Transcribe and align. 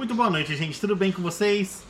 Muito 0.00 0.14
boa 0.14 0.30
noite, 0.30 0.56
gente. 0.56 0.80
Tudo 0.80 0.96
bem 0.96 1.12
com 1.12 1.20
vocês? 1.20 1.82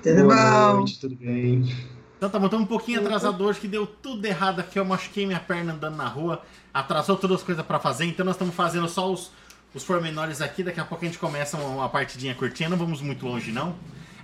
Tudo 0.00 0.22
Boa 0.26 0.70
bom? 0.70 0.76
noite, 0.76 1.00
tudo 1.00 1.16
bem? 1.16 1.76
Então 2.16 2.30
tá 2.30 2.38
bom, 2.38 2.44
estamos 2.44 2.66
um 2.66 2.68
pouquinho 2.68 3.00
atrasado 3.00 3.42
hoje, 3.42 3.58
que 3.58 3.66
deu 3.66 3.84
tudo 3.84 4.24
errado 4.24 4.60
aqui. 4.60 4.78
Eu 4.78 4.84
machuquei 4.84 5.26
minha 5.26 5.40
perna 5.40 5.72
andando 5.72 5.96
na 5.96 6.06
rua, 6.06 6.40
atrasou 6.72 7.16
todas 7.16 7.38
as 7.38 7.42
coisas 7.42 7.66
pra 7.66 7.80
fazer, 7.80 8.04
então 8.04 8.24
nós 8.24 8.36
estamos 8.36 8.54
fazendo 8.54 8.88
só 8.88 9.12
os, 9.12 9.32
os 9.74 9.82
pormenores 9.82 10.40
aqui. 10.40 10.62
Daqui 10.62 10.78
a 10.78 10.84
pouco 10.84 11.04
a 11.04 11.08
gente 11.08 11.18
começa 11.18 11.56
uma, 11.56 11.66
uma 11.66 11.88
partidinha 11.88 12.32
curtinha, 12.32 12.68
não 12.68 12.76
vamos 12.76 13.02
muito 13.02 13.26
longe 13.26 13.50
não. 13.50 13.74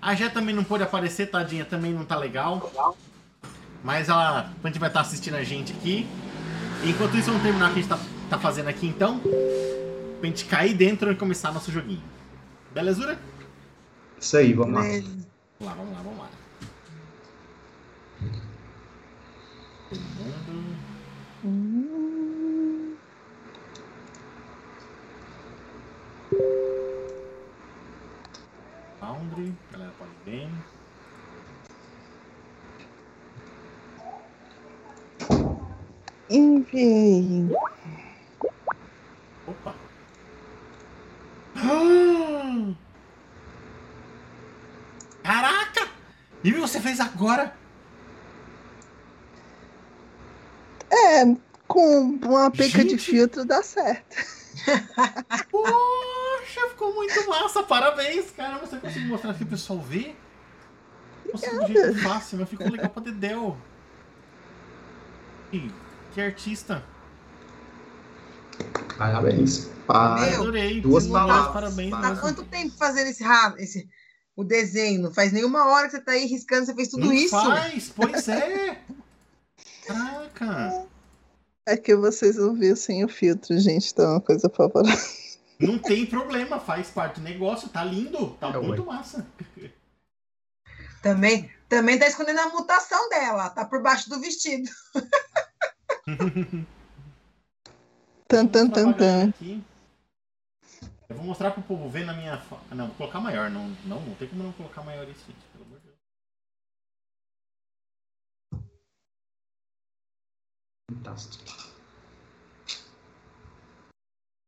A 0.00 0.14
Jé 0.14 0.28
também 0.28 0.54
não 0.54 0.62
pôde 0.62 0.84
aparecer, 0.84 1.28
tadinha, 1.28 1.64
também 1.64 1.92
não 1.92 2.04
tá 2.04 2.16
legal. 2.16 2.70
Mas 3.82 4.08
ela, 4.08 4.48
a 4.62 4.66
gente 4.68 4.78
vai 4.78 4.90
estar 4.90 5.00
assistindo 5.00 5.34
a 5.34 5.42
gente 5.42 5.72
aqui. 5.72 6.06
Enquanto 6.84 7.16
isso, 7.16 7.26
vamos 7.26 7.42
terminar 7.42 7.70
o 7.70 7.72
que 7.72 7.80
a 7.80 7.82
gente 7.82 7.90
tá, 7.90 7.98
tá 8.30 8.38
fazendo 8.38 8.68
aqui 8.68 8.86
então. 8.86 9.20
Pra 10.20 10.28
gente 10.28 10.44
cair 10.44 10.72
dentro 10.72 11.10
e 11.10 11.16
começar 11.16 11.50
nosso 11.50 11.72
joguinho. 11.72 12.19
Belezura? 12.72 13.18
Isso 14.18 14.36
aí, 14.36 14.52
vamos 14.52 14.74
lá. 14.74 14.82
Beleza. 14.82 15.26
Vamos 15.58 15.66
lá, 15.66 15.74
vamos 15.74 15.92
lá, 15.92 16.02
vamos 16.02 16.18
lá. 16.18 16.30
Todo 19.88 20.00
mundo. 20.00 20.76
Hum, 21.44 22.96
Foundry, 29.00 29.54
galera 29.72 29.92
pode 29.98 30.10
ver. 30.24 30.48
enviei. 36.30 37.50
Opa! 39.46 39.79
Ah! 41.62 42.74
Caraca! 45.22 45.88
E 46.42 46.52
você 46.52 46.80
fez 46.80 47.00
agora? 47.00 47.54
É, 50.90 51.24
com 51.68 52.18
uma 52.22 52.50
pica 52.50 52.82
de 52.82 52.90
Gente. 52.90 52.98
filtro 52.98 53.44
dá 53.44 53.62
certo. 53.62 54.16
Poxa, 55.50 56.68
ficou 56.70 56.94
muito 56.94 57.28
massa! 57.28 57.62
Parabéns, 57.62 58.30
cara! 58.32 58.58
Você 58.58 58.76
conseguiu 58.78 59.08
mostrar 59.08 59.30
aqui 59.30 59.40
pro 59.44 59.50
pessoal 59.50 59.78
ver? 59.80 60.18
Nossa, 61.32 61.64
de 61.64 61.72
jeito 61.72 62.02
fácil, 62.02 62.38
mas 62.38 62.48
ficou 62.48 62.68
legal 62.68 62.90
pra. 62.90 63.02
Ih, 65.52 65.70
Que 66.12 66.20
artista! 66.20 66.82
Parabéns. 68.96 69.68
Pa- 69.86 70.20
Meu, 70.20 70.42
Adorei! 70.42 70.80
duas 70.80 71.06
palavras. 71.06 71.52
Parabéns! 71.52 71.90
Tá 71.90 72.00
Tá 72.00 72.16
quanto 72.20 72.44
tempo 72.44 72.74
fazendo 72.76 73.08
esse, 73.08 73.24
esse 73.58 73.88
o 74.36 74.44
desenho? 74.44 75.02
Não 75.02 75.12
faz 75.12 75.32
nenhuma 75.32 75.66
hora 75.68 75.86
que 75.86 75.92
você 75.96 76.00
tá 76.02 76.12
aí 76.12 76.26
riscando, 76.26 76.66
você 76.66 76.74
fez 76.74 76.88
tudo 76.88 77.06
Não 77.06 77.12
isso. 77.12 77.30
faz, 77.30 77.88
pois 77.94 78.28
é! 78.28 78.80
Caraca! 79.86 80.86
É 81.66 81.76
que 81.76 81.94
vocês 81.94 82.36
não 82.36 82.54
viram 82.54 82.76
sem 82.76 83.04
o 83.04 83.08
filtro, 83.08 83.58
gente. 83.58 83.90
Então 83.92 84.04
é 84.04 84.08
uma 84.14 84.20
coisa 84.20 84.48
favorável. 84.48 84.98
Não 85.58 85.78
tem 85.78 86.06
problema, 86.06 86.58
faz 86.58 86.88
parte 86.88 87.20
do 87.20 87.24
negócio, 87.24 87.68
tá 87.68 87.84
lindo, 87.84 88.30
tá 88.40 88.48
É, 88.48 88.58
muito 88.58 88.80
ué. 88.82 88.86
massa. 88.86 89.26
Também, 91.02 91.50
também 91.68 91.98
tá 91.98 92.06
escondendo 92.06 92.40
a 92.40 92.48
mutação 92.48 93.08
dela, 93.10 93.50
tá 93.50 93.64
por 93.64 93.82
baixo 93.82 94.08
do 94.08 94.20
vestido. 94.20 94.68
Tan, 98.30 98.46
tan, 98.46 98.70
tan, 98.70 98.92
tan. 98.92 99.34
Eu 101.08 101.16
vou 101.16 101.24
mostrar 101.24 101.50
pro 101.50 101.62
povo 101.62 101.88
ver 101.90 102.04
na 102.06 102.14
minha. 102.14 102.40
Não, 102.70 102.86
vou 102.86 102.96
colocar 102.96 103.20
maior, 103.20 103.50
não, 103.50 103.68
não, 103.84 104.00
não 104.00 104.14
tem 104.14 104.28
como 104.28 104.44
não 104.44 104.52
colocar 104.52 104.82
maior 104.82 105.08
isso, 105.08 105.26
gente, 105.26 105.44
pelo 105.52 105.64
amor 105.64 105.80
de 105.80 105.86
Deus. 105.86 105.98
Fantástico. 110.88 111.44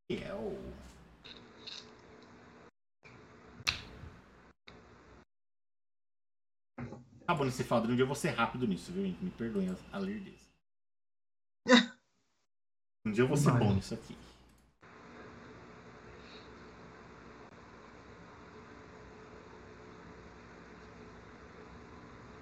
É 0.08 0.32
o. 0.34 0.72
Bom, 7.36 7.44
nesse 7.44 7.64
dia 7.64 8.02
eu 8.02 8.06
vou 8.06 8.14
ser 8.14 8.30
rápido 8.30 8.66
nisso, 8.68 8.92
viu, 8.92 9.04
gente? 9.06 9.24
Me 9.24 9.30
perdoem 9.30 9.70
a- 9.70 9.76
a 9.96 9.98
lerdeza. 9.98 10.51
Um 13.04 13.10
dia 13.10 13.24
eu 13.24 13.28
vou 13.28 13.36
ser 13.36 13.50
Vai. 13.50 13.60
bom 13.60 13.74
nisso 13.74 13.94
aqui. 13.94 14.16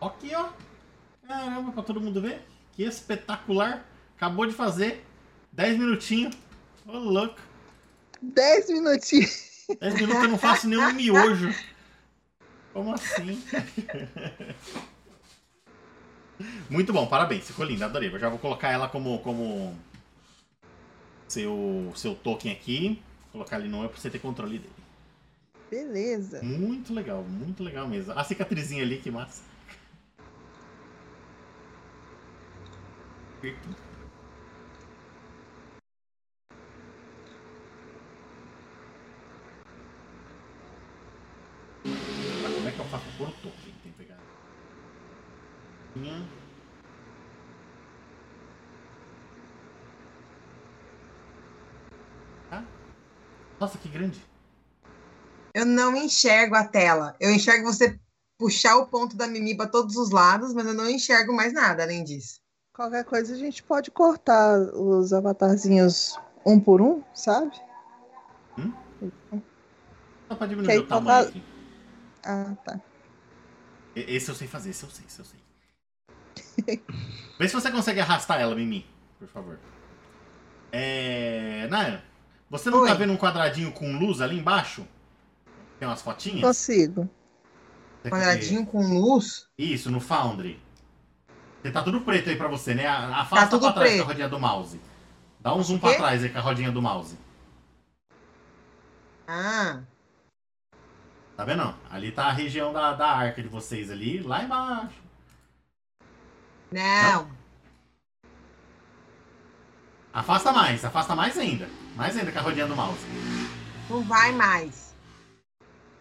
Aqui, 0.01 0.35
ó. 0.35 0.49
Caramba, 1.27 1.73
pra 1.73 1.83
todo 1.83 2.01
mundo 2.01 2.21
ver. 2.21 2.47
Que 2.73 2.85
espetacular. 2.85 3.87
Acabou 4.17 4.47
de 4.47 4.53
fazer. 4.53 5.05
10 5.53 5.79
minutinhos. 5.79 6.37
Ô, 6.87 6.99
louco. 6.99 7.41
Dez 8.21 8.69
minutinhos. 8.69 9.65
10 9.81 9.95
minutos 9.95 10.23
eu 10.23 10.29
não 10.29 10.39
faço 10.39 10.69
nenhum 10.69 10.93
miojo. 10.93 11.55
Como 12.75 12.95
assim? 12.95 13.43
Muito 16.69 16.93
bom, 16.93 17.07
parabéns. 17.07 17.47
Ficou 17.47 17.65
linda, 17.65 17.87
adorei. 17.87 18.13
Eu 18.13 18.19
já 18.19 18.29
vou 18.29 18.39
colocar 18.39 18.71
ela 18.71 18.89
como, 18.89 19.19
como 19.21 19.75
seu, 21.31 21.93
seu 21.95 22.15
token 22.15 22.53
aqui. 22.53 23.01
Colocar 23.33 23.57
ali 23.57 23.69
no 23.69 23.85
E 23.85 23.89
pra 23.89 23.99
você 23.99 24.11
ter 24.11 24.19
controle 24.19 24.59
dele. 24.59 24.73
Beleza. 25.71 26.43
Muito 26.43 26.93
legal, 26.93 27.23
muito 27.23 27.63
legal 27.63 27.87
mesmo. 27.87 28.13
A 28.13 28.25
cicatrizinha 28.25 28.83
ali, 28.83 28.99
que 28.99 29.11
massa. 29.11 29.43
Mas 42.43 42.55
como 42.55 42.69
é 42.69 42.73
que 42.73 42.79
eu 42.79 42.85
faço 42.87 43.07
por 43.17 43.31
token? 43.31 43.75
Tem 43.83 43.93
que 43.93 43.99
pegar. 43.99 44.19
Minha. 45.95 46.40
Nossa, 53.61 53.77
que 53.79 53.89
grande. 53.89 54.19
Eu 55.55 55.67
não 55.67 55.95
enxergo 55.95 56.55
a 56.55 56.65
tela. 56.67 57.15
Eu 57.21 57.31
enxergo 57.31 57.71
você 57.71 58.01
puxar 58.39 58.77
o 58.77 58.87
ponto 58.87 59.15
da 59.17 59.27
Mimi 59.27 59.55
para 59.55 59.69
todos 59.69 59.97
os 59.97 60.11
lados, 60.11 60.55
mas 60.55 60.67
eu 60.67 60.73
não 60.73 60.89
enxergo 60.89 61.35
mais 61.35 61.53
nada 61.53 61.83
além 61.83 62.03
disso. 62.03 62.41
Qualquer 62.73 63.05
coisa 63.05 63.35
a 63.35 63.37
gente 63.37 63.63
pode 63.63 63.91
cortar 63.91 64.59
os 64.75 65.13
avatarzinhos 65.13 66.19
um 66.47 66.59
por 66.59 66.81
um, 66.81 67.03
sabe? 67.13 67.55
Só 70.29 70.35
pra 70.37 70.47
diminuir 70.47 70.79
o 70.79 70.87
tamanho 70.87 71.27
toca- 71.27 71.29
aqui. 71.29 71.45
Ah, 72.25 72.55
tá. 72.65 72.81
Esse 73.95 74.31
eu 74.31 74.35
sei 74.35 74.47
fazer, 74.49 74.71
esse 74.71 74.85
eu 74.85 74.91
sei, 74.91 75.05
esse 75.05 75.19
eu 75.19 75.25
sei. 75.27 76.83
Vê 77.39 77.49
se 77.49 77.55
você 77.55 77.71
consegue 77.71 78.01
arrastar 78.01 78.41
ela, 78.41 78.55
Mimi, 78.55 78.87
por 79.19 79.29
favor. 79.29 79.59
É. 80.73 81.67
Naya, 81.69 82.03
você 82.51 82.69
não 82.69 82.85
tá 82.85 82.93
Oi. 82.93 82.99
vendo 82.99 83.13
um 83.13 83.17
quadradinho 83.17 83.73
com 83.73 83.97
luz 83.99 84.21
ali 84.21 84.39
embaixo? 84.39 84.87
Tem 85.79 85.89
umas 85.89 86.03
fotinhas? 86.03 86.41
Consigo. 86.43 87.09
Você- 88.03 88.11
Quadradinho 88.11 88.67
com 88.67 88.83
luz. 89.01 89.47
Isso, 89.57 89.91
no 89.91 90.01
Foundry. 90.01 90.61
Você 91.63 91.71
tá 91.71 91.83
tudo 91.83 92.01
preto 92.01 92.29
aí 92.31 92.37
pra 92.37 92.49
você, 92.49 92.75
né? 92.75 92.87
A- 92.87 93.21
Afasta 93.21 93.45
Tá 93.47 93.51
tudo 93.51 93.61
pra 93.65 93.73
trás 93.73 93.89
preto. 93.91 93.99
com 93.99 94.05
a 94.05 94.07
rodinha 94.09 94.29
do 94.29 94.41
mouse. 94.41 94.81
Dá 95.41 95.55
um 95.55 95.63
zoom 95.63 95.79
pra 95.79 95.95
trás 95.95 96.23
aí 96.23 96.29
com 96.31 96.39
a 96.39 96.41
rodinha 96.43 96.71
do 96.73 96.83
mouse. 96.83 97.17
Ah, 99.27 99.81
Tá 101.37 101.45
vendo? 101.47 101.75
Ali 101.91 102.13
tá 102.13 102.27
a 102.27 102.33
região 102.33 102.71
da, 102.73 102.93
da 102.93 103.09
arca 103.09 103.43
de 103.43 103.49
vocês 103.49 103.91
ali, 103.91 104.21
lá 104.23 104.43
embaixo. 104.43 105.01
não. 106.71 107.31
Afasta 110.13 110.53
mais, 110.53 110.85
afasta 110.85 111.15
mais 111.15 111.39
ainda. 111.39 111.69
Mais 111.97 112.17
ainda 112.17 112.33
com 112.33 112.39
a 112.39 112.43
rodinha 112.43 112.67
do 112.67 112.77
mouse. 112.77 112.99
Não 113.89 114.03
vai 114.03 114.33
mais. 114.33 114.95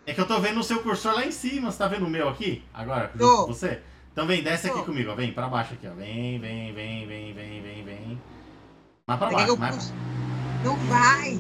É 0.06 0.14
que 0.14 0.22
eu 0.22 0.28
tô 0.28 0.40
vendo 0.40 0.60
o 0.60 0.64
seu 0.64 0.82
cursor 0.82 1.14
lá 1.14 1.26
em 1.26 1.32
cima. 1.32 1.72
Você 1.72 1.78
tá 1.78 1.88
vendo 1.88 2.06
o 2.06 2.10
meu 2.10 2.30
aqui? 2.30 2.64
Agora, 2.74 3.12
Tô. 3.18 3.48
você? 3.48 3.82
Então 4.12 4.26
vem, 4.26 4.42
desce 4.42 4.68
aqui 4.68 4.80
Tô. 4.80 4.86
comigo, 4.86 5.12
ó. 5.12 5.16
Vem 5.16 5.32
pra 5.34 5.48
baixo 5.48 5.74
aqui, 5.74 5.88
ó. 5.88 5.94
Vem, 5.94 6.40
vem, 6.40 6.74
vem, 6.74 7.08
vem, 7.08 7.34
vem, 7.34 7.62
vem, 7.62 7.84
vem. 7.84 8.22
Mais 9.08 9.20
pra 9.20 9.30
que 9.30 9.36
baixo, 9.36 9.58
mais 9.58 9.76
puxe? 9.76 9.94
Não 10.64 10.76
vai. 10.88 11.40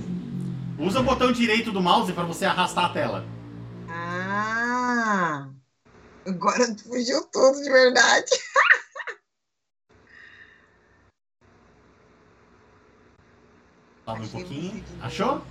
Usa 0.78 1.00
o 1.00 1.04
botão 1.04 1.32
direito 1.32 1.72
do 1.72 1.82
mouse 1.82 2.14
pra 2.14 2.24
você 2.24 2.46
arrastar 2.46 2.86
a 2.86 2.90
tela. 2.90 3.26
Ah. 3.90 5.48
Agora 6.26 6.76
fugiu 6.88 7.22
tudo 7.32 7.62
de 7.62 7.70
verdade. 7.72 8.32
Um 14.14 14.28
pouquinho. 14.28 14.84
Achou? 15.02 15.42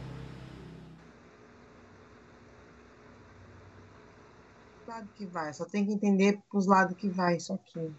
lado 4.87 5.08
que 5.14 5.26
vai. 5.26 5.52
Só 5.52 5.64
tem 5.64 5.84
que 5.84 5.93
entender 5.93 6.40
pros 6.50 6.66
lados 6.66 6.96
que 6.96 7.08
vai 7.08 7.37
isso 7.37 7.52
aqui. 7.52 7.93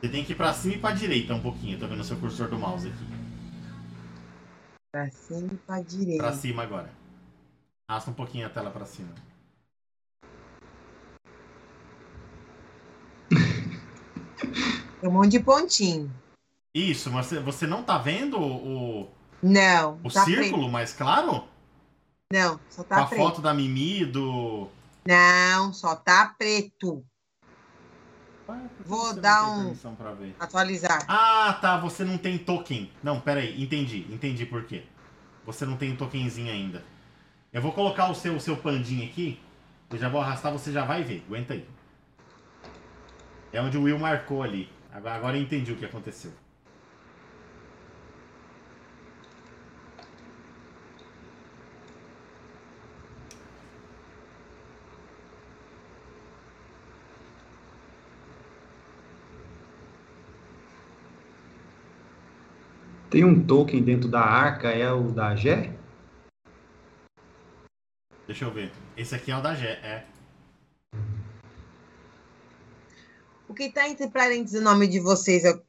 Você 0.00 0.08
tem 0.08 0.24
que 0.24 0.32
ir 0.32 0.36
pra 0.36 0.52
cima 0.52 0.74
e 0.74 0.78
pra 0.78 0.92
direita 0.92 1.34
um 1.34 1.40
pouquinho. 1.42 1.78
Tô 1.78 1.86
vendo 1.88 2.00
o 2.00 2.04
seu 2.04 2.16
cursor 2.18 2.48
do 2.48 2.58
mouse 2.58 2.88
aqui. 2.88 3.04
Pra 4.92 5.10
cima 5.10 5.52
e 5.52 5.56
pra 5.56 5.80
direita. 5.82 6.22
Pra 6.22 6.32
cima 6.32 6.62
agora. 6.62 6.90
Arrasta 7.88 8.10
um 8.10 8.14
pouquinho 8.14 8.46
a 8.46 8.50
tela 8.50 8.70
pra 8.70 8.86
cima. 8.86 9.12
Tem 15.00 15.08
um 15.10 15.12
monte 15.12 15.32
de 15.32 15.40
pontinho. 15.40 16.12
Isso, 16.74 17.10
mas 17.10 17.26
você- 17.26 17.40
você 17.40 17.66
não 17.66 17.82
tá 17.82 17.98
vendo 17.98 18.38
o, 18.40 19.10
Não. 19.46 20.00
o 20.02 20.10
tá 20.10 20.24
círculo 20.24 20.70
mais 20.70 20.94
claro? 20.94 21.44
Não, 22.32 22.58
só 22.70 22.82
Com 22.82 22.88
tá 22.88 23.02
a 23.02 23.06
preto. 23.06 23.20
foto 23.22 23.42
da 23.42 23.52
Mimi 23.52 24.00
e 24.00 24.06
do. 24.06 24.68
Não, 25.06 25.70
só 25.74 25.94
tá 25.94 26.34
preto. 26.38 27.04
Ué, 28.48 28.58
Vou 28.86 29.12
dar 29.12 29.46
um-? 29.46 29.74
Atualizar. 30.40 31.04
Ah, 31.06 31.58
tá. 31.60 31.78
Você 31.78 32.04
não 32.04 32.16
tem 32.16 32.38
token. 32.38 32.90
Não, 33.02 33.20
pera 33.20 33.40
aí. 33.40 33.62
Entendi. 33.62 34.06
Entendi 34.10 34.46
por 34.46 34.64
quê. 34.64 34.84
Você 35.44 35.66
não 35.66 35.76
tem 35.76 35.92
um 35.92 35.96
tokenzinho 35.96 36.50
ainda. 36.50 36.82
Eu 37.52 37.60
vou 37.60 37.72
colocar 37.72 38.10
o 38.10 38.14
seu, 38.14 38.36
o 38.36 38.40
seu 38.40 38.56
pandinho 38.56 39.04
aqui. 39.06 39.38
Eu 39.90 39.98
já 39.98 40.08
vou 40.08 40.22
arrastar, 40.22 40.52
você 40.52 40.72
já 40.72 40.86
vai 40.86 41.02
ver. 41.04 41.22
Aguenta 41.26 41.52
aí. 41.52 41.68
É 43.52 43.60
onde 43.60 43.76
o 43.76 43.82
Will 43.82 43.98
marcou 43.98 44.42
ali. 44.42 44.72
Agora, 44.90 45.14
agora 45.16 45.36
eu 45.36 45.42
entendi 45.42 45.70
o 45.70 45.76
que 45.76 45.84
aconteceu. 45.84 46.32
Tem 63.14 63.24
um 63.24 63.46
token 63.46 63.80
dentro 63.80 64.08
da 64.08 64.22
arca, 64.22 64.70
é 64.70 64.90
o 64.90 65.12
da 65.12 65.36
Gé? 65.36 65.72
Deixa 68.26 68.44
eu 68.44 68.50
ver. 68.50 68.72
Esse 68.96 69.14
aqui 69.14 69.30
é 69.30 69.36
o 69.36 69.40
da 69.40 69.54
Gé. 69.54 69.78
É. 69.84 70.04
O 73.48 73.54
que 73.54 73.70
tá 73.70 73.88
entre 73.88 74.10
parênteses 74.10 74.60
o 74.60 74.64
nome 74.64 74.88
de 74.88 74.98
vocês? 74.98 75.44
é- 75.44 75.62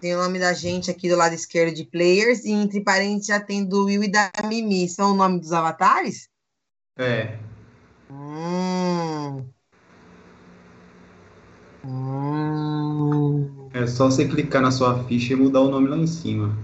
Tem 0.00 0.16
o 0.16 0.18
nome 0.18 0.40
da 0.40 0.52
gente 0.54 0.90
aqui 0.90 1.08
do 1.08 1.14
lado 1.14 1.36
esquerdo 1.36 1.72
de 1.72 1.84
players, 1.84 2.44
e 2.44 2.50
entre 2.50 2.82
parênteses 2.82 3.28
já 3.28 3.38
tem 3.38 3.64
do 3.64 3.84
Will 3.84 4.02
e 4.02 4.10
da 4.10 4.32
Mimi. 4.48 4.88
São 4.88 5.12
o 5.12 5.16
nome 5.16 5.38
dos 5.38 5.52
avatares? 5.52 6.28
É. 6.98 7.38
Hum. 8.10 9.48
Hum. 11.84 13.65
É 13.76 13.86
só 13.86 14.06
você 14.06 14.26
clicar 14.26 14.62
na 14.62 14.70
sua 14.70 15.04
ficha 15.04 15.34
e 15.34 15.36
mudar 15.36 15.60
o 15.60 15.68
nome 15.68 15.86
lá 15.86 15.98
em 15.98 16.06
cima. 16.06 16.56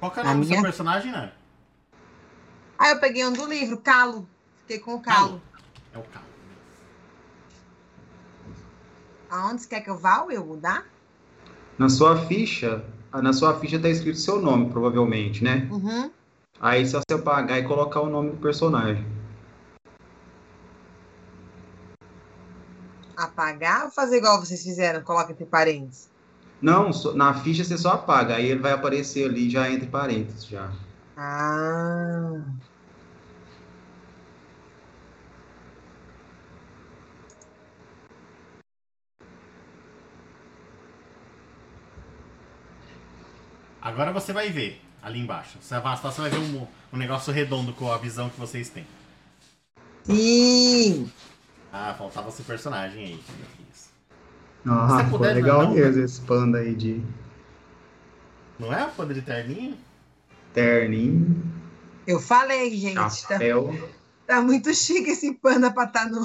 Qual 0.00 0.10
que 0.10 0.20
é 0.20 0.22
o 0.22 0.24
nome 0.24 0.40
do 0.40 0.46
seu 0.46 0.50
minha? 0.52 0.62
personagem, 0.62 1.12
né? 1.12 1.30
Ah, 2.78 2.88
eu 2.88 2.98
peguei 2.98 3.26
um 3.26 3.32
do 3.34 3.44
livro, 3.44 3.76
Calo. 3.76 4.26
Fiquei 4.60 4.78
com 4.78 4.94
o 4.94 5.00
Calo. 5.00 5.42
É 5.92 5.98
o 5.98 6.02
Carlos. 6.02 6.30
Aonde 9.28 9.60
você 9.60 9.68
quer 9.68 9.82
que 9.82 9.90
eu 9.90 9.98
vá, 9.98 10.22
Will? 10.22 10.46
Mudar? 10.46 10.86
Na 11.76 11.90
sua 11.90 12.16
ficha, 12.24 12.82
na 13.12 13.34
sua 13.34 13.60
ficha 13.60 13.78
tá 13.78 13.90
escrito 13.90 14.18
seu 14.18 14.40
nome, 14.40 14.70
provavelmente, 14.70 15.44
né? 15.44 15.68
Uhum. 15.70 16.10
Aí 16.58 16.86
só 16.86 17.00
você 17.00 17.20
apagar 17.20 17.58
e 17.58 17.64
colocar 17.64 18.00
o 18.00 18.08
nome 18.08 18.30
do 18.30 18.38
personagem. 18.38 19.06
Apagar 23.14 23.84
ou 23.84 23.90
fazer 23.90 24.16
igual 24.16 24.40
vocês 24.40 24.62
fizeram? 24.62 25.02
Coloca 25.02 25.32
entre 25.32 25.44
parênteses. 25.44 26.15
Não, 26.60 26.90
na 27.14 27.34
ficha 27.34 27.62
você 27.64 27.76
só 27.76 27.90
apaga, 27.92 28.36
aí 28.36 28.46
ele 28.46 28.60
vai 28.60 28.72
aparecer 28.72 29.28
ali 29.28 29.50
já 29.50 29.70
entre 29.70 29.86
parênteses 29.86 30.46
já. 30.46 30.70
Ah. 31.16 32.40
Agora 43.80 44.12
você 44.12 44.32
vai 44.32 44.50
ver 44.50 44.82
ali 45.00 45.20
embaixo. 45.20 45.58
Se 45.60 45.74
afastar, 45.74 46.10
você 46.10 46.20
vai 46.22 46.30
ver 46.30 46.38
um, 46.38 46.66
um 46.92 46.96
negócio 46.96 47.32
redondo 47.32 47.72
com 47.72 47.92
a 47.92 47.96
visão 47.96 48.28
que 48.28 48.40
vocês 48.40 48.68
têm. 48.68 48.84
Sim. 50.02 51.10
Ah, 51.72 51.94
faltava 51.96 52.28
esse 52.28 52.42
personagem 52.42 53.04
aí. 53.04 53.24
Ah, 54.68 55.04
ficou 55.04 55.20
puder, 55.20 55.34
legal 55.34 55.62
não, 55.62 55.74
mesmo 55.74 56.04
esse 56.04 56.20
panda 56.22 56.58
aí 56.58 56.74
de 56.74 57.00
Não 58.58 58.72
é? 58.72 58.84
Poder 58.86 59.14
de 59.14 59.22
terninho? 59.22 59.76
terninho, 60.52 61.42
Eu 62.06 62.18
falei, 62.18 62.74
gente. 62.74 62.94
Tá, 62.94 63.10
chapéu. 63.10 63.72
tá 64.26 64.40
muito 64.40 64.74
chique 64.74 65.10
esse 65.10 65.34
panda 65.34 65.70
pra 65.70 65.84
estar 65.84 66.08
no. 66.10 66.20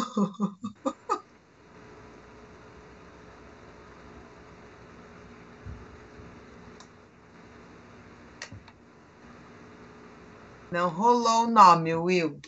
Não 10.71 10.87
rolou 10.87 11.43
o 11.43 11.51
nome, 11.51 11.93
Will. 11.93 12.39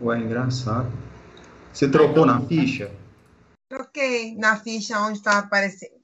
Ué, 0.00 0.18
engraçado. 0.18 0.90
Você 1.70 1.88
trocou 1.88 2.24
na 2.24 2.40
ficha? 2.40 2.90
Troquei 3.70 4.34
na 4.34 4.56
ficha 4.56 5.00
onde 5.00 5.22
tá 5.22 5.38
aparecendo. 5.38 5.94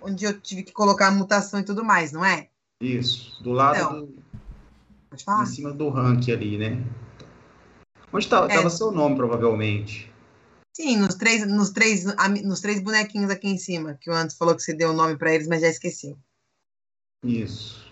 Onde 0.00 0.24
eu 0.24 0.40
tive 0.40 0.64
que 0.64 0.72
colocar 0.72 1.06
a 1.06 1.10
mutação 1.12 1.60
e 1.60 1.64
tudo 1.64 1.84
mais, 1.84 2.10
não 2.10 2.24
é? 2.24 2.48
Isso, 2.80 3.40
do 3.44 3.52
lado 3.52 3.78
Não. 3.78 4.06
do, 4.06 4.22
Pode 5.08 5.22
falar? 5.22 5.44
em 5.44 5.46
cima 5.46 5.72
do 5.72 5.88
rank 5.88 6.28
ali, 6.28 6.58
né? 6.58 6.84
Onde 8.12 8.28
tá, 8.28 8.48
É. 8.50 8.68
seu 8.68 8.90
nome, 8.90 9.14
provavelmente. 9.14 10.12
Sim, 10.76 10.96
nos 10.96 11.14
três, 11.14 11.46
nos, 11.46 11.70
três, 11.70 12.04
nos 12.42 12.60
três 12.60 12.80
bonequinhos 12.80 13.30
aqui 13.30 13.46
em 13.48 13.56
cima, 13.58 13.96
que 14.00 14.10
o 14.10 14.12
Antes 14.12 14.36
falou 14.36 14.56
que 14.56 14.62
você 14.62 14.74
deu 14.74 14.90
o 14.90 14.94
nome 14.94 15.16
pra 15.16 15.32
eles, 15.32 15.46
mas 15.46 15.60
já 15.60 15.68
esqueceu. 15.68 16.18
Isso. 17.24 17.88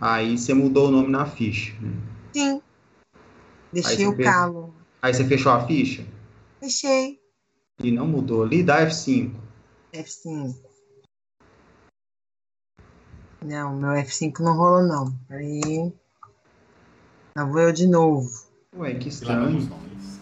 Aí 0.00 0.38
você 0.38 0.54
mudou 0.54 0.88
o 0.88 0.90
nome 0.90 1.08
na 1.08 1.26
ficha. 1.26 1.74
né? 1.82 1.90
Sim. 2.32 2.62
Deixei 3.70 4.06
o 4.06 4.16
fez- 4.16 4.26
calo. 4.26 4.74
Aí 5.02 5.12
você 5.12 5.24
fechou 5.26 5.52
a 5.52 5.66
ficha 5.66 6.06
Deixei. 6.60 7.20
E 7.82 7.90
não 7.90 8.06
mudou 8.06 8.42
ali, 8.42 8.62
dá 8.62 8.86
F5. 8.86 9.32
F5. 9.92 10.54
Não, 13.44 13.76
meu 13.76 13.90
F5 13.90 14.40
não 14.40 14.56
rolou, 14.56 14.82
não. 14.82 15.12
Peraí. 15.28 15.92
Lá 17.36 17.44
vou 17.44 17.60
eu 17.60 17.72
de 17.72 17.86
novo. 17.86 18.28
Ué, 18.74 18.94
que 18.94 19.08
estranho. 19.08 19.60
nós. 19.60 20.20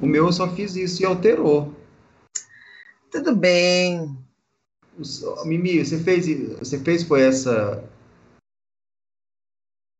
O 0.00 0.06
meu 0.06 0.26
eu 0.26 0.32
só 0.32 0.48
fiz 0.54 0.76
isso 0.76 1.02
e 1.02 1.04
alterou. 1.04 1.74
Tudo 3.10 3.34
bem. 3.34 4.16
Mimi, 5.44 5.84
você 5.84 5.98
fez, 5.98 6.26
você 6.58 6.78
fez 6.78 7.02
foi 7.02 7.22
essa. 7.22 7.84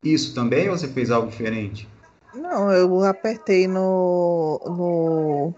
Isso 0.02 0.34
também 0.34 0.68
ou 0.68 0.78
você 0.78 0.88
fez 0.88 1.10
algo 1.10 1.28
diferente? 1.28 1.88
Não, 2.36 2.70
eu 2.72 3.02
apertei 3.04 3.66
no, 3.66 4.60
no 4.66 5.54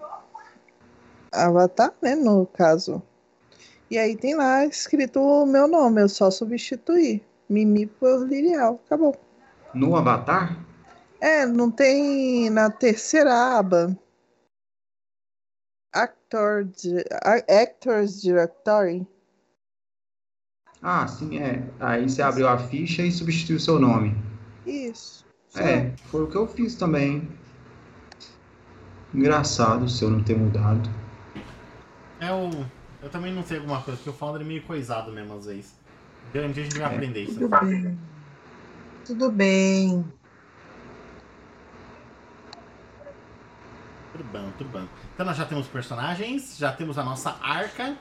avatar, 1.33 1.93
né, 2.01 2.15
no 2.15 2.47
caso. 2.47 3.03
E 3.91 3.99
aí 3.99 4.17
tem 4.17 4.35
lá 4.35 4.65
escrito 4.67 5.21
o 5.21 5.47
meu 5.47 5.67
nome, 5.67 6.03
eu 6.03 6.09
só 6.09 6.31
substituí. 6.31 7.23
Mimi 7.49 7.87
por 7.87 8.27
Lirial, 8.29 8.81
acabou. 8.85 9.17
No 9.75 9.97
Avatar? 9.97 10.59
É, 11.21 11.47
não 11.47 11.71
tem 11.71 12.51
na 12.51 12.71
terceira 12.71 13.59
aba. 13.59 13.99
Actor, 15.93 16.65
di- 16.65 17.05
Actors 17.49 18.21
Directory. 18.21 19.07
Ah, 20.83 21.09
sim, 21.09 21.39
é. 21.39 21.63
Aí 21.81 22.09
você 22.09 22.23
abriu 22.23 22.47
a 22.47 22.59
ficha 22.59 23.03
e 23.03 23.11
substituiu 23.11 23.59
seu 23.59 23.79
nome. 23.81 24.15
Isso. 24.67 25.27
É, 25.57 25.91
foi 26.07 26.23
o 26.25 26.27
que 26.27 26.37
eu 26.37 26.47
fiz 26.47 26.75
também. 26.75 27.29
Engraçado 29.15 29.85
o 29.85 29.89
seu 29.89 30.11
não 30.11 30.23
ter 30.23 30.37
mudado. 30.37 30.89
É 32.21 32.31
o. 32.33 32.51
Eu 33.03 33.09
também 33.11 33.33
não 33.33 33.43
sei 33.45 33.59
alguma 33.59 33.81
coisa, 33.81 33.97
porque 33.99 34.11
o 34.11 34.13
Founder 34.13 34.43
é 34.43 34.45
meio 34.45 34.63
coisado 34.63 35.11
mesmo 35.13 35.35
às 35.35 35.47
vezes. 35.47 35.75
Grande 36.33 36.61
a 36.61 36.63
gente 36.65 36.79
vai 36.79 36.91
É. 36.93 36.95
aprender 36.95 37.23
isso. 37.23 37.35
Tudo 37.39 37.49
bem. 37.49 37.99
Tudo 39.07 39.31
bem. 39.33 40.05
Tudo 44.13 44.25
bom, 44.25 44.51
tudo 44.59 44.71
bom. 44.71 44.87
Então 45.15 45.25
nós 45.27 45.37
já 45.37 45.45
temos 45.45 45.67
personagens, 45.69 46.57
já 46.59 46.73
temos 46.73 46.99
a 46.99 47.05
nossa 47.05 47.37
arca. 47.41 47.97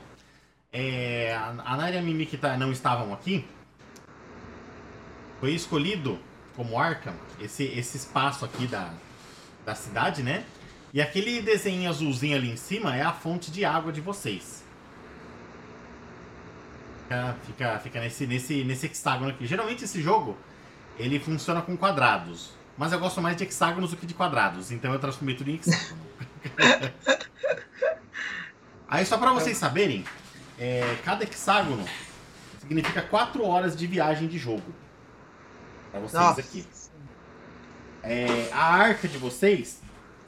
É, 0.72 1.34
a 1.34 1.54
a 1.72 1.76
Naira 1.76 1.96
e 1.96 1.98
a 2.00 2.02
Mimi 2.02 2.26
que 2.26 2.36
tá- 2.36 2.56
não 2.56 2.70
estavam 2.72 3.12
aqui. 3.14 3.46
Foi 5.40 5.52
escolhido 5.52 6.18
como 6.58 6.76
arca 6.76 7.14
esse, 7.40 7.62
esse 7.62 7.96
espaço 7.96 8.44
aqui 8.44 8.66
da, 8.66 8.90
da 9.64 9.76
cidade, 9.76 10.24
né? 10.24 10.44
E 10.92 11.00
aquele 11.00 11.40
desenho 11.40 11.88
azulzinho 11.88 12.36
ali 12.36 12.50
em 12.50 12.56
cima 12.56 12.96
é 12.96 13.02
a 13.02 13.12
fonte 13.12 13.52
de 13.52 13.64
água 13.64 13.92
de 13.92 14.00
vocês. 14.00 14.64
Fica, 17.02 17.36
fica, 17.46 17.78
fica 17.78 18.00
nesse, 18.00 18.26
nesse, 18.26 18.64
nesse 18.64 18.86
hexágono 18.86 19.30
aqui. 19.30 19.46
Geralmente 19.46 19.84
esse 19.84 20.02
jogo, 20.02 20.36
ele 20.98 21.20
funciona 21.20 21.62
com 21.62 21.76
quadrados. 21.76 22.50
Mas 22.76 22.90
eu 22.92 22.98
gosto 22.98 23.22
mais 23.22 23.36
de 23.36 23.44
hexágonos 23.44 23.90
do 23.90 23.96
que 23.96 24.04
de 24.04 24.14
quadrados. 24.14 24.72
Então 24.72 24.92
eu 24.92 24.98
transformei 24.98 25.36
tudo 25.36 25.50
em 25.50 25.54
hexágono. 25.54 26.02
Aí 28.88 29.06
só 29.06 29.16
pra 29.16 29.32
vocês 29.32 29.56
saberem, 29.56 30.04
é, 30.58 30.96
cada 31.04 31.22
hexágono 31.22 31.84
significa 32.58 33.00
4 33.00 33.44
horas 33.44 33.76
de 33.76 33.86
viagem 33.86 34.26
de 34.26 34.38
jogo. 34.38 34.87
Pra 35.90 36.00
vocês 36.00 36.22
Nossa. 36.22 36.40
aqui. 36.40 36.64
É, 38.02 38.48
a 38.52 38.64
arca 38.74 39.08
de 39.08 39.18
vocês 39.18 39.80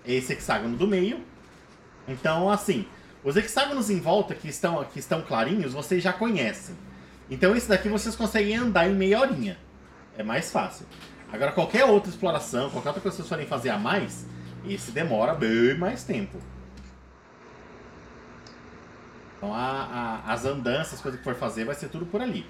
é 0.04 0.14
esse 0.14 0.32
hexágono 0.32 0.76
do 0.76 0.86
meio. 0.86 1.24
Então, 2.08 2.50
assim, 2.50 2.86
os 3.22 3.36
hexágonos 3.36 3.90
em 3.90 4.00
volta 4.00 4.34
que 4.34 4.48
estão, 4.48 4.82
que 4.84 4.98
estão 4.98 5.22
clarinhos, 5.22 5.72
vocês 5.72 6.02
já 6.02 6.12
conhecem. 6.12 6.76
Então, 7.30 7.54
esse 7.54 7.68
daqui 7.68 7.88
vocês 7.88 8.16
conseguem 8.16 8.56
andar 8.56 8.88
em 8.88 8.94
meia 8.94 9.20
horinha. 9.20 9.58
É 10.18 10.22
mais 10.22 10.50
fácil. 10.50 10.84
Agora, 11.32 11.52
qualquer 11.52 11.84
outra 11.84 12.10
exploração, 12.10 12.70
qualquer 12.70 12.88
outra 12.88 13.00
coisa 13.02 13.16
que 13.16 13.22
vocês 13.22 13.28
forem 13.28 13.46
fazer 13.46 13.70
a 13.70 13.78
mais, 13.78 14.26
esse 14.66 14.90
demora 14.90 15.32
bem 15.34 15.78
mais 15.78 16.02
tempo. 16.02 16.38
Então, 19.36 19.54
a- 19.54 20.20
a- 20.26 20.32
as 20.32 20.44
andanças, 20.44 20.94
as 20.94 21.00
coisas 21.00 21.18
que 21.20 21.24
for 21.24 21.34
fazer, 21.34 21.64
vai 21.64 21.74
ser 21.74 21.88
tudo 21.88 22.04
por 22.04 22.20
ali. 22.20 22.44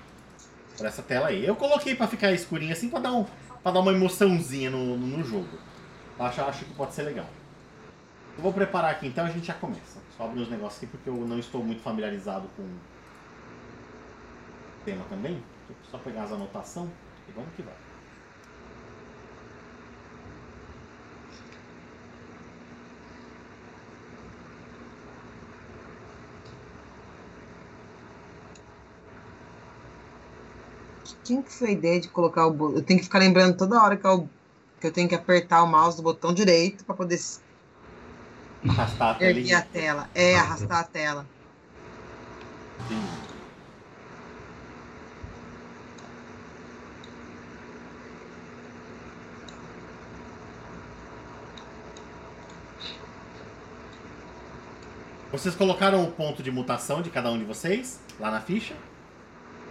Por 0.80 0.87
essa 0.87 1.02
tela 1.02 1.28
aí. 1.28 1.44
Eu 1.44 1.54
coloquei 1.54 1.94
pra 1.94 2.06
ficar 2.06 2.32
escurinho 2.32 2.72
assim, 2.72 2.88
pra 2.88 3.00
dar, 3.00 3.12
um, 3.12 3.26
pra 3.62 3.70
dar 3.70 3.80
uma 3.80 3.92
emoçãozinha 3.92 4.70
no, 4.70 4.96
no, 4.96 5.22
jogo. 5.22 5.58
Acho, 6.18 6.40
acho 6.40 6.64
que 6.64 6.72
pode 6.75 6.94
ser 6.94 7.02
legal. 7.02 7.26
Eu 8.37 8.42
vou 8.42 8.52
preparar 8.52 8.92
aqui 8.92 9.06
então 9.06 9.26
a 9.26 9.28
gente 9.28 9.46
já 9.46 9.54
começa. 9.54 10.00
Só 10.16 10.25
abrir 10.25 10.40
os 10.40 10.50
negócios 10.50 10.82
aqui 10.82 10.87
porque 10.87 11.10
eu 11.10 11.14
não 11.14 11.38
estou 11.38 11.62
muito 11.62 11.82
familiarizado 11.82 12.49
com 12.56 12.62
o 12.62 12.78
tema 14.84 15.04
também. 15.10 15.42
Só 15.90 15.99
pegar 15.99 16.25
as 16.25 16.32
anotações 16.32 16.88
e 17.28 17.32
vamos 17.32 17.50
que 17.54 17.62
vai. 17.62 17.75
Quem 31.25 31.43
que 31.43 31.52
foi 31.52 31.69
a 31.69 31.73
ideia 31.73 32.00
de 32.00 32.09
colocar 32.09 32.47
o? 32.47 32.76
Eu 32.76 32.83
tenho 32.83 32.99
que 32.99 33.05
ficar 33.05 33.19
lembrando 33.19 33.57
toda 33.57 33.83
hora 33.83 33.97
que 33.97 34.07
eu, 34.07 34.29
que 34.81 34.87
eu 34.87 34.93
tenho 34.93 35.09
que 35.09 35.14
apertar 35.14 35.62
o 35.62 35.67
mouse 35.67 35.97
do 35.97 36.02
botão 36.02 36.33
direito 36.33 36.85
para 36.85 36.95
poder 36.95 37.19
Arrastar 38.69 39.17
a 39.19 39.25
erguer 39.25 39.55
a 39.55 39.62
tela. 39.62 40.11
É, 40.14 40.37
arrastar 40.37 40.81
a 40.81 40.85
tela. 40.85 41.26
Vocês 55.33 55.55
colocaram 55.55 56.05
o 56.05 56.11
ponto 56.11 56.43
de 56.43 56.50
mutação 56.50 57.00
de 57.00 57.09
cada 57.09 57.31
um 57.31 57.38
de 57.38 57.45
vocês 57.45 58.00
lá 58.19 58.31
na 58.31 58.40
ficha. 58.40 58.75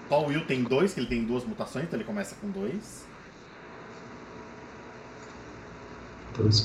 O 0.10 0.26
Will 0.26 0.46
tem 0.46 0.64
dois, 0.64 0.94
que 0.94 1.00
ele 1.00 1.08
tem 1.08 1.24
duas 1.24 1.46
mutações, 1.46 1.86
então 1.86 1.98
ele 1.98 2.06
começa 2.06 2.36
com 2.36 2.50
dois. 2.50 3.08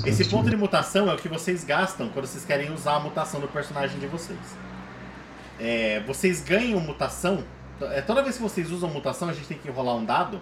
Esse 0.07 0.25
ponto 0.27 0.49
de 0.49 0.57
mutação 0.57 1.11
é 1.11 1.15
o 1.15 1.17
que 1.17 1.29
vocês 1.29 1.65
gastam 1.65 2.09
quando 2.09 2.27
vocês 2.27 2.45
querem 2.45 2.73
usar 2.73 2.97
a 2.97 3.01
mutação 3.01 3.41
do 3.41 3.49
personagem 3.49 3.99
de 3.99 4.07
vocês. 4.07 4.39
É, 5.59 6.01
vocês 6.07 6.43
ganham 6.43 6.81
mutação. 6.81 7.45
é, 7.81 8.01
Toda 8.01 8.23
vez 8.23 8.37
que 8.37 8.43
vocês 8.43 8.71
usam 8.71 8.89
mutação, 8.89 9.29
a 9.29 9.33
gente 9.33 9.47
tem 9.47 9.59
que 9.59 9.71
rolar 9.71 9.97
um 9.97 10.05
dado 10.05 10.41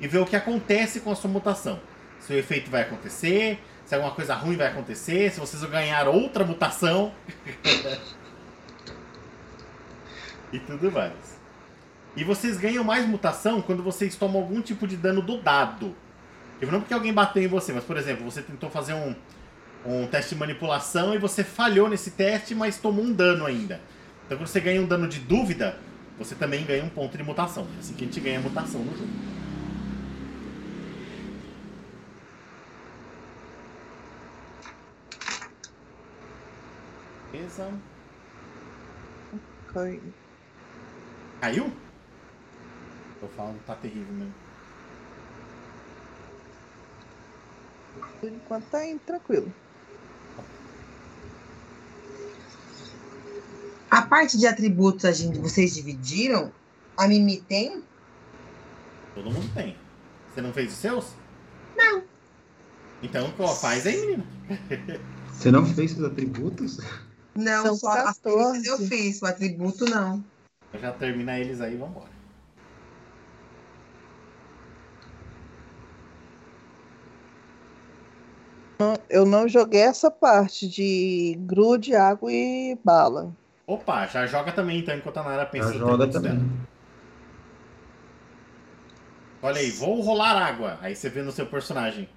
e 0.00 0.08
ver 0.08 0.18
o 0.18 0.26
que 0.26 0.34
acontece 0.34 1.00
com 1.00 1.12
a 1.12 1.16
sua 1.16 1.30
mutação. 1.30 1.78
Se 2.20 2.32
o 2.32 2.38
efeito 2.38 2.70
vai 2.70 2.82
acontecer, 2.82 3.62
se 3.84 3.94
alguma 3.94 4.14
coisa 4.14 4.34
ruim 4.34 4.56
vai 4.56 4.68
acontecer, 4.68 5.30
se 5.30 5.40
vocês 5.40 5.62
vão 5.62 5.70
ganhar 5.70 6.08
outra 6.08 6.44
mutação. 6.44 7.12
e 10.52 10.58
tudo 10.58 10.90
mais. 10.90 11.39
E 12.16 12.24
vocês 12.24 12.58
ganham 12.58 12.82
mais 12.84 13.06
mutação 13.06 13.62
quando 13.62 13.82
vocês 13.82 14.16
tomam 14.16 14.42
algum 14.42 14.60
tipo 14.60 14.86
de 14.86 14.96
dano 14.96 15.22
do 15.22 15.40
dado. 15.40 15.94
Não 16.60 16.80
porque 16.80 16.92
alguém 16.92 17.12
bateu 17.12 17.42
em 17.42 17.46
você, 17.46 17.72
mas 17.72 17.84
por 17.84 17.96
exemplo, 17.96 18.24
você 18.24 18.42
tentou 18.42 18.68
fazer 18.68 18.92
um, 18.92 19.14
um 19.86 20.06
teste 20.06 20.34
de 20.34 20.40
manipulação 20.40 21.14
e 21.14 21.18
você 21.18 21.42
falhou 21.42 21.88
nesse 21.88 22.10
teste, 22.10 22.54
mas 22.54 22.76
tomou 22.78 23.04
um 23.04 23.12
dano 23.12 23.46
ainda. 23.46 23.80
Então 24.26 24.36
quando 24.36 24.46
você 24.48 24.60
ganha 24.60 24.80
um 24.80 24.86
dano 24.86 25.08
de 25.08 25.20
dúvida, 25.20 25.78
você 26.18 26.34
também 26.34 26.64
ganha 26.64 26.84
um 26.84 26.88
ponto 26.90 27.16
de 27.16 27.22
mutação. 27.22 27.66
É 27.76 27.80
assim 27.80 27.94
que 27.94 28.04
a 28.04 28.06
gente 28.06 28.20
ganha 28.20 28.40
mutação 28.40 28.82
no 28.82 28.92
jogo. 28.92 29.08
Beleza. 37.32 37.72
Coi- 39.72 40.00
Caiu? 41.40 41.72
Tô 43.20 43.28
falando, 43.28 43.60
tá 43.66 43.74
terrível 43.74 44.12
mesmo. 44.14 44.34
Por 48.20 48.28
enquanto 48.30 48.64
tá 48.64 48.86
indo 48.86 49.00
tranquilo. 49.00 49.52
A 53.90 54.02
parte 54.02 54.38
de 54.38 54.46
atributos 54.46 55.04
a 55.04 55.12
gente, 55.12 55.38
vocês 55.38 55.74
dividiram? 55.74 56.52
A 56.96 57.08
Mimi 57.08 57.40
tem? 57.40 57.82
Todo 59.14 59.30
mundo 59.30 59.52
tem. 59.54 59.76
Você 60.32 60.40
não 60.40 60.52
fez 60.52 60.72
os 60.72 60.78
seus? 60.78 61.06
Não. 61.76 62.02
Então, 63.02 63.34
ó, 63.38 63.48
faz 63.48 63.86
aí, 63.86 64.00
menina. 64.00 64.26
Você 65.32 65.50
não 65.50 65.66
fez 65.66 65.92
seus 65.92 66.04
atributos? 66.04 66.78
Não, 67.34 67.64
São 67.64 67.76
só 67.76 67.88
as 67.90 68.18
14. 68.18 68.22
coisas 68.22 68.66
eu 68.66 68.78
fiz, 68.86 69.22
o 69.22 69.26
atributo 69.26 69.84
não. 69.86 70.24
Eu 70.72 70.80
já 70.80 70.92
termina 70.92 71.38
eles 71.38 71.60
aí, 71.60 71.76
vambora. 71.76 72.09
Não- 78.80 78.94
Eu 79.10 79.26
não 79.26 79.46
joguei 79.46 79.82
essa 79.82 80.10
parte 80.10 80.66
de 80.66 81.36
grude, 81.40 81.94
água 81.94 82.32
e 82.32 82.78
bala. 82.82 83.30
Opa, 83.66 84.06
já 84.06 84.26
joga 84.26 84.50
também 84.52 84.78
então, 84.78 84.96
enquanto 84.96 85.18
a 85.18 85.22
Nara 85.22 85.44
pensa 85.44 85.70
Já 85.72 85.78
joga 85.78 86.06
também. 86.06 86.32
dela. 86.32 86.44
Olha 89.42 89.60
aí, 89.60 89.70
vou 89.70 90.00
rolar 90.00 90.32
água. 90.34 90.78
Aí 90.80 90.96
você 90.96 91.10
vê 91.10 91.20
no 91.22 91.30
seu 91.30 91.44
personagem, 91.46 92.08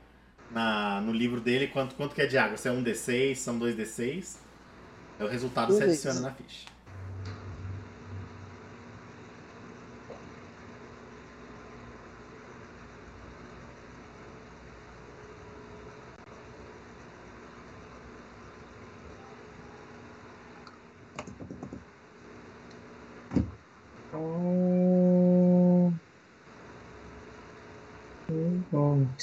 na, 0.50 1.01
no 1.01 1.12
livro 1.12 1.41
dele, 1.41 1.67
quanto, 1.67 1.96
quanto 1.96 2.15
que 2.15 2.22
é 2.22 2.25
de 2.25 2.38
água. 2.38 2.55
Se 2.58 2.70
é 2.70 2.72
um 2.72 2.82
D6, 2.82 3.36
são 3.39 3.60
dois 3.60 3.75
D6. 3.75 4.38
É 5.20 5.24
o 5.24 5.27
resultado 5.27 5.67
que 5.67 5.74
você 5.74 5.84
adiciona 5.84 6.22
na 6.22 6.32
ficha. 6.32 6.65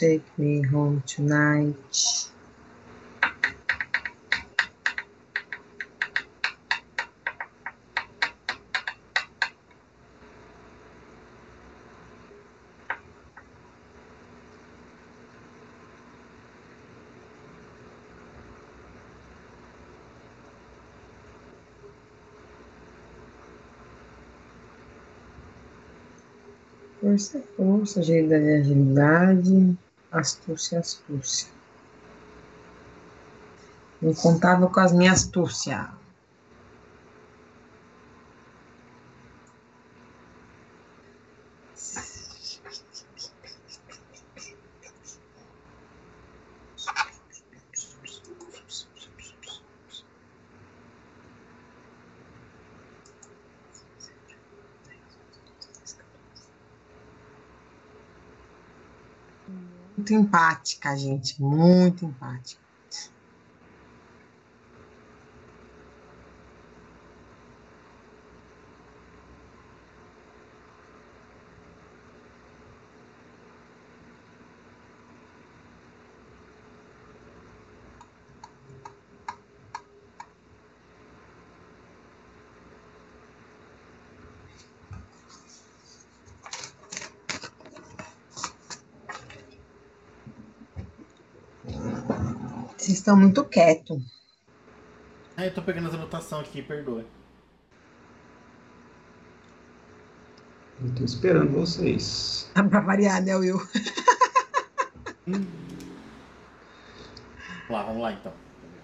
Take 0.00 0.25
me 0.38 0.62
home 0.62 1.02
tonight. 1.07 1.76
Força, 27.02 27.42
força, 27.54 28.00
agilidade, 28.00 28.49
agilidade, 28.62 29.78
astúcia, 30.11 30.81
astúcia. 30.81 31.49
Não 34.02 34.14
contava 34.14 34.69
com 34.69 34.81
as 34.81 34.93
minhas 34.93 35.25
astúcias. 35.25 36.00
Muito 59.97 60.14
empática, 60.61 60.97
gente. 60.97 61.40
Muito 61.43 62.05
empática. 62.05 62.61
Estão 93.11 93.17
muito 93.17 93.45
quietos. 93.45 94.00
Ah, 95.37 95.47
eu 95.47 95.52
tô 95.55 95.62
pegando 95.62 95.88
as 95.88 95.95
anotações 95.95 96.47
aqui, 96.47 96.62
perdoa. 96.62 97.05
Eu 100.83 100.95
tô 100.95 101.05
esperando 101.05 101.50
vocês. 101.52 102.49
Pra 102.55 102.81
variar, 102.81 103.23
né, 103.23 103.37
Will? 103.37 103.59
Vamos 105.26 105.49
lá, 107.71 107.83
vamos 107.83 108.02
lá 108.02 108.12
então. 108.12 108.33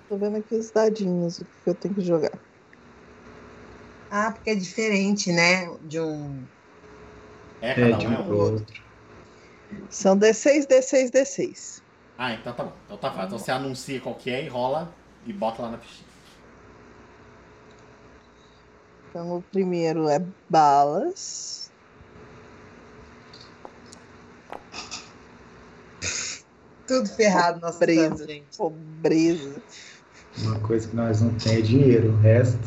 Tô 0.08 0.16
vendo 0.16 0.36
aqui 0.38 0.54
os 0.56 0.70
dadinhos, 0.70 1.38
o 1.38 1.44
que 1.44 1.70
eu 1.70 1.74
tenho 1.74 1.94
que 1.94 2.00
jogar. 2.00 2.32
Ah, 4.10 4.32
porque 4.32 4.50
é 4.50 4.54
diferente, 4.54 5.32
né? 5.32 5.66
De 5.82 6.00
um. 6.00 6.44
É, 7.60 7.70
É, 7.70 7.74
cada 7.74 7.96
de 7.96 8.06
um 8.06 8.12
é 8.12 8.18
um 8.18 8.22
um. 8.22 8.26
pro 8.26 8.38
outro. 8.38 8.74
São 9.90 10.16
D6, 10.16 10.66
D6, 10.66 11.10
D6. 11.10 11.85
Ah, 12.18 12.32
então 12.32 12.52
tá 12.52 12.64
bom. 12.64 12.72
Então 12.86 12.96
tá 12.96 13.10
fácil. 13.10 13.26
Então 13.26 13.38
você 13.38 13.50
anuncia 13.50 14.00
qual 14.00 14.14
que 14.14 14.30
é 14.30 14.44
e 14.44 14.48
rola 14.48 14.92
e 15.26 15.32
bota 15.32 15.62
lá 15.62 15.72
na 15.72 15.78
fichinha. 15.78 16.08
Então 19.10 19.36
o 19.36 19.42
primeiro 19.42 20.08
é 20.08 20.18
balas. 20.48 21.70
Tudo 26.86 27.08
ferrado, 27.08 27.60
nossa 27.60 27.78
Pobreza. 27.80 28.26
gente. 28.26 28.56
Pobreza. 28.56 29.62
Uma 30.38 30.60
coisa 30.60 30.88
que 30.88 30.94
nós 30.94 31.20
não 31.20 31.30
temos 31.30 31.46
é 31.46 31.60
dinheiro. 31.60 32.12
O 32.12 32.16
resto. 32.18 32.58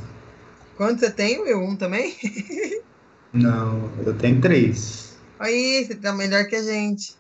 Quanto 0.76 1.00
você 1.00 1.12
tem, 1.12 1.40
Will? 1.40 1.60
Um 1.60 1.78
também? 1.78 2.16
Não, 3.34 3.90
eu 4.06 4.18
tenho 4.18 4.42
três. 4.42 5.18
Aí, 5.40 5.86
você 5.86 5.96
tá 5.96 6.14
melhor 6.14 6.48
que 6.48 6.56
a 6.56 6.64
gente. 6.64 7.19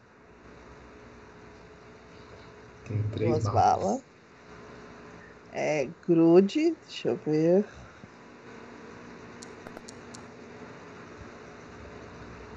Tenho 2.90 3.04
três 3.12 3.32
Duas 3.32 3.44
balas. 3.46 3.84
balas. 3.84 4.04
É 5.54 5.88
grude, 6.08 6.76
deixa 6.88 7.10
eu 7.10 7.18
ver. 7.26 7.66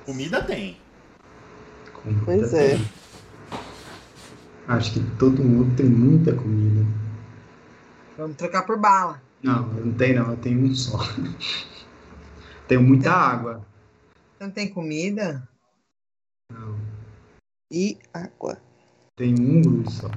Comida 0.04 0.42
tem. 0.42 0.76
Comida 1.92 2.22
Pois 2.24 2.54
é. 2.54 2.76
tem. 2.76 2.84
Acho 4.68 4.94
que 4.94 5.00
todo 5.18 5.44
mundo 5.44 5.76
tem 5.76 5.86
muita 5.86 6.34
comida. 6.34 6.84
Vamos 8.16 8.36
trocar 8.36 8.62
por 8.62 8.78
bala. 8.78 9.22
Não, 9.42 9.76
eu 9.76 9.86
não 9.86 9.92
tenho 9.94 10.22
não, 10.22 10.30
eu 10.30 10.36
tenho 10.38 10.64
um 10.64 10.74
só. 10.74 10.98
tenho 12.68 12.82
muita 12.82 13.12
água. 13.12 13.64
Você 14.38 14.44
não 14.44 14.50
tem 14.50 14.72
comida? 14.72 15.46
Não, 16.50 16.76
E 17.70 17.98
água. 18.14 18.58
Tenho 19.16 19.40
um 19.40 19.60
grude 19.62 19.92
só. 19.92 20.10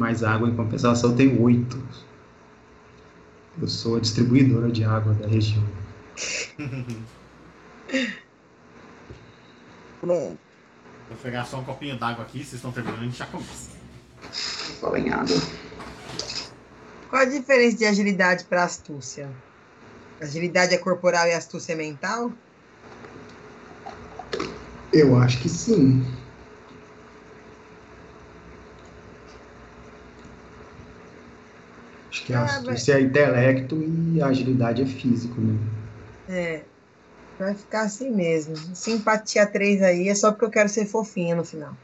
Mas 0.00 0.22
água, 0.22 0.48
em 0.48 0.56
compensação, 0.56 1.10
eu 1.10 1.16
tenho 1.16 1.42
oito. 1.42 1.82
Eu 3.60 3.68
sou 3.68 3.96
a 3.96 4.00
distribuidora 4.00 4.70
de 4.70 4.84
água 4.84 5.14
da 5.14 5.26
região. 5.26 5.64
Pronto. 10.00 10.38
Vou 11.08 11.18
pegar 11.22 11.44
só 11.44 11.60
um 11.60 11.64
copinho 11.64 11.98
d'água 11.98 12.24
aqui, 12.24 12.38
vocês 12.38 12.54
estão 12.54 12.72
terminando, 12.72 13.00
a 13.00 13.04
gente 13.04 13.16
já 13.16 13.26
começa. 13.26 13.70
Água. 14.82 15.26
Qual 17.08 17.22
a 17.22 17.24
diferença 17.24 17.76
de 17.76 17.86
agilidade 17.86 18.44
para 18.44 18.64
astúcia? 18.64 19.30
Agilidade 20.20 20.74
é 20.74 20.78
corporal 20.78 21.26
e 21.26 21.32
astúcia 21.32 21.72
é 21.72 21.76
mental? 21.76 22.32
Eu 24.92 25.16
acho 25.16 25.40
que 25.40 25.48
sim. 25.48 26.04
Que 32.26 32.32
a 32.34 32.40
Ah, 32.40 32.44
astúcia 32.44 32.94
é 32.94 33.00
intelecto 33.02 33.80
e 33.82 34.20
a 34.20 34.26
agilidade 34.26 34.82
é 34.82 34.86
físico, 34.86 35.40
né? 35.40 35.54
É. 36.28 36.66
Vai 37.38 37.54
ficar 37.54 37.82
assim 37.82 38.10
mesmo. 38.10 38.54
Simpatia 38.74 39.46
3 39.46 39.80
aí 39.82 40.08
é 40.08 40.14
só 40.14 40.32
porque 40.32 40.46
eu 40.46 40.50
quero 40.50 40.68
ser 40.68 40.86
fofinha 40.86 41.36
no 41.36 41.44
final. 41.44 41.76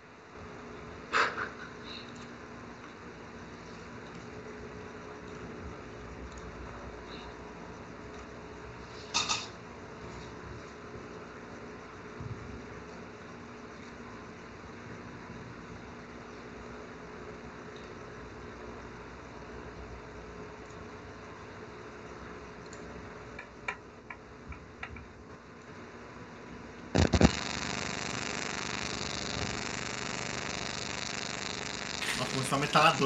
Nossa, 32.19 32.57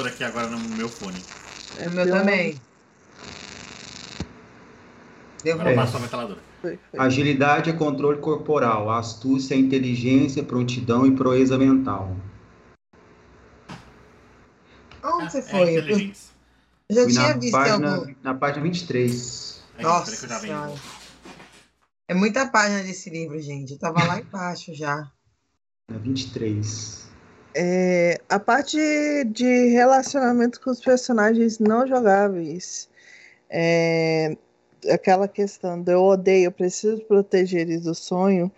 aqui 0.05 0.23
agora 0.25 0.49
no 0.49 0.59
meu 0.59 0.89
fone. 0.89 1.19
É 1.79 1.89
o 1.89 1.91
meu 1.93 2.11
também. 2.11 2.61
Deu 5.43 5.55
Agora 5.55 5.71
É. 5.71 5.77
passou 5.77 5.99
a 5.99 6.03
metaladora. 6.03 6.41
Agilidade 6.99 7.71
é 7.71 7.73
controle 7.73 8.21
corporal, 8.21 8.91
astúcia 8.91 9.55
é 9.55 9.59
inteligência, 9.59 10.43
prontidão 10.43 11.07
e 11.07 11.15
proeza 11.15 11.57
mental. 11.57 12.09
Onde 15.05 15.31
você 15.33 15.39
É 15.39 15.43
foi? 15.43 15.77
eu, 15.77 15.99
eu 15.99 15.99
já 16.91 17.03
Fui 17.05 17.13
tinha 17.13 17.29
na 17.29 17.35
visto 17.35 17.55
página, 17.55 17.95
algum. 17.97 18.15
na 18.23 18.35
página 18.35 18.63
23. 18.63 19.63
É, 19.79 19.83
Nossa 19.83 20.47
eu. 20.47 20.75
É 22.09 22.15
muita 22.15 22.49
página 22.49 22.83
desse 22.83 23.11
livro, 23.11 23.41
gente. 23.41 23.73
Eu 23.73 23.79
tava 23.79 24.03
lá 24.05 24.19
embaixo 24.19 24.75
já. 24.75 25.11
Na 25.91 25.99
23. 25.99 27.06
É, 27.59 28.21
a 28.29 28.39
parte 28.39 28.77
de 29.25 29.69
relacionamento 29.69 30.61
com 30.61 30.71
os 30.71 30.81
personagens 30.81 31.59
não 31.59 31.87
jogáveis. 31.87 32.87
É, 33.49 34.37
aquela 34.93 35.27
questão 35.27 35.81
do 35.81 35.91
eu 35.91 36.03
odeio, 36.03 36.45
eu 36.49 36.53
preciso 36.53 37.01
proteger 37.07 37.63
eles 37.63 37.83
do 37.83 37.95
sonho. 37.95 38.53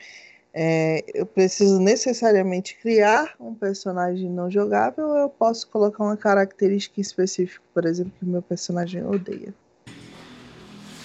é, 0.52 1.04
eu 1.14 1.24
preciso 1.24 1.78
necessariamente 1.78 2.76
criar 2.82 3.36
um 3.38 3.54
personagem 3.54 4.28
não 4.28 4.50
jogável 4.50 5.06
ou 5.06 5.16
eu 5.16 5.28
posso 5.28 5.68
colocar 5.68 6.02
uma 6.02 6.16
característica 6.16 7.00
específica, 7.00 7.62
por 7.72 7.84
exemplo, 7.84 8.12
que 8.18 8.26
meu 8.26 8.42
personagem 8.42 9.06
odeia. 9.06 9.54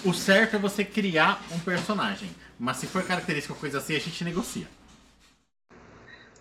O 0.04 0.12
certo 0.12 0.56
é 0.56 0.58
você 0.58 0.84
criar 0.84 1.40
um 1.52 1.60
personagem. 1.60 2.28
Mas 2.58 2.78
se 2.78 2.88
for 2.88 3.04
característica 3.04 3.54
ou 3.54 3.60
coisa 3.60 3.78
assim, 3.78 3.94
a 3.94 4.00
gente 4.00 4.24
negocia. 4.24 4.66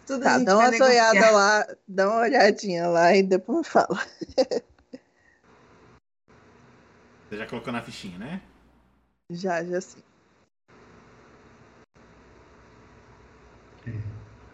Tudo 0.06 0.24
a 0.24 0.26
Tá, 0.26 0.38
gente 0.38 0.46
dá 0.46 0.58
uma 0.58 0.68
olhada 0.68 1.32
lá, 1.32 1.68
dá 1.88 2.10
uma 2.10 2.22
olhadinha 2.22 2.88
lá 2.88 3.16
e 3.16 3.24
depois 3.24 3.60
me 3.60 3.64
fala. 3.64 4.00
Você 7.30 7.38
já 7.38 7.48
colocou 7.48 7.74
na 7.74 7.82
fichinha, 7.82 8.18
né? 8.20 8.42
Já, 9.30 9.64
já 9.64 9.82
sim. 9.82 10.04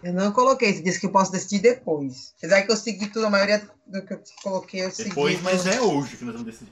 Eu 0.01 0.13
não 0.13 0.31
coloquei, 0.31 0.73
você 0.73 0.81
disse 0.81 0.97
que 0.99 1.05
eu 1.07 1.12
posso 1.12 1.29
decidir 1.29 1.59
depois. 1.59 2.33
Apesar 2.38 2.62
que 2.62 2.71
eu 2.71 2.77
segui 2.77 3.07
tudo, 3.09 3.25
a 3.25 3.29
maioria 3.29 3.69
do 3.85 4.01
que 4.01 4.13
eu 4.13 4.23
coloquei, 4.41 4.85
eu 4.85 4.91
segui. 4.91 5.09
Depois, 5.09 5.41
mas 5.41 5.67
é 5.67 5.81
hoje 5.81 6.15
que 6.15 6.23
nós 6.23 6.35
vamos 6.35 6.49
decidir. 6.49 6.71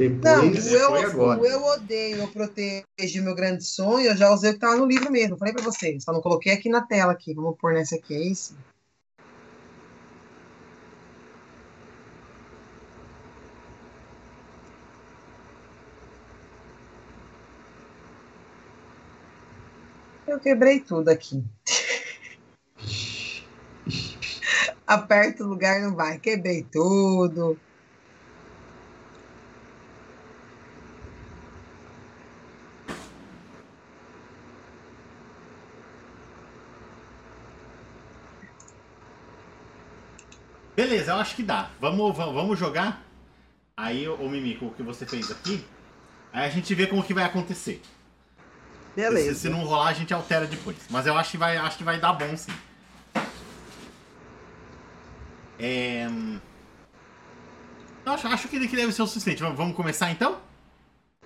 Depois, 0.00 0.24
Não, 0.24 0.54
foi 0.62 0.80
eu, 0.80 1.10
agora. 1.10 1.38
o 1.38 1.44
eu 1.44 1.62
odeio, 1.62 2.16
eu 2.20 2.28
protejo 2.28 3.22
meu 3.22 3.34
grande 3.34 3.62
sonho, 3.62 4.06
eu 4.06 4.16
já 4.16 4.32
usei 4.32 4.48
o 4.48 4.54
que 4.54 4.58
tava 4.58 4.78
no 4.78 4.86
livro 4.86 5.12
mesmo. 5.12 5.36
Falei 5.36 5.52
pra 5.52 5.62
vocês, 5.62 6.02
só 6.02 6.10
não 6.10 6.22
coloquei 6.22 6.54
aqui 6.54 6.70
na 6.70 6.80
tela 6.80 7.12
aqui. 7.12 7.34
Vamos 7.34 7.58
pôr 7.58 7.74
nessa 7.74 7.96
aqui, 7.96 8.14
é 8.14 8.18
isso? 8.18 8.56
Eu 20.26 20.40
quebrei 20.40 20.80
tudo 20.80 21.10
aqui. 21.10 21.44
Aperta 24.86 25.44
o 25.44 25.46
lugar, 25.46 25.82
não 25.82 25.94
vai. 25.94 26.18
Quebrei 26.18 26.62
tudo. 26.62 27.60
Beleza, 40.80 41.12
eu 41.12 41.16
acho 41.16 41.36
que 41.36 41.42
dá. 41.42 41.68
Vamos, 41.78 42.16
vamos, 42.16 42.34
vamos 42.34 42.58
jogar. 42.58 43.04
Aí, 43.76 44.08
o 44.08 44.28
Mimico, 44.30 44.64
o 44.64 44.70
que 44.70 44.82
você 44.82 45.04
fez 45.04 45.30
aqui. 45.30 45.62
Aí 46.32 46.46
a 46.46 46.48
gente 46.48 46.74
vê 46.74 46.86
como 46.86 47.04
que 47.04 47.12
vai 47.12 47.24
acontecer. 47.24 47.82
Beleza. 48.96 49.34
Se, 49.34 49.40
se 49.42 49.48
não 49.50 49.62
rolar, 49.62 49.88
a 49.88 49.92
gente 49.92 50.14
altera 50.14 50.46
depois. 50.46 50.78
Mas 50.88 51.06
eu 51.06 51.14
acho 51.18 51.32
que 51.32 51.36
vai, 51.36 51.58
acho 51.58 51.76
que 51.76 51.84
vai 51.84 52.00
dar 52.00 52.14
bom, 52.14 52.34
sim. 52.34 52.50
É... 55.58 56.06
Eu 58.06 58.12
acho, 58.12 58.26
acho 58.28 58.48
que 58.48 58.58
deve 58.58 58.90
ser 58.90 59.02
o 59.02 59.06
suficiente. 59.06 59.42
Vamos, 59.42 59.76
começar 59.76 60.10
então? 60.10 60.40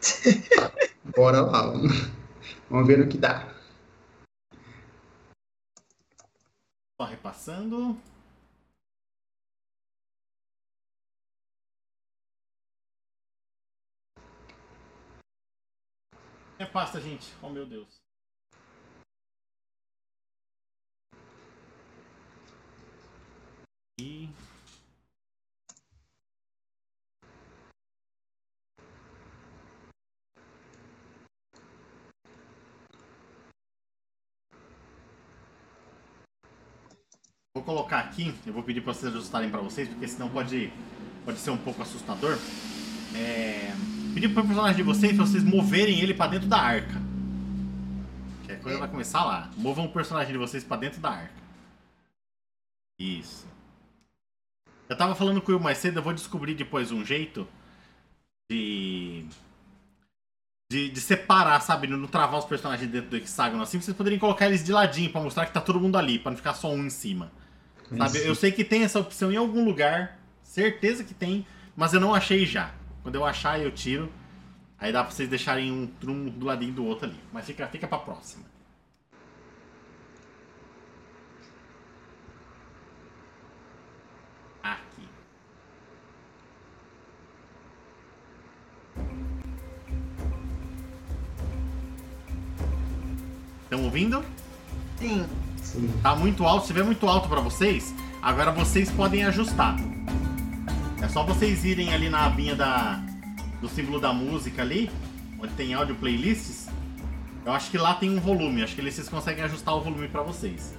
Bora 1.16 1.42
lá. 1.42 1.66
Vamos, 1.66 2.10
vamos 2.68 2.86
ver 2.88 2.98
o 3.02 3.08
que 3.08 3.18
dá. 3.18 3.54
Só 7.00 7.06
repassando. 7.06 7.96
É 16.58 16.64
pasta, 16.64 17.00
gente. 17.00 17.32
Oh, 17.42 17.48
meu 17.50 17.66
Deus. 17.66 18.00
E... 24.00 24.28
Vou 37.56 37.62
colocar 37.64 38.00
aqui, 38.00 38.34
eu 38.44 38.52
vou 38.52 38.62
pedir 38.64 38.80
para 38.80 38.92
vocês 38.92 39.14
ajustarem 39.14 39.48
para 39.50 39.60
vocês, 39.60 39.88
porque 39.88 40.08
senão 40.08 40.28
pode, 40.28 40.72
pode 41.24 41.38
ser 41.38 41.50
um 41.50 41.56
pouco 41.56 41.82
assustador. 41.82 42.36
É... 43.14 43.72
Pedir 44.14 44.29
pro 44.29 44.44
personagem 44.44 44.77
de 44.77 44.83
vocês 44.85 45.16
pra 45.16 45.27
vocês 45.27 45.42
moverem 45.42 46.00
ele 46.00 46.14
pra 46.14 46.29
dentro 46.29 46.48
da 46.48 46.59
arca. 46.59 47.03
Que 48.44 48.53
a 48.53 48.59
coisa 48.59 48.79
vai 48.79 48.88
começar 48.88 49.24
lá. 49.24 49.50
Movam 49.57 49.87
o 49.87 49.92
personagem 49.92 50.33
de 50.33 50.38
vocês 50.38 50.62
pra 50.62 50.77
dentro 50.77 51.00
da 51.00 51.11
arca. 51.11 51.42
Isso. 52.98 53.46
Eu 54.88 54.96
tava 54.96 55.14
falando 55.14 55.40
com 55.40 55.50
o 55.50 55.55
Will 55.57 55.62
mais 55.62 55.79
cedo, 55.79 55.98
eu 55.98 56.03
vou 56.03 56.12
descobrir 56.12 56.55
depois 56.55 56.92
um 56.92 57.05
jeito 57.05 57.46
de. 58.48 59.27
De, 60.70 60.88
de 60.88 61.00
separar, 61.00 61.61
sabe? 61.61 61.87
Não 61.87 62.07
travar 62.07 62.38
os 62.38 62.46
personagens 62.46 62.90
dentro 62.90 63.11
do 63.11 63.16
hexágono 63.16 63.62
assim, 63.62 63.81
vocês 63.81 63.96
poderiam 63.96 64.18
colocar 64.18 64.46
eles 64.46 64.64
de 64.64 64.72
ladinho 64.72 65.11
pra 65.11 65.20
mostrar 65.20 65.46
que 65.46 65.53
tá 65.53 65.61
todo 65.61 65.81
mundo 65.81 65.98
ali, 65.98 66.18
pra 66.18 66.31
não 66.31 66.37
ficar 66.37 66.55
só 66.55 66.72
um 66.72 66.87
em 66.87 66.90
cima. 66.90 67.31
Sabe? 67.96 68.27
Eu 68.27 68.35
sei 68.35 68.50
que 68.50 68.64
tem 68.64 68.83
essa 68.83 68.98
opção 68.98 69.31
em 69.31 69.37
algum 69.37 69.64
lugar, 69.64 70.18
certeza 70.42 71.05
que 71.05 71.12
tem, 71.12 71.46
mas 71.77 71.92
eu 71.92 72.00
não 72.00 72.14
achei 72.14 72.46
já. 72.46 72.72
Quando 73.04 73.16
eu 73.16 73.24
achar, 73.26 73.60
eu 73.60 73.70
tiro. 73.70 74.10
Aí 74.78 74.90
dá 74.90 75.04
pra 75.04 75.12
vocês 75.12 75.28
deixarem 75.28 75.70
um, 75.70 75.88
um 76.08 76.30
do 76.30 76.46
ladinho 76.46 76.72
do 76.72 76.84
outro 76.86 77.06
ali. 77.06 77.20
Mas 77.30 77.44
fica, 77.44 77.66
fica 77.66 77.86
pra 77.86 77.98
próxima. 77.98 78.44
Aqui. 84.62 85.06
Estão 93.64 93.84
ouvindo? 93.84 94.24
Sim. 94.98 95.26
Sim. 95.58 96.00
Tá 96.02 96.16
muito 96.16 96.42
alto. 96.44 96.62
Se 96.62 96.72
estiver 96.72 96.84
muito 96.84 97.06
alto 97.06 97.28
pra 97.28 97.40
vocês, 97.40 97.94
agora 98.22 98.50
vocês 98.50 98.90
podem 98.90 99.24
ajustar. 99.24 99.76
É 101.04 101.08
só 101.08 101.22
vocês 101.22 101.66
irem 101.66 101.92
ali 101.92 102.08
na 102.08 102.24
abinha 102.24 102.56
da, 102.56 103.04
do 103.60 103.68
símbolo 103.68 104.00
da 104.00 104.10
música 104.10 104.62
ali, 104.62 104.90
onde 105.38 105.52
tem 105.52 105.74
áudio 105.74 105.94
playlists. 105.96 106.66
Eu 107.44 107.52
acho 107.52 107.70
que 107.70 107.76
lá 107.76 107.92
tem 107.92 108.08
um 108.08 108.18
volume. 108.18 108.62
Acho 108.62 108.74
que 108.74 108.80
vocês 108.80 109.06
conseguem 109.06 109.44
ajustar 109.44 109.76
o 109.76 109.82
volume 109.82 110.08
pra 110.08 110.22
vocês. 110.22 110.72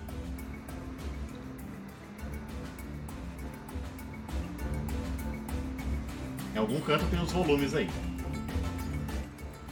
Em 6.55 6.57
algum 6.57 6.81
canto 6.81 7.05
tem 7.05 7.21
os 7.21 7.31
volumes 7.31 7.75
aí. 7.75 7.87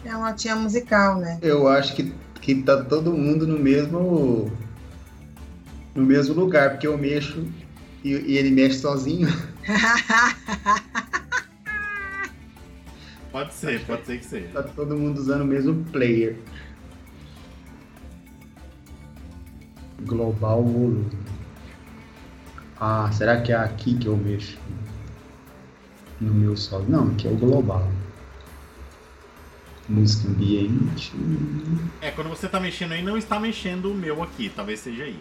É 0.05 0.15
uma 0.15 0.33
tia 0.33 0.55
musical, 0.55 1.17
né? 1.17 1.39
Eu 1.41 1.67
acho 1.67 1.95
que, 1.95 2.13
que 2.39 2.61
tá 2.61 2.83
todo 2.83 3.11
mundo 3.11 3.47
no 3.47 3.57
mesmo. 3.57 4.51
no 5.95 6.05
mesmo 6.05 6.35
lugar, 6.35 6.69
porque 6.69 6.85
eu 6.85 6.95
mexo 6.95 7.43
e, 8.03 8.11
e 8.11 8.37
ele 8.37 8.51
mexe 8.51 8.77
sozinho. 8.77 9.27
Pode 13.33 13.51
ser, 13.55 13.83
pode 13.87 14.05
ser 14.05 14.19
que 14.19 14.25
seja. 14.25 14.47
Tá 14.49 14.61
todo 14.61 14.95
mundo 14.95 15.17
usando 15.17 15.41
o 15.41 15.45
mesmo 15.45 15.83
player. 15.85 16.37
Global 20.01 20.63
volume. 20.63 21.09
Ah, 22.79 23.09
será 23.11 23.41
que 23.41 23.51
é 23.51 23.55
aqui 23.55 23.97
que 23.97 24.05
eu 24.05 24.15
mexo? 24.15 24.59
No 26.21 26.31
meu 26.31 26.55
solo? 26.55 26.85
Não, 26.87 27.07
aqui 27.07 27.27
é 27.27 27.31
o 27.31 27.35
global. 27.35 27.91
Música 29.89 30.29
ambiente. 30.29 31.11
É, 32.01 32.11
quando 32.11 32.29
você 32.29 32.47
tá 32.47 32.59
mexendo 32.59 32.91
aí, 32.91 33.01
não 33.01 33.17
está 33.17 33.39
mexendo 33.39 33.89
o 33.89 33.95
meu 33.95 34.21
aqui. 34.21 34.51
Talvez 34.55 34.79
seja 34.79 35.05
aí. 35.05 35.19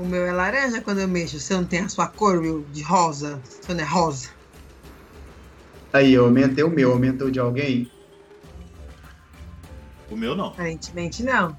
O 0.00 0.06
meu 0.06 0.24
é 0.24 0.32
laranja 0.32 0.80
quando 0.80 1.00
eu 1.00 1.08
mexo. 1.08 1.38
Você 1.38 1.52
não 1.52 1.66
tem 1.66 1.80
a 1.80 1.88
sua 1.90 2.08
cor, 2.08 2.38
Will, 2.38 2.64
de 2.72 2.82
rosa? 2.82 3.38
Você 3.44 3.74
não 3.74 3.84
é 3.84 3.86
rosa? 3.86 4.30
Aí, 5.92 6.14
eu 6.14 6.24
aumentei 6.24 6.64
o 6.64 6.70
meu, 6.70 6.92
aumentou 6.92 7.28
o 7.28 7.30
de 7.30 7.38
alguém? 7.38 7.92
O 10.10 10.16
meu 10.16 10.34
não. 10.34 10.46
Aparentemente 10.46 11.22
não. 11.22 11.54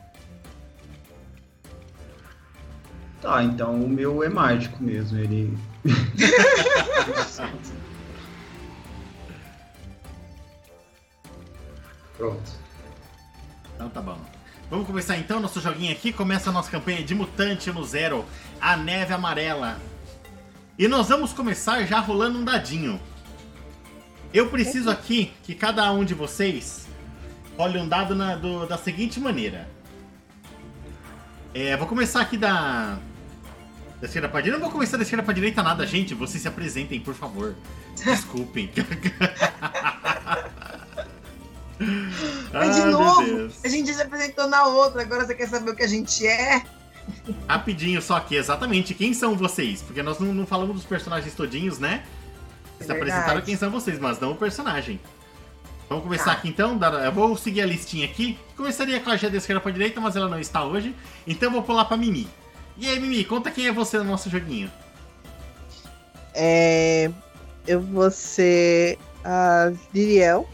Tá, 3.22 3.44
então 3.44 3.80
o 3.80 3.88
meu 3.88 4.24
é 4.24 4.30
mágico 4.30 4.84
mesmo, 4.84 5.20
ele. 5.20 5.56
Pronto. 12.18 12.52
Então 13.76 13.88
tá 13.90 14.02
bom. 14.02 14.31
Vamos 14.72 14.88
começar 14.88 15.18
então 15.18 15.40
nosso 15.40 15.60
joguinho 15.62 15.92
aqui. 15.92 16.12
Começa 16.14 16.50
a 16.50 16.54
nossa 16.54 16.72
campanha 16.72 17.04
de 17.04 17.14
mutante 17.14 17.70
no 17.72 17.84
zero, 17.84 18.26
a 18.60 18.76
neve 18.78 19.14
amarela. 19.14 19.78
E 20.80 20.88
nós 20.88 21.10
vamos 21.10 21.34
começar 21.34 21.84
já 21.86 22.00
rolando 22.00 22.40
um 22.40 22.44
dadinho. 22.44 23.00
Eu 24.34 24.50
preciso 24.50 24.90
aqui 24.90 25.34
que 25.44 25.54
cada 25.54 25.92
um 25.92 26.06
de 26.06 26.14
vocês 26.14 26.88
role 27.58 27.78
um 27.80 27.88
dado 27.88 28.16
na- 28.16 28.36
do- 28.36 28.66
da 28.66 28.78
seguinte 28.78 29.20
maneira. 29.20 29.70
É, 31.54 31.76
vou 31.76 31.86
começar 31.86 32.22
aqui 32.22 32.38
da. 32.38 32.98
Da 34.00 34.08
esquerda 34.08 34.30
pra 34.30 34.40
direita. 34.40 34.58
Não 34.58 34.66
vou 34.66 34.72
começar 34.74 34.96
da 34.98 35.04
esquerda 35.04 35.22
pra 35.22 35.34
direita 35.34 35.62
nada, 35.62 35.86
gente. 35.86 36.16
Vocês 36.16 36.42
se 36.42 36.48
apresentem, 36.48 37.00
por 37.02 37.14
favor. 37.14 37.56
Desculpem. 38.04 38.72
Mas 42.54 42.76
de 42.76 42.82
meu 42.82 42.92
novo, 42.92 43.50
a 43.64 43.68
gente 43.68 43.88
já 43.88 43.94
se 43.96 44.02
apresentou 44.04 44.48
na 44.48 44.66
outra. 44.66 45.02
Agora 45.02 45.26
você 45.26 45.34
quer 45.36 45.48
saber 45.48 45.72
o 45.72 45.76
que 45.76 45.84
a 45.84 45.88
gente 45.88 46.26
é? 46.28 46.64
Rapidinho 47.48 48.02
só 48.02 48.16
aqui, 48.18 48.36
exatamente. 48.36 48.94
Quem 48.94 49.14
são 49.14 49.36
vocês? 49.36 49.82
Porque 49.82 50.04
nós 50.04 50.20
não, 50.20 50.34
não 50.34 50.46
falamos 50.46 50.76
dos 50.76 50.86
personagens 50.86 51.34
todinhos, 51.34 51.80
né? 51.80 52.04
Vocês 52.78 52.90
É 52.90 52.94
apresentaram 52.94 53.42
quem 53.42 53.56
são 53.58 53.70
vocês, 53.72 54.00
mas 54.00 54.20
não 54.20 54.32
o 54.32 54.36
personagem. 54.36 55.00
Vamos 55.90 56.04
começar 56.06 56.26
Tá. 56.26 56.32
aqui 56.34 56.48
então. 56.50 56.80
Eu 57.04 57.12
vou 57.12 57.36
seguir 57.36 57.62
a 57.62 57.66
listinha 57.66 58.06
aqui. 58.06 58.38
Começaria 58.56 59.00
com 59.00 59.10
a 59.10 59.18
G 59.18 59.30
da 59.30 59.38
esquerda 59.38 59.60
pra 59.60 59.72
direita, 59.72 60.00
mas 60.00 60.16
ela 60.16 60.30
não 60.30 60.40
está 60.40 60.64
hoje. 60.64 60.96
Então 61.28 61.50
eu 61.50 61.54
vou 61.54 61.64
pular 61.64 61.86
pra 61.86 61.98
Mimi. 61.98 62.28
E 62.78 62.88
aí, 62.88 63.00
Mimi, 63.00 63.26
conta 63.26 63.52
quem 63.52 63.68
é 63.68 63.72
você 63.72 63.98
no 63.98 64.06
nosso 64.06 64.30
joguinho. 64.30 64.72
É, 66.34 67.12
eu 67.68 67.82
vou 67.82 68.10
ser 68.10 68.98
a 69.26 69.72
Liriel, 69.94 70.48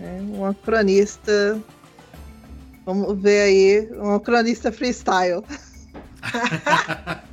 né, 0.00 0.18
uma 0.22 0.52
cronista. 0.54 1.60
Vamos 2.84 3.20
ver 3.20 3.42
aí, 3.42 3.88
uma 3.92 4.18
cronista 4.18 4.72
freestyle. 4.72 5.44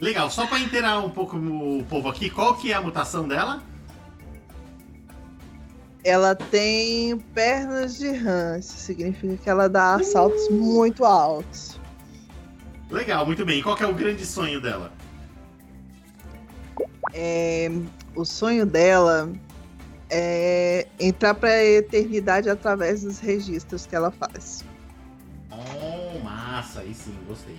Legal, 0.00 0.30
só 0.30 0.46
pra 0.46 0.60
inteirar 0.60 1.00
um 1.00 1.10
pouco 1.10 1.36
o 1.36 1.84
povo 1.88 2.08
aqui, 2.08 2.30
qual 2.30 2.56
que 2.56 2.72
é 2.72 2.74
a 2.74 2.80
mutação 2.80 3.26
dela? 3.26 3.62
Ela 6.04 6.34
tem 6.36 7.18
pernas 7.34 7.98
de 7.98 8.12
rã, 8.12 8.58
isso 8.58 8.76
significa 8.76 9.36
que 9.36 9.50
ela 9.50 9.68
dá 9.68 10.00
saltos 10.02 10.48
muito 10.50 11.04
altos. 11.04 11.80
Legal, 12.90 13.26
muito 13.26 13.44
bem. 13.44 13.58
E 13.58 13.62
qual 13.62 13.74
que 13.74 13.82
é 13.82 13.86
o 13.86 13.94
grande 13.94 14.24
sonho 14.24 14.60
dela? 14.60 14.92
É, 17.12 17.68
o 18.14 18.24
sonho 18.24 18.64
dela 18.64 19.32
é 20.10 20.86
entrar 20.98 21.34
para 21.34 21.50
a 21.50 21.64
eternidade 21.64 22.48
através 22.48 23.02
dos 23.02 23.18
registros 23.18 23.86
que 23.86 23.94
ela 23.94 24.10
faz. 24.10 24.64
Oh, 25.50 26.18
massa, 26.20 26.80
aí 26.80 26.94
sim, 26.94 27.16
gostei. 27.26 27.56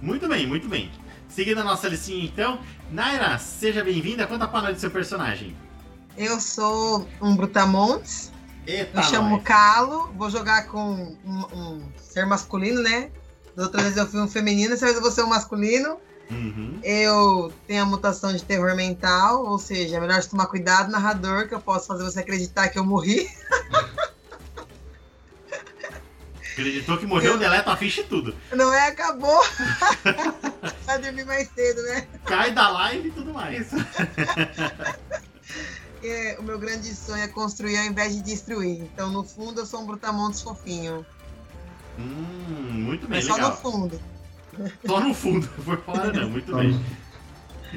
Muito 0.00 0.28
bem, 0.28 0.46
muito 0.46 0.68
bem. 0.68 0.90
Seguindo 1.28 1.58
a 1.60 1.64
nossa 1.64 1.88
listinha 1.88 2.24
então, 2.24 2.60
Naira, 2.90 3.38
seja 3.38 3.82
bem-vinda. 3.82 4.26
Conta 4.26 4.46
pra 4.46 4.62
nós 4.62 4.74
do 4.74 4.80
seu 4.80 4.90
personagem. 4.90 5.56
Eu 6.16 6.40
sou 6.40 7.06
um 7.20 7.36
Brutamontes. 7.36 8.32
Eita, 8.66 8.98
Me 8.98 9.04
chamo 9.04 9.36
nós. 9.36 9.44
Calo. 9.44 10.12
Vou 10.16 10.30
jogar 10.30 10.66
com 10.66 11.16
um, 11.24 11.38
um 11.54 11.82
ser 11.98 12.24
masculino, 12.26 12.82
né? 12.82 13.10
Da 13.54 13.64
outra 13.64 13.82
vez 13.82 13.96
eu 13.96 14.06
fui 14.06 14.20
um 14.20 14.28
feminino, 14.28 14.70
dessa 14.70 14.86
vez 14.86 14.96
eu 14.96 15.02
vou 15.02 15.10
ser 15.10 15.22
um 15.22 15.28
masculino. 15.28 15.98
Uhum. 16.30 16.80
Eu 16.82 17.52
tenho 17.66 17.82
a 17.82 17.86
mutação 17.86 18.32
de 18.32 18.42
terror 18.42 18.74
mental, 18.74 19.44
ou 19.44 19.58
seja, 19.58 19.96
é 19.96 20.00
melhor 20.00 20.20
você 20.20 20.28
tomar 20.28 20.46
cuidado, 20.46 20.90
narrador, 20.90 21.48
que 21.48 21.54
eu 21.54 21.60
posso 21.60 21.86
fazer 21.86 22.04
você 22.04 22.20
acreditar 22.20 22.68
que 22.68 22.78
eu 22.78 22.84
morri. 22.84 23.28
Acreditou 26.52 26.96
que 26.96 27.06
morreu, 27.06 27.36
deleta 27.36 27.70
a 27.70 27.76
ficha 27.76 28.00
e 28.00 28.04
tudo. 28.04 28.34
Não 28.50 28.72
é? 28.72 28.88
Acabou. 28.88 29.42
Vai 30.86 30.98
dormir 30.98 31.26
mais 31.26 31.50
cedo, 31.50 31.82
né? 31.82 32.08
Cai 32.24 32.50
da 32.50 32.70
live 32.70 33.08
e 33.08 33.12
tudo 33.12 33.34
mais. 33.34 33.68
É, 36.02 36.36
o 36.40 36.42
meu 36.42 36.58
grande 36.58 36.94
sonho 36.94 37.22
é 37.22 37.28
construir 37.28 37.76
ao 37.76 37.84
invés 37.84 38.14
de 38.16 38.22
destruir. 38.22 38.80
Então, 38.80 39.10
no 39.10 39.22
fundo, 39.22 39.60
eu 39.60 39.66
sou 39.66 39.82
um 39.82 39.86
brutamontes 39.86 40.40
fofinho. 40.40 41.04
Hum, 41.98 42.70
muito 42.70 43.06
bem, 43.06 43.18
Mas 43.18 43.26
só 43.26 43.36
no 43.36 43.42
legal. 43.42 43.58
fundo. 43.58 44.00
Só 44.86 45.00
no 45.00 45.14
fundo, 45.14 45.48
por 45.64 45.78
fora 45.78 46.12
não, 46.12 46.30
muito 46.30 46.54
bem. 46.54 46.78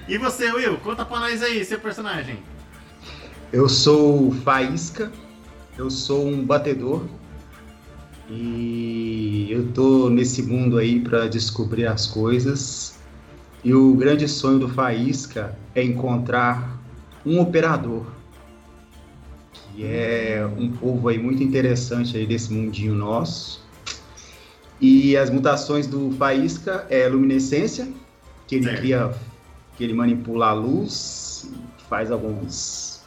E 0.07 0.17
você, 0.17 0.51
Will, 0.51 0.77
conta 0.77 1.05
pra 1.05 1.19
nós 1.19 1.41
aí, 1.41 1.63
seu 1.65 1.79
personagem. 1.79 2.37
Eu 3.51 3.67
sou 3.67 4.31
Faísca, 4.31 5.11
eu 5.77 5.89
sou 5.89 6.27
um 6.27 6.45
batedor 6.45 7.03
e 8.29 9.47
eu 9.49 9.71
tô 9.71 10.09
nesse 10.09 10.43
mundo 10.43 10.77
aí 10.77 10.99
para 10.99 11.27
descobrir 11.27 11.87
as 11.87 12.05
coisas. 12.05 12.99
E 13.63 13.73
o 13.73 13.93
grande 13.95 14.27
sonho 14.27 14.59
do 14.59 14.69
Faísca 14.69 15.57
é 15.75 15.83
encontrar 15.83 16.79
um 17.25 17.39
operador, 17.41 18.05
que 19.51 19.83
é 19.83 20.47
um 20.57 20.71
povo 20.71 21.09
aí 21.09 21.17
muito 21.17 21.43
interessante 21.43 22.15
aí 22.15 22.25
desse 22.25 22.53
mundinho 22.53 22.95
nosso. 22.95 23.67
E 24.81 25.17
as 25.17 25.29
mutações 25.29 25.87
do 25.87 26.11
Faísca 26.11 26.85
é 26.89 27.07
luminescência, 27.07 27.87
que 28.47 28.55
ele 28.55 28.63
Certo. 28.65 28.79
cria, 28.79 29.13
que 29.77 29.83
ele 29.83 29.93
manipula 29.93 30.47
a 30.47 30.53
luz, 30.53 31.49
faz 31.89 32.11
alguns 32.11 33.01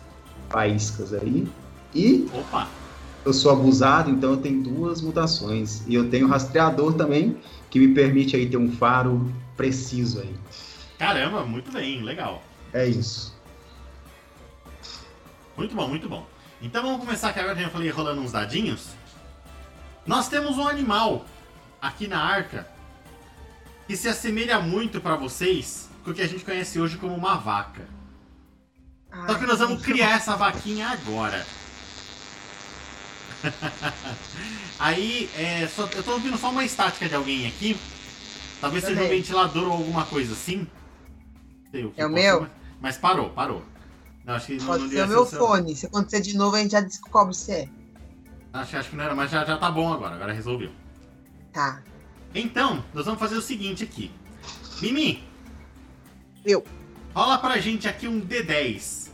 faíscas 0.51 1.15
aí. 1.15 1.49
E 1.95 2.29
Opa, 2.35 2.69
eu 3.25 3.33
sou 3.33 3.51
abusado, 3.53 4.11
então 4.11 4.33
eu 4.33 4.37
tenho 4.39 4.63
duas 4.63 5.01
mutações. 5.01 5.83
E 5.87 5.95
eu 5.95 6.11
tenho 6.11 6.27
rastreador 6.29 6.93
também, 6.95 7.37
que 7.71 7.79
me 7.79 7.89
permite 7.95 8.37
aí 8.37 8.49
ter 8.49 8.57
um 8.59 8.71
faro 8.73 9.33
preciso 9.57 10.21
aí. 10.21 10.35
caramba, 10.99 11.45
muito 11.45 11.73
bem, 11.73 12.03
legal. 12.03 12.43
É 12.73 12.87
isso. 12.87 13.35
Muito 15.57 15.75
bom, 15.75 15.89
muito 15.89 16.09
bom. 16.09 16.27
Então 16.61 16.83
vamos 16.83 17.01
começar 17.01 17.33
que 17.33 17.41
agora 17.41 17.61
eu 17.61 17.71
falei 17.71 17.91
rolando 17.91 18.21
uns 18.21 18.33
dadinhos. 18.33 18.89
Nós 20.07 20.29
temos 20.29 20.57
um 20.59 20.67
animal 20.67 21.25
aqui 21.83 22.07
na 22.07 22.23
arca 22.23 22.67
que 23.89 23.97
se 23.97 24.09
assemelha 24.09 24.61
muito 24.61 25.01
pra 25.01 25.17
vocês 25.17 25.89
com 26.05 26.13
o 26.13 26.15
que 26.15 26.23
a 26.23 26.29
gente 26.29 26.45
conhece 26.45 26.81
hoje 26.81 26.97
como 26.97 27.15
uma 27.15 27.35
vaca. 27.35 27.83
Só 29.27 29.35
que 29.35 29.45
nós 29.45 29.59
vamos 29.59 29.83
criar 29.85 30.13
essa 30.17 30.37
vaquinha 30.37 30.89
agora. 30.89 31.45
Aí, 34.79 35.29
é, 35.37 35.67
só- 35.69 35.87
eu 35.89 36.03
tô 36.03 36.13
ouvindo 36.13 36.39
só 36.39 36.51
uma 36.51 36.65
estática 36.65 37.09
de 37.09 37.15
alguém 37.15 37.47
aqui. 37.47 37.77
Talvez 38.61 38.85
seja 38.85 39.01
um 39.01 39.03
Também. 39.03 39.19
ventilador 39.21 39.65
ou 39.65 39.73
alguma 39.73 40.05
coisa 40.07 40.33
assim. 40.33 40.67
Sei 41.73 41.89
que 41.91 42.01
É 42.01 42.07
o 42.07 42.11
meu? 42.11 42.47
Mas 42.81 42.97
parou, 42.97 43.31
parou. 43.31 43.65
Não, 44.25 44.35
acho 44.35 44.47
que 44.47 44.57
não, 44.59 44.67
Pode 44.67 44.83
não 44.85 44.89
ser 44.91 44.97
devia 44.97 45.05
o 45.07 45.09
meu 45.09 45.27
fone. 45.27 45.75
Se 45.77 45.87
acontecer 45.87 46.21
de 46.21 46.37
novo, 46.37 46.55
a 46.57 46.61
gente 46.61 46.71
já 46.71 46.81
descobre 46.81 47.35
se 47.35 47.51
é. 47.53 47.69
Acho, 48.53 48.77
acho 48.77 48.91
que 48.91 48.97
não 48.97 49.05
era, 49.05 49.15
mas 49.15 49.31
já, 49.31 49.45
já 49.45 49.57
tá 49.57 49.71
bom 49.71 49.93
agora, 49.93 50.15
agora 50.15 50.33
resolveu. 50.33 50.71
Tá. 51.53 51.83
Então, 52.35 52.85
nós 52.95 53.05
vamos 53.05 53.21
fazer 53.21 53.37
o 53.37 53.43
seguinte 53.43 53.85
aqui. 53.85 54.11
Mimi. 54.81 55.23
Eu. 56.45 56.65
Rola 57.15 57.39
pra 57.39 57.59
gente 57.59 57.87
aqui 57.87 58.09
um 58.09 58.21
D10. 58.21 59.11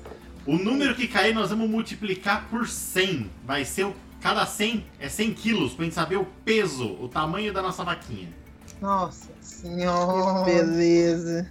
O 0.46 0.56
número 0.56 0.94
que 0.94 1.08
cair 1.08 1.34
nós 1.34 1.50
vamos 1.50 1.68
multiplicar 1.68 2.46
por 2.48 2.68
100. 2.68 3.30
Vai 3.44 3.64
ser 3.64 3.84
o. 3.84 3.94
Cada 4.20 4.44
100 4.44 4.84
é 4.98 5.08
100 5.08 5.34
quilos, 5.34 5.74
pra 5.74 5.84
gente 5.84 5.94
saber 5.94 6.16
o 6.16 6.24
peso, 6.44 6.96
o 7.00 7.08
tamanho 7.08 7.52
da 7.52 7.62
nossa 7.62 7.84
vaquinha. 7.84 8.28
Nossa 8.80 9.30
senhora. 9.40 10.44
Beleza. 10.44 11.48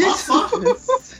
Olha 0.00 0.16
só! 0.16 0.50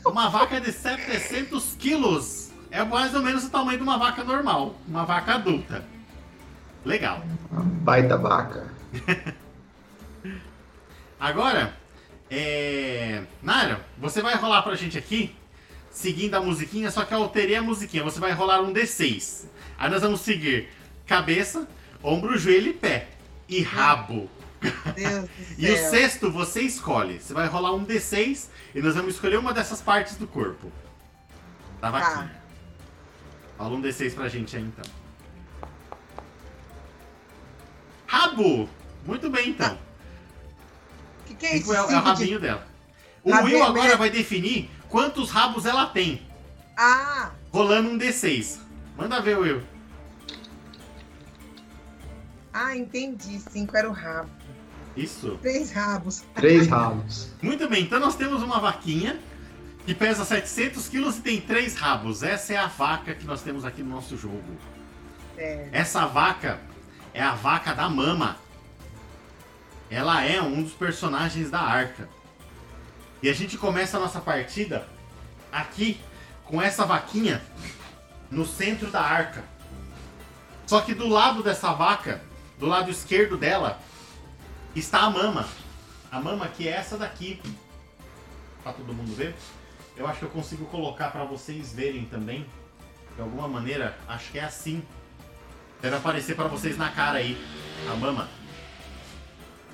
Uma 0.05 0.29
vaca 0.29 0.61
de 0.61 0.73
700 0.73 1.77
quilos 1.79 2.51
é 2.73 2.85
mais 2.85 3.15
ou 3.15 3.23
menos 3.23 3.45
o 3.45 3.51
tamanho 3.51 3.79
de 3.79 3.85
uma 3.85 3.97
vaca 3.97 4.25
normal, 4.25 4.75
uma 4.89 5.05
vaca 5.05 5.35
adulta. 5.35 5.85
Legal. 6.87 7.21
Uma 7.51 7.63
baita 7.63 8.17
vaca. 8.17 8.73
Agora, 11.19 11.77
é... 12.31 13.25
Nara, 13.43 13.85
você 13.99 14.23
vai 14.23 14.37
rolar 14.37 14.63
pra 14.63 14.77
gente 14.77 14.97
aqui, 14.97 15.35
seguindo 15.91 16.37
a 16.37 16.41
musiquinha, 16.41 16.89
só 16.93 17.05
que 17.05 17.13
eu 17.13 17.19
alterei 17.19 17.57
a 17.57 17.63
musiquinha. 17.63 18.05
Você 18.05 18.21
vai 18.21 18.31
rolar 18.31 18.61
um 18.63 18.73
D6. 18.73 19.47
Aí 19.77 19.91
nós 19.91 20.03
vamos 20.03 20.21
seguir 20.21 20.69
cabeça, 21.05 21.67
ombro, 22.01 22.39
joelho 22.39 22.71
e 22.71 22.75
pé. 22.75 23.09
E 23.49 23.63
rabo. 23.63 24.31
Deus 24.95 25.25
do 25.25 25.31
E 25.59 25.69
o 25.69 25.91
sexto 25.91 26.31
você 26.31 26.63
escolhe. 26.63 27.19
Você 27.19 27.35
vai 27.35 27.49
rolar 27.49 27.75
um 27.75 27.85
D6 27.85 28.49
e 28.77 28.81
nós 28.81 28.95
vamos 28.95 29.15
escolher 29.15 29.39
uma 29.39 29.53
dessas 29.53 29.83
partes 29.83 30.15
do 30.17 30.29
corpo. 30.29 30.71
Da 31.81 31.91
vaquinha. 31.91 32.31
Rola 33.59 33.75
um 33.75 33.83
D6 33.83 34.15
pra 34.15 34.29
gente 34.29 34.57
aí 34.57 34.63
então. 34.63 35.06
Rabo! 38.21 38.69
Muito 39.05 39.29
bem 39.31 39.51
então. 39.51 39.75
O 41.21 41.25
que, 41.27 41.35
que 41.35 41.47
é 41.47 41.57
isso? 41.57 41.67
Cinco 41.67 41.75
é, 41.75 41.77
é 41.79 41.83
o 41.83 41.87
de- 41.89 41.95
rabinho 41.95 42.41
dela. 42.41 42.67
O 43.23 43.31
Rabinho 43.33 43.57
Will 43.59 43.65
agora 43.67 43.83
mesmo. 43.85 43.99
vai 43.99 44.11
definir 44.11 44.71
quantos 44.89 45.31
rabos 45.31 45.67
ela 45.67 45.87
tem. 45.87 46.23
Ah, 46.77 47.31
Rolando 47.53 47.91
um 47.91 47.99
D6. 47.99 48.59
Manda 48.97 49.21
ver, 49.21 49.37
Will. 49.39 49.63
ah, 52.53 52.77
entendi. 52.77 53.39
Cinco 53.51 53.77
era 53.77 53.89
o 53.89 53.93
rabo. 53.93 54.31
Isso. 54.97 55.39
Três 55.43 55.71
rabos. 55.73 56.25
Três 56.35 56.67
rabos. 56.69 57.29
Muito 57.43 57.69
bem, 57.69 57.83
então 57.83 58.01
nós 58.01 58.17
temos 58.17 58.43
uma 58.43 58.59
vaquinha 58.59 59.19
que 59.85 59.95
pesa 59.95 60.25
700 60.25 60.89
quilos 60.89 61.19
e 61.19 61.21
tem 61.21 61.41
três 61.41 61.75
rabos. 61.77 62.23
Essa 62.23 62.55
é 62.55 62.57
a 62.57 62.67
vaca 62.67 63.15
que 63.15 63.27
nós 63.27 63.43
temos 63.43 63.65
aqui 63.65 63.83
no 63.83 63.91
nosso 63.91 64.17
jogo. 64.17 64.43
É. 65.37 65.69
Essa 65.71 66.07
vaca 66.07 66.59
é 67.17 67.23
a 67.23 67.33
vaca 67.33 67.75
da 67.75 67.89
mama. 67.89 68.37
Ela 69.91 70.23
é 70.23 70.41
um 70.43 70.63
dos 70.63 70.75
personagens 70.75 71.51
da 71.51 71.61
arca. 71.61 72.07
E 73.23 73.31
a 73.31 73.33
gente 73.33 73.57
começa 73.57 73.97
a 73.97 74.01
nossa 74.01 74.21
partida 74.21 74.87
aqui 75.51 75.99
com 76.45 76.61
essa 76.61 76.85
vaquinha 76.85 77.43
no 78.31 78.45
centro 78.45 78.91
da 78.91 79.01
arca. 79.01 79.43
Só 80.67 80.83
que 80.83 80.95
do 80.95 81.09
lado 81.09 81.43
dessa 81.43 81.73
vaca, 81.73 82.21
do 82.59 82.67
lado 82.67 82.91
esquerdo 82.91 83.39
dela, 83.39 83.81
está 84.75 85.01
a 85.01 85.11
mama. 85.11 85.49
A 86.13 86.21
mama 86.21 86.49
que 86.49 86.69
é 86.69 86.73
essa 86.73 86.99
daqui. 86.99 87.41
Pra 88.63 88.75
todo 88.75 88.93
mundo 88.93 89.17
ver. 89.17 89.35
Eu 89.97 90.07
acho 90.07 90.19
que 90.19 90.25
eu 90.27 90.31
consigo 90.31 90.67
colocar 90.67 91.11
para 91.11 91.25
vocês 91.25 91.73
verem 91.73 92.05
também. 92.05 92.47
De 93.15 93.23
alguma 93.23 93.49
maneira, 93.49 93.97
acho 94.07 94.31
que 94.31 94.39
é 94.39 94.45
assim. 94.45 94.85
Deve 95.87 95.99
aparecer 95.99 96.35
para 96.35 96.49
vocês 96.49 96.77
na 96.77 96.91
cara 96.91 97.19
aí. 97.19 97.39
A 97.89 97.95
mama. 97.95 98.29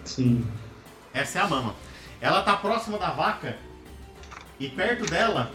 Sim. 0.05 0.47
Essa 1.15 1.39
é 1.39 1.41
a 1.41 1.49
mama. 1.49 1.75
Ela 2.21 2.43
tá 2.43 2.55
próxima 2.55 2.99
da 2.99 3.13
vaca 3.13 3.57
e 4.61 4.69
perto 4.69 5.07
dela 5.07 5.51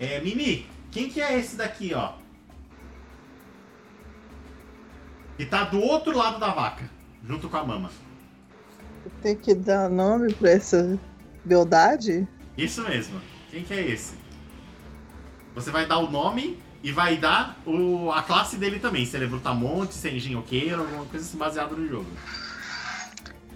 é 0.00 0.20
Mimi. 0.20 0.68
Quem 0.90 1.08
que 1.08 1.20
é 1.20 1.38
esse 1.38 1.54
daqui, 1.54 1.94
ó? 1.94 2.14
Que 5.36 5.46
tá 5.46 5.62
do 5.62 5.80
outro 5.80 6.16
lado 6.16 6.40
da 6.40 6.48
vaca, 6.48 6.90
junto 7.24 7.48
com 7.48 7.58
a 7.58 7.64
mama. 7.64 7.92
Tem 9.22 9.36
que 9.36 9.54
dar 9.54 9.88
nome 9.88 10.34
pra 10.34 10.50
essa 10.50 10.98
beldade? 11.44 12.26
Isso 12.58 12.82
mesmo. 12.82 13.20
Quem 13.52 13.62
que 13.62 13.72
é 13.72 13.88
esse? 13.88 14.16
Você 15.54 15.70
vai 15.70 15.86
dar 15.86 15.98
o 15.98 16.10
nome 16.10 16.65
e 16.86 16.92
vai 16.92 17.16
dar 17.16 17.58
o, 17.66 18.12
a 18.12 18.22
classe 18.22 18.56
dele 18.56 18.78
também. 18.78 19.04
Se 19.04 19.16
ele 19.16 19.24
é 19.24 19.28
brutamonte, 19.28 19.92
se 19.92 20.06
é 20.06 20.14
engenhoqueiro, 20.14 20.82
alguma 20.82 21.04
coisa 21.06 21.26
assim 21.26 21.36
baseada 21.36 21.74
no 21.74 21.84
jogo. 21.88 22.06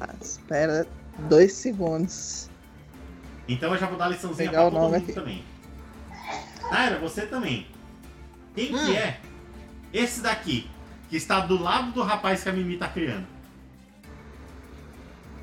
Ah, 0.00 0.12
espera 0.20 0.84
dois 1.28 1.52
segundos. 1.52 2.50
Então 3.46 3.72
eu 3.72 3.78
já 3.78 3.86
vou 3.86 3.96
dar 3.96 4.06
a 4.06 4.08
liçãozinha 4.08 4.50
Pegar 4.50 4.62
pra 4.62 4.66
o 4.68 4.70
todo 4.72 4.80
nome 4.80 4.94
mundo 4.98 5.04
aqui. 5.04 5.12
também. 5.12 5.44
Naira, 6.72 6.98
você 6.98 7.24
também. 7.24 7.68
Quem 8.56 8.74
Hum. 8.74 8.84
que 8.86 8.96
é 8.96 9.20
esse 9.92 10.20
daqui, 10.22 10.68
que 11.08 11.16
está 11.16 11.38
do 11.38 11.56
lado 11.62 11.92
do 11.92 12.02
rapaz 12.02 12.42
que 12.42 12.48
a 12.48 12.52
Mimi 12.52 12.78
tá 12.78 12.88
criando? 12.88 13.28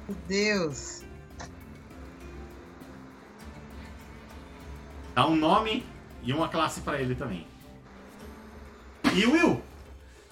Meu 0.09 0.17
Deus. 0.27 1.03
Dá 5.15 5.25
um 5.25 5.37
nome 5.37 5.85
e 6.21 6.33
uma 6.33 6.49
classe 6.49 6.81
pra 6.81 6.99
ele 6.99 7.15
também. 7.15 7.47
E 9.17 9.25
Will, 9.25 9.59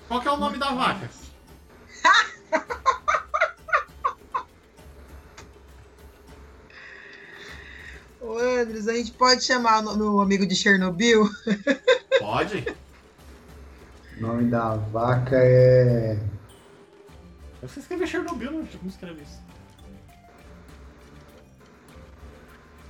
qual 0.08 0.22
que 0.22 0.28
é 0.28 0.32
o 0.32 0.38
nome 0.38 0.60
da 0.60 0.72
vaca? 0.72 1.10
Ô, 8.22 8.38
Andres, 8.38 8.88
a 8.88 8.94
gente 8.94 9.12
pode 9.14 9.44
chamar 9.44 9.80
o 9.80 9.98
meu 9.98 10.22
amigo 10.22 10.46
de 10.46 10.56
Chernobyl? 10.56 11.28
Pode? 12.20 12.64
O 14.18 14.22
nome 14.22 14.52
da 14.52 14.76
vaca 14.76 15.36
é. 15.36 16.20
Você 17.64 17.80
escreveu 17.80 18.06
Chernobyl, 18.06 18.52
não? 18.52 18.68
Como 18.68 18.88
escreve 18.88 19.24
isso? 19.24 19.45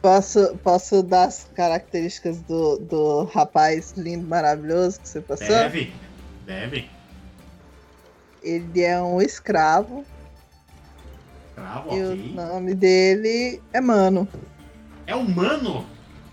Posso, 0.06 0.56
posso 0.58 1.02
dar 1.02 1.24
as 1.24 1.50
características 1.56 2.40
do, 2.44 2.78
do 2.78 3.24
rapaz 3.24 3.94
lindo, 3.98 4.28
maravilhoso 4.28 5.02
que 5.02 5.10
você 5.10 5.20
passou? 5.20 5.48
Deve. 5.48 5.92
Deve. 6.46 6.88
Ele 8.44 8.84
é 8.84 9.02
um 9.02 9.20
escravo 9.20 10.06
Bravo, 11.56 11.98
e 11.98 12.04
o 12.04 12.14
ok. 12.14 12.34
nome 12.36 12.76
dele 12.76 13.60
é 13.74 13.82
Mano. 13.82 14.28
É 15.08 15.16
humano? 15.16 15.88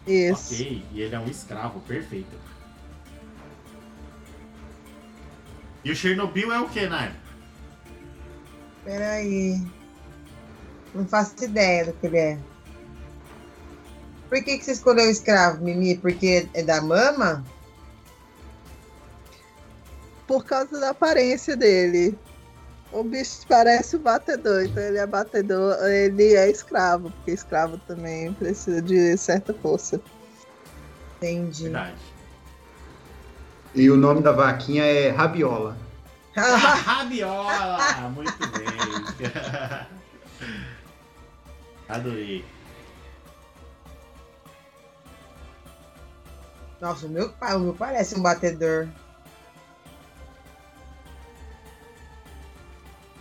Isso. 0.07 0.53
Ok, 0.53 0.85
e 0.93 1.01
ele 1.01 1.15
é 1.15 1.19
um 1.19 1.29
escravo, 1.29 1.81
perfeito. 1.81 2.37
E 5.83 5.91
o 5.91 5.97
Chernobyl 5.97 6.53
é 6.53 6.61
o 6.61 6.69
que, 6.69 6.87
Nai? 6.87 7.11
Peraí. 8.85 9.67
Não 10.95 11.07
faço 11.07 11.43
ideia 11.43 11.87
do 11.87 11.95
que 11.95 12.07
ele 12.07 12.19
é. 12.19 12.52
Por 14.33 14.43
que, 14.43 14.57
que 14.57 14.65
você 14.65 14.73
escolheu 14.73 15.09
o 15.09 15.11
escravo, 15.11 15.63
Mimi? 15.63 15.99
Porque 15.99 16.49
é 16.55 16.63
da 16.63 16.81
mama? 16.81 17.45
Por 20.27 20.47
causa 20.47 20.81
da 20.81 20.89
aparência 20.89 21.55
dele. 21.55 22.19
O 22.91 23.05
bicho 23.05 23.41
parece 23.47 23.97
o 23.97 23.99
batedor, 23.99 24.63
então 24.63 24.83
ele 24.83 24.97
é 24.97 25.07
batedor, 25.07 25.77
ele 25.85 26.33
é 26.33 26.51
escravo, 26.51 27.11
porque 27.11 27.33
escravo 27.33 27.77
também 27.87 28.33
precisa 28.33 28.81
de 28.81 29.19
certa 29.19 29.53
força. 29.53 30.01
Entendi. 31.19 31.65
Verdade. 31.65 32.01
E 33.75 33.91
o 33.91 33.99
nome 33.99 34.23
da 34.23 34.33
vaquinha 34.33 34.83
é 34.83 35.11
Rabiola. 35.11 35.77
Rabiola! 36.35 38.09
Muito 38.15 38.49
bem. 38.49 39.29
Adorei. 41.87 42.43
Nossa, 46.83 47.07
o 47.07 47.09
meu, 47.09 47.33
o 47.41 47.59
meu 47.61 47.75
parece 47.75 48.19
um 48.19 48.21
batedor. 48.21 48.89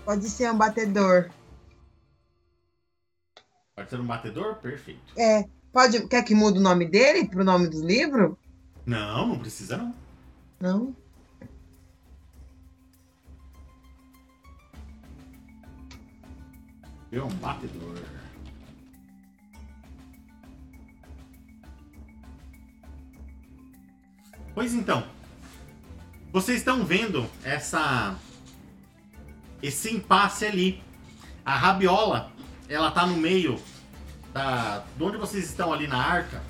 Pode 0.03 0.27
ser 0.27 0.51
um 0.51 0.57
batedor. 0.57 1.29
Pode 3.75 3.87
ser 3.87 3.99
um 3.99 4.07
batedor? 4.07 4.55
Perfeito. 4.55 5.13
É. 5.15 5.47
Pode, 5.71 6.07
quer 6.07 6.23
que 6.23 6.33
mude 6.33 6.57
o 6.57 6.61
nome 6.61 6.87
dele 6.87 7.27
pro 7.27 7.43
nome 7.43 7.69
do 7.69 7.85
livro? 7.85 8.35
Não, 8.83 9.27
não 9.27 9.37
precisa 9.37 9.77
não. 9.77 9.93
Não. 10.59 10.95
É 17.11 17.21
um 17.21 17.29
batedor. 17.35 18.20
Pois 24.53 24.73
então, 24.73 25.03
vocês 26.31 26.57
estão 26.57 26.83
vendo 26.83 27.29
essa 27.43 28.15
esse 29.61 29.93
impasse 29.93 30.45
ali. 30.45 30.81
A 31.45 31.55
rabiola, 31.55 32.31
ela 32.69 32.91
tá 32.91 33.05
no 33.05 33.17
meio 33.17 33.61
da 34.33 34.83
de 34.95 35.03
onde 35.03 35.17
vocês 35.17 35.45
estão 35.45 35.71
ali 35.73 35.87
na 35.87 35.97
arca. 35.97 36.41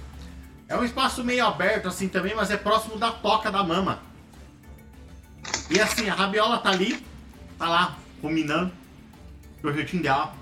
É 0.67 0.77
um 0.77 0.83
espaço 0.83 1.23
meio 1.23 1.45
aberto 1.45 1.87
assim 1.87 2.07
também, 2.07 2.33
mas 2.35 2.49
é 2.49 2.57
próximo 2.57 2.97
da 2.97 3.11
toca 3.11 3.51
da 3.51 3.63
mama. 3.63 3.99
E 5.69 5.79
assim, 5.79 6.09
a 6.09 6.13
rabiola 6.13 6.57
tá 6.57 6.69
ali, 6.69 7.03
tá 7.57 7.67
lá, 7.67 7.97
ruminando 8.21 8.71
o 9.57 9.61
projetinho 9.61 10.03
dela, 10.03 10.33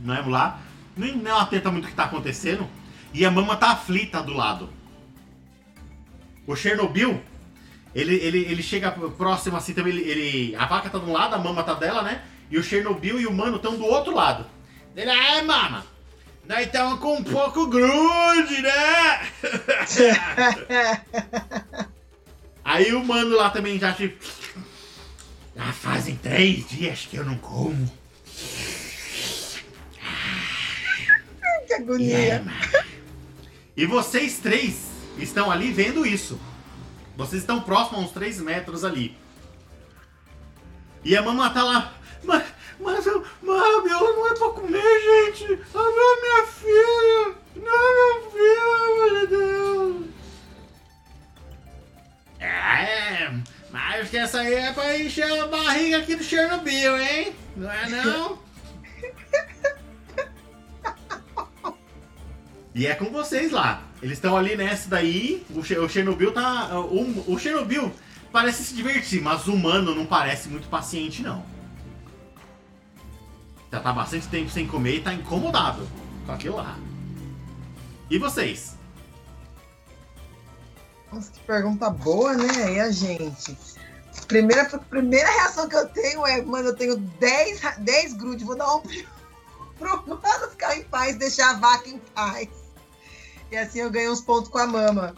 não 0.00 0.14
é 0.14 0.20
lá. 0.20 0.60
Não 0.96 1.38
atenta 1.38 1.70
muito 1.70 1.86
o 1.86 1.88
que 1.88 1.94
tá 1.94 2.04
acontecendo. 2.04 2.68
E 3.12 3.24
a 3.24 3.30
mama 3.30 3.56
tá 3.56 3.72
aflita 3.72 4.22
do 4.22 4.32
lado. 4.32 4.68
O 6.46 6.54
Chernobyl, 6.56 7.20
ele, 7.94 8.14
ele, 8.16 8.38
ele 8.44 8.62
chega 8.62 8.90
próximo 8.90 9.56
assim 9.56 9.72
também. 9.74 9.92
Ele, 9.94 10.10
ele- 10.10 10.56
a 10.56 10.66
vaca 10.66 10.90
tá 10.90 10.98
de 10.98 11.04
um 11.06 11.12
lado, 11.12 11.34
a 11.34 11.38
mama 11.38 11.62
tá 11.62 11.74
dela, 11.74 12.02
né? 12.02 12.22
E 12.50 12.58
o 12.58 12.62
Chernobyl 12.62 13.20
e 13.20 13.26
o 13.26 13.32
mano 13.32 13.56
estão 13.56 13.76
do 13.76 13.84
outro 13.84 14.14
lado. 14.14 14.46
Ele, 14.96 15.10
ai, 15.10 15.42
mama, 15.42 15.84
nós 16.46 16.66
estamos 16.66 17.00
com 17.00 17.16
um 17.16 17.24
pouco 17.24 17.66
grude, 17.66 18.62
né? 18.62 19.28
Aí 22.64 22.92
o 22.94 23.04
mano 23.04 23.36
lá 23.36 23.50
também 23.50 23.78
já 23.78 23.92
tipo. 23.92 24.24
Já 25.56 25.72
fazem 25.72 26.16
três 26.16 26.68
dias 26.68 27.06
que 27.08 27.16
eu 27.16 27.24
não 27.24 27.36
como. 27.36 27.90
que 31.66 31.72
É, 31.72 31.76
agonia. 31.76 32.42
mano. 32.44 32.84
E 33.76 33.86
vocês 33.86 34.38
três 34.38 34.86
estão 35.18 35.50
ali 35.50 35.72
vendo 35.72 36.06
isso. 36.06 36.38
Vocês 37.16 37.42
estão 37.42 37.60
próximos 37.60 38.00
a 38.00 38.04
uns 38.04 38.10
3 38.12 38.40
metros 38.40 38.84
ali. 38.84 39.16
E 41.04 41.16
a 41.16 41.22
mamãe 41.22 41.50
tá 41.52 41.62
lá. 41.62 41.92
Mas, 42.22 42.44
mas, 42.80 43.06
eu- 43.06 43.20
a 43.22 43.76
Rabiola 43.76 44.12
não 44.16 44.26
é 44.28 44.34
pra 44.34 44.48
comer, 44.50 44.80
gente. 44.82 45.44
A 45.74 45.78
Rabiola 45.78 46.16
é 46.16 46.20
minha 46.22 46.46
filha. 46.46 47.34
Não, 47.56 47.94
minha 47.94 48.30
filha, 48.30 49.12
meu 49.12 49.26
Deus. 49.28 50.04
É, 52.40 53.30
mas 53.70 54.10
que 54.10 54.16
essa 54.18 54.40
aí 54.40 54.54
é 54.54 54.72
pra 54.72 54.98
encher 54.98 55.30
a 55.40 55.46
barriga 55.46 55.98
aqui 55.98 56.16
do 56.16 56.24
Chernobyl, 56.24 56.96
hein? 56.98 57.34
Não 57.56 57.70
é 57.70 57.88
não? 57.88 58.38
E 62.74 62.86
é 62.86 62.94
com 62.94 63.10
vocês 63.10 63.52
lá. 63.52 63.82
Eles 64.02 64.18
estão 64.18 64.36
ali 64.36 64.56
nessa 64.56 64.88
daí. 64.88 65.46
O, 65.50 65.60
o 65.60 65.88
Chernobyl 65.88 66.32
tá. 66.32 66.78
O, 66.80 67.32
o 67.32 67.38
Chernobyl 67.38 67.92
parece 68.32 68.64
se 68.64 68.74
divertir, 68.74 69.22
mas 69.22 69.46
o 69.46 69.54
humano 69.54 69.94
não 69.94 70.04
parece 70.06 70.48
muito 70.48 70.68
paciente, 70.68 71.22
não. 71.22 71.44
Já 73.72 73.80
tá 73.80 73.92
bastante 73.92 74.26
tempo 74.28 74.50
sem 74.50 74.66
comer 74.66 74.96
e 74.96 75.00
tá 75.02 75.14
incomodado 75.14 75.88
com 76.26 76.32
aquilo 76.32 76.56
lá. 76.56 76.76
E 78.10 78.18
vocês? 78.18 78.76
Nossa, 81.12 81.30
que 81.30 81.40
pergunta 81.40 81.88
boa, 81.90 82.34
né? 82.34 82.74
E 82.74 82.80
a 82.80 82.90
gente? 82.90 83.56
Primeira, 84.26 84.64
primeira 84.78 85.28
reação 85.30 85.68
que 85.68 85.76
eu 85.76 85.88
tenho 85.88 86.26
é, 86.26 86.42
mano, 86.42 86.68
eu 86.68 86.76
tenho 86.76 86.96
10, 86.96 87.60
ra- 87.60 87.76
10 87.78 88.14
grudes, 88.14 88.44
vou 88.44 88.56
dar 88.56 88.74
um 88.76 88.82
pro 89.78 90.04
mano 90.06 90.50
ficar 90.50 90.76
em 90.76 90.84
paz, 90.84 91.16
deixar 91.16 91.50
a 91.50 91.54
vaca 91.54 91.88
em 91.88 91.98
paz. 92.14 92.48
E 93.54 93.56
assim 93.56 93.78
eu 93.78 93.88
ganho 93.90 94.10
uns 94.12 94.20
pontos 94.20 94.50
com 94.50 94.58
a 94.58 94.66
mama. 94.66 95.14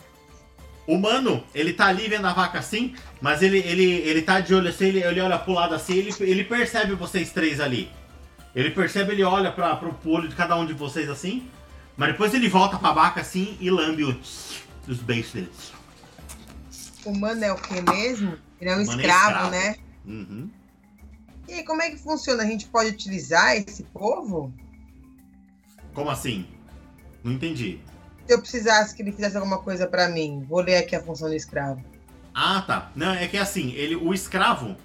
O 0.87 0.99
mano, 0.99 1.43
ele 1.55 1.73
tá 1.73 1.87
ali 1.87 2.07
vendo 2.07 2.27
a 2.27 2.35
vaca 2.35 2.59
assim, 2.59 2.95
mas 3.19 3.43
ele, 3.43 3.59
ele, 3.61 3.83
ele 3.83 4.21
tá 4.21 4.41
de 4.41 4.55
olho 4.55 4.69
assim, 4.69 4.85
ele, 4.85 5.03
ele 5.03 5.21
olha 5.23 5.39
pro 5.39 5.55
lado 5.55 5.75
assim, 5.75 5.95
ele, 5.95 6.15
ele 6.21 6.45
percebe 6.45 6.95
vocês 6.95 7.33
três 7.33 7.61
ali. 7.61 7.91
Ele 8.55 8.71
percebe, 8.71 9.13
ele 9.13 9.25
olha 9.25 9.51
pra, 9.51 9.75
pro 9.77 9.97
olho 10.05 10.29
de 10.29 10.35
cada 10.37 10.55
um 10.55 10.67
de 10.67 10.75
vocês 10.75 11.09
assim, 11.09 11.49
mas 11.97 12.13
depois 12.13 12.35
ele 12.35 12.47
volta 12.47 12.79
pra 12.79 12.93
vaca 12.93 13.23
assim 13.23 13.57
e 13.59 13.71
lambe 13.71 14.05
os, 14.05 14.61
os 14.87 14.99
beiços 14.99 15.33
dele. 15.33 15.51
O 17.07 17.19
mano 17.19 17.43
é 17.43 17.53
o 17.53 17.57
que 17.57 17.81
mesmo? 17.81 18.37
Ele 18.61 18.69
é 18.71 18.77
um 18.77 18.83
O 18.83 18.87
mano 18.87 19.01
é 19.01 19.05
escravo, 19.07 19.31
escravo. 19.31 19.51
né? 19.51 19.77
Uhum. 20.05 20.51
E 21.49 21.55
aí, 21.55 21.65
como 21.65 21.81
é 21.81 21.91
que 21.91 21.97
funciona? 21.97 22.43
A 22.43 22.47
gente 22.47 22.67
pode 22.67 22.91
utilizar 22.91 23.57
esse 23.57 23.83
povo? 23.85 24.53
Como 25.95 26.11
assim? 26.11 26.47
Não 27.25 27.33
entendi. 27.33 27.81
Se 28.27 28.35
eu 28.35 28.41
precisasse 28.41 28.95
que 28.95 29.03
ele 29.03 29.13
fizesse 29.13 29.37
alguma 29.37 29.59
coisa 29.59 29.87
pra 29.87 30.09
mim, 30.09 30.45
vou 30.49 30.61
ler 30.61 30.77
aqui 30.79 30.97
a 30.97 31.03
função 31.03 31.29
do 31.29 31.35
escravo. 31.35 31.83
Ah, 32.35 32.63
tá. 32.67 32.91
Não, 32.95 33.13
é 33.15 33.27
que 33.29 33.39
assim, 33.39 33.73
ele, 33.73 33.95
o 33.97 34.13
escravo 34.13 34.77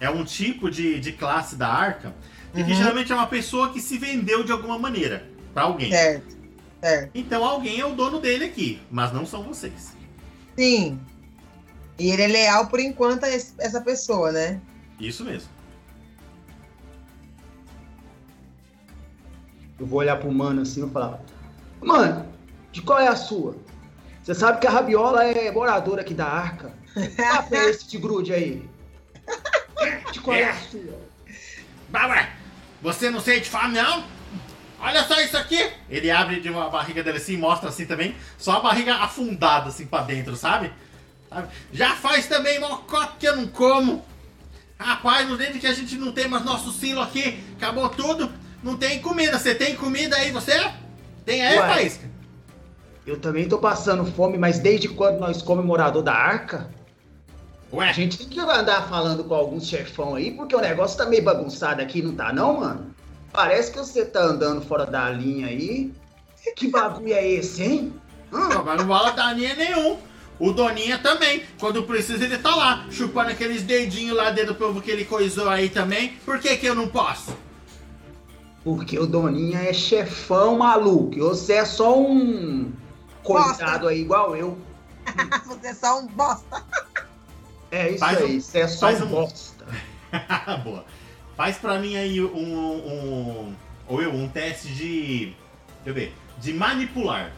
é 0.00 0.08
um 0.10 0.24
tipo 0.24 0.70
de, 0.70 0.98
de 0.98 1.12
classe 1.12 1.54
da 1.56 1.68
arca 1.68 2.14
e 2.54 2.64
que 2.64 2.70
Uhum. 2.70 2.76
geralmente 2.76 3.12
é 3.12 3.14
uma 3.14 3.26
pessoa 3.26 3.72
que 3.72 3.80
se 3.80 3.98
vendeu 3.98 4.42
de 4.42 4.50
alguma 4.52 4.78
maneira 4.78 5.28
pra 5.52 5.64
alguém. 5.64 5.90
Certo. 5.90 6.36
Certo. 6.82 7.10
Então 7.14 7.44
alguém 7.44 7.80
é 7.80 7.86
o 7.86 7.94
dono 7.94 8.20
dele 8.20 8.44
aqui, 8.46 8.80
mas 8.90 9.12
não 9.12 9.26
são 9.26 9.42
vocês. 9.42 9.92
Sim. 10.56 10.98
E 11.98 12.10
ele 12.10 12.22
é 12.22 12.26
leal 12.26 12.66
por 12.68 12.80
enquanto 12.80 13.24
a 13.24 13.30
esse- 13.30 13.54
essa 13.58 13.80
pessoa, 13.80 14.32
né? 14.32 14.60
Isso 14.98 15.24
mesmo. 15.24 15.48
Eu 19.78 19.86
vou 19.86 19.98
olhar 20.00 20.16
pro 20.18 20.32
mano 20.32 20.62
assim 20.62 20.80
e 20.80 20.82
vou 20.84 20.90
falar: 20.92 21.20
Mano, 21.82 22.26
de 22.76 22.82
qual 22.82 22.98
é 22.98 23.08
a 23.08 23.16
sua? 23.16 23.56
Você 24.22 24.34
sabe 24.34 24.60
que 24.60 24.66
a 24.66 24.70
Rabiola 24.70 25.24
é 25.24 25.50
moradora 25.50 26.02
aqui 26.02 26.12
da 26.12 26.26
arca. 26.26 26.74
Qual 27.16 27.62
é 27.62 27.70
esse 27.70 27.88
de 27.88 27.96
grude 27.96 28.34
aí? 28.34 28.68
De 30.12 30.20
qual 30.20 30.36
é 30.36 30.50
a 30.50 30.54
sua? 30.54 31.00
Bárbara, 31.88 32.28
você 32.82 33.08
não 33.08 33.18
sente 33.18 33.48
fome, 33.48 33.80
não? 33.80 34.04
Olha 34.78 35.04
só 35.04 35.18
isso 35.22 35.38
aqui! 35.38 35.70
Ele 35.88 36.10
abre 36.10 36.38
de 36.40 36.50
uma 36.50 36.68
barriga 36.68 37.02
dele 37.02 37.16
assim, 37.16 37.38
mostra 37.38 37.70
assim 37.70 37.86
também, 37.86 38.14
só 38.36 38.58
a 38.58 38.60
barriga 38.60 38.96
afundada 38.96 39.70
assim 39.70 39.86
pra 39.86 40.02
dentro, 40.02 40.36
sabe? 40.36 40.70
Já 41.72 41.96
faz 41.96 42.26
também 42.26 42.60
mocota 42.60 43.14
que 43.18 43.26
eu 43.26 43.36
não 43.36 43.46
como. 43.46 44.04
Rapaz, 44.78 45.26
no 45.26 45.38
dentro 45.38 45.58
que 45.58 45.66
a 45.66 45.72
gente 45.72 45.96
não 45.96 46.12
tem 46.12 46.28
mais 46.28 46.44
nosso 46.44 46.70
silo 46.72 47.00
aqui, 47.00 47.42
acabou 47.56 47.88
tudo. 47.88 48.30
Não 48.62 48.76
tem 48.76 49.00
comida. 49.00 49.38
Você 49.38 49.54
tem 49.54 49.74
comida 49.76 50.16
aí, 50.16 50.30
você? 50.30 50.70
Tem 51.24 51.40
aí, 51.40 51.58
Ué. 51.58 51.68
Faísca? 51.74 52.15
Eu 53.06 53.20
também 53.20 53.48
tô 53.48 53.58
passando 53.58 54.04
fome, 54.04 54.36
mas 54.36 54.58
desde 54.58 54.88
quando 54.88 55.20
nós 55.20 55.40
comemos 55.40 55.68
morador 55.68 56.02
da 56.02 56.12
arca? 56.12 56.68
Ué, 57.72 57.88
A 57.88 57.92
gente 57.92 58.18
tem 58.18 58.28
que 58.28 58.40
andar 58.40 58.88
falando 58.88 59.22
com 59.22 59.34
alguns 59.34 59.68
chefão 59.68 60.16
aí, 60.16 60.32
porque 60.32 60.56
o 60.56 60.60
negócio 60.60 60.98
tá 60.98 61.06
meio 61.06 61.22
bagunçado 61.22 61.80
aqui, 61.80 62.02
não 62.02 62.14
tá 62.14 62.32
não, 62.32 62.60
mano? 62.60 62.94
Parece 63.32 63.70
que 63.70 63.78
você 63.78 64.04
tá 64.04 64.20
andando 64.20 64.60
fora 64.60 64.84
da 64.84 65.08
linha 65.10 65.46
aí. 65.46 65.92
Que 66.56 66.68
bagulho 66.68 67.12
é 67.12 67.26
esse, 67.26 67.62
hein? 67.62 67.92
Hã? 68.32 68.58
Agora 68.58 68.78
não 68.78 68.86
bola 68.86 69.10
Daninha 69.12 69.54
nenhum. 69.54 69.98
O 70.38 70.52
Doninha 70.52 70.98
também. 70.98 71.42
Quando 71.58 71.82
precisa, 71.84 72.24
ele 72.24 72.38
tá 72.38 72.54
lá, 72.54 72.86
chupando 72.90 73.30
aqueles 73.30 73.62
dedinhos 73.62 74.16
lá 74.16 74.30
dentro 74.30 74.54
do 74.54 74.58
povo 74.58 74.80
que 74.80 74.90
ele 74.90 75.04
coisou 75.04 75.48
aí 75.48 75.68
também. 75.68 76.14
Por 76.24 76.38
que 76.38 76.56
que 76.56 76.66
eu 76.66 76.74
não 76.74 76.88
posso? 76.88 77.36
Porque 78.62 78.98
o 78.98 79.06
Doninha 79.06 79.60
é 79.60 79.72
chefão 79.72 80.58
maluco. 80.58 81.14
E 81.16 81.20
você 81.20 81.54
é 81.54 81.64
só 81.64 81.98
um 81.98 82.72
coitado 83.26 83.88
aí 83.88 84.00
igual 84.00 84.36
eu. 84.36 84.58
Você 85.46 85.66
é 85.68 85.74
só 85.74 86.00
um 86.00 86.06
bosta. 86.06 86.64
É 87.70 87.90
isso 87.90 87.98
Faz 87.98 88.20
um- 88.20 88.24
aí, 88.24 88.40
você 88.40 88.58
é 88.60 88.68
só 88.68 88.90
um 88.90 89.02
um- 89.02 89.06
bosta. 89.06 89.66
Boa. 90.64 90.84
Faz 91.36 91.58
pra 91.58 91.78
mim 91.78 91.96
aí 91.96 92.20
um, 92.22 92.28
um. 92.28 93.56
Ou 93.88 94.02
eu, 94.02 94.12
um 94.12 94.28
teste 94.28 94.68
de. 94.68 95.26
Deixa 95.26 95.36
eu 95.86 95.94
ver. 95.94 96.14
De 96.38 96.52
manipular. 96.52 97.32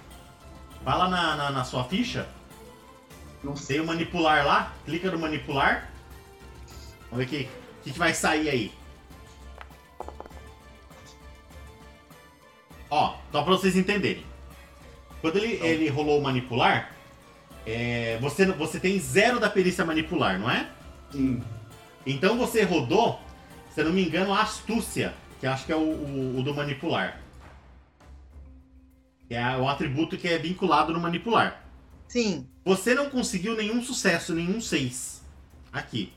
Vai 0.82 0.96
lá 0.96 1.08
na, 1.08 1.36
na, 1.36 1.50
na 1.50 1.64
sua 1.64 1.84
ficha. 1.84 2.28
Não 3.42 3.56
sei. 3.56 3.76
Tem 3.76 3.84
o 3.84 3.86
manipular 3.86 4.46
lá. 4.46 4.72
Clica 4.84 5.10
no 5.10 5.18
manipular. 5.18 5.90
Vamos 7.10 7.18
ver 7.18 7.24
o 7.24 7.28
que, 7.28 7.48
que, 7.82 7.92
que 7.92 7.98
vai 7.98 8.14
sair 8.14 8.48
aí. 8.48 8.72
Ó, 12.90 13.16
só 13.32 13.42
pra 13.42 13.52
vocês 13.52 13.76
entenderem. 13.76 14.24
Quando 15.20 15.36
ele, 15.36 15.54
ele 15.66 15.88
rolou 15.88 16.18
o 16.18 16.22
manipular, 16.22 16.92
é, 17.66 18.18
você, 18.20 18.46
você 18.46 18.78
tem 18.80 18.98
zero 18.98 19.38
da 19.40 19.50
perícia 19.50 19.84
manipular, 19.84 20.38
não 20.38 20.50
é? 20.50 20.68
Sim. 21.10 21.42
Então 22.06 22.38
você 22.38 22.62
rodou, 22.62 23.20
se 23.74 23.80
eu 23.80 23.86
não 23.86 23.92
me 23.92 24.04
engano, 24.06 24.32
a 24.32 24.42
astúcia, 24.42 25.12
que 25.40 25.46
acho 25.46 25.66
que 25.66 25.72
é 25.72 25.76
o, 25.76 25.80
o- 25.80 26.38
o 26.38 26.42
do 26.42 26.54
manipular. 26.54 27.20
Que 29.28 29.34
é 29.34 29.56
o 29.56 29.68
atributo 29.68 30.16
que 30.16 30.26
é 30.28 30.38
vinculado 30.38 30.92
no 30.92 31.00
manipular. 31.00 31.62
Sim. 32.06 32.46
Você 32.64 32.94
não 32.94 33.10
conseguiu 33.10 33.54
nenhum 33.56 33.82
sucesso, 33.82 34.34
nenhum 34.34 34.60
6. 34.60 35.22
Aqui. 35.72 36.12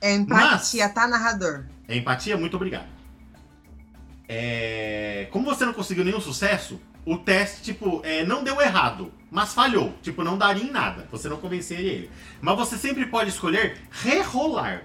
É 0.00 0.14
empatia, 0.14 0.88
tá, 0.88 1.08
narrador? 1.08 1.64
É 1.88 1.96
empatia? 1.96 2.36
Muito 2.36 2.54
obrigado. 2.54 2.86
É, 4.28 5.28
Como 5.32 5.44
você 5.44 5.64
não 5.64 5.72
conseguiu 5.72 6.04
nenhum 6.04 6.20
sucesso, 6.20 6.80
o 7.04 7.18
teste, 7.18 7.62
tipo, 7.62 8.00
é, 8.04 8.24
não 8.24 8.44
deu 8.44 8.60
errado, 8.60 9.12
mas 9.30 9.52
falhou. 9.52 9.92
Tipo, 10.02 10.22
não 10.22 10.38
daria 10.38 10.62
em 10.62 10.70
nada. 10.70 11.08
Você 11.10 11.28
não 11.28 11.36
convenceria 11.36 11.90
ele. 11.90 12.10
Mas 12.40 12.56
você 12.56 12.76
sempre 12.76 13.06
pode 13.06 13.30
escolher 13.30 13.80
rerolar 13.90 14.84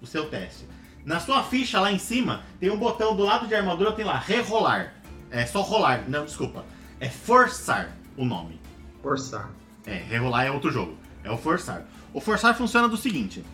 o 0.00 0.06
seu 0.06 0.28
teste. 0.28 0.66
Na 1.04 1.20
sua 1.20 1.42
ficha 1.42 1.80
lá 1.80 1.92
em 1.92 1.98
cima, 1.98 2.42
tem 2.58 2.70
um 2.70 2.76
botão 2.76 3.14
do 3.14 3.24
lado 3.24 3.46
de 3.46 3.54
armadura, 3.54 3.92
tem 3.92 4.04
lá, 4.04 4.18
rerolar. 4.18 4.94
É 5.30 5.46
só 5.46 5.60
rolar. 5.60 6.04
Não, 6.08 6.24
desculpa. 6.24 6.64
É 7.00 7.08
forçar 7.08 7.96
o 8.16 8.24
nome. 8.24 8.60
Forçar. 9.02 9.50
É, 9.86 9.94
rerolar 9.94 10.46
é 10.46 10.50
outro 10.50 10.70
jogo. 10.70 10.96
É 11.24 11.30
o 11.30 11.36
forçar. 11.36 11.84
O 12.12 12.20
forçar 12.20 12.56
funciona 12.56 12.88
do 12.88 12.96
seguinte: 12.96 13.44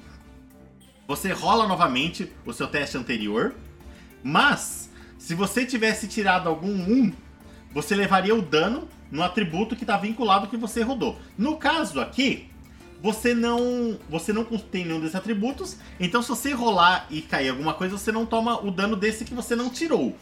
você 1.06 1.32
rola 1.32 1.66
novamente 1.66 2.30
o 2.44 2.52
seu 2.52 2.66
teste 2.66 2.96
anterior, 2.96 3.54
mas 4.22 4.90
se 5.18 5.34
você 5.34 5.64
tivesse 5.64 6.06
tirado 6.08 6.48
algum 6.48 6.68
1, 6.68 7.12
você 7.80 7.94
levaria 7.94 8.34
o 8.34 8.42
dano 8.42 8.88
no 9.08 9.22
atributo 9.22 9.76
que 9.76 9.84
está 9.84 9.96
vinculado 9.96 10.48
que 10.48 10.56
você 10.56 10.82
rodou. 10.82 11.16
No 11.36 11.56
caso 11.56 12.00
aqui, 12.00 12.50
você 13.00 13.32
não, 13.32 13.96
você 14.08 14.32
não 14.32 14.44
tem 14.44 14.84
nenhum 14.84 14.98
desses 14.98 15.14
atributos, 15.14 15.76
então 16.00 16.20
se 16.20 16.28
você 16.28 16.52
rolar 16.52 17.06
e 17.08 17.22
cair 17.22 17.50
alguma 17.50 17.72
coisa, 17.72 17.96
você 17.96 18.10
não 18.10 18.26
toma 18.26 18.60
o 18.60 18.72
dano 18.72 18.96
desse 18.96 19.24
que 19.24 19.32
você 19.32 19.54
não 19.54 19.70
tirou. 19.70 20.16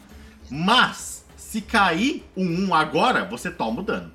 Mas 0.51 1.25
se 1.35 1.61
cair 1.61 2.23
um 2.37 2.67
1 2.67 2.75
agora, 2.75 3.25
você 3.25 3.49
toma 3.49 3.81
o 3.81 3.83
dano. 3.83 4.11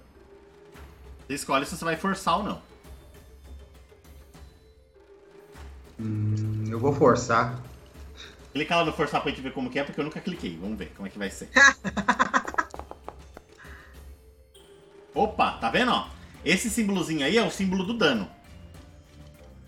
Você 1.27 1.35
escolhe 1.35 1.67
se 1.67 1.77
você 1.77 1.85
vai 1.85 1.97
forçar 1.97 2.39
ou 2.39 2.45
não. 2.45 2.63
Hum, 5.99 6.65
eu 6.69 6.79
vou 6.79 6.95
forçar. 6.95 7.61
Clica 8.53 8.77
lá 8.77 8.85
no 8.85 8.93
forçar 8.93 9.21
pra 9.21 9.31
gente 9.31 9.43
ver 9.43 9.53
como 9.53 9.69
que 9.69 9.81
é, 9.81 9.83
porque 9.83 10.01
eu 10.01 10.05
nunca 10.05 10.21
cliquei. 10.21 10.57
Vamos 10.61 10.79
ver 10.79 10.93
como 10.95 11.09
é 11.09 11.11
que 11.11 11.19
vai 11.19 11.31
ser. 11.31 11.51
Opa, 15.15 15.53
tá 15.53 15.71
vendo, 15.71 15.93
ó? 15.93 16.09
Esse 16.45 16.69
símbolozinho 16.71 17.25
aí 17.25 17.37
é 17.37 17.43
o 17.43 17.51
símbolo 17.51 17.85
do 17.85 17.95
dano. 17.95 18.29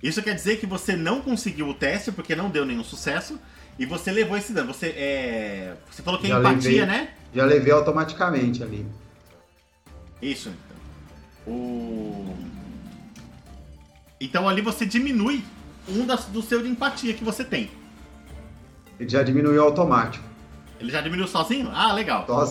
Isso 0.03 0.23
quer 0.23 0.35
dizer 0.35 0.59
que 0.59 0.67
você 0.67 0.97
não 0.97 1.21
conseguiu 1.21 1.69
o 1.69 1.75
teste, 1.75 2.13
porque 2.13 2.35
não 2.37 2.51
deu 2.51 2.65
nenhum 2.67 2.85
sucesso, 2.85 3.39
e 3.79 3.87
você 3.87 4.13
levou 4.13 4.37
esse 4.37 4.53
dano. 4.53 4.73
Você 4.73 4.89
é. 4.89 5.77
Você 5.91 6.03
falou 6.03 6.21
que 6.21 6.27
é 6.27 6.31
Já 6.31 6.41
empatia, 6.41 6.71
levei. 6.71 6.87
né? 6.87 7.15
Já 7.35 7.45
levei 7.45 7.73
automaticamente 7.73 8.63
ali. 8.63 8.87
Isso, 10.21 10.49
então. 10.49 11.53
O... 11.55 12.35
Então 14.21 14.49
ali 14.49 14.63
você 14.63 14.87
diminui 14.87 15.45
um 15.89 16.07
das, 16.07 16.27
do 16.27 16.41
seu 16.43 16.63
de 16.63 16.69
empatia 16.69 17.13
que 17.15 17.25
você 17.25 17.45
tem. 17.45 17.71
Ele 18.99 19.09
já 19.09 19.23
diminuiu 19.23 19.63
automático. 19.63 20.25
Ele 20.81 20.91
já 20.91 21.01
diminuiu 21.01 21.27
sozinho? 21.29 21.71
Ah, 21.73 21.93
legal. 21.93 22.27
A 22.29 22.47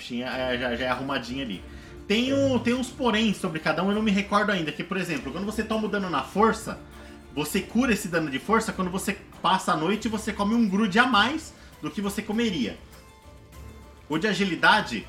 fichinha 0.00 0.26
é- 0.26 0.58
já, 0.58 0.74
já 0.74 0.84
é 0.86 0.88
arrumadinha 0.88 1.44
ali. 1.44 1.62
Tem, 2.08 2.34
um, 2.34 2.58
tem 2.58 2.74
uns 2.74 2.88
porém 2.88 3.32
sobre 3.32 3.60
cada 3.60 3.84
um, 3.84 3.90
eu 3.90 3.94
não 3.94 4.02
me 4.02 4.10
recordo 4.10 4.50
ainda. 4.50 4.72
Que, 4.72 4.82
por 4.82 4.96
exemplo, 4.96 5.30
quando 5.30 5.44
você 5.44 5.62
toma 5.62 5.86
o 5.86 5.88
dano 5.88 6.10
na 6.10 6.22
força, 6.22 6.80
você 7.34 7.60
cura 7.60 7.92
esse 7.92 8.08
dano 8.08 8.28
de 8.28 8.38
força 8.38 8.72
quando 8.72 8.90
você 8.90 9.16
passa 9.40 9.72
a 9.72 9.76
noite 9.76 10.06
e 10.06 10.08
você 10.08 10.32
come 10.32 10.54
um 10.54 10.68
grude 10.68 10.98
a 10.98 11.06
mais 11.06 11.54
do 11.80 11.90
que 11.90 12.00
você 12.00 12.20
comeria. 12.20 12.76
O 14.08 14.18
de 14.18 14.26
agilidade, 14.26 15.06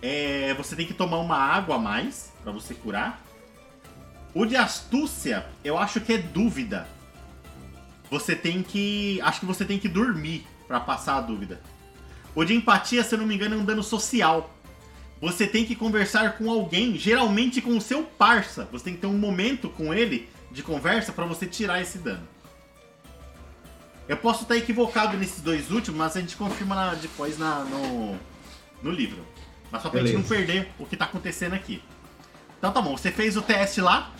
é, 0.00 0.52
você 0.54 0.74
tem 0.74 0.84
que 0.84 0.94
tomar 0.94 1.18
uma 1.18 1.36
água 1.36 1.76
a 1.76 1.78
mais 1.78 2.32
pra 2.42 2.50
você 2.50 2.74
curar. 2.74 3.22
O 4.34 4.44
de 4.44 4.56
astúcia, 4.56 5.46
eu 5.62 5.78
acho 5.78 6.00
que 6.00 6.14
é 6.14 6.18
dúvida. 6.18 6.88
Você 8.10 8.34
tem 8.34 8.62
que. 8.62 9.20
Acho 9.22 9.40
que 9.40 9.46
você 9.46 9.64
tem 9.64 9.78
que 9.78 9.88
dormir 9.88 10.44
pra 10.66 10.80
passar 10.80 11.16
a 11.16 11.20
dúvida. 11.20 11.60
O 12.34 12.44
de 12.44 12.54
empatia, 12.54 13.04
se 13.04 13.14
eu 13.14 13.18
não 13.18 13.26
me 13.26 13.34
engano, 13.34 13.54
é 13.54 13.58
um 13.58 13.64
dano 13.64 13.82
social. 13.82 14.50
Você 15.20 15.46
tem 15.46 15.64
que 15.64 15.76
conversar 15.76 16.36
com 16.38 16.50
alguém, 16.50 16.96
geralmente 16.98 17.60
com 17.60 17.76
o 17.76 17.80
seu 17.80 18.02
parça. 18.04 18.68
Você 18.72 18.84
tem 18.84 18.94
que 18.94 19.00
ter 19.00 19.06
um 19.06 19.18
momento 19.18 19.68
com 19.68 19.92
ele 19.94 20.28
de 20.50 20.62
conversa 20.62 21.12
pra 21.12 21.24
você 21.24 21.46
tirar 21.46 21.80
esse 21.80 21.98
dano. 21.98 22.26
Eu 24.08 24.16
posso 24.16 24.42
estar 24.42 24.56
equivocado 24.56 25.16
nesses 25.16 25.40
dois 25.40 25.70
últimos, 25.70 25.98
mas 25.98 26.16
a 26.16 26.20
gente 26.20 26.36
confirma 26.36 26.74
na- 26.74 26.94
depois 26.94 27.38
na- 27.38 27.64
no, 27.64 28.18
no 28.82 28.90
livro. 28.90 29.24
Mas 29.70 29.80
só 29.82 29.88
pra 29.88 30.00
gente 30.00 30.14
não 30.14 30.22
Beleza. 30.22 30.34
perder 30.46 30.72
o 30.78 30.84
que 30.86 30.96
tá 30.96 31.04
acontecendo 31.04 31.54
aqui. 31.54 31.82
Então 32.58 32.72
tá 32.72 32.80
bom, 32.82 32.96
você 32.96 33.10
fez 33.12 33.36
o 33.36 33.42
teste 33.42 33.80
lá. 33.80 34.10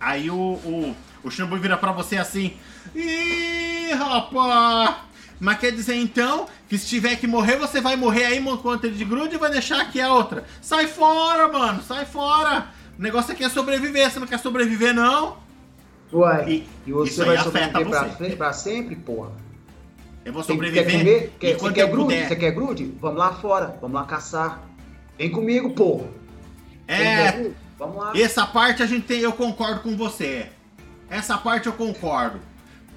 Aí 0.00 0.30
o, 0.30 0.34
o, 0.36 0.96
o 1.22 1.30
Shinobu 1.30 1.56
vira 1.58 1.76
pra 1.76 1.92
você 1.92 2.16
assim. 2.16 2.56
Ih, 2.94 3.92
rapaz! 3.94 4.96
Mas 5.38 5.58
quer 5.58 5.70
dizer 5.72 5.94
então 5.96 6.46
que 6.68 6.78
se 6.78 6.86
tiver 6.86 7.16
que 7.16 7.26
morrer, 7.26 7.56
você 7.56 7.80
vai 7.80 7.94
morrer 7.96 8.24
aí 8.26 8.38
enquanto 8.38 8.84
ele 8.84 8.96
de 8.96 9.04
grude 9.04 9.34
e 9.34 9.38
vai 9.38 9.50
deixar 9.50 9.80
aqui 9.80 10.00
a 10.00 10.12
outra. 10.12 10.44
Sai 10.62 10.86
fora, 10.86 11.48
mano, 11.48 11.82
sai 11.82 12.06
fora! 12.06 12.68
O 12.98 13.02
negócio 13.02 13.32
aqui 13.32 13.44
é 13.44 13.48
sobreviver. 13.48 14.10
Você 14.10 14.18
não 14.18 14.26
quer 14.26 14.38
sobreviver, 14.38 14.94
não? 14.94 15.36
Uai, 16.12 16.48
E 16.48 16.66
e, 16.86 16.92
você 16.92 17.24
vai 17.24 17.36
sobreviver 17.38 17.88
pra, 17.88 18.04
você. 18.04 18.16
frente, 18.16 18.36
pra 18.36 18.52
sempre, 18.52 18.96
porra? 18.96 19.32
Eu 20.24 20.32
vou 20.32 20.42
sobreviver 20.42 20.86
Quer 20.86 20.98
comer? 20.98 21.36
Quer, 21.38 21.58
você 21.58 21.72
quer 21.72 21.86
grude? 21.90 22.04
puder. 22.04 22.28
Você 22.28 22.36
quer 22.36 22.50
grude? 22.52 22.94
Vamos 23.00 23.18
lá 23.18 23.32
fora, 23.34 23.76
vamos 23.80 23.94
lá 23.94 24.04
caçar. 24.06 24.62
Vem 25.18 25.30
comigo, 25.30 25.70
porra. 25.70 26.06
É? 26.88 27.50
Vamos 27.78 27.96
lá. 27.96 28.12
essa 28.14 28.46
parte 28.46 28.82
a 28.82 28.86
gente 28.86 29.06
tem, 29.06 29.20
eu 29.20 29.32
concordo 29.32 29.80
com 29.80 29.96
você. 29.96 30.46
Essa 31.10 31.36
parte 31.36 31.66
eu 31.66 31.72
concordo. 31.72 32.40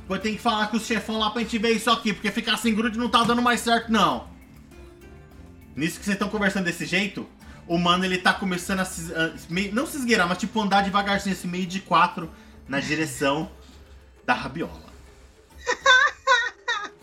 Eu 0.10 0.20
tenho 0.20 0.36
que 0.36 0.42
falar 0.42 0.68
com 0.68 0.78
os 0.78 0.86
chefão 0.86 1.20
lá 1.20 1.30
pra 1.30 1.42
gente 1.42 1.58
ver 1.60 1.70
isso 1.72 1.90
aqui, 1.90 2.14
porque 2.14 2.32
ficar 2.32 2.58
sem 2.58 2.74
grude 2.74 2.98
não 2.98 3.10
tá 3.10 3.24
dando 3.24 3.42
mais 3.42 3.60
certo, 3.62 3.92
não. 3.92 4.28
Nisso 5.76 6.00
que 6.00 6.06
vocês 6.06 6.16
estão 6.16 6.30
conversando 6.30 6.66
desse 6.66 6.86
jeito, 6.86 7.28
o 7.68 7.78
mano 7.78 8.04
ele 8.04 8.18
tá 8.18 8.34
começando 8.34 8.80
a 8.80 8.86
se, 8.86 9.14
a- 9.14 9.34
meio- 9.50 9.74
não 9.74 9.86
se 9.86 9.98
esgueirar, 9.98 10.28
mas 10.28 10.40
tipo 10.40 10.60
andar 10.60 10.82
devagarzinho, 10.84 11.34
esse 11.34 11.48
meio 11.48 11.68
de 11.68 11.80
quatro, 11.80 12.30
na 12.68 12.80
direção 12.80 13.52
da 14.26 14.34
rabiola. 14.34 14.90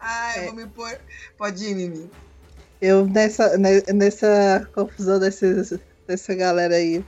Ai, 0.00 0.38
É. 0.40 0.44
vou 0.46 0.54
me 0.54 0.66
pôr. 0.66 0.98
Pode 1.36 1.62
ir, 1.64 1.74
Mimi. 1.74 2.10
Eu, 2.80 3.06
nessa, 3.06 3.58
ne- 3.58 3.82
nessa 3.92 4.66
confusão 4.74 5.18
desses, 5.18 5.78
dessa 6.06 6.34
galera 6.34 6.74
aí, 6.76 7.04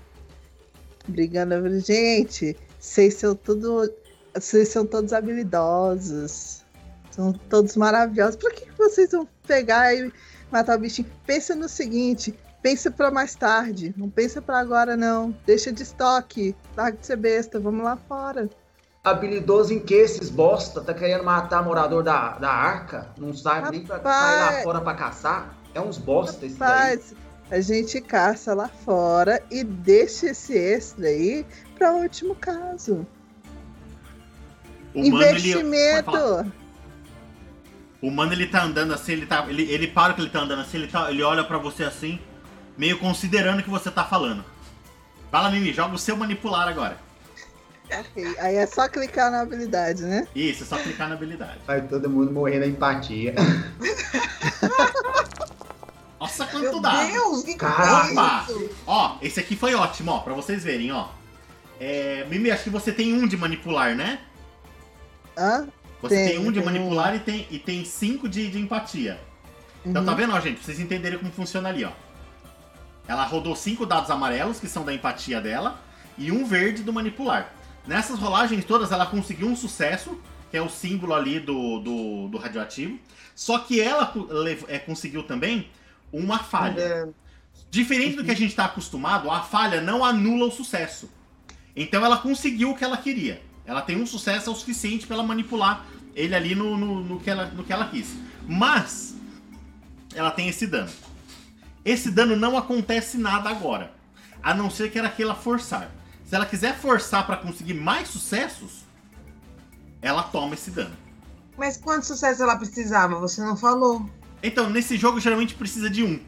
brigando, 1.08 1.54
eu 1.54 1.80
gente, 1.80 2.54
vocês 2.82 3.14
são 3.14 3.36
tudo. 3.36 3.94
Vocês 4.34 4.68
são 4.68 4.84
todos 4.84 5.12
habilidosos. 5.12 6.64
São 7.12 7.32
todos 7.32 7.76
maravilhosos. 7.76 8.34
Por 8.34 8.52
que 8.52 8.66
que 8.66 8.76
vocês 8.76 9.12
vão 9.12 9.28
pegar 9.46 9.94
e 9.94 10.12
matar 10.50 10.76
o 10.76 10.80
bichinho? 10.80 11.08
Pensa 11.24 11.54
no 11.54 11.68
seguinte, 11.68 12.36
pensa 12.60 12.90
pra 12.90 13.08
mais 13.08 13.36
tarde. 13.36 13.94
Não 13.96 14.10
pensa 14.10 14.42
pra 14.42 14.58
agora, 14.58 14.96
não. 14.96 15.30
Deixa 15.46 15.72
de 15.72 15.84
estoque. 15.84 16.56
Larga 16.76 16.98
de 16.98 17.06
ser 17.06 17.16
besta, 17.16 17.60
vamos 17.60 17.84
lá 17.84 17.96
fora. 17.96 18.50
Habilidoso 19.04 19.72
em 19.72 19.78
que 19.78 19.94
esses 19.94 20.28
bosta? 20.28 20.80
Tá 20.80 20.92
querendo 20.92 21.22
matar 21.22 21.64
morador 21.64 22.02
da, 22.02 22.36
da 22.38 22.50
arca? 22.50 23.10
Não 23.16 23.32
sabe 23.32 23.70
nem 23.70 23.86
pra 23.86 23.96
Rapaz. 23.98 24.16
sair 24.16 24.56
lá 24.56 24.62
fora 24.64 24.80
pra 24.80 24.94
caçar? 24.94 25.56
É 25.72 25.80
uns 25.80 25.98
bosta 25.98 26.44
esse 26.46 26.56
daí. 26.56 26.68
Rapaz, 26.68 27.14
a 27.48 27.60
gente 27.60 28.00
caça 28.00 28.54
lá 28.54 28.68
fora 28.68 29.42
e 29.50 29.62
deixa 29.62 30.30
esse 30.30 30.56
extra 30.56 31.06
aí 31.06 31.46
pra 31.82 31.92
último 31.92 32.34
caso. 32.36 33.04
O 34.94 34.98
mano, 35.10 35.22
ele, 35.22 35.30
Investimento. 35.30 36.04
pode 36.04 36.16
falar. 36.16 36.46
o 38.00 38.10
mano 38.10 38.32
ele 38.32 38.46
tá 38.46 38.62
andando 38.62 38.94
assim, 38.94 39.12
ele 39.12 39.26
tá. 39.26 39.44
Ele, 39.48 39.62
ele 39.64 39.88
para 39.88 40.14
que 40.14 40.20
ele 40.20 40.30
tá 40.30 40.40
andando 40.40 40.60
assim, 40.60 40.78
ele, 40.78 40.86
tá, 40.86 41.10
ele 41.10 41.24
olha 41.24 41.42
pra 41.42 41.58
você 41.58 41.82
assim, 41.82 42.20
meio 42.78 43.00
considerando 43.00 43.58
o 43.60 43.62
que 43.64 43.70
você 43.70 43.90
tá 43.90 44.04
falando. 44.04 44.44
Fala, 45.30 45.50
Mimi, 45.50 45.72
joga 45.72 45.94
o 45.96 45.98
seu 45.98 46.16
manipular 46.16 46.68
agora. 46.68 46.96
Aí 48.38 48.56
é 48.56 48.66
só 48.66 48.88
clicar 48.88 49.30
na 49.30 49.40
habilidade, 49.40 50.02
né? 50.04 50.26
Isso, 50.34 50.62
é 50.62 50.66
só 50.66 50.78
clicar 50.78 51.08
na 51.08 51.14
habilidade. 51.16 51.58
Vai 51.66 51.82
todo 51.82 52.08
mundo 52.08 52.32
morrer 52.32 52.60
na 52.60 52.66
empatia. 52.66 53.34
Nossa, 56.20 56.46
Meu 56.46 56.70
quanto 56.70 56.80
dá! 56.80 57.04
Deus, 57.04 57.42
que 57.42 57.54
Caramba! 57.56 58.44
coisa 58.46 58.62
é 58.62 58.64
isso? 58.64 58.70
Ó, 58.86 59.16
esse 59.20 59.40
aqui 59.40 59.56
foi 59.56 59.74
ótimo, 59.74 60.12
ó, 60.12 60.20
pra 60.20 60.32
vocês 60.32 60.62
verem, 60.62 60.92
ó. 60.92 61.08
É, 61.84 62.24
Mimi, 62.30 62.48
acho 62.48 62.62
que 62.62 62.70
você 62.70 62.92
tem 62.92 63.12
um 63.12 63.26
de 63.26 63.36
manipular, 63.36 63.96
né? 63.96 64.20
Hã? 65.36 65.66
Você 66.00 66.14
tem, 66.14 66.28
Tenho, 66.28 66.42
um 66.42 66.52
de 66.52 66.60
tenho 66.60 66.64
manipular 66.64 67.16
e 67.16 67.18
tem, 67.18 67.44
e 67.50 67.58
tem 67.58 67.84
cinco 67.84 68.28
de, 68.28 68.48
de 68.48 68.60
empatia. 68.60 69.18
Então 69.84 70.00
Uhum. 70.02 70.06
tá 70.06 70.14
vendo, 70.14 70.32
ó, 70.32 70.38
gente? 70.38 70.58
Pra 70.58 70.64
vocês 70.64 70.78
entenderem 70.78 71.18
como 71.18 71.32
funciona 71.32 71.68
ali, 71.68 71.84
ó. 71.84 71.90
Ela 73.08 73.24
rodou 73.24 73.56
cinco 73.56 73.84
dados 73.84 74.12
amarelos, 74.12 74.60
que 74.60 74.68
são 74.68 74.84
da 74.84 74.94
empatia 74.94 75.40
dela, 75.40 75.80
e 76.16 76.30
um 76.30 76.44
verde 76.44 76.84
do 76.84 76.92
manipular. 76.92 77.52
Nessas 77.84 78.16
rolagens 78.16 78.64
todas, 78.64 78.92
ela 78.92 79.06
conseguiu 79.06 79.48
um 79.48 79.56
sucesso, 79.56 80.16
que 80.52 80.56
é 80.56 80.62
o 80.62 80.68
símbolo 80.68 81.14
ali 81.14 81.40
do, 81.40 81.80
do, 81.80 82.28
do 82.28 82.38
radioativo. 82.38 82.96
Só 83.34 83.58
que 83.58 83.80
ela 83.80 84.14
é, 84.68 84.78
conseguiu 84.78 85.24
também 85.24 85.68
uma 86.12 86.38
falha. 86.38 86.80
É, 86.80 87.08
Diferente 87.72 88.16
do 88.16 88.24
que 88.24 88.30
a 88.30 88.36
gente 88.36 88.50
está 88.50 88.66
acostumado, 88.66 89.28
a 89.28 89.40
falha 89.40 89.80
não 89.80 90.04
anula 90.04 90.46
o 90.46 90.50
sucesso. 90.52 91.10
Então 91.74 92.04
ela 92.04 92.18
conseguiu 92.18 92.70
o 92.70 92.76
que 92.76 92.84
ela 92.84 92.96
queria. 92.96 93.42
Ela 93.64 93.80
tem 93.80 94.00
um 94.00 94.06
sucesso 94.06 94.50
é 94.50 94.52
o 94.52 94.56
suficiente 94.56 95.06
para 95.06 95.16
ela 95.16 95.22
manipular 95.22 95.86
ele 96.14 96.34
ali 96.34 96.54
no, 96.54 96.76
no, 96.76 97.00
no 97.02 97.20
que 97.20 97.30
ela, 97.30 97.46
no 97.46 97.64
que 97.64 97.72
ela 97.72 97.88
quis. 97.88 98.14
Mas 98.46 99.14
ela 100.14 100.30
tem 100.30 100.48
esse 100.48 100.66
dano. 100.66 100.90
Esse 101.84 102.10
dano 102.10 102.36
não 102.36 102.56
acontece 102.56 103.16
nada 103.16 103.48
agora. 103.48 103.92
A 104.42 104.54
não 104.54 104.70
ser 104.70 104.90
que 104.90 104.98
ela 104.98 105.08
queira 105.08 105.34
forçar. 105.34 105.90
Se 106.24 106.34
ela 106.34 106.46
quiser 106.46 106.76
forçar 106.76 107.26
para 107.26 107.36
conseguir 107.36 107.74
mais 107.74 108.08
sucessos, 108.08 108.84
ela 110.00 110.22
toma 110.22 110.54
esse 110.54 110.70
dano. 110.70 110.96
Mas 111.56 111.76
quanto 111.76 112.06
sucesso 112.06 112.42
ela 112.42 112.56
precisava? 112.56 113.18
Você 113.20 113.40
não 113.40 113.56
falou. 113.56 114.08
Então, 114.42 114.68
nesse 114.68 114.96
jogo 114.96 115.20
geralmente 115.20 115.54
precisa 115.54 115.88
de 115.88 116.02
um. 116.02 116.20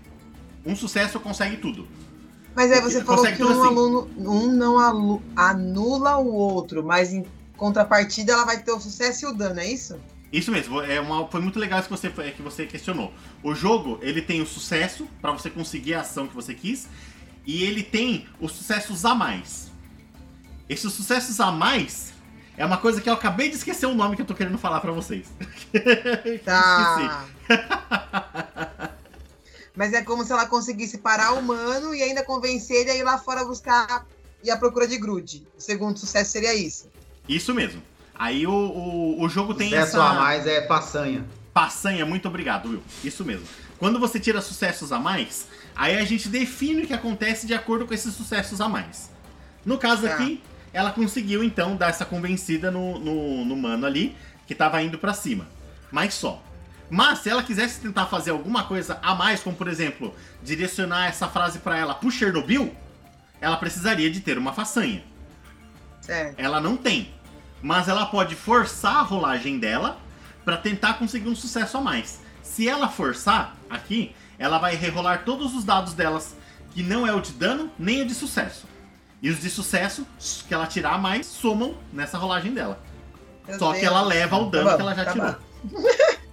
Um 0.65 0.77
sucesso 0.77 1.19
consegue 1.19 1.57
tudo. 1.57 1.89
Mas 2.55 2.71
aí 2.71 2.81
você 2.81 3.03
falou 3.05 3.25
que 3.27 3.43
um 3.43 3.49
assim. 3.49 3.67
aluno 3.67 4.11
um 4.17 4.53
não 4.53 4.79
alu- 4.79 5.23
anula 5.35 6.17
o 6.19 6.33
outro, 6.33 6.85
mas 6.85 7.13
em 7.13 7.25
contrapartida 7.57 8.33
ela 8.33 8.45
vai 8.45 8.63
ter 8.63 8.73
o 8.73 8.81
sucesso 8.81 9.25
e 9.25 9.29
o 9.29 9.33
dano, 9.33 9.61
é 9.61 9.67
isso? 9.67 9.97
Isso 10.33 10.51
mesmo, 10.51 10.81
é 10.81 11.01
uma, 11.01 11.27
foi 11.29 11.41
muito 11.41 11.59
legal 11.59 11.79
isso 11.79 11.89
que 11.89 11.97
você, 11.97 12.11
que 12.11 12.43
você 12.43 12.67
questionou. 12.67 13.13
O 13.43 13.55
jogo, 13.55 13.99
ele 14.03 14.21
tem 14.21 14.41
o 14.43 14.47
sucesso 14.47 15.07
para 15.23 15.31
você 15.33 15.49
conseguir 15.49 15.95
a 15.95 16.01
ação 16.01 16.27
que 16.27 16.35
você 16.35 16.53
quis, 16.55 16.89
e 17.47 17.63
ele 17.63 17.83
tem 17.83 18.27
os 18.41 18.53
sucessos 18.53 19.05
a 19.05 19.15
mais. 19.15 19.71
Esses 20.69 20.93
sucessos 20.93 21.39
a 21.41 21.53
mais 21.53 22.13
é 22.57 22.65
uma 22.65 22.79
coisa 22.79 23.01
que 23.01 23.09
eu 23.09 23.15
acabei 23.15 23.49
de 23.49 23.57
esquecer 23.57 23.87
o 23.87 23.95
nome 23.95 24.17
que 24.17 24.23
eu 24.23 24.27
tô 24.27 24.35
querendo 24.35 24.59
falar 24.59 24.81
para 24.81 24.93
vocês. 24.93 25.27
Tá. 26.45 27.27
Mas 29.77 29.93
é 29.93 30.03
como 30.03 30.25
se 30.25 30.33
ela 30.33 30.47
conseguisse 30.47 30.99
parar 30.99 31.33
o 31.35 31.39
humano 31.41 31.95
e 31.95 32.03
ainda 32.03 32.23
convencer 32.23 32.77
ele 32.83 32.91
a 32.91 32.95
ir 32.97 33.03
lá 33.03 33.19
fora 33.19 33.45
buscar 33.45 34.07
e 34.43 34.51
à 34.51 34.57
procura 34.57 34.87
de 34.87 34.97
grude. 34.99 35.47
O 35.59 35.61
segundo 35.61 35.99
sucesso 35.99 36.31
seria 36.33 36.55
isso. 36.55 36.89
Isso 37.29 37.53
mesmo. 37.55 37.83
Aí 38.15 38.47
o, 38.47 38.53
o, 38.53 39.23
o 39.23 39.29
jogo 39.29 39.55
tem 39.55 39.71
Sucesso 39.71 39.97
essa 39.97 40.05
a 40.05 40.15
mais 40.15 40.47
é 40.47 40.65
façanha. 40.67 41.25
façanha, 41.53 42.07
muito 42.07 42.29
obrigado, 42.29 42.69
Will. 42.69 42.83
Isso 43.03 43.25
mesmo. 43.25 43.45
Quando 43.79 43.99
você 43.99 44.21
tira 44.21 44.41
sucessos 44.41 44.93
a 44.93 45.01
mais, 45.01 45.47
aí 45.75 45.97
a 45.99 46.05
gente 46.05 46.29
define 46.29 46.85
o 46.85 46.87
que 46.87 46.93
acontece 46.95 47.45
de 47.47 47.55
acordo 47.55 47.87
com 47.87 47.93
esses 47.95 48.15
sucessos 48.15 48.61
a 48.61 48.69
mais. 48.69 49.11
No 49.67 49.77
caso 49.79 50.03
Tá. 50.03 50.15
aqui, 50.15 50.41
ela 50.73 50.93
conseguiu 50.93 51.43
então 51.43 51.75
dar 51.77 51.89
essa 51.91 52.05
convencida 52.05 52.71
no, 52.71 52.99
no, 53.01 53.45
no 53.45 53.57
mano 53.57 53.85
ali, 53.87 54.17
que 54.47 54.55
tava 54.55 54.81
indo 54.83 54.99
pra 54.99 55.13
cima. 55.15 55.49
Mas 55.91 56.15
só. 56.15 56.41
Mas 56.91 57.21
se 57.21 57.31
ela 57.31 57.43
quisesse 57.43 57.81
tentar 57.81 58.07
fazer 58.07 58.31
alguma 58.31 58.65
coisa 58.65 58.99
a 59.03 59.15
mais, 59.15 59.43
como 59.43 59.57
por 59.57 59.69
exemplo, 59.69 60.15
direcionar 60.43 61.07
essa 61.07 61.29
frase 61.29 61.59
pra 61.59 61.79
ela 61.79 61.95
pro 61.95 62.11
Chernobyl, 62.11 62.75
ela 63.41 63.57
precisaria 63.57 64.11
de 64.11 64.21
ter 64.21 64.39
uma 64.39 64.53
façanha. 64.53 65.03
Certo. 66.01 66.39
Ela 66.39 66.61
não 66.61 66.77
tem. 66.77 67.13
Mas 67.63 67.89
ela 67.89 68.07
pode 68.07 68.35
forçar 68.35 68.97
a 68.97 69.03
rolagem 69.03 69.59
dela 69.59 69.99
pra 70.45 70.57
tentar 70.57 70.95
conseguir 70.95 71.29
um 71.29 71.37
sucesso 71.37 71.79
a 71.79 71.81
mais. 71.81 72.21
Se 72.43 72.69
ela 72.69 72.89
forçar 72.89 73.57
aqui, 73.71 74.15
ela 74.39 74.59
vai 74.59 74.77
rerolar 74.77 75.25
todos 75.25 75.55
os 75.55 75.65
dados 75.65 75.95
delas, 75.95 76.37
que 76.73 76.83
não 76.83 77.07
é 77.07 77.13
o 77.15 77.21
de 77.21 77.33
dano 77.33 77.71
nem 77.79 78.03
o 78.03 78.07
de 78.07 78.15
sucesso. 78.15 78.67
E 79.23 79.31
os 79.31 79.41
de 79.41 79.49
sucesso 79.49 80.07
que 80.47 80.53
ela 80.53 80.67
tirar 80.67 80.95
a 80.95 80.99
mais 80.99 81.27
somam 81.27 81.75
nessa 81.91 82.19
rolagem 82.19 82.53
dela. 82.53 82.79
Só 83.59 83.73
que 83.73 83.85
ela 83.85 84.03
leva 84.03 84.37
o 84.37 84.51
dano 84.51 84.65
Tá 84.65 84.71
bom, 84.71 84.77
que 84.77 84.83
ela 84.83 84.95
já 84.95 85.05
tá 85.05 85.13
tirou. 85.13 85.37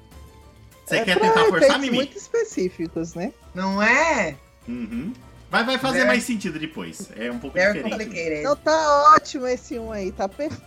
Você 0.91 0.97
É 0.97 1.05
quer 1.05 1.19
tentar 1.19 1.45
forçar, 1.45 1.79
Mimi? 1.79 1.95
muito 1.95 2.17
específicos, 2.17 3.13
né? 3.13 3.31
Não 3.55 3.81
é? 3.81 4.35
Uhum. 4.67 5.13
Vai, 5.49 5.63
vai 5.65 5.77
fazer 5.77 5.99
Very- 5.99 6.07
mais 6.09 6.23
sentido 6.23 6.59
depois. 6.59 7.09
É 7.15 7.31
um 7.31 7.39
pouco 7.39 7.55
Very 7.55 7.81
diferente. 7.83 8.39
Então 8.41 8.55
tá 8.57 9.13
ótimo 9.15 9.47
esse 9.47 9.79
um 9.79 9.91
aí, 9.91 10.11
tá 10.11 10.27
perfeito. 10.29 10.63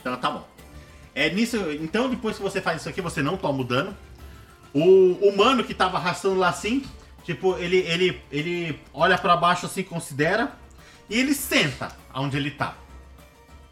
Então 0.00 0.16
tá 0.16 0.30
bom. 0.30 0.48
É 1.14 1.30
nisso, 1.30 1.56
então 1.80 2.08
depois 2.08 2.36
que 2.36 2.42
você 2.42 2.60
faz 2.60 2.80
isso 2.80 2.88
aqui, 2.88 3.00
você 3.00 3.22
não 3.22 3.36
toma 3.36 3.60
o 3.60 3.64
dano. 3.64 3.96
O 4.72 5.12
humano 5.28 5.64
que 5.64 5.74
tava 5.74 5.96
arrastando 5.96 6.36
lá 6.36 6.48
assim, 6.48 6.84
tipo, 7.24 7.56
ele 7.58 7.78
ele 7.78 8.22
ele 8.30 8.80
olha 8.92 9.16
pra 9.18 9.36
baixo 9.36 9.66
assim, 9.66 9.82
considera 9.82 10.52
e 11.10 11.18
ele 11.18 11.34
senta 11.34 11.90
onde 12.14 12.36
ele 12.36 12.50
tá. 12.52 12.76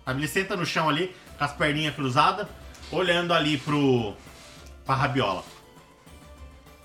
Sabe? 0.05 0.21
Ele 0.21 0.29
senta 0.29 0.57
no 0.57 0.65
chão 0.67 0.89
ali, 0.89 1.15
com 1.39 1.45
as 1.45 1.53
perninhas 1.53 1.95
cruzadas, 1.95 2.47
olhando 2.91 3.33
ali 3.35 3.59
pro 3.59 4.15
pra 4.85 4.95
rabiola. 4.95 5.45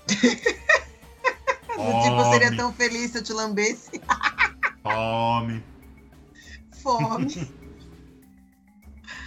Do 1.82 2.02
tipo, 2.02 2.30
seria 2.30 2.56
tão 2.56 2.72
feliz 2.72 3.10
se 3.10 3.18
eu 3.18 3.22
te 3.22 3.32
lambesse. 3.32 4.00
Fome. 4.82 5.62
Fome. 6.82 7.48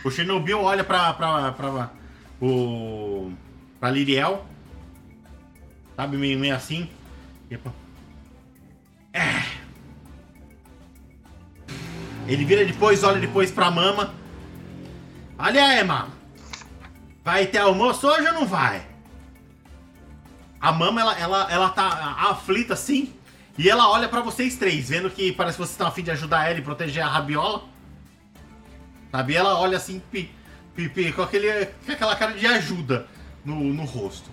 o 0.03 0.11
Chernobyl 0.11 0.61
olha 0.61 0.83
pra, 0.83 1.13
pra, 1.13 1.51
pra, 1.53 1.91
o, 2.41 3.31
pra 3.79 3.89
Liriel. 3.89 4.45
Sabe, 5.95 6.17
meio, 6.17 6.37
meio 6.37 6.55
assim. 6.55 6.89
E, 7.49 7.55
é, 7.55 7.59
é. 9.13 9.45
Ele 12.27 12.43
vira 12.43 12.65
depois, 12.65 13.03
olha 13.03 13.19
depois 13.19 13.51
pra 13.51 13.71
mama. 13.71 14.13
Olha 15.37 15.63
aí, 15.63 15.83
mama. 15.83 16.09
Vai 17.23 17.47
ter 17.47 17.59
almoço 17.59 18.07
hoje 18.07 18.27
ou 18.27 18.33
não 18.33 18.45
vai? 18.45 18.94
A 20.65 20.71
mama, 20.71 20.99
ela, 20.99 21.19
ela, 21.19 21.51
ela 21.51 21.69
tá 21.69 22.15
aflita 22.31 22.73
assim. 22.73 23.13
E 23.55 23.69
ela 23.69 23.87
olha 23.87 24.09
pra 24.09 24.21
vocês 24.21 24.55
três, 24.55 24.89
vendo 24.89 25.11
que 25.11 25.31
parece 25.31 25.57
que 25.57 25.63
vocês 25.63 25.73
estão 25.73 25.85
a 25.85 25.91
fim 25.91 26.01
de 26.01 26.09
ajudar 26.09 26.49
ela 26.49 26.57
e 26.57 26.63
proteger 26.63 27.03
a 27.03 27.07
rabiola. 27.07 27.65
Sabe? 29.11 29.33
E 29.33 29.35
ela 29.35 29.59
olha 29.59 29.77
assim, 29.77 30.01
pi, 30.11 30.31
pi, 30.75 30.89
pi, 30.89 31.13
com, 31.13 31.21
aquele, 31.21 31.67
com 31.67 31.91
aquela 31.91 32.15
cara 32.15 32.33
de 32.33 32.47
ajuda 32.47 33.07
no, 33.45 33.55
no 33.75 33.85
rosto. 33.85 34.31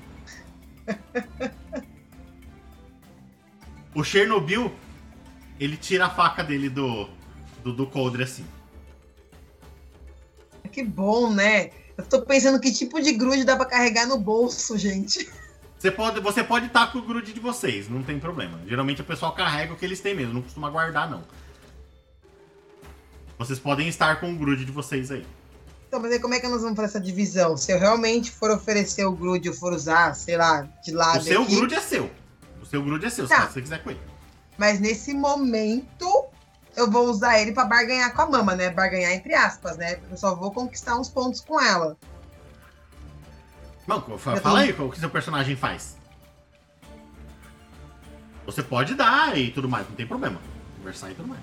o 3.94 4.02
Chernobyl, 4.02 4.74
ele 5.60 5.76
tira 5.76 6.06
a 6.06 6.10
faca 6.10 6.42
dele 6.42 6.70
do, 6.70 7.10
do, 7.62 7.74
do 7.74 7.86
coldre 7.86 8.22
assim. 8.22 8.46
Que 10.72 10.82
bom, 10.82 11.30
né? 11.30 11.72
Eu 11.98 12.06
tô 12.06 12.22
pensando 12.22 12.58
que 12.58 12.72
tipo 12.72 13.02
de 13.02 13.12
grude 13.12 13.44
dá 13.44 13.54
pra 13.54 13.66
carregar 13.66 14.06
no 14.06 14.18
bolso, 14.18 14.78
gente. 14.78 15.30
Você 15.82 15.90
pode 15.90 16.20
você 16.20 16.44
pode 16.44 16.66
estar 16.66 16.92
com 16.92 16.98
o 16.98 17.02
grude 17.02 17.32
de 17.32 17.40
vocês, 17.40 17.88
não 17.88 18.04
tem 18.04 18.16
problema. 18.16 18.56
Geralmente 18.68 19.00
o 19.00 19.04
pessoal 19.04 19.32
carrega 19.32 19.72
o 19.72 19.76
que 19.76 19.84
eles 19.84 19.98
têm 19.98 20.14
mesmo, 20.14 20.32
não 20.32 20.40
costuma 20.40 20.70
guardar, 20.70 21.10
não. 21.10 21.24
Vocês 23.36 23.58
podem 23.58 23.88
estar 23.88 24.20
com 24.20 24.32
o 24.32 24.36
grude 24.36 24.64
de 24.64 24.70
vocês 24.70 25.10
aí. 25.10 25.26
Então, 25.88 25.98
mas 25.98 26.12
aí 26.12 26.20
como 26.20 26.34
é 26.34 26.38
que 26.38 26.46
nós 26.46 26.62
vamos 26.62 26.76
fazer 26.76 26.86
essa 26.86 27.00
divisão? 27.00 27.56
Se 27.56 27.72
eu 27.72 27.80
realmente 27.80 28.30
for 28.30 28.52
oferecer 28.52 29.04
o 29.04 29.10
grude 29.10 29.48
ou 29.48 29.56
for 29.56 29.72
usar, 29.72 30.14
sei 30.14 30.36
lá, 30.36 30.68
de 30.84 30.92
lado. 30.92 31.18
O 31.18 31.22
seu 31.24 31.42
aqui, 31.42 31.56
grude 31.56 31.74
é 31.74 31.80
seu. 31.80 32.08
O 32.62 32.64
seu 32.64 32.80
grude 32.80 33.06
é 33.06 33.10
seu, 33.10 33.26
Tá. 33.26 33.48
se 33.48 33.54
você 33.54 33.62
quiser 33.62 33.82
com 33.82 33.90
ele. 33.90 34.00
Mas 34.56 34.78
nesse 34.78 35.12
momento, 35.12 36.26
eu 36.76 36.88
vou 36.88 37.10
usar 37.10 37.40
ele 37.40 37.50
pra 37.50 37.64
barganhar 37.64 38.14
com 38.14 38.22
a 38.22 38.30
mama, 38.30 38.54
né? 38.54 38.70
Barganhar 38.70 39.10
entre 39.14 39.34
aspas, 39.34 39.76
né? 39.76 39.98
Eu 40.08 40.16
só 40.16 40.32
vou 40.36 40.52
conquistar 40.52 40.96
uns 40.96 41.08
pontos 41.08 41.40
com 41.40 41.60
ela. 41.60 41.96
Não, 43.86 44.04
Eu 44.08 44.18
fala 44.18 44.60
aí 44.60 44.72
o 44.72 44.90
que 44.90 44.98
seu 44.98 45.10
personagem 45.10 45.56
faz. 45.56 45.96
Você 48.46 48.62
pode 48.62 48.94
dar 48.94 49.36
e 49.38 49.50
tudo 49.50 49.68
mais, 49.68 49.88
não 49.88 49.94
tem 49.94 50.06
problema. 50.06 50.40
Conversar 50.78 51.10
e 51.10 51.14
tudo 51.14 51.28
mais. 51.28 51.40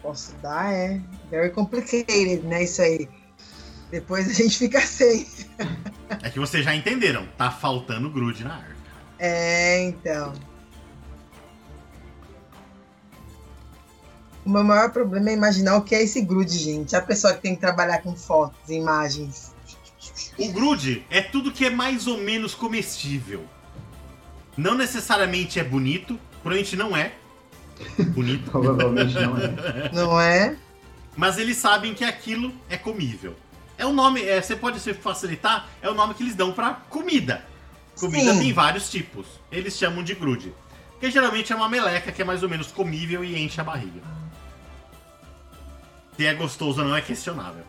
Posso 0.00 0.34
dar, 0.36 0.72
é. 0.72 1.00
Very 1.30 1.50
complicated, 1.50 2.42
né? 2.44 2.64
Isso 2.64 2.82
aí. 2.82 3.08
Depois 3.90 4.28
a 4.28 4.32
gente 4.32 4.58
fica 4.58 4.80
sem. 4.80 5.26
É 6.22 6.30
que 6.30 6.38
vocês 6.38 6.64
já 6.64 6.74
entenderam, 6.74 7.26
tá 7.36 7.50
faltando 7.50 8.10
grude 8.10 8.42
na 8.42 8.54
arca. 8.54 8.76
É, 9.18 9.82
então. 9.84 10.32
O 14.44 14.50
meu 14.50 14.64
maior 14.64 14.90
problema 14.90 15.30
é 15.30 15.34
imaginar 15.34 15.76
o 15.76 15.82
que 15.82 15.94
é 15.94 16.02
esse 16.02 16.20
grude, 16.20 16.58
gente. 16.58 16.96
A 16.96 17.02
pessoa 17.02 17.34
que 17.34 17.42
tem 17.42 17.54
que 17.54 17.60
trabalhar 17.60 18.02
com 18.02 18.16
fotos, 18.16 18.68
imagens. 18.68 19.51
O 20.38 20.52
grude 20.52 21.04
é 21.10 21.20
tudo 21.20 21.52
que 21.52 21.64
é 21.64 21.70
mais 21.70 22.06
ou 22.06 22.18
menos 22.18 22.54
comestível. 22.54 23.44
Não 24.56 24.74
necessariamente 24.74 25.58
é 25.58 25.64
bonito, 25.64 26.18
provavelmente 26.42 26.76
não 26.76 26.96
é 26.96 27.12
bonito, 28.08 28.50
Provavelmente 28.50 29.14
não 29.14 29.36
é. 29.38 29.90
Não 29.92 30.20
é? 30.20 30.56
mas 31.16 31.38
eles 31.38 31.56
sabem 31.56 31.94
que 31.94 32.04
aquilo 32.04 32.52
é 32.68 32.76
comível. 32.76 33.36
É 33.76 33.84
o 33.84 33.92
nome, 33.92 34.22
é, 34.22 34.40
você 34.40 34.54
pode 34.54 34.80
se 34.80 34.94
facilitar, 34.94 35.68
é 35.80 35.90
o 35.90 35.94
nome 35.94 36.14
que 36.14 36.22
eles 36.22 36.34
dão 36.34 36.52
pra 36.52 36.74
comida. 36.88 37.44
Comida 37.98 38.32
Sim. 38.32 38.40
tem 38.40 38.52
vários 38.52 38.90
tipos. 38.90 39.26
Eles 39.50 39.76
chamam 39.76 40.02
de 40.02 40.14
grude. 40.14 40.54
Que 40.98 41.10
geralmente 41.10 41.52
é 41.52 41.56
uma 41.56 41.68
meleca 41.68 42.12
que 42.12 42.22
é 42.22 42.24
mais 42.24 42.42
ou 42.42 42.48
menos 42.48 42.68
comível 42.68 43.24
e 43.24 43.38
enche 43.38 43.60
a 43.60 43.64
barriga. 43.64 44.00
Se 46.16 46.24
é 46.24 46.34
gostoso 46.34 46.80
ou 46.80 46.88
não 46.88 46.96
é 46.96 47.00
questionável. 47.00 47.64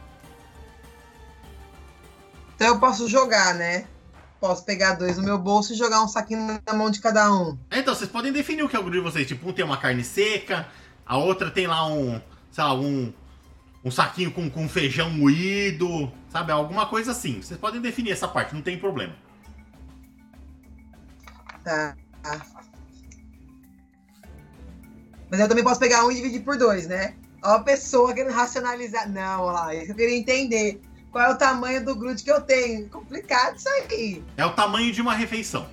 Então 2.64 2.76
eu 2.76 2.80
posso 2.80 3.10
jogar, 3.10 3.56
né? 3.56 3.86
Posso 4.40 4.64
pegar 4.64 4.94
dois 4.94 5.18
no 5.18 5.24
meu 5.24 5.38
bolso 5.38 5.74
e 5.74 5.76
jogar 5.76 6.02
um 6.02 6.08
saquinho 6.08 6.62
na 6.66 6.74
mão 6.74 6.90
de 6.90 7.02
cada 7.02 7.30
um. 7.30 7.60
É, 7.70 7.80
Então, 7.80 7.94
vocês 7.94 8.10
podem 8.10 8.32
definir 8.32 8.64
o 8.64 8.70
que 8.70 8.76
é 8.78 8.80
o 8.80 8.84
grude 8.84 9.00
de 9.00 9.04
vocês. 9.04 9.28
Tipo, 9.28 9.50
um 9.50 9.52
tem 9.52 9.66
uma 9.66 9.76
carne 9.76 10.02
seca, 10.02 10.66
a 11.06 11.18
outra 11.18 11.52
tem 11.52 11.68
lá 11.68 11.86
um, 11.86 12.22
sei 12.54 12.64
lá, 12.64 12.74
um, 12.74 13.12
um 13.84 13.92
saquinho 13.92 14.32
com, 14.32 14.50
com 14.50 14.70
feijão 14.70 15.10
moído, 15.10 16.10
sabe? 16.30 16.54
Alguma 16.54 16.86
coisa 16.86 17.12
assim. 17.12 17.42
Vocês 17.42 17.60
podem 17.60 17.82
definir 17.82 18.12
essa 18.12 18.30
parte, 18.30 18.56
não 18.56 18.62
tem 18.62 18.80
problema. 18.80 19.14
Tá. 21.66 21.98
Mas 25.30 25.38
eu 25.38 25.50
também 25.50 25.66
posso 25.66 25.82
pegar 25.82 26.06
um 26.06 26.12
e 26.14 26.16
dividir 26.16 26.46
por 26.46 26.58
dois, 26.58 26.88
né? 26.88 27.14
Ó, 27.44 27.56
a 27.56 27.60
pessoa 27.60 28.14
querendo 28.14 28.32
racionalizar. 28.32 29.10
Não, 29.10 29.42
olha 29.42 29.52
lá, 29.52 29.76
eu 29.76 29.94
queria 29.94 30.18
entender 30.18 30.82
qual 31.14 31.30
é 31.30 31.34
o 31.34 31.38
tamanho 31.38 31.86
do 31.86 31.96
grude 31.96 32.24
que 32.24 32.32
eu 32.32 32.42
tenho. 32.42 32.90
Complicado 32.90 33.56
isso 33.56 33.70
aí. 33.70 34.22
É 34.36 34.44
o 34.46 34.52
tamanho 34.54 34.92
de 34.92 35.00
uma 35.00 35.14
refeição. 35.14 35.68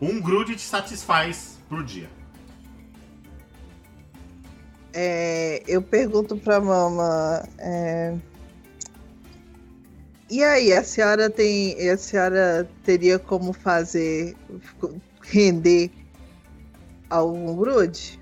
Um 0.00 0.20
grude 0.20 0.54
te 0.54 0.62
satisfaz 0.62 1.58
pro 1.68 1.82
dia. 1.84 2.08
É, 4.92 5.62
eu 5.66 5.82
pergunto 5.82 6.36
pra 6.36 6.60
mama. 6.60 7.42
é, 7.58 8.14
e 10.30 10.42
aí, 10.42 10.72
a 10.72 10.82
senhora 10.84 11.28
tem. 11.28 11.76
A 11.90 11.96
senhora 11.98 12.68
teria 12.84 13.18
como 13.18 13.52
fazer 13.52 14.36
render 15.22 15.90
algum 17.10 17.54
grude? 17.56 18.18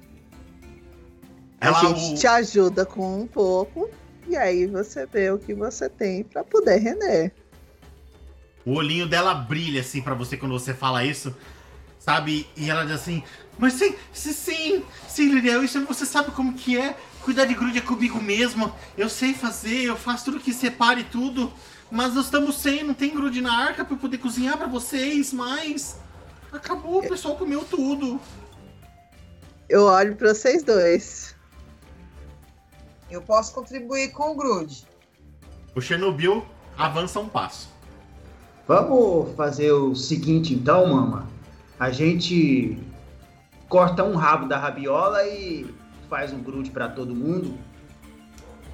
Ela, 1.61 1.79
a 1.79 1.85
gente 1.85 2.15
o- 2.15 2.19
te 2.19 2.27
ajuda 2.27 2.85
com 2.87 3.21
um 3.21 3.27
pouco 3.27 3.89
e 4.33 4.37
aí 4.37 4.67
você 4.67 5.05
vê 5.05 5.31
o 5.31 5.39
que 5.39 5.53
você 5.53 5.91
tem 5.91 6.25
pra 6.25 6.43
poder 6.43 6.79
render. 6.79 7.33
O 8.65 8.75
olhinho 8.75 9.07
dela 9.07 9.35
brilha 9.35 9.83
assim 9.83 10.01
pra 10.01 10.15
você 10.15 10.39
quando 10.39 10.59
você 10.59 10.73
fala 10.73 11.05
isso, 11.05 11.37
sabe? 11.99 12.49
E 12.57 12.71
ela 12.71 12.85
diz 12.85 12.95
assim: 12.95 13.23
Mas 13.59 13.75
sim, 13.75 13.95
sim, 14.13 14.33
sim, 14.33 14.85
sim, 15.07 15.29
Liriel, 15.29 15.63
isso 15.63 15.85
você 15.85 16.07
sabe 16.07 16.31
como 16.31 16.55
que 16.55 16.79
é? 16.79 16.97
Cuidar 17.23 17.45
de 17.45 17.55
grude 17.55 17.79
é 17.79 17.83
comigo 17.83 18.23
mesmo. 18.23 18.75
Eu 18.97 19.11
sei 19.11 19.35
fazer, 19.35 19.83
eu 19.83 19.97
faço 19.97 20.25
tudo 20.25 20.41
que 20.41 20.53
separe 20.53 21.05
tudo. 21.05 21.53
Mas 21.91 22.15
nós 22.15 22.25
estamos 22.25 22.57
sem, 22.57 22.83
não 22.83 22.95
tem 22.95 23.15
grude 23.15 23.43
na 23.43 23.55
arca 23.55 23.85
pra 23.85 23.95
eu 23.95 24.01
poder 24.01 24.17
cozinhar 24.17 24.57
pra 24.57 24.67
vocês, 24.67 25.31
mas. 25.31 25.97
Acabou, 26.51 27.01
o 27.01 27.09
pessoal 27.09 27.37
comeu 27.37 27.65
tudo. 27.65 28.19
Eu 29.69 29.83
olho 29.85 30.17
pra 30.17 30.33
vocês 30.33 30.63
dois. 30.63 31.32
Eu 33.13 33.21
posso 33.21 33.53
contribuir 33.53 34.11
com 34.11 34.31
o 34.33 34.35
grude. 34.35 34.87
O 35.75 35.83
Chernobyl 35.83 36.47
avança 36.79 37.21
um 37.21 37.29
passo. 37.29 37.69
Vamos 38.67 39.37
fazer 39.37 39.71
o 39.71 39.95
seguinte 39.95 40.55
então, 40.55 40.87
mama. 40.87 41.29
A 41.79 41.91
gente 41.91 42.79
corta 43.69 44.03
um 44.03 44.17
rabo 44.17 44.49
da 44.49 44.57
rabiola 44.57 45.27
e 45.27 45.67
faz 46.09 46.33
um 46.33 46.43
grude 46.43 46.71
pra 46.71 46.89
todo 46.89 47.15
mundo. 47.15 47.59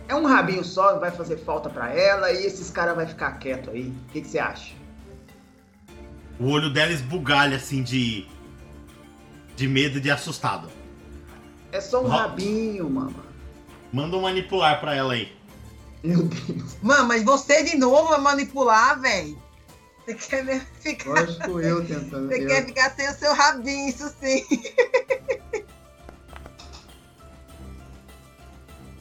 É 0.07 0.15
um 0.15 0.25
rabinho 0.25 0.63
só, 0.63 0.93
não 0.93 1.01
vai 1.01 1.11
fazer 1.11 1.39
falta 1.39 1.69
pra 1.69 1.93
ela 1.93 2.31
e 2.31 2.47
esses 2.47 2.71
caras 2.71 2.95
vai 2.95 3.07
ficar 3.07 3.33
quieto 3.41 3.71
aí. 3.71 3.89
O 3.89 4.13
que 4.13 4.23
você 4.23 4.39
acha? 4.39 4.73
O 6.39 6.49
olho 6.49 6.73
dela 6.73 6.93
esbugalha 6.93 7.57
assim 7.57 7.83
de. 7.83 8.25
de 9.57 9.67
medo 9.67 9.99
e 9.99 10.01
de 10.01 10.13
assustado. 10.13 10.69
É 11.73 11.81
só 11.81 12.01
um 12.05 12.07
Ó. 12.07 12.17
rabinho, 12.17 12.89
mama. 12.89 13.28
Manda 13.93 14.17
um 14.17 14.21
manipular 14.23 14.81
pra 14.81 14.95
ela 14.95 15.15
aí. 15.15 15.33
Meu 16.05 16.23
Deus. 16.25 16.77
Mano, 16.83 17.09
mas 17.09 17.23
você 17.25 17.63
de 17.65 17.77
novo 17.77 18.09
vai 18.11 18.21
manipular, 18.21 19.01
velho. 19.01 19.41
Você 20.07 20.15
quer 20.15 20.45
mesmo 20.45 20.67
ficar. 20.81 21.11
Lógico 21.11 21.61
eu 21.61 21.85
tentando. 21.87 22.29
Você 22.29 22.43
eu- 22.43 22.47
quer 22.47 22.67
ficar 22.67 22.91
sem 22.91 23.09
o 23.09 23.15
seu 23.15 23.35
rabinho, 23.35 23.89
isso 23.89 24.09
sim. 24.21 24.45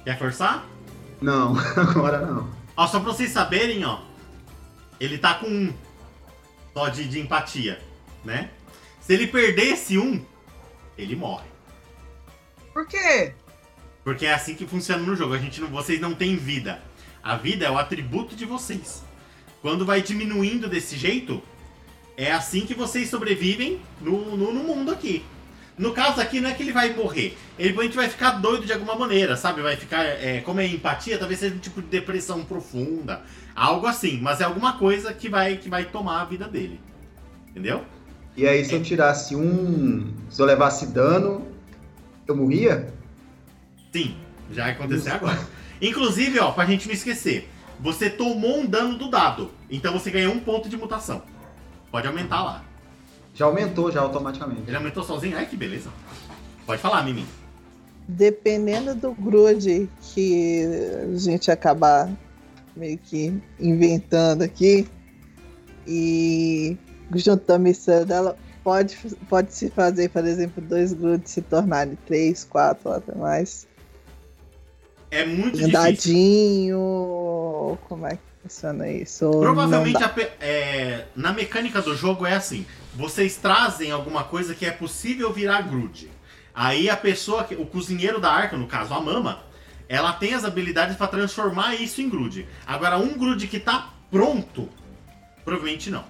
Quer 0.04 0.18
forçar? 0.18 0.66
Não, 1.22 1.56
agora 1.76 2.26
não. 2.26 2.50
Ó, 2.76 2.88
só 2.88 3.00
pra 3.00 3.12
vocês 3.12 3.32
saberem, 3.32 3.84
ó. 3.84 4.00
Ele 5.00 5.18
tá 5.18 5.34
com 5.36 5.48
um 5.48 5.74
só 6.74 6.88
de, 6.90 7.08
de 7.08 7.20
empatia, 7.20 7.80
né? 8.24 8.50
Se 9.02 9.14
ele 9.14 9.28
perder 9.28 9.74
esse 9.74 9.98
um, 9.98 10.24
ele 10.98 11.16
morre. 11.16 11.48
Por 12.74 12.88
quê? 12.88 13.34
Porque 14.08 14.26
é 14.26 14.34
assim 14.34 14.55
que 14.55 14.66
funciona 14.66 15.03
no 15.03 15.18
jogo. 15.18 15.34
A 15.34 15.38
gente 15.38 15.60
não, 15.60 15.68
vocês 15.68 15.99
não 15.99 16.14
têm 16.14 16.38
vida. 16.38 16.80
A 17.22 17.36
vida 17.36 17.66
é 17.66 17.70
o 17.70 17.78
atributo 17.78 18.38
de 18.38 18.45
vocês. 18.45 19.03
Quando 19.62 19.86
vai 19.86 20.01
diminuindo 20.01 20.70
desse 20.70 20.95
jeito, 20.95 21.43
é 22.16 22.32
assim 22.32 22.62
que 22.62 22.74
vocês 22.74 23.10
sobrevivem 23.10 23.82
no, 23.99 24.38
no, 24.38 24.53
no 24.53 24.64
mundo 24.64 24.91
aqui. 24.91 25.26
No 25.78 25.91
caso 25.91 26.22
aqui, 26.22 26.39
não 26.39 26.49
é 26.49 26.53
que 26.53 26.64
ele 26.64 26.72
vai 26.72 26.93
morrer. 26.93 27.38
Ele 27.60 27.74
provavelmente 27.74 27.97
vai 27.97 28.08
ficar 28.08 28.32
doido 28.39 28.66
de 28.66 28.72
alguma 28.72 28.95
maneira, 28.95 29.36
sabe? 29.36 29.62
Vai 29.62 29.76
ficar. 29.76 30.05
é, 30.05 30.39
como 30.39 30.62
é 30.62 30.68
empatia, 30.68 31.18
talvez 31.18 31.41
seja 31.41 31.55
um 31.55 31.60
tipo 31.60 31.82
de 31.82 31.89
depressão 31.89 32.45
profunda. 32.45 33.24
Algo 33.53 33.88
assim. 33.88 34.22
Mas 34.22 34.39
é 34.39 34.45
alguma 34.45 34.78
coisa 34.78 35.14
que 35.14 35.28
vai, 35.28 35.58
que 35.58 35.68
vai 35.70 35.84
tomar 35.84 36.22
a 36.22 36.24
vida 36.24 36.47
dele. 36.47 36.80
Entendeu? 37.49 37.84
E 38.38 38.47
aí, 38.47 38.64
se 38.64 38.74
eu 38.74 38.82
tirasse 38.82 39.36
um. 39.36 40.14
Se 40.30 40.41
eu 40.41 40.45
levasse 40.45 40.93
dano, 40.93 41.45
eu 42.26 42.38
morria? 42.38 42.95
Sim, 43.98 44.16
já 44.52 44.66
vai 44.66 44.74
acontecer 44.74 45.10
agora. 45.10 45.39
Inclusive, 45.82 46.38
ó, 46.38 46.52
pra 46.52 46.68
gente 46.68 46.86
não 46.86 46.93
esquecer, 46.93 47.50
você 47.80 48.12
tomou 48.12 48.60
um 48.60 48.66
dano 48.68 48.95
do 48.95 49.10
dado, 49.10 49.50
então 49.72 49.91
você 49.91 50.12
ganhou 50.12 50.36
um 50.36 50.39
ponto 50.39 50.70
de 50.70 50.78
mutação. 50.78 51.24
Pode 51.89 52.06
aumentar 52.06 52.43
lá. 52.43 52.64
Já 53.34 53.45
aumentou, 53.45 53.91
já 53.91 54.02
automaticamente. 54.02 54.62
Ele 54.68 54.78
aumentou 54.78 55.04
sozinho? 55.04 55.36
Ai, 55.36 55.48
que 55.48 55.56
beleza. 55.56 55.89
Pode 56.64 56.80
falar, 56.80 57.04
Mimi. 57.04 57.26
Dependendo 58.08 58.93
do 58.93 59.14
grude 59.14 59.89
que 60.14 60.64
a 61.14 61.18
gente 61.18 61.50
acabar 61.50 62.08
meio 62.76 63.00
que 63.00 63.34
inventando 63.60 64.43
aqui 64.43 64.88
e 65.88 66.78
junto 67.16 67.48
da 67.48 67.58
missão 67.58 68.06
dela, 68.06 68.38
pode, 68.64 68.95
pode 69.28 69.56
se 69.56 69.72
fazer, 69.72 70.10
por 70.10 70.24
exemplo, 70.24 70.64
dois 70.64 70.93
grudes 70.93 71.32
se 71.32 71.41
tornarem 71.41 71.98
três, 72.06 72.43
quatro, 72.43 72.91
até 72.91 73.16
mais. 73.16 73.68
É 75.10 75.26
muito 75.26 75.58
difícil. 75.58 75.80
Andadinho. 75.80 77.78
Como 77.88 78.05
é 78.08 78.12
que 78.16 78.22
funciona 78.43 78.89
isso? 78.89 79.30
Provavelmente 79.32 80.03
a 80.03 80.14
é, 80.41 81.05
na 81.16 81.32
mecânica 81.34 81.82
do 81.82 81.95
jogo 81.95 82.26
é 82.26 82.36
assim: 82.36 82.66
vocês 82.95 83.38
trazem 83.38 83.91
alguma 83.91 84.24
coisa 84.24 84.53
que 84.53 84.66
é 84.66 84.72
possível 84.72 85.32
virar 85.32 85.62
grude. 85.62 86.10
Aí 86.53 86.89
a 86.89 86.97
pessoa, 86.97 87.43
que- 87.43 87.55
o 87.55 87.66
cozinheiro 87.66 88.20
da 88.20 88.32
arca, 88.32 88.58
no 88.58 88.68
caso 88.68 88.93
a 88.93 88.99
mama, 88.99 89.39
ela 89.88 90.12
tem 90.14 90.34
as 90.34 90.43
habilidades 90.43 90.97
para 90.97 91.08
transformar 91.08 91.76
isso 91.76 92.01
em 92.01 92.10
grude. 92.10 92.47
Agora, 92.66 92.97
um 92.97 93.18
grude 93.18 93.47
que 93.47 93.60
tá 93.60 93.93
pronto, 94.10 94.68
provavelmente 95.45 95.89
não. 95.91 96.03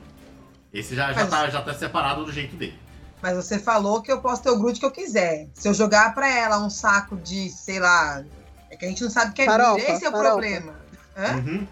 Esse 0.74 0.96
já, 0.96 1.12
já, 1.14 1.22
Mas- 1.22 1.30
tá, 1.30 1.50
já 1.50 1.62
tá 1.62 1.74
separado 1.74 2.24
do 2.26 2.32
jeito 2.32 2.56
dele. 2.56 2.80
Mas 3.22 3.36
você 3.36 3.58
falou 3.60 4.02
que 4.02 4.12
eu 4.12 4.22
posso 4.22 4.44
ter 4.44 4.50
o 4.52 4.60
grude 4.60 4.80
que 4.80 4.86
eu 4.86 4.92
quiser. 4.92 5.48
Se 5.54 5.68
eu 5.68 5.74
jogar 5.74 6.14
pra 6.14 6.28
ela 6.32 6.60
um 6.64 6.70
saco 6.70 7.16
de, 7.18 7.50
sei 7.50 7.80
lá. 7.80 8.24
É 8.70 8.76
que 8.76 8.86
a 8.86 8.90
gente 8.90 9.04
não 9.04 9.10
sabe 9.10 9.32
o 9.32 9.34
que 9.34 9.42
é 9.42 9.46
Farofa, 9.46 9.72
grude. 9.78 9.92
Esse 9.92 10.06
é 10.06 10.10
o 10.10 10.12
farofa. 10.12 10.30
problema. 10.32 10.76
Hã? 11.16 11.34
Uhum. 11.36 11.68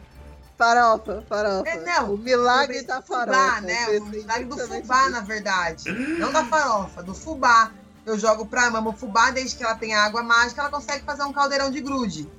Farofa, 0.58 1.24
farofa. 1.28 1.70
É, 1.70 1.82
não, 1.82 2.14
o 2.14 2.18
milagre 2.18 2.82
da 2.84 3.02
fubá, 3.02 3.26
farofa. 3.26 3.62
né? 3.62 3.98
Eu 3.98 4.04
O 4.04 4.06
milagre 4.08 4.46
do 4.46 4.58
fubá, 4.58 5.10
na 5.10 5.20
verdade. 5.22 5.92
Não 5.92 6.32
da 6.32 6.46
farofa, 6.46 7.04
do 7.04 7.14
fubá. 7.14 7.72
Eu 8.06 8.18
jogo 8.18 8.46
pra 8.46 8.70
mama 8.70 8.92
o 8.92 8.94
fubá, 8.94 9.32
desde 9.32 9.58
que 9.58 9.64
ela 9.64 9.76
tenha 9.76 10.00
água 10.00 10.24
mágica, 10.24 10.62
ela 10.62 10.70
consegue 10.70 11.04
fazer 11.04 11.24
um 11.24 11.34
caldeirão 11.34 11.72
de 11.72 11.82
grude. 11.82 12.30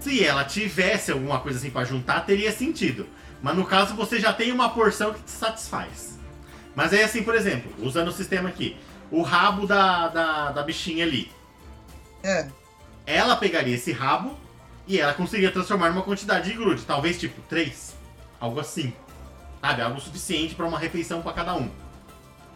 Se 0.00 0.24
ela 0.24 0.44
tivesse 0.44 1.12
alguma 1.12 1.40
coisa 1.40 1.58
assim 1.58 1.70
pra 1.70 1.84
juntar, 1.84 2.24
teria 2.24 2.50
sentido. 2.50 3.06
Mas 3.42 3.56
no 3.56 3.66
caso, 3.66 3.94
você 3.94 4.18
já 4.18 4.32
tem 4.32 4.50
uma 4.50 4.70
porção 4.70 5.12
que 5.12 5.22
te 5.22 5.30
satisfaz. 5.30 6.18
Mas 6.74 6.92
aí, 6.92 7.02
assim, 7.02 7.22
por 7.22 7.34
exemplo, 7.34 7.72
usando 7.84 8.08
o 8.08 8.12
sistema 8.12 8.48
aqui, 8.48 8.76
o 9.10 9.22
rabo 9.22 9.66
da, 9.66 10.08
da, 10.08 10.52
da 10.52 10.62
bichinha 10.62 11.04
ali. 11.04 11.30
É. 12.22 12.48
Ela 13.08 13.36
pegaria 13.36 13.74
esse 13.74 13.90
rabo 13.90 14.38
e 14.86 15.00
ela 15.00 15.14
conseguiria 15.14 15.50
transformar 15.50 15.88
numa 15.88 16.02
quantidade 16.02 16.50
de 16.50 16.54
grude. 16.54 16.84
Talvez 16.84 17.18
tipo 17.18 17.40
três. 17.48 17.96
Algo 18.38 18.60
assim. 18.60 18.92
Sabe? 19.62 19.80
Algo 19.80 19.98
suficiente 19.98 20.54
pra 20.54 20.66
uma 20.66 20.78
refeição 20.78 21.22
pra 21.22 21.32
cada 21.32 21.54
um. 21.54 21.70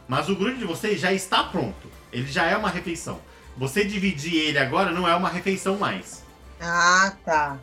Mas 0.07 0.28
o 0.28 0.36
grude 0.36 0.59
de 0.59 0.66
vocês 0.66 1.00
já 1.00 1.11
está 1.11 1.42
pronto. 1.42 1.90
Ele 2.12 2.30
já 2.30 2.44
é 2.44 2.55
uma 2.55 2.68
refeição. 2.68 3.18
Você 3.57 3.82
dividir 3.82 4.34
ele 4.34 4.59
agora 4.59 4.90
não 4.90 5.09
é 5.09 5.16
uma 5.16 5.30
refeição 5.30 5.78
mais. 5.78 6.22
Ah, 6.61 7.14
tá. 7.24 7.59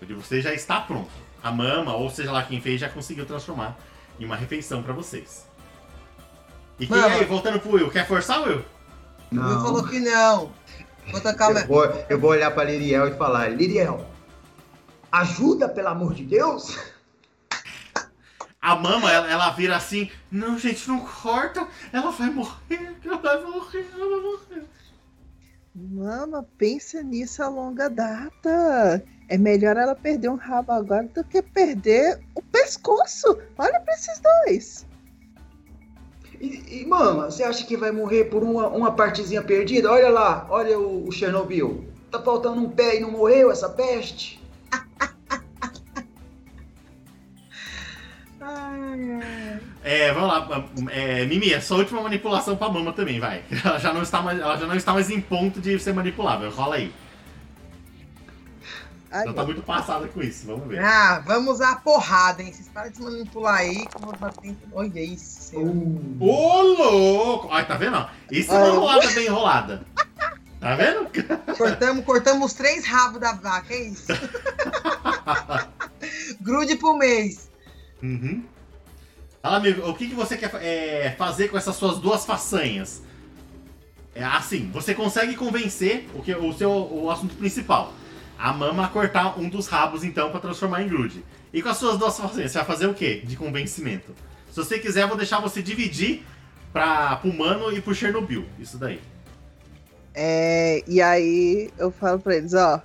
O 0.00 0.06
de 0.06 0.14
vocês 0.14 0.44
já 0.44 0.54
está 0.54 0.80
pronto. 0.80 1.10
A 1.42 1.50
mama, 1.50 1.96
ou 1.96 2.08
seja 2.10 2.30
lá 2.30 2.44
quem 2.44 2.60
fez, 2.60 2.80
já 2.80 2.88
conseguiu 2.88 3.26
transformar 3.26 3.76
em 4.20 4.24
uma 4.24 4.36
refeição 4.36 4.84
pra 4.84 4.92
vocês. 4.92 5.48
E 6.78 6.86
quem 6.86 6.96
Mama. 6.96 7.16
aí, 7.16 7.24
voltando 7.24 7.58
pro 7.58 7.72
Will, 7.72 7.90
quer 7.90 8.06
forçar, 8.06 8.40
Will? 8.42 8.64
O 9.30 9.36
Will 9.36 9.60
falou 9.60 9.86
que 9.86 10.00
não. 10.00 10.52
Vou 11.10 11.20
Eu 11.60 11.66
vou, 11.66 11.84
eu 12.10 12.20
vou 12.20 12.30
olhar 12.30 12.50
pra 12.50 12.64
Liriel 12.64 13.08
e 13.08 13.16
falar, 13.16 13.48
Liriel, 13.48 14.06
ajuda, 15.10 15.68
pelo 15.68 15.88
amor 15.88 16.14
de 16.14 16.24
Deus. 16.24 16.78
A 18.60 18.74
mama, 18.76 19.10
ela, 19.10 19.30
ela 19.30 19.50
vira 19.50 19.76
assim, 19.76 20.10
não, 20.30 20.58
gente, 20.58 20.88
não 20.88 21.00
corta, 21.00 21.66
ela 21.92 22.10
vai 22.10 22.28
morrer, 22.28 22.96
ela 23.04 23.16
vai 23.16 23.42
morrer, 23.42 23.86
ela 23.94 24.08
vai 24.08 24.20
morrer. 24.20 24.64
Mama, 25.74 26.46
pensa 26.58 27.02
nisso 27.02 27.42
a 27.42 27.48
longa 27.48 27.88
data. 27.88 29.04
É 29.28 29.38
melhor 29.38 29.76
ela 29.76 29.94
perder 29.94 30.28
um 30.28 30.36
rabo 30.36 30.72
agora 30.72 31.04
do 31.04 31.22
que 31.22 31.40
perder 31.40 32.20
o 32.34 32.42
pescoço. 32.42 33.38
Olha 33.56 33.78
pra 33.80 33.94
esses 33.94 34.20
dois. 34.20 34.87
E, 36.40 36.82
e, 36.82 36.86
mama, 36.86 37.30
você 37.30 37.42
acha 37.42 37.66
que 37.66 37.76
vai 37.76 37.90
morrer 37.90 38.24
por 38.24 38.42
uma, 38.42 38.68
uma 38.68 38.92
partezinha 38.92 39.42
perdida? 39.42 39.90
Olha 39.90 40.08
lá, 40.08 40.46
olha 40.48 40.78
o, 40.78 41.08
o 41.08 41.12
Chernobyl. 41.12 41.84
Tá 42.10 42.22
faltando 42.22 42.60
um 42.60 42.70
pé 42.70 42.96
e 42.96 43.00
não 43.00 43.10
morreu 43.10 43.50
essa 43.50 43.68
peste? 43.68 44.40
É, 49.84 50.12
vamos 50.12 50.28
lá, 50.28 50.68
é, 50.90 51.24
Mimi, 51.24 51.52
é 51.52 51.60
só 51.60 51.74
a 51.74 51.78
última 51.78 52.02
manipulação 52.02 52.56
pra 52.56 52.68
mama 52.68 52.92
também, 52.92 53.18
vai. 53.18 53.42
Ela 53.64 53.78
já 53.78 53.92
não 53.92 54.02
está 54.02 54.20
mais, 54.20 54.38
ela 54.38 54.56
já 54.56 54.66
não 54.66 54.74
está 54.74 54.92
mais 54.92 55.08
em 55.08 55.20
ponto 55.20 55.60
de 55.60 55.78
ser 55.78 55.94
manipulável, 55.94 56.50
rola 56.50 56.76
aí. 56.76 56.92
Ai, 59.10 59.24
Ela 59.24 59.32
tá 59.32 59.44
muito 59.44 59.62
passada 59.62 60.06
com 60.08 60.20
isso, 60.20 60.46
vamos 60.46 60.68
ver. 60.68 60.84
Ah, 60.84 61.22
vamos 61.26 61.54
usar 61.54 61.72
a 61.72 61.76
porrada, 61.76 62.42
hein? 62.42 62.52
Vocês 62.52 62.68
param 62.68 62.90
de 62.90 62.96
se 62.96 63.02
manipular 63.02 63.54
aí 63.54 63.86
que 63.86 63.96
eu 63.96 64.00
vou 64.00 64.16
bater. 64.16 64.54
Olha 64.72 65.00
isso, 65.00 65.37
Uh, 65.54 66.16
Ô, 66.20 66.62
louco! 66.62 67.48
Olha, 67.48 67.64
tá 67.64 67.76
vendo? 67.76 68.08
Isso 68.30 68.52
é 68.52 68.56
uma 68.56 68.66
Ai. 68.66 68.76
rolada 68.76 69.10
bem 69.10 69.26
enrolada. 69.26 69.86
Tá 70.60 70.74
vendo? 70.74 71.08
Cortamos, 71.56 72.04
cortamos 72.04 72.46
os 72.46 72.52
três 72.52 72.84
rabos 72.84 73.20
da 73.20 73.32
vaca, 73.32 73.72
é 73.72 73.82
isso? 73.88 74.06
Grude 76.40 76.76
por 76.76 76.98
mês. 76.98 77.48
Uhum. 78.02 78.44
Fala, 79.40 79.56
amigo, 79.58 79.88
o 79.88 79.94
que, 79.94 80.08
que 80.08 80.14
você 80.14 80.36
quer 80.36 80.50
é, 80.56 81.14
fazer 81.16 81.48
com 81.48 81.56
essas 81.56 81.76
suas 81.76 81.98
duas 81.98 82.26
façanhas? 82.26 83.02
É 84.14 84.24
assim, 84.24 84.68
você 84.72 84.94
consegue 84.94 85.36
convencer 85.36 86.08
o, 86.12 86.22
que, 86.22 86.34
o 86.34 86.52
seu 86.52 86.70
o 86.70 87.08
assunto 87.08 87.36
principal. 87.36 87.92
A 88.36 88.52
mama 88.52 88.84
a 88.84 88.88
cortar 88.88 89.38
um 89.38 89.48
dos 89.48 89.68
rabos, 89.68 90.02
então, 90.02 90.30
pra 90.30 90.40
transformar 90.40 90.82
em 90.82 90.88
grude. 90.88 91.24
E 91.52 91.62
com 91.62 91.68
as 91.68 91.76
suas 91.76 91.96
duas 91.98 92.18
façanhas, 92.18 92.50
você 92.50 92.58
vai 92.58 92.66
fazer 92.66 92.86
o 92.86 92.94
quê? 92.94 93.22
De 93.24 93.36
convencimento. 93.36 94.14
Se 94.58 94.64
você 94.64 94.78
quiser, 94.80 95.02
eu 95.02 95.08
vou 95.08 95.16
deixar 95.16 95.38
você 95.38 95.62
dividir 95.62 96.26
pra, 96.72 97.14
pro 97.16 97.30
humano 97.30 97.72
e 97.72 97.80
pro 97.80 97.94
Chernobyl. 97.94 98.44
Isso 98.58 98.76
daí. 98.76 99.00
É, 100.12 100.82
e 100.84 101.00
aí 101.00 101.70
eu 101.78 101.92
falo 101.92 102.18
pra 102.18 102.34
eles, 102.34 102.54
ó. 102.54 102.82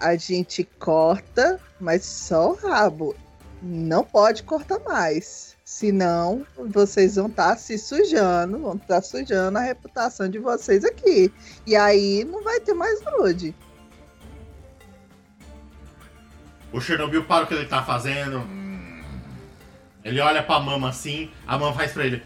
A 0.00 0.16
gente 0.16 0.64
corta, 0.78 1.60
mas 1.78 2.06
só 2.06 2.52
o 2.52 2.54
rabo. 2.54 3.14
Não 3.60 4.02
pode 4.02 4.42
cortar 4.42 4.80
mais. 4.80 5.54
Senão 5.66 6.46
vocês 6.70 7.16
vão 7.16 7.26
estar 7.26 7.56
se 7.56 7.76
sujando, 7.76 8.58
vão 8.58 8.76
estar 8.76 9.02
sujando 9.02 9.58
a 9.58 9.60
reputação 9.60 10.30
de 10.30 10.38
vocês 10.38 10.82
aqui. 10.82 11.30
E 11.66 11.76
aí 11.76 12.24
não 12.24 12.42
vai 12.42 12.58
ter 12.58 12.72
mais 12.72 13.02
grude. 13.02 13.54
O 16.72 16.80
Chernobyl 16.80 17.22
para 17.24 17.44
o 17.44 17.46
que 17.46 17.52
ele 17.52 17.66
tá 17.66 17.82
fazendo. 17.82 18.61
Ele 20.04 20.20
olha 20.20 20.42
pra 20.42 20.58
mama 20.60 20.88
assim, 20.88 21.30
a 21.46 21.56
mama 21.58 21.72
faz 21.72 21.92
pra 21.92 22.04
ele. 22.06 22.22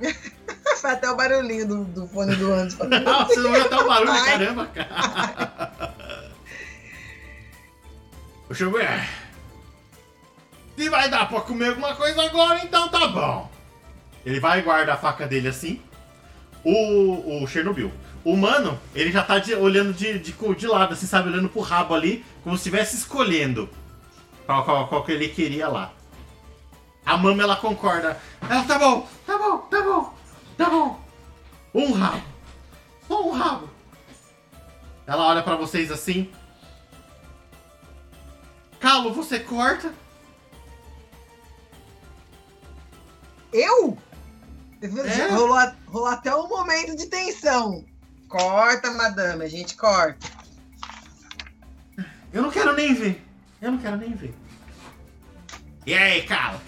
Foi 0.80 0.90
até 0.90 1.10
o 1.10 1.16
barulhinho 1.16 1.66
do, 1.66 1.84
do 1.84 2.06
fone 2.08 2.34
do 2.36 2.52
antes. 2.52 2.76
Ah, 2.80 3.24
você 3.24 3.40
não 3.40 3.52
viu 3.52 3.62
até 3.64 3.76
o 3.76 3.88
barulho, 3.88 4.10
Ai. 4.10 4.24
caramba, 4.24 4.66
cara. 4.66 5.94
O 8.46 8.78
é. 8.78 9.08
Se 10.76 10.88
vai 10.88 11.08
dar 11.08 11.28
pra 11.28 11.40
comer 11.40 11.68
alguma 11.70 11.94
coisa 11.96 12.22
agora, 12.22 12.60
então 12.62 12.88
tá 12.88 13.08
bom. 13.08 13.50
Ele 14.24 14.38
vai 14.38 14.58
e 14.58 14.62
guarda 14.62 14.92
a 14.94 14.96
faca 14.96 15.26
dele 15.26 15.48
assim. 15.48 15.80
O, 16.62 17.42
o 17.42 17.46
Chernobyl. 17.46 17.90
O 18.22 18.36
mano, 18.36 18.78
ele 18.94 19.10
já 19.10 19.22
tá 19.22 19.38
de- 19.38 19.54
olhando 19.54 19.92
de, 19.92 20.18
de, 20.18 20.32
de 20.32 20.66
lado, 20.66 20.92
assim, 20.92 21.06
sabe? 21.06 21.30
Olhando 21.30 21.48
pro 21.48 21.60
rabo 21.62 21.94
ali, 21.94 22.24
como 22.42 22.56
se 22.56 22.60
estivesse 22.68 22.96
escolhendo 22.96 23.68
qual, 24.46 24.64
qual, 24.64 24.88
qual 24.88 25.04
que 25.04 25.12
ele 25.12 25.28
queria 25.28 25.68
lá. 25.68 25.92
A 27.04 27.16
mama, 27.16 27.42
ela 27.42 27.56
concorda. 27.56 28.20
Ela, 28.48 28.64
tá 28.64 28.78
bom, 28.78 29.06
tá 29.26 29.38
bom, 29.38 29.58
tá 29.58 29.82
bom, 29.82 30.14
tá 30.56 30.70
bom. 30.70 31.00
Um 31.74 31.92
rabo. 31.92 32.22
Só 33.06 33.26
um 33.26 33.32
rabo. 33.32 33.68
Ela 35.06 35.26
olha 35.26 35.42
pra 35.42 35.56
vocês 35.56 35.90
assim. 35.90 36.32
Calo, 38.80 39.12
você 39.12 39.40
corta? 39.40 39.92
Eu? 43.52 43.96
É. 44.82 45.30
Rolou, 45.30 45.58
rolou 45.86 46.08
até 46.08 46.34
um 46.34 46.48
momento 46.48 46.96
de 46.96 47.06
tensão. 47.06 47.84
Corta, 48.28 48.90
madame, 48.92 49.44
a 49.44 49.48
gente 49.48 49.76
corta. 49.76 50.26
Eu 52.32 52.42
não 52.42 52.50
quero 52.50 52.74
nem 52.74 52.92
ver. 52.92 53.24
Eu 53.64 53.72
não 53.72 53.78
quero 53.78 53.96
nem 53.96 54.12
ver. 54.12 54.34
E 55.86 55.94
aí, 55.94 56.22
Calo? 56.24 56.60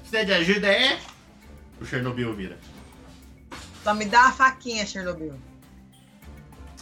Precisa 0.00 0.24
de 0.24 0.32
ajuda 0.32 0.68
é? 0.68 1.00
O 1.80 1.84
Chernobyl 1.84 2.32
vira. 2.32 2.56
Só 3.82 3.92
me 3.92 4.04
dá 4.04 4.28
a 4.28 4.32
faquinha, 4.32 4.86
Chernobyl. 4.86 5.34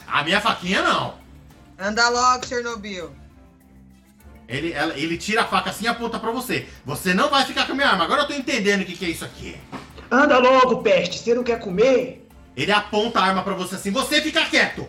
A 0.07 0.23
minha 0.25 0.43
faquinha 0.43 0.83
não. 0.83 1.15
Anda 1.79 2.07
logo, 2.11 2.47
Chernobyl. 2.47 3.11
Ele, 4.47 4.73
ela- 4.75 4.95
ele 4.99 5.17
tira 5.17 5.41
a 5.41 5.47
faca 5.47 5.71
assim 5.71 5.87
e 5.87 5.89
aponta 5.89 6.21
pra 6.21 6.31
você. 6.31 6.69
Você 6.85 7.15
não 7.15 7.31
vai 7.31 7.47
ficar 7.47 7.65
com 7.65 7.73
a 7.73 7.75
minha 7.75 7.89
arma. 7.89 8.05
Agora 8.05 8.23
eu 8.23 8.27
tô 8.27 8.35
entendendo 8.35 8.83
o 8.83 8.85
que, 8.85 8.95
que 8.95 9.07
é 9.07 9.09
isso 9.09 9.25
aqui. 9.25 9.57
Anda 10.11 10.37
logo, 10.39 10.83
peste, 10.83 11.19
você 11.19 11.35
não 11.35 11.43
quer 11.43 11.59
comer? 11.59 12.29
Ele 12.55 12.71
aponta 12.71 13.21
a 13.21 13.25
arma 13.25 13.43
pra 13.43 13.55
você 13.55 13.77
assim. 13.77 13.91
Você 13.91 14.21
fica 14.21 14.45
quieto. 14.45 14.87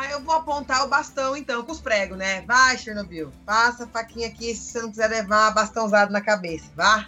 Aí 0.00 0.12
eu 0.12 0.20
vou 0.22 0.34
apontar 0.34 0.82
o 0.82 0.88
bastão 0.88 1.36
então 1.36 1.62
com 1.62 1.72
os 1.72 1.80
pregos, 1.80 2.16
né? 2.16 2.40
Vai, 2.46 2.78
Chernobyl. 2.78 3.30
Passa 3.44 3.84
a 3.84 3.86
faquinha 3.86 4.28
aqui 4.28 4.54
se 4.54 4.72
você 4.72 4.80
não 4.80 4.88
quiser 4.88 5.08
levar 5.08 5.50
bastãozado 5.50 6.10
na 6.10 6.22
cabeça. 6.22 6.70
Vá. 6.74 7.06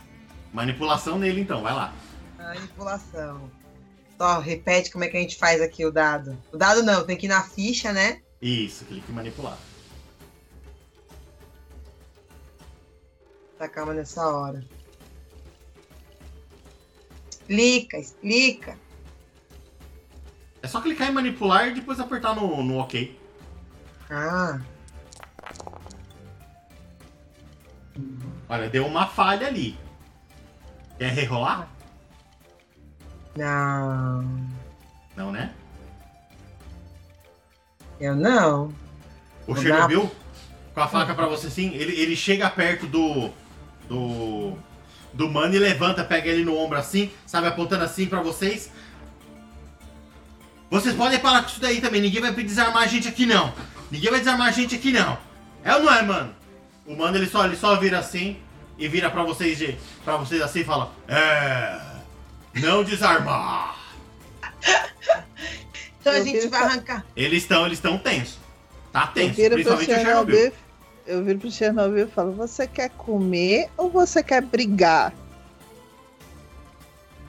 Manipulação 0.52 1.18
nele 1.18 1.40
então, 1.40 1.62
vai 1.62 1.72
lá. 1.72 1.94
Manipulação. 2.36 3.50
Só 4.18 4.40
repete 4.40 4.90
como 4.90 5.04
é 5.04 5.08
que 5.08 5.16
a 5.16 5.20
gente 5.20 5.38
faz 5.38 5.62
aqui 5.62 5.86
o 5.86 5.90
dado. 5.90 6.36
O 6.52 6.58
dado 6.58 6.82
não, 6.82 7.02
tem 7.06 7.16
que 7.16 7.24
ir 7.24 7.30
na 7.30 7.42
ficha, 7.42 7.94
né? 7.94 8.20
Isso, 8.42 8.84
clique 8.84 9.10
em 9.10 9.14
manipular. 9.14 9.56
Tá 13.56 13.68
calma 13.68 13.94
nessa 13.94 14.28
hora. 14.28 14.62
Explica, 17.30 17.96
explica. 17.96 18.76
É 20.62 20.68
só 20.68 20.80
clicar 20.80 21.08
em 21.08 21.12
manipular 21.12 21.68
e 21.68 21.74
depois 21.74 21.98
apertar 21.98 22.34
no, 22.36 22.62
no 22.62 22.78
OK. 22.78 23.18
Ah, 24.10 24.60
Olha, 28.48 28.68
deu 28.68 28.86
uma 28.86 29.06
falha 29.06 29.46
ali. 29.46 29.78
Quer 30.98 31.10
rerolar? 31.12 31.68
não. 33.34 34.22
Não, 35.16 35.32
né? 35.32 35.52
Eu 37.98 38.14
não. 38.14 38.66
O 39.46 39.54
Vou 39.54 39.56
Chernobyl, 39.56 40.10
com 40.74 40.80
a 40.80 40.88
faca 40.88 41.14
pra 41.14 41.26
você 41.26 41.46
assim, 41.46 41.72
ele, 41.74 41.98
ele 41.98 42.14
chega 42.16 42.48
perto 42.50 42.86
do. 42.86 43.30
do. 43.88 44.56
do 45.12 45.30
mano 45.30 45.54
e 45.54 45.58
levanta, 45.58 46.04
pega 46.04 46.28
ele 46.28 46.44
no 46.44 46.56
ombro 46.56 46.78
assim, 46.78 47.10
sabe, 47.26 47.46
apontando 47.46 47.84
assim 47.84 48.06
pra 48.06 48.20
vocês. 48.20 48.70
Vocês 50.72 50.94
podem 50.94 51.18
parar 51.18 51.42
com 51.42 51.48
isso 51.50 51.60
daí 51.60 51.82
também, 51.82 52.00
ninguém 52.00 52.22
vai 52.22 52.32
desarmar 52.32 52.82
a 52.84 52.86
gente 52.86 53.06
aqui 53.06 53.26
não. 53.26 53.52
Ninguém 53.90 54.10
vai 54.10 54.20
desarmar 54.20 54.48
a 54.48 54.50
gente 54.52 54.74
aqui 54.74 54.90
não. 54.90 55.18
É 55.62 55.74
ou 55.76 55.82
não 55.82 55.92
é, 55.94 56.00
mano? 56.00 56.34
O 56.86 56.96
mano 56.96 57.14
ele 57.18 57.26
só, 57.26 57.44
ele 57.44 57.56
só 57.56 57.76
vira 57.76 57.98
assim 57.98 58.38
e 58.78 58.88
vira 58.88 59.10
pra 59.10 59.22
vocês, 59.22 59.58
de- 59.58 59.76
pra 60.02 60.16
vocês 60.16 60.40
assim 60.40 60.60
e 60.60 60.64
fala: 60.64 60.90
É. 61.06 61.78
Não 62.54 62.82
desarmar. 62.82 63.76
Então 66.00 66.14
a 66.14 66.20
gente 66.20 66.46
vai 66.48 66.62
arrancar. 66.62 67.04
Eles 67.14 67.42
estão, 67.42 67.66
eles 67.66 67.76
estão 67.76 67.98
tensos. 67.98 68.38
Tá 68.90 69.06
tenso, 69.08 69.34
principalmente 69.34 69.90
o 69.90 69.94
Chernobyl. 69.94 70.36
Chernobyl. 70.36 70.58
Eu 71.06 71.22
viro 71.24 71.38
pro 71.38 71.50
Chernobyl 71.50 72.06
e 72.06 72.10
falo: 72.10 72.32
Você 72.32 72.66
quer 72.66 72.88
comer 72.90 73.68
ou 73.76 73.90
você 73.90 74.22
quer 74.22 74.40
brigar? 74.40 75.12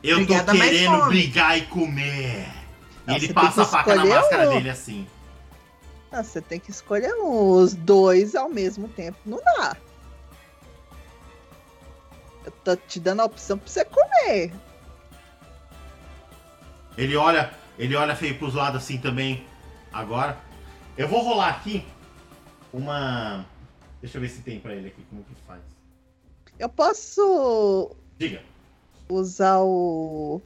Eu 0.02 0.26
tô 0.26 0.34
querendo 0.46 1.06
brigar 1.08 1.58
e 1.58 1.62
comer. 1.64 2.48
E 3.08 3.12
Ah, 3.12 3.16
ele 3.16 3.34
passa 3.34 3.64
a 3.64 3.66
faca 3.66 3.96
na 3.96 4.06
máscara 4.06 4.50
um. 4.50 4.54
dele 4.54 4.70
assim. 4.70 5.08
Ah, 6.12 6.24
você 6.24 6.42
tem 6.42 6.60
que 6.60 6.72
escolher 6.72 7.14
um. 7.16 7.50
Os 7.52 7.74
dois 7.74 8.36
ao 8.36 8.50
mesmo 8.50 8.88
tempo. 8.88 9.18
Não 9.26 9.40
dá. 9.44 9.76
Eu 12.46 12.52
tô 12.64 12.76
te 12.76 13.00
dando 13.00 13.22
a 13.22 13.26
opção 13.26 13.58
pra 13.58 13.68
você 13.68 13.86
comer. 13.86 14.54
Ele 16.98 17.16
olha, 17.16 17.52
ele 17.80 17.96
olha 17.96 18.16
feio 18.16 18.38
pros 18.38 18.54
lados 18.54 18.84
assim 18.84 18.98
também. 18.98 19.46
Agora. 19.92 20.38
Eu 20.96 21.08
vou 21.08 21.22
rolar 21.24 21.50
aqui 21.50 21.84
uma. 22.72 23.46
Deixa 24.00 24.18
eu 24.18 24.22
ver 24.22 24.30
se 24.30 24.42
tem 24.44 24.60
pra 24.60 24.76
ele 24.76 24.90
aqui, 24.90 25.04
como 25.10 25.24
que 25.24 25.34
faz. 25.48 25.62
Eu 26.60 26.70
posso 26.70 27.96
Diga. 28.20 28.44
usar 29.10 29.60
o. 29.62 30.40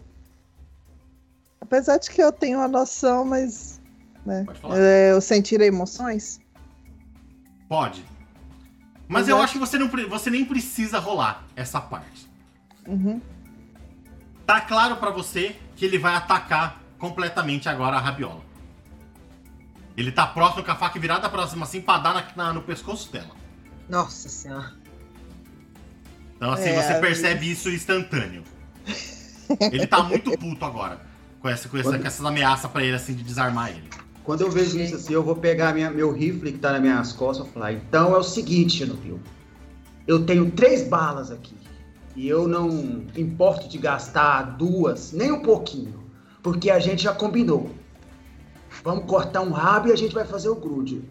Apesar 1.68 1.98
de 1.98 2.10
que 2.10 2.22
eu 2.22 2.32
tenho 2.32 2.60
uma 2.60 2.68
noção, 2.68 3.26
mas. 3.26 3.82
Né, 4.26 4.44
Pode 4.46 4.60
falar. 4.60 4.78
é, 4.80 5.12
eu 5.12 5.20
sentir 5.22 5.60
emoções. 5.62 6.40
Pode. 7.68 8.02
Mas 9.10 9.22
Mas 9.22 9.28
eu 9.30 9.38
eu- 9.38 9.44
acho 9.44 9.54
que 9.54 9.60
você, 9.60 9.78
não, 9.78 9.90
você 10.10 10.30
nem 10.30 10.44
precisa 10.46 11.00
rolar 11.00 11.46
essa 11.56 11.80
parte. 11.80 12.30
Uhum. 12.88 13.22
Tá 14.46 14.62
claro 14.62 14.96
pra 14.98 15.10
você 15.12 15.56
que 15.76 15.84
ele 15.86 15.98
vai 15.98 16.16
atacar 16.16 16.82
completamente 16.98 17.68
agora 17.70 17.98
a 17.98 18.00
rabiola. 18.00 18.42
Ele 19.96 20.12
tá 20.12 20.26
próximo 20.28 20.64
com 20.64 20.72
a 20.72 20.76
faca 20.76 21.00
virada 21.00 21.30
pra 21.30 21.48
cima 21.48 21.64
assim 21.66 21.82
pra 21.82 21.98
dar 21.98 22.14
na- 22.14 22.28
na- 22.36 22.54
no 22.54 22.62
pescoço 22.62 23.12
dela. 23.12 23.36
Nossa 23.90 24.30
senhora. 24.30 24.74
Então, 26.36 26.52
assim, 26.52 26.70
É, 26.70 26.82
você 26.82 27.00
percebe 27.00 27.50
isso 27.52 27.70
instantâneo. 27.70 28.44
Ele 29.72 29.88
tá 29.88 30.04
muito 30.04 30.38
puto 30.38 30.64
agora. 30.66 31.00
Com, 31.40 31.50
essa, 31.50 31.70
com, 31.70 31.78
essa, 31.78 31.90
Quando- 31.90 32.02
com 32.02 32.08
essas 32.08 32.26
ameaças 32.26 32.70
pra 32.72 32.84
ele, 32.84 32.96
assim, 32.96 33.14
de 33.14 33.24
desarmar 33.24 33.70
ele. 33.70 33.84
Quando 34.24 34.42
eu 34.42 34.52
vejo 34.52 34.78
isso 34.80 34.96
assim, 34.96 35.14
eu 35.14 35.24
vou 35.24 35.36
pegar 35.36 35.74
minha, 35.74 35.90
meu 35.90 36.12
rifle 36.12 36.52
que 36.52 36.58
tá 36.58 36.74
nas 36.74 36.82
minhas 36.82 37.14
costas 37.14 37.48
e 37.48 37.50
falar, 37.52 37.72
então 37.74 38.14
é 38.14 38.18
o 38.18 38.24
seguinte, 38.24 38.78
Chernobyl. 38.78 39.20
Eu 40.06 40.26
tenho 40.26 40.52
três 40.52 40.88
balas 40.88 41.32
aqui. 41.32 41.56
E 42.16 42.28
eu 42.28 42.48
não 42.48 43.06
importo 43.16 43.68
de 43.70 43.78
gastar 43.78 44.58
duas, 44.58 45.12
nem 45.14 45.32
um 45.32 45.42
pouquinho. 45.42 46.04
Porque 46.42 46.70
a 46.70 46.80
gente 46.80 47.04
já 47.04 47.14
combinou. 47.14 47.70
Vamos 48.84 49.06
cortar 49.06 49.42
um 49.42 49.52
rabo 49.52 49.90
e 49.90 49.92
a 49.92 49.96
gente 49.96 50.14
vai 50.14 50.26
fazer 50.26 50.50
o 50.50 50.56
grude. 50.56 51.02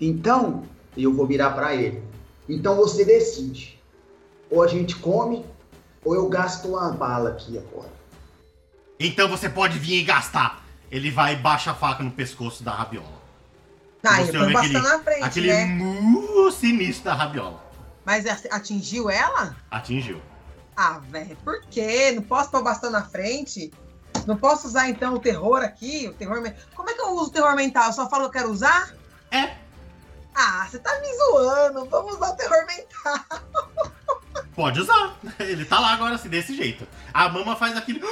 Então, 0.00 0.62
eu 0.96 1.12
vou 1.12 1.26
virar 1.26 1.50
pra 1.50 1.74
ele. 1.74 2.02
Então 2.48 2.76
você 2.76 3.04
decide. 3.04 3.78
Ou 4.50 4.62
a 4.62 4.66
gente 4.66 4.96
come, 4.96 5.44
ou 6.04 6.14
eu 6.14 6.28
gasto 6.28 6.68
uma 6.68 6.90
bala 6.90 7.30
aqui 7.30 7.58
agora. 7.58 7.92
Então 8.98 9.28
você 9.28 9.48
pode 9.48 9.78
vir 9.78 10.00
e 10.00 10.04
gastar. 10.04 10.62
Ele 10.90 11.10
vai 11.10 11.34
e 11.34 11.36
baixa 11.36 11.72
a 11.72 11.74
faca 11.74 12.02
no 12.02 12.10
pescoço 12.10 12.62
da 12.62 12.72
rabiola. 12.72 13.22
Tô 14.02 14.08
olha 14.10 14.24
bastando 14.26 14.58
aquele- 14.58 14.78
na 14.80 14.98
frente, 15.00 15.22
Aquele 15.24 15.52
né? 15.52 15.64
mu 15.64 16.50
sinistro 16.52 17.04
da 17.04 17.14
rabiola. 17.14 17.62
Mas 18.04 18.26
atingiu 18.50 19.08
ela? 19.10 19.56
Atingiu. 19.70 20.20
Ah, 20.76 20.98
velho, 21.08 21.36
por 21.44 21.62
quê? 21.70 22.12
Não 22.12 22.22
posso 22.22 22.50
pôr 22.50 22.60
o 22.60 22.64
bastão 22.64 22.90
na 22.90 23.02
frente? 23.02 23.72
Não 24.26 24.36
posso 24.36 24.66
usar 24.68 24.88
então 24.88 25.14
o 25.14 25.18
terror 25.18 25.62
aqui? 25.62 26.06
O 26.08 26.12
terror 26.14 26.40
men- 26.40 26.54
Como 26.74 26.90
é 26.90 26.94
que 26.94 27.00
eu 27.00 27.10
uso 27.12 27.28
o 27.28 27.32
terror 27.32 27.54
mental? 27.56 27.86
Eu 27.86 27.92
só 27.92 28.08
falo 28.08 28.22
que 28.24 28.36
eu 28.38 28.42
quero 28.42 28.52
usar? 28.52 28.92
É, 29.30 29.56
Ah, 30.36 30.66
você 30.68 30.80
tá 30.80 30.90
me 31.00 31.06
zoando. 31.16 31.84
Vamos 31.88 32.16
usar 32.16 32.30
o 32.30 32.36
terror 32.36 32.66
mental. 32.66 33.24
pode 34.54 34.80
usar. 34.80 35.18
Ele 35.40 35.64
tá 35.64 35.80
lá 35.80 35.92
agora, 35.92 36.14
assim, 36.14 36.28
desse 36.28 36.54
jeito. 36.56 36.86
A 37.12 37.28
mama 37.28 37.56
faz 37.56 37.76
aquele. 37.76 38.00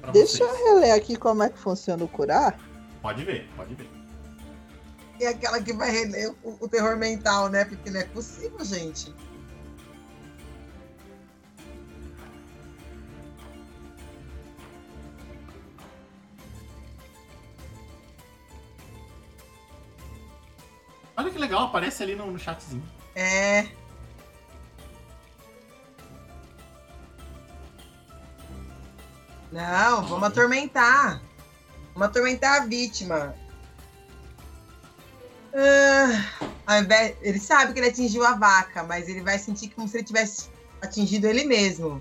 Pra 0.00 0.12
Deixa 0.12 0.38
vocês. 0.38 0.50
eu 0.50 0.74
reler 0.74 0.94
aqui 0.94 1.14
como 1.14 1.42
é 1.42 1.50
que 1.50 1.58
funciona 1.58 2.02
o 2.02 2.08
curar. 2.08 2.58
Pode 3.02 3.22
ver, 3.22 3.46
pode 3.54 3.74
ver. 3.74 3.88
E 5.20 5.26
aquela 5.26 5.62
que 5.62 5.74
vai 5.74 5.90
reler 5.90 6.34
o, 6.42 6.56
o 6.58 6.68
terror 6.68 6.96
mental, 6.96 7.50
né? 7.50 7.66
Porque 7.66 7.90
não 7.90 8.00
é 8.00 8.04
possível, 8.04 8.64
gente. 8.64 9.12
Olha 21.14 21.30
que 21.30 21.38
legal, 21.38 21.64
aparece 21.64 22.02
ali 22.02 22.16
no, 22.16 22.30
no 22.30 22.38
chatzinho. 22.38 22.82
É. 23.14 23.66
Não, 29.52 30.02
vamos 30.06 30.24
atormentar. 30.28 31.20
Vamos 31.94 32.08
atormentar 32.08 32.62
a 32.62 32.66
vítima. 32.66 33.34
Ah, 36.66 36.78
invés- 36.78 37.16
ele 37.20 37.38
sabe 37.40 37.72
que 37.72 37.80
ele 37.80 37.88
atingiu 37.88 38.24
a 38.24 38.34
vaca, 38.34 38.84
mas 38.84 39.08
ele 39.08 39.20
vai 39.22 39.38
sentir 39.38 39.68
como 39.70 39.88
se 39.88 39.96
ele 39.96 40.04
tivesse 40.04 40.48
atingido 40.80 41.26
ele 41.26 41.44
mesmo. 41.44 42.00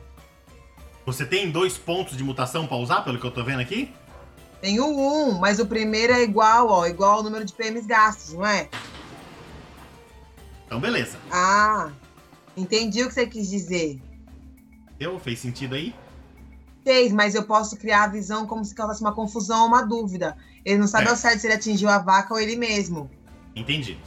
Você 1.05 1.25
tem 1.25 1.49
dois 1.49 1.75
pontos 1.75 2.15
de 2.15 2.23
mutação 2.23 2.67
pra 2.67 2.77
usar, 2.77 3.01
pelo 3.01 3.19
que 3.19 3.25
eu 3.25 3.31
tô 3.31 3.43
vendo 3.43 3.61
aqui? 3.61 3.91
Tem 4.61 4.79
o 4.79 4.85
1, 4.85 5.39
mas 5.39 5.59
o 5.59 5.65
primeiro 5.65 6.13
é 6.13 6.21
igual, 6.21 6.67
ó, 6.69 6.85
igual 6.85 7.13
ao 7.13 7.23
número 7.23 7.43
de 7.45 7.53
PMs 7.53 7.87
gastos, 7.87 8.33
não 8.33 8.45
é? 8.45 8.69
Então, 10.69 10.79
beleza. 10.79 11.17
Ah, 11.31 11.91
entendi 12.55 13.01
o 13.01 13.07
que 13.07 13.13
você 13.15 13.25
quis 13.25 13.49
dizer. 13.49 13.99
Deu? 14.99 15.17
Fez 15.17 15.39
sentido 15.39 15.73
aí? 15.73 15.95
Fez, 16.83 17.11
mas 17.11 17.33
eu 17.33 17.41
posso 17.43 17.75
criar 17.75 18.03
a 18.03 18.07
visão 18.07 18.45
como 18.45 18.63
se 18.63 18.75
causasse 18.75 19.01
uma 19.01 19.11
confusão 19.11 19.61
ou 19.61 19.67
uma 19.67 19.81
dúvida. 19.81 20.37
Ele 20.63 20.77
não 20.77 20.87
sabe 20.87 21.07
É. 21.07 21.09
ao 21.09 21.15
certo 21.15 21.39
se 21.39 21.47
ele 21.47 21.55
atingiu 21.55 21.89
a 21.89 21.97
vaca 21.97 22.35
ou 22.35 22.39
ele 22.39 22.55
mesmo. 22.55 23.09
Entendi. 23.55 23.97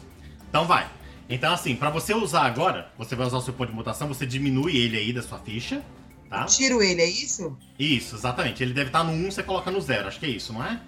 Então 0.48 0.64
vai. 0.64 0.88
Então 1.28 1.52
assim, 1.52 1.74
pra 1.74 1.90
você 1.90 2.14
usar 2.14 2.42
agora, 2.42 2.92
você 2.96 3.16
vai 3.16 3.26
usar 3.26 3.38
o 3.38 3.40
seu 3.42 3.52
ponto 3.54 3.70
de 3.70 3.74
mutação, 3.74 4.06
você 4.06 4.24
diminui 4.24 4.76
ele 4.76 4.96
aí 4.96 5.12
da 5.12 5.20
sua 5.22 5.40
ficha, 5.40 5.82
tá? 6.30 6.44
Tiro 6.44 6.80
ele, 6.80 7.02
é 7.02 7.06
isso? 7.10 7.56
Isso, 7.76 8.14
exatamente. 8.14 8.62
Ele 8.62 8.72
deve 8.72 8.90
estar 8.90 9.02
no 9.02 9.10
1, 9.10 9.32
você 9.32 9.42
coloca 9.42 9.68
no 9.68 9.80
0. 9.80 10.06
Acho 10.06 10.20
que 10.20 10.26
é 10.26 10.30
isso, 10.30 10.52
não 10.52 10.64
é? 10.64 10.80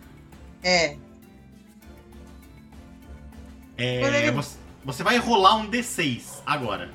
É. 0.62 0.96
É, 3.76 4.18
ele- 4.26 4.30
você, 4.30 4.56
você 4.84 5.02
vai 5.02 5.16
rolar 5.18 5.56
um 5.56 5.70
D6 5.70 6.42
agora. 6.44 6.90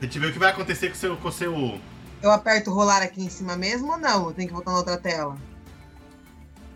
A 0.00 0.04
gente 0.04 0.18
vê 0.18 0.26
o 0.26 0.32
que 0.32 0.38
vai 0.38 0.50
acontecer 0.50 0.88
com 0.88 0.94
o 0.94 0.98
seu, 0.98 1.16
com 1.16 1.28
o 1.28 1.32
seu. 1.32 1.80
Eu 2.22 2.30
aperto 2.30 2.72
rolar 2.72 3.02
aqui 3.02 3.22
em 3.24 3.30
cima 3.30 3.56
mesmo 3.56 3.92
ou 3.92 3.98
não? 3.98 4.28
Eu 4.28 4.34
tenho 4.34 4.48
que 4.48 4.54
voltar 4.54 4.72
na 4.72 4.78
outra 4.78 4.96
tela. 4.96 5.36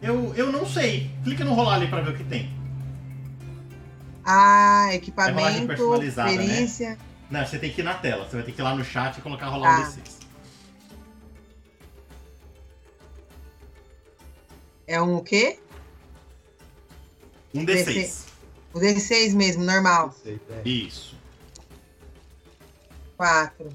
Eu, 0.00 0.34
eu 0.34 0.50
não 0.50 0.66
sei. 0.66 1.10
Clica 1.22 1.44
no 1.44 1.54
rolar 1.54 1.74
ali 1.74 1.88
pra 1.88 2.00
ver 2.00 2.10
o 2.10 2.16
que 2.16 2.24
tem. 2.24 2.52
Ah, 4.24 4.88
equipamento, 4.92 5.66
personalizada, 5.66 6.30
né? 6.30 6.36
experiência. 6.42 6.98
Não, 7.30 7.44
você 7.44 7.58
tem 7.58 7.72
que 7.72 7.80
ir 7.80 7.84
na 7.84 7.94
tela. 7.94 8.24
Você 8.24 8.36
vai 8.36 8.44
ter 8.44 8.52
que 8.52 8.60
ir 8.60 8.64
lá 8.64 8.74
no 8.74 8.84
chat 8.84 9.18
e 9.18 9.20
colocar 9.20 9.48
rolar 9.48 9.80
um 9.80 9.82
Tá. 9.82 9.90
D6. 9.90 10.22
É 14.86 15.00
um 15.00 15.16
o 15.16 15.22
quê? 15.22 15.58
Um 17.54 17.64
D6. 17.64 17.84
D6. 17.84 18.31
O 18.72 18.78
D6 18.78 19.34
mesmo, 19.34 19.64
normal. 19.64 20.14
Isso. 20.64 21.14
4. 23.16 23.68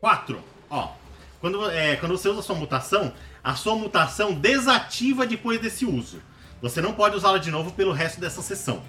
4. 0.00 0.42
Ó. 0.70 0.92
Quando, 1.40 1.70
é, 1.70 1.96
quando 1.96 2.16
você 2.16 2.28
usa 2.28 2.40
a 2.40 2.42
sua 2.42 2.56
mutação, 2.56 3.12
a 3.44 3.54
sua 3.54 3.76
mutação 3.76 4.32
desativa 4.34 5.26
depois 5.26 5.60
desse 5.60 5.84
uso. 5.84 6.22
Você 6.62 6.80
não 6.80 6.94
pode 6.94 7.16
usá-la 7.16 7.38
de 7.38 7.50
novo 7.50 7.70
pelo 7.72 7.92
resto 7.92 8.20
dessa 8.20 8.40
sessão. 8.42 8.82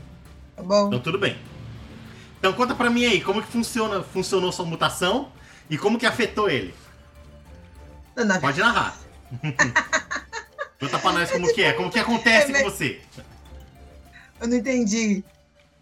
Tá 0.56 0.64
bom. 0.64 0.88
Então 0.88 1.00
tudo 1.00 1.20
bem. 1.20 1.38
Então 2.40 2.54
conta 2.54 2.74
pra 2.74 2.90
mim 2.90 3.06
aí, 3.06 3.22
como 3.22 3.42
que 3.42 3.52
funciona, 3.52 4.02
funcionou 4.02 4.52
sua 4.52 4.66
mutação 4.66 5.32
e 5.70 5.78
como 5.78 6.00
que 6.00 6.06
afetou 6.06 6.50
ele. 6.50 6.74
Não, 8.16 8.26
não. 8.26 8.40
Pode 8.40 8.60
narrar. 8.60 8.98
conta 10.80 11.00
pra 11.00 11.12
nós 11.12 11.30
como 11.30 11.54
que 11.54 11.62
é, 11.62 11.74
como 11.74 11.92
que 11.92 12.00
acontece 12.00 12.52
É, 12.52 12.64
com 12.64 12.70
você. 12.70 13.02
Eu 14.40 14.48
não 14.48 14.58
entendi. 14.58 15.24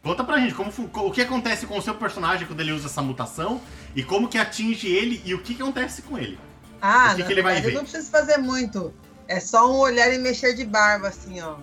Conta 0.04 0.24
pra 0.24 0.38
gente 0.40 0.54
como, 0.54 0.72
o 0.94 1.12
que 1.12 1.22
acontece 1.22 1.66
com 1.66 1.78
o 1.78 1.82
seu 1.82 1.96
personagem 1.96 2.46
quando 2.46 2.60
ele 2.60 2.72
usa 2.72 2.86
essa 2.88 3.02
mutação 3.02 3.60
e 3.96 4.04
como 4.04 4.28
que 4.28 4.38
atinge 4.38 4.88
ele 4.88 5.22
e 5.26 5.34
o 5.34 5.42
que, 5.42 5.56
que 5.56 5.62
acontece 5.62 6.04
com 6.04 6.18
ele. 6.18 6.38
Ah, 6.82 7.12
O 7.14 7.16
que 7.16 7.24
que 7.24 7.34
ele 7.34 7.42
vai 7.42 7.60
ver? 7.62 7.70
eu 7.72 7.76
não 7.76 7.82
preciso 7.82 8.12
fazer 8.12 8.38
muito. 8.38 8.94
É 9.28 9.40
só 9.40 9.72
um 9.72 9.78
olhar 9.78 10.14
e 10.14 10.20
mexer 10.20 10.54
de 10.54 10.64
barba, 10.64 11.08
assim, 11.08 11.42
ó. 11.42 11.56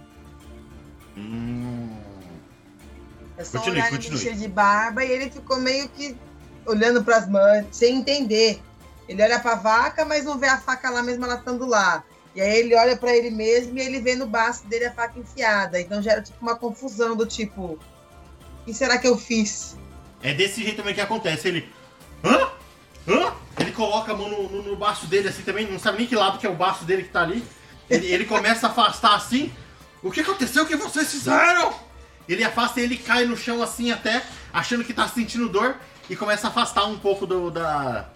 Hum, 1.17 1.91
É 3.37 3.45
só 3.45 3.59
Continue, 3.59 3.79
olhar 3.81 3.91
continue. 3.91 4.09
e 4.09 4.25
mexer 4.25 4.37
de 4.37 4.49
barba 4.49 5.05
e 5.05 5.11
ele 5.11 5.31
ficou 5.31 5.61
meio 5.61 5.89
que 5.89 6.17
olhando 6.67 7.05
pras 7.05 7.29
mãos, 7.29 7.67
sem 7.71 7.99
entender. 7.99 8.61
Ele 9.09 9.23
olha 9.23 9.39
pra 9.39 9.55
vaca, 9.55 10.05
mas 10.05 10.25
não 10.25 10.39
vê 10.39 10.47
a 10.49 10.59
faca 10.59 10.91
lá 10.91 11.03
mesmo 11.03 11.25
ela 11.25 11.37
estando 11.37 11.67
lá. 11.67 12.03
E 12.35 12.41
aí 12.41 12.61
ele 12.61 12.75
olha 12.75 12.97
pra 12.97 13.15
ele 13.15 13.31
mesmo 13.31 13.79
e 13.79 13.83
ele 13.83 14.01
vê 14.01 14.15
no 14.17 14.27
baço 14.27 14.67
dele 14.67 14.87
a 14.87 14.93
faca 14.93 15.19
enfiada. 15.19 15.81
Então 15.81 16.03
gera 16.03 16.23
tipo 16.23 16.39
uma 16.41 16.57
confusão 16.57 17.15
do 17.15 17.27
tipo, 17.27 17.63
o 17.63 18.65
que 18.65 18.73
será 18.73 18.99
que 18.99 19.07
eu 19.07 19.19
fiz? 19.19 19.77
é 20.23 20.33
desse 20.33 20.63
jeito 20.63 20.77
também 20.77 20.95
que 20.95 21.01
acontece. 21.01 21.49
Ele. 21.49 21.69
Hã? 22.25 22.49
Hã? 23.09 23.33
Ele 23.59 23.73
coloca 23.73 24.13
a 24.13 24.17
mão 24.17 24.29
no, 24.29 24.49
no, 24.49 24.63
no 24.63 24.77
baço 24.77 25.07
dele 25.07 25.29
assim 25.29 25.43
também, 25.43 25.71
não 25.71 25.79
sabe 25.79 25.99
nem 25.99 26.07
que 26.07 26.17
lado 26.17 26.39
que 26.39 26.47
é 26.47 26.51
o 26.51 26.55
baço 26.55 26.85
dele 26.85 27.03
que 27.03 27.11
tá 27.11 27.23
ali. 27.23 27.45
Ele, 27.91 28.07
ele 28.07 28.25
começa 28.25 28.67
a 28.67 28.71
afastar 28.71 29.15
assim. 29.15 29.53
O 30.03 30.11
que 30.11 30.21
aconteceu? 30.21 30.63
O 30.63 30.67
que 30.67 30.77
vocês 30.77 31.11
fizeram? 31.11 31.75
Ele 32.29 32.45
afasta 32.45 32.81
e 32.81 32.85
ele 32.85 32.97
cai 32.97 33.25
no 33.25 33.37
chão 33.37 33.63
assim 33.63 33.91
até, 33.91 34.23
achando 34.53 34.85
que 34.85 34.95
tá 34.95 35.09
sentindo 35.09 35.49
dor, 35.49 35.77
e 36.09 36.17
começa 36.17 36.47
a 36.47 36.51
afastar 36.51 36.85
um 36.87 36.99
pouco 36.99 37.27
do, 37.27 37.51
da. 37.51 38.09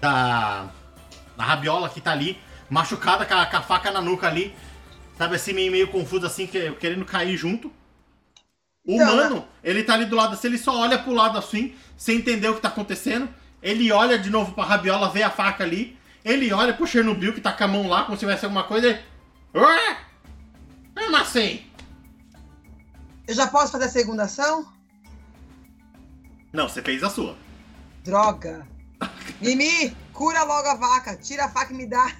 Da. 0.00 0.68
Da 1.36 1.44
rabiola 1.44 1.88
que 1.88 2.00
tá 2.00 2.10
ali, 2.10 2.36
machucada 2.70 3.24
com 3.24 3.34
a, 3.34 3.46
com 3.46 3.56
a 3.56 3.62
faca 3.62 3.90
na 3.90 4.00
nuca 4.00 4.26
ali. 4.26 4.54
Sabe 5.16 5.36
assim, 5.36 5.52
meio, 5.52 5.72
meio 5.72 5.88
confuso 5.88 6.26
assim, 6.26 6.46
que- 6.46 6.70
querendo 6.72 7.04
cair 7.04 7.36
junto. 7.36 7.72
O 8.86 8.96
Não, 8.96 9.12
humano, 9.12 9.48
ele 9.62 9.82
tá 9.82 9.94
ali 9.94 10.06
do 10.06 10.16
lado 10.16 10.32
assim, 10.34 10.46
ele 10.48 10.58
só 10.58 10.74
olha 10.78 10.98
pro 10.98 11.12
lado 11.12 11.36
assim, 11.36 11.74
sem 11.96 12.18
entender 12.18 12.48
o 12.48 12.54
que 12.54 12.60
tá 12.62 12.68
acontecendo. 12.68 13.28
Ele 13.62 13.90
olha 13.92 14.18
de 14.18 14.30
novo 14.30 14.52
pra 14.52 14.64
rabiola, 14.64 15.10
vê 15.10 15.22
a 15.22 15.30
faca 15.30 15.64
ali. 15.64 15.98
Ele 16.24 16.52
olha 16.52 16.72
pro 16.72 16.86
Chernobyl 16.86 17.32
que 17.34 17.40
tá 17.40 17.52
com 17.52 17.64
a 17.64 17.68
mão 17.68 17.88
lá, 17.88 18.04
como 18.04 18.16
se 18.16 18.20
tivesse 18.20 18.44
alguma 18.44 18.64
coisa. 18.64 18.86
Ele... 18.88 19.00
Ué? 19.54 19.98
Como 20.94 21.16
assim? 21.16 21.64
Eu 23.26 23.34
já 23.34 23.46
posso 23.48 23.72
fazer 23.72 23.84
a 23.84 23.88
segunda 23.90 24.22
ação? 24.24 24.72
Não, 26.52 26.68
você 26.68 26.80
fez 26.80 27.02
a 27.02 27.10
sua. 27.10 27.36
Droga! 28.04 28.66
Mimi, 29.42 29.94
cura 30.12 30.42
logo 30.44 30.66
a 30.68 30.74
vaca, 30.76 31.16
tira 31.16 31.44
a 31.44 31.48
faca 31.50 31.72
e 31.72 31.76
me 31.76 31.86
dá. 31.86 32.10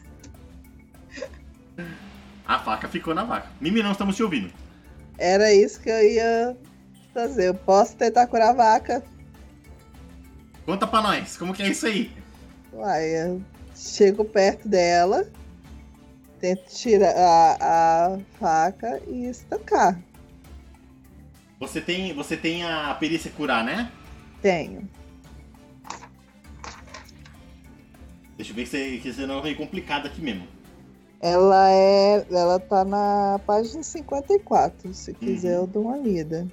A 2.49 2.59
faca 2.59 2.89
ficou 2.89 3.15
na 3.15 3.25
vaca. 3.25 3.51
Mimi, 3.61 3.83
não 3.83 3.93
estamos 3.93 4.17
te 4.17 4.23
ouvindo. 4.23 4.51
Era 5.19 5.53
isso 5.53 5.79
que 5.83 5.91
eu 5.91 6.03
ia 6.03 6.57
fazer. 7.13 7.49
Eu 7.49 7.55
posso 7.55 7.95
tentar 7.95 8.27
curar 8.27 8.51
a 8.51 8.55
vaca. 8.55 9.05
Conta 10.65 10.87
pra 10.87 11.03
nós, 11.03 11.37
como 11.37 11.53
que 11.53 11.63
é 11.63 11.69
isso 11.69 11.87
aí? 11.87 12.11
Uai, 12.73 13.05
eu 13.05 13.43
chego 13.77 14.25
perto 14.25 14.67
dela, 14.67 15.27
tento 16.41 16.69
tirar 16.69 17.15
a, 17.17 18.07
a 18.15 18.19
faca 18.39 19.01
e 19.07 19.27
estancar. 19.27 19.99
Você 21.61 21.81
tem, 21.81 22.15
você 22.15 22.37
tem 22.37 22.65
a 22.65 22.95
perícia 22.95 23.31
curar, 23.31 23.65
né? 23.65 23.91
Tenho. 24.41 24.89
Deixa 28.37 28.53
eu 28.53 28.57
ver 28.57 28.63
que 28.65 28.69
você, 28.69 28.99
que 29.03 29.13
você 29.13 29.27
não 29.27 29.41
é 29.41 29.43
meio 29.43 29.57
complicado 29.57 30.07
aqui 30.07 30.21
mesmo. 30.21 30.47
Ela 31.21 31.71
é. 31.71 32.27
Ela 32.31 32.59
tá 32.61 32.85
na 32.85 33.41
página 33.47 33.83
54. 33.83 34.93
Se 34.95 35.13
quiser, 35.15 35.55
Uhum. 35.57 35.63
eu 35.63 35.67
dou 35.67 35.83
uma 35.85 35.97
lida. 35.97 36.47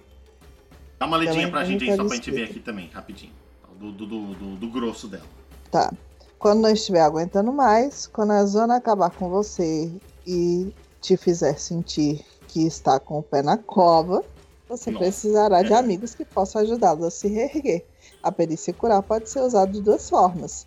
Dá 1.00 1.06
uma 1.06 1.18
lidinha 1.18 1.44
Ela 1.44 1.52
pra 1.52 1.60
não 1.62 1.68
gente 1.68 1.90
aí, 1.90 1.96
só 1.96 2.06
pra 2.06 2.16
gente 2.16 2.32
ver 2.32 2.44
aqui 2.46 2.60
também, 2.60 2.90
rapidinho. 2.90 3.34
Do, 3.80 3.92
do, 3.92 4.06
do, 4.06 4.34
do- 4.34 4.56
do 4.56 4.70
grosso 4.70 5.08
dela. 5.08 5.26
Tá. 5.70 5.92
Quando 6.40 6.62
não 6.62 6.70
estiver 6.72 7.02
aguentando 7.02 7.52
mais, 7.52 8.08
quando 8.08 8.32
a 8.32 8.46
zona 8.46 8.78
acabar 8.78 9.10
com 9.10 9.30
você 9.30 9.92
e 10.26 10.74
te 11.02 11.18
fizer 11.18 11.60
sentir 11.60 12.24
que 12.48 12.66
está 12.66 13.00
com 13.00 13.20
o 13.20 13.24
pé 13.24 13.42
na 13.42 13.58
cova, 13.58 14.24
você 14.70 14.90
Nossa. 14.92 15.04
precisará 15.04 15.62
de 15.62 15.74
É. 15.74 15.78
amigos 15.78 16.16
que 16.16 16.24
possam 16.24 16.62
ajudá-lo 16.62 17.06
a 17.06 17.12
se 17.12 17.28
reerguer. 17.28 17.86
A 18.24 18.32
perícia 18.32 18.74
curar 18.74 19.04
pode 19.04 19.30
ser 19.30 19.42
usada 19.42 19.72
de 19.72 19.82
duas 19.82 20.10
formas. 20.10 20.66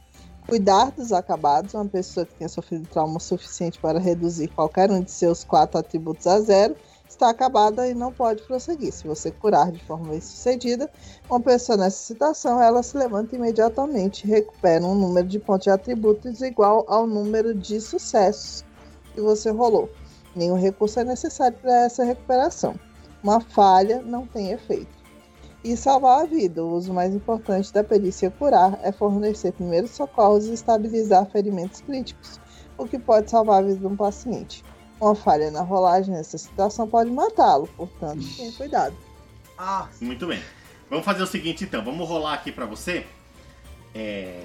Cuidar 0.48 0.92
dos 0.92 1.12
acabados, 1.12 1.74
uma 1.74 1.84
pessoa 1.84 2.24
que 2.24 2.32
tenha 2.32 2.48
sofrido 2.48 2.88
trauma 2.88 3.20
suficiente 3.20 3.78
para 3.78 3.98
reduzir 3.98 4.48
qualquer 4.48 4.90
um 4.90 5.02
de 5.02 5.10
seus 5.10 5.44
quatro 5.44 5.78
atributos 5.78 6.26
a 6.26 6.40
zero, 6.40 6.74
está 7.06 7.28
acabada 7.28 7.86
e 7.86 7.92
não 7.92 8.10
pode 8.10 8.42
prosseguir. 8.44 8.90
Se 8.90 9.06
você 9.06 9.30
curar 9.30 9.70
de 9.70 9.84
forma 9.84 10.08
bem-sucedida, 10.08 10.90
uma 11.28 11.38
pessoa 11.38 11.76
nessa 11.76 11.98
situação, 11.98 12.62
ela 12.62 12.82
se 12.82 12.96
levanta 12.96 13.36
imediatamente 13.36 14.24
e 14.24 14.30
recupera 14.30 14.82
um 14.82 14.94
número 14.94 15.28
de 15.28 15.38
pontos 15.38 15.64
de 15.64 15.70
atributos 15.70 16.40
igual 16.40 16.82
ao 16.88 17.06
número 17.06 17.54
de 17.54 17.78
sucessos 17.78 18.64
que 19.12 19.20
você 19.20 19.50
rolou. 19.50 19.90
Nenhum 20.34 20.56
recurso 20.56 20.98
é 20.98 21.04
necessário 21.04 21.58
para 21.58 21.84
essa 21.84 22.04
recuperação. 22.04 22.74
Uma 23.22 23.38
falha 23.38 24.00
não 24.00 24.26
tem 24.26 24.52
efeito. 24.52 24.97
E 25.64 25.76
salvar 25.76 26.22
a 26.22 26.26
vida. 26.26 26.64
O 26.64 26.74
uso 26.74 26.92
mais 26.92 27.14
importante 27.14 27.72
da 27.72 27.82
perícia 27.82 28.30
curar 28.30 28.78
é 28.82 28.92
fornecer 28.92 29.52
primeiros 29.52 29.90
socorros 29.90 30.46
e 30.46 30.52
estabilizar 30.52 31.26
ferimentos 31.26 31.80
críticos, 31.80 32.40
o 32.76 32.86
que 32.86 32.98
pode 32.98 33.30
salvar 33.30 33.62
a 33.62 33.66
vida 33.66 33.80
de 33.80 33.86
um 33.86 33.96
paciente. 33.96 34.64
Uma 35.00 35.14
falha 35.14 35.50
na 35.50 35.62
rolagem 35.62 36.14
nessa 36.14 36.38
situação 36.38 36.88
pode 36.88 37.10
matá-lo, 37.10 37.68
portanto, 37.76 38.24
tenha 38.36 38.52
cuidado. 38.52 38.96
Ah, 39.56 39.88
Muito 40.00 40.26
bem. 40.26 40.42
Vamos 40.88 41.04
fazer 41.04 41.22
o 41.22 41.26
seguinte 41.26 41.64
então, 41.64 41.84
vamos 41.84 42.08
rolar 42.08 42.34
aqui 42.34 42.50
pra 42.50 42.64
você, 42.64 43.06
é, 43.94 44.42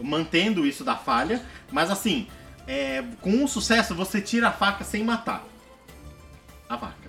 mantendo 0.00 0.66
isso 0.66 0.84
da 0.84 0.96
falha, 0.96 1.44
mas 1.70 1.90
assim, 1.90 2.26
é, 2.66 3.04
com 3.20 3.30
um 3.30 3.46
sucesso 3.46 3.94
você 3.94 4.20
tira 4.20 4.48
a 4.48 4.52
faca 4.52 4.84
sem 4.84 5.04
matar 5.04 5.44
a 6.68 6.76
vaca. 6.76 7.01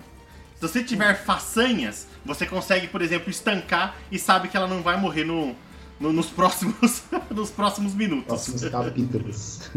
Se 0.68 0.72
você 0.72 0.82
tiver 0.82 1.14
façanhas, 1.14 2.06
você 2.24 2.46
consegue, 2.46 2.88
por 2.88 3.02
exemplo, 3.02 3.28
estancar 3.30 3.96
e 4.10 4.18
sabe 4.18 4.48
que 4.48 4.56
ela 4.56 4.66
não 4.66 4.82
vai 4.82 4.96
morrer 4.98 5.22
no, 5.24 5.54
no- 6.00 6.12
nos, 6.12 6.30
próximos, 6.30 7.02
nos 7.30 7.50
próximos 7.50 7.94
minutos. 7.94 8.26
Próximos 8.26 8.64
capítulos. 8.70 9.70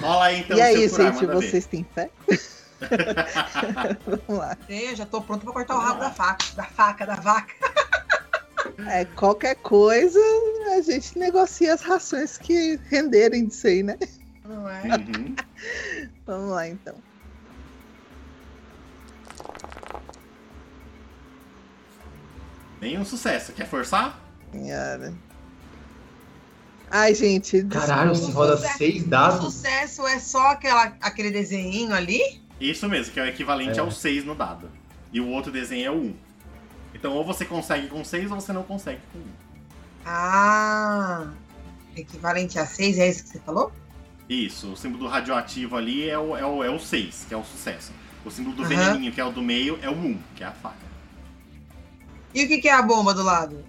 Rola 0.00 0.24
aí 0.26 0.40
então 0.40 0.56
e 0.56 0.62
aí, 0.62 0.88
curar, 0.88 1.12
gente, 1.12 1.26
vocês 1.26 1.66
têm 1.66 1.84
fé? 1.94 2.08
Vamos 4.26 4.38
lá. 4.42 4.56
eu 4.68 4.96
já 4.96 5.04
tô 5.04 5.20
pronto 5.20 5.44
pra 5.44 5.52
cortar 5.52 5.76
o 5.76 5.80
rabo 5.80 6.00
da 6.00 6.10
faca, 6.10 6.44
da 6.56 6.64
faca, 6.64 7.06
da 7.06 7.16
vaca. 7.16 7.52
É, 8.88 9.04
qualquer 9.04 9.56
coisa, 9.56 10.18
a 10.76 10.80
gente 10.80 11.18
negocia 11.18 11.74
as 11.74 11.82
rações 11.82 12.38
que 12.38 12.78
renderem 12.88 13.46
disso 13.46 13.66
aí, 13.66 13.82
né? 13.82 13.98
Não 14.44 14.68
é? 14.68 14.82
Uhum. 14.84 15.36
Vamos 16.26 16.50
lá, 16.50 16.66
então. 16.68 16.94
Nenhum 22.84 23.02
sucesso. 23.04 23.52
Quer 23.54 23.66
forçar? 23.66 24.20
Senhora. 24.52 25.14
Ai, 26.90 27.14
gente. 27.14 27.64
Caralho, 27.64 28.14
se 28.14 28.30
roda 28.30 28.58
Sucesso. 28.58 28.76
seis 28.78 29.02
O 29.02 29.06
dados. 29.08 29.40
sucesso 29.54 30.06
é 30.06 30.18
só 30.18 30.48
aquela, 30.50 30.92
aquele 31.00 31.30
desenhinho 31.30 31.94
ali? 31.94 32.42
Isso 32.60 32.86
mesmo, 32.86 33.14
que 33.14 33.18
é 33.18 33.22
o 33.22 33.26
equivalente 33.26 33.78
É. 33.78 33.80
ao 33.80 33.90
6 33.90 34.26
no 34.26 34.34
dado. 34.34 34.70
E 35.10 35.18
o 35.18 35.26
outro 35.28 35.50
desenho 35.50 35.86
é 35.86 35.90
o 35.90 35.94
1. 35.94 36.14
Então 36.94 37.12
ou 37.14 37.24
você 37.24 37.46
consegue 37.46 37.88
com 37.88 38.04
6 38.04 38.30
ou 38.30 38.38
você 38.38 38.52
não 38.52 38.62
consegue 38.62 39.00
com 39.12 39.18
1. 39.18 39.22
Ah, 40.04 41.26
equivalente 41.96 42.58
a 42.58 42.66
6, 42.66 42.98
é 42.98 43.08
isso 43.08 43.22
que 43.24 43.30
você 43.30 43.38
falou? 43.40 43.72
Isso, 44.28 44.72
o 44.72 44.76
símbolo 44.76 45.04
do 45.04 45.08
radioativo 45.08 45.74
ali 45.76 46.06
é 46.08 46.18
o, 46.18 46.36
é 46.36 46.44
o, 46.44 46.62
é 46.62 46.68
o 46.70 46.78
6, 46.78 47.24
que 47.28 47.32
é 47.32 47.36
o 47.36 47.44
sucesso. 47.44 47.92
O 48.26 48.30
símbolo 48.30 48.54
do 48.56 48.62
Aham. 48.62 48.68
veneninho, 48.68 49.10
que 49.12 49.20
é 49.20 49.24
o 49.24 49.30
do 49.32 49.40
meio, 49.42 49.78
é 49.82 49.88
o 49.88 49.94
1, 49.94 50.18
que 50.36 50.44
é 50.44 50.46
a 50.46 50.52
faca. 50.52 50.93
E 52.34 52.44
o 52.44 52.48
que, 52.48 52.58
que 52.58 52.68
é 52.68 52.72
a 52.72 52.82
bomba 52.82 53.14
do 53.14 53.22
lado? 53.22 53.64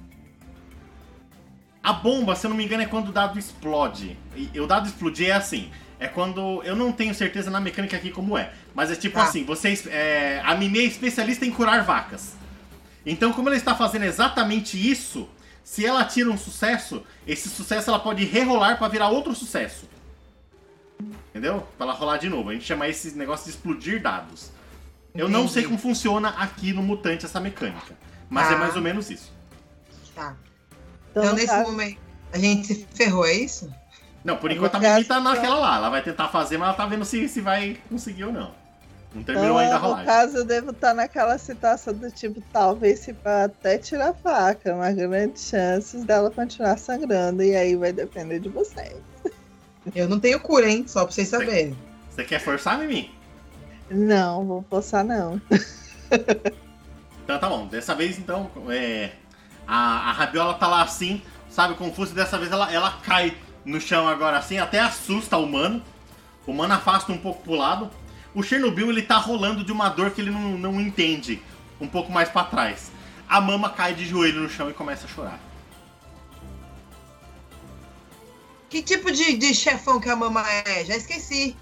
A 1.83 1.93
bomba, 1.93 2.35
se 2.35 2.45
eu 2.45 2.49
não 2.49 2.57
me 2.57 2.65
engano, 2.65 2.81
é 2.81 2.87
quando 2.87 3.09
o 3.09 3.11
dado 3.11 3.37
explode. 3.37 4.17
E 4.35 4.59
o 4.59 4.65
dado 4.65 4.87
explodir 4.87 5.29
é 5.29 5.33
assim. 5.33 5.69
É 5.99 6.07
quando. 6.07 6.61
Eu 6.63 6.75
não 6.75 6.91
tenho 6.91 7.13
certeza 7.13 7.49
na 7.51 7.61
mecânica 7.61 7.95
aqui 7.95 8.09
como 8.09 8.37
é. 8.37 8.51
Mas 8.73 8.89
é 8.91 8.95
tipo 8.95 9.15
Tá. 9.17 9.23
assim, 9.25 9.43
vocês. 9.43 9.85
É, 9.87 10.41
a 10.43 10.55
Mimi 10.55 10.79
é 10.79 10.83
especialista 10.83 11.45
em 11.45 11.51
curar 11.51 11.83
vacas. 11.83 12.33
Então, 13.05 13.31
como 13.31 13.49
ela 13.49 13.55
está 13.55 13.75
fazendo 13.75 14.03
exatamente 14.03 14.77
isso, 14.77 15.29
se 15.63 15.85
ela 15.85 16.03
tira 16.03 16.29
um 16.31 16.37
sucesso, 16.37 17.03
esse 17.27 17.47
sucesso 17.49 17.89
ela 17.91 17.99
pode 17.99 18.25
rerolar 18.25 18.79
pra 18.79 18.87
virar 18.87 19.09
outro 19.09 19.35
sucesso. 19.35 19.87
Entendeu? 21.29 21.67
Pra 21.77 21.85
ela 21.85 21.93
rolar 21.95 22.17
de 22.17 22.29
novo. 22.29 22.49
A 22.49 22.53
gente 22.53 22.65
chama 22.65 22.87
esse 22.87 23.15
negócio 23.15 23.45
de 23.45 23.51
explodir 23.51 24.01
dados. 24.01 24.49
Eu 25.13 25.29
não 25.29 25.41
Entendi. 25.41 25.53
sei 25.53 25.63
como 25.63 25.77
funciona 25.77 26.29
aqui 26.29 26.73
no 26.73 26.81
Mutante 26.81 27.25
essa 27.25 27.39
mecânica. 27.39 27.95
Mas 28.29 28.47
é 28.47 28.53
Tá. 28.53 28.57
mais 28.57 28.75
ou 28.75 28.81
menos 28.81 29.09
isso. 29.09 29.31
Tá. 30.15 30.35
Então, 31.11 31.23
Então, 31.23 31.25
no 31.25 31.35
nesse 31.35 31.47
caso- 31.47 31.71
momento, 31.71 31.97
a 32.33 32.37
gente 32.37 32.67
se 32.67 32.87
ferrou, 32.93 33.25
é 33.25 33.33
isso? 33.33 33.71
Não, 34.23 34.37
por 34.37 34.49
No 34.49 34.55
enquanto 34.55 34.75
a 34.75 34.79
Mimi 34.79 35.03
tá 35.05 35.19
então- 35.19 35.21
naquela 35.21 35.55
lá. 35.59 35.75
Ela 35.77 35.89
vai 35.89 36.01
tentar 36.01 36.27
fazer, 36.29 36.57
mas 36.57 36.69
ela 36.69 36.77
tá 36.77 36.85
vendo 36.87 37.05
se, 37.05 37.27
se 37.29 37.41
vai 37.41 37.77
conseguir 37.89 38.23
ou 38.25 38.33
não. 38.33 38.51
Não 39.13 39.23
terminou 39.23 39.51
Então, 39.51 39.57
ainda 39.59 39.75
a 39.75 39.79
no 39.79 39.85
rolagem. 39.85 40.05
caso, 40.07 40.37
eu 40.37 40.43
devo 40.45 40.71
estar 40.71 40.93
naquela 40.93 41.37
situação 41.37 41.93
do 41.93 42.11
tipo, 42.11 42.41
talvez 42.51 42.99
se 42.99 43.13
vá 43.13 43.45
até 43.45 43.77
tirar 43.77 44.09
a 44.09 44.13
faca, 44.13 44.75
mas 44.75 44.95
grandes 44.95 45.47
chances 45.47 46.03
dela 46.03 46.29
continuar 46.31 46.77
sangrando, 46.77 47.41
e 47.41 47.55
aí 47.55 47.75
vai 47.77 47.93
depender 47.93 48.39
de 48.39 48.49
vocês. 48.49 48.97
Eu 49.95 50.09
não 50.09 50.19
tenho 50.19 50.39
cura, 50.39 50.67
hein? 50.69 50.83
Só 50.87 51.03
pra 51.05 51.13
vocês 51.13 51.29
saberem. 51.29 51.77
Você 52.09 52.25
quer 52.25 52.39
forçar, 52.39 52.77
Mimi? 52.79 53.09
Não, 53.89 54.43
vou 54.43 54.65
forçar 54.69 55.05
não. 55.05 55.39
Então 57.25 57.39
tá 57.39 57.49
bom. 57.49 57.65
Dessa 57.65 57.95
vez, 57.95 58.17
então, 58.19 58.49
é, 58.69 59.11
a, 59.67 60.09
a 60.09 60.11
rabiola 60.11 60.53
tá 60.53 60.67
lá 60.67 60.83
assim, 60.83 61.21
sabe, 61.49 61.73
confusa, 61.73 62.11
e 62.11 62.15
dessa 62.15 62.37
vez 62.37 62.51
ela, 62.51 62.71
ela 62.71 62.91
cai 63.03 63.35
no 63.65 63.81
chão 63.81 64.07
agora 64.07 64.37
assim, 64.37 64.59
até 64.59 64.79
assusta 64.79 65.35
o 65.35 65.43
humano. 65.43 65.83
O 66.45 66.51
humano 66.51 66.75
afasta 66.75 67.11
um 67.11 67.17
pouco 67.17 67.41
pro 67.41 67.55
lado. 67.55 67.89
O 68.33 68.43
Chernobyl, 68.43 68.89
ele 68.89 69.01
tá 69.01 69.17
rolando 69.17 69.63
de 69.63 69.71
uma 69.71 69.89
dor 69.89 70.11
que 70.11 70.21
ele 70.21 70.29
não, 70.29 70.57
não 70.57 70.79
entende, 70.79 71.41
um 71.81 71.87
pouco 71.87 72.11
mais 72.11 72.29
pra 72.29 72.43
trás. 72.43 72.91
A 73.27 73.41
mama 73.41 73.71
cai 73.71 73.95
de 73.95 74.05
joelho 74.05 74.41
no 74.41 74.49
chão 74.49 74.69
e 74.69 74.73
começa 74.73 75.05
a 75.05 75.09
chorar. 75.09 75.39
Que 78.69 78.83
tipo 78.83 79.11
de, 79.11 79.35
de 79.37 79.53
chefão 79.55 79.99
que 79.99 80.09
a 80.09 80.15
mama 80.15 80.45
é? 80.47 80.85
Já 80.85 80.95
esqueci. 80.95 81.55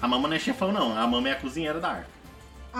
A 0.00 0.06
mama 0.06 0.28
não 0.28 0.36
é 0.36 0.38
chefão, 0.38 0.70
não. 0.70 0.96
A 0.96 1.06
mama 1.06 1.28
é 1.30 1.32
a 1.32 1.36
cozinheira 1.36 1.80
da 1.80 1.88
arca. 1.88 2.17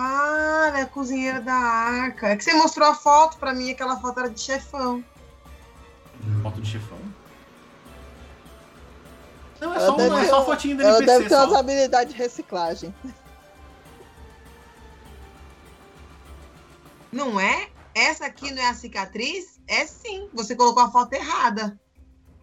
Ah, 0.01 0.65
ela 0.69 0.79
é 0.79 0.81
a 0.83 0.85
cozinheira 0.85 1.41
da 1.41 1.53
arca. 1.53 2.29
É 2.29 2.35
que 2.37 2.43
você 2.43 2.53
mostrou 2.53 2.87
a 2.87 2.95
foto 2.95 3.37
pra 3.37 3.53
mim, 3.53 3.69
aquela 3.71 3.99
foto 3.99 4.19
era 4.21 4.29
de 4.29 4.39
chefão. 4.39 5.03
Foto 6.41 6.61
de 6.61 6.69
chefão? 6.71 6.97
Não, 9.59 9.73
é 9.73 9.77
Ela 9.77 9.85
só, 9.85 9.95
deve 9.97 10.09
uma, 10.09 10.21
é 10.21 10.27
só 10.29 10.45
fotinho 10.45 10.77
do 10.77 10.83
Ela 10.83 11.01
deve 11.01 11.23
ter 11.25 11.35
só. 11.35 11.45
umas 11.45 11.59
habilidades 11.59 12.13
de 12.13 12.19
reciclagem. 12.19 12.95
Não 17.11 17.37
é? 17.37 17.67
Essa 17.93 18.27
aqui 18.27 18.51
não 18.51 18.61
é 18.61 18.69
a 18.69 18.73
cicatriz? 18.73 19.59
É 19.67 19.85
sim. 19.85 20.29
Você 20.33 20.55
colocou 20.55 20.81
a 20.83 20.89
foto 20.91 21.11
errada. 21.13 21.77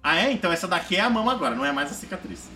Ah, 0.03 0.17
é? 0.17 0.31
Então 0.31 0.53
essa 0.53 0.69
daqui 0.69 0.97
é 0.97 1.01
a 1.01 1.09
mama 1.09 1.33
agora, 1.33 1.55
não 1.55 1.65
é 1.65 1.73
mais 1.73 1.91
a 1.91 1.95
cicatriz. 1.95 2.49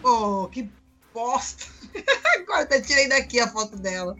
Pô, 0.00 0.48
que 0.48 0.70
bosta. 1.16 1.64
Agora 2.38 2.62
até 2.64 2.80
tirei 2.80 3.08
daqui 3.08 3.40
a 3.40 3.48
foto 3.48 3.76
dela. 3.78 4.16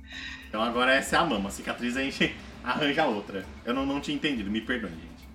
Então 0.48 0.62
agora 0.62 0.94
essa 0.94 1.16
é 1.16 1.18
a 1.18 1.24
mama. 1.24 1.50
A 1.50 1.52
cicatriz 1.52 1.96
a 1.96 2.00
gente 2.00 2.34
arranja 2.64 3.04
outra. 3.04 3.44
Eu 3.64 3.74
não, 3.74 3.84
não 3.84 4.00
tinha 4.00 4.16
entendido, 4.16 4.50
me 4.50 4.62
perdoe, 4.62 4.90
gente. 4.90 5.26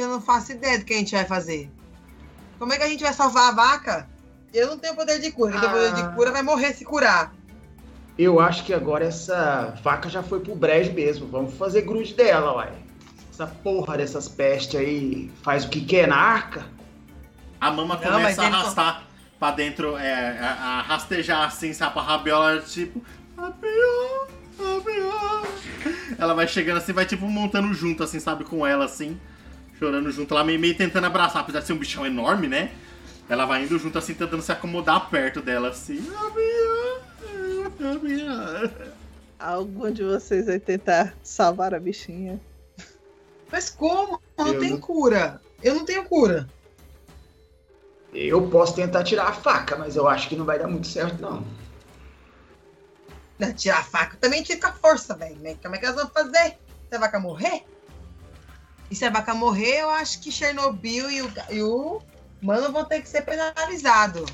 Eu 0.00 0.08
não 0.08 0.20
faço 0.20 0.52
ideia 0.52 0.78
do 0.78 0.84
que 0.84 0.94
a 0.94 0.98
gente 0.98 1.14
vai 1.14 1.24
fazer. 1.24 1.68
Como 2.58 2.72
é 2.72 2.78
que 2.78 2.84
a 2.84 2.88
gente 2.88 3.02
vai 3.02 3.12
salvar 3.12 3.48
a 3.48 3.54
vaca? 3.54 4.08
Eu 4.54 4.68
não 4.68 4.78
tenho 4.78 4.94
poder 4.94 5.18
de 5.18 5.32
cura. 5.32 5.52
Quem 5.52 5.60
tem 5.60 5.70
poder 5.70 5.88
Ah. 5.88 5.90
de 5.90 6.14
cura 6.14 6.30
vai 6.30 6.42
morrer 6.42 6.72
se 6.72 6.84
curar. 6.84 7.34
Eu 8.16 8.38
acho 8.38 8.64
que 8.64 8.72
agora 8.72 9.04
essa 9.04 9.74
vaca 9.82 10.08
já 10.08 10.22
foi 10.22 10.40
pro 10.40 10.54
brejo 10.54 10.92
mesmo. 10.92 11.26
Vamos 11.26 11.54
fazer 11.54 11.82
grude 11.82 12.14
dela, 12.14 12.54
uai. 12.54 12.72
Essa 13.32 13.46
porra 13.46 13.96
dessas 13.96 14.28
pestes 14.28 14.78
aí 14.78 15.30
faz 15.42 15.64
o 15.64 15.70
que 15.70 15.84
quer 15.84 16.06
na 16.06 16.16
arca. 16.16 16.66
A 17.62 17.70
mama 17.70 17.94
Não, 17.94 18.02
começa 18.02 18.42
a 18.42 18.46
arrastar 18.46 19.04
pra 19.38 19.52
dentro, 19.52 19.96
é, 19.96 20.36
a, 20.40 20.50
a 20.50 20.82
rastejar 20.82 21.46
assim, 21.46 21.72
sabe? 21.72 21.96
A 21.96 22.02
rabiola, 22.02 22.60
tipo, 22.60 23.00
rabiola, 23.36 24.26
rabiola. 24.58 25.48
Ela 26.18 26.34
vai 26.34 26.48
chegando 26.48 26.78
assim, 26.78 26.92
vai 26.92 27.06
tipo 27.06 27.24
montando 27.28 27.72
junto, 27.72 28.02
assim, 28.02 28.18
sabe? 28.18 28.42
Com 28.42 28.66
ela, 28.66 28.86
assim, 28.86 29.16
chorando 29.78 30.10
junto. 30.10 30.34
Ela 30.34 30.42
meio, 30.42 30.58
meio 30.58 30.76
tentando 30.76 31.06
abraçar, 31.06 31.42
apesar 31.42 31.60
de 31.60 31.66
ser 31.68 31.72
um 31.74 31.78
bichão 31.78 32.04
enorme, 32.04 32.48
né? 32.48 32.72
Ela 33.28 33.46
vai 33.46 33.62
indo 33.62 33.78
junto, 33.78 33.96
assim, 33.96 34.12
tentando 34.14 34.42
se 34.42 34.50
acomodar 34.50 35.08
perto 35.08 35.40
dela, 35.40 35.68
assim. 35.68 36.04
Rabiola, 36.10 37.00
rabiola. 37.80 38.72
Algum 39.38 39.88
de 39.92 40.02
vocês 40.02 40.46
vai 40.46 40.58
tentar 40.58 41.14
salvar 41.22 41.72
a 41.74 41.78
bichinha. 41.78 42.40
Mas 43.52 43.70
como? 43.70 44.20
Não 44.36 44.48
Eu 44.48 44.58
tem 44.58 44.70
não- 44.70 44.80
cura. 44.80 45.40
Eu 45.62 45.76
não 45.76 45.84
tenho 45.84 46.02
cura. 46.04 46.48
Eu 48.12 48.48
posso 48.48 48.74
tentar 48.74 49.04
tirar 49.04 49.28
a 49.28 49.32
faca, 49.32 49.76
mas 49.76 49.96
eu 49.96 50.06
acho 50.06 50.28
que 50.28 50.36
não 50.36 50.44
vai 50.44 50.58
dar 50.58 50.68
muito 50.68 50.86
certo, 50.86 51.20
não. 51.20 51.46
Né, 53.38 53.52
Tirar 53.54 53.78
a 53.78 53.82
faca 53.82 54.16
também 54.20 54.42
tira 54.42 54.60
com 54.60 54.66
a 54.66 54.72
força, 54.72 55.16
velho. 55.16 55.36
né? 55.36 55.56
Como 55.62 55.74
é 55.74 55.78
que 55.78 55.86
elas 55.86 55.96
vão 55.96 56.10
fazer? 56.10 56.58
Se 56.88 56.96
a 56.96 56.98
vaca 56.98 57.18
morrer? 57.18 57.64
E 58.90 58.94
se 58.94 59.04
a 59.06 59.10
vaca 59.10 59.32
morrer, 59.34 59.80
eu 59.80 59.88
acho 59.88 60.20
que 60.20 60.30
Chernobyl 60.30 61.10
e 61.10 61.22
o, 61.22 61.32
e 61.50 61.62
o 61.62 62.02
mano 62.42 62.70
vão 62.70 62.84
ter 62.84 63.00
que 63.00 63.08
ser 63.08 63.22
penalizados. 63.22 64.30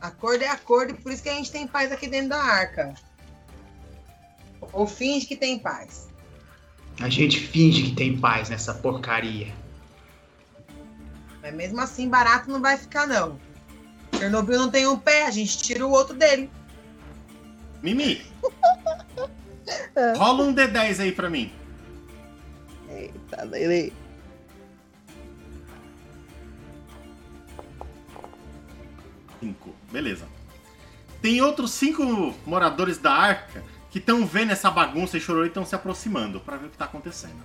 Acordo 0.00 0.42
é 0.44 0.48
acordo, 0.48 0.92
e 0.92 0.94
por 0.94 1.10
isso 1.12 1.22
que 1.22 1.28
a 1.30 1.34
gente 1.34 1.50
tem 1.50 1.66
paz 1.66 1.90
aqui 1.90 2.06
dentro 2.06 2.30
da 2.30 2.38
arca. 2.42 2.92
Ou 4.72 4.86
finge 4.86 5.24
que 5.26 5.36
tem 5.36 5.58
paz. 5.58 6.08
A 7.00 7.08
gente 7.08 7.40
finge 7.40 7.84
que 7.84 7.94
tem 7.94 8.18
paz 8.18 8.50
nessa 8.50 8.74
porcaria. 8.74 9.52
Mas 11.42 11.54
mesmo 11.54 11.80
assim, 11.80 12.08
barato 12.08 12.48
não 12.48 12.62
vai 12.62 12.78
ficar, 12.78 13.06
não. 13.06 13.38
Chernobyl 14.16 14.60
não 14.60 14.70
tem 14.70 14.86
um 14.86 14.96
pé, 14.96 15.26
a 15.26 15.30
gente 15.30 15.58
tira 15.58 15.84
o 15.86 15.90
outro 15.90 16.14
dele. 16.14 16.48
Mimi, 17.82 18.24
rola 20.16 20.44
um 20.44 20.54
D10 20.54 21.00
aí 21.00 21.12
pra 21.12 21.28
mim. 21.28 21.52
Eita, 22.88 23.44
Lele. 23.44 23.92
Cinco. 29.40 29.74
Beleza. 29.90 30.28
Tem 31.20 31.40
outros 31.40 31.72
cinco 31.72 32.34
moradores 32.46 32.98
da 32.98 33.12
arca 33.12 33.64
que 33.90 33.98
estão 33.98 34.24
vendo 34.26 34.52
essa 34.52 34.70
bagunça 34.70 35.16
e 35.16 35.20
chorou 35.20 35.44
e 35.44 35.48
estão 35.48 35.64
se 35.64 35.74
aproximando 35.74 36.40
pra 36.40 36.56
ver 36.56 36.66
o 36.66 36.70
que 36.70 36.78
tá 36.78 36.84
acontecendo. 36.84 37.42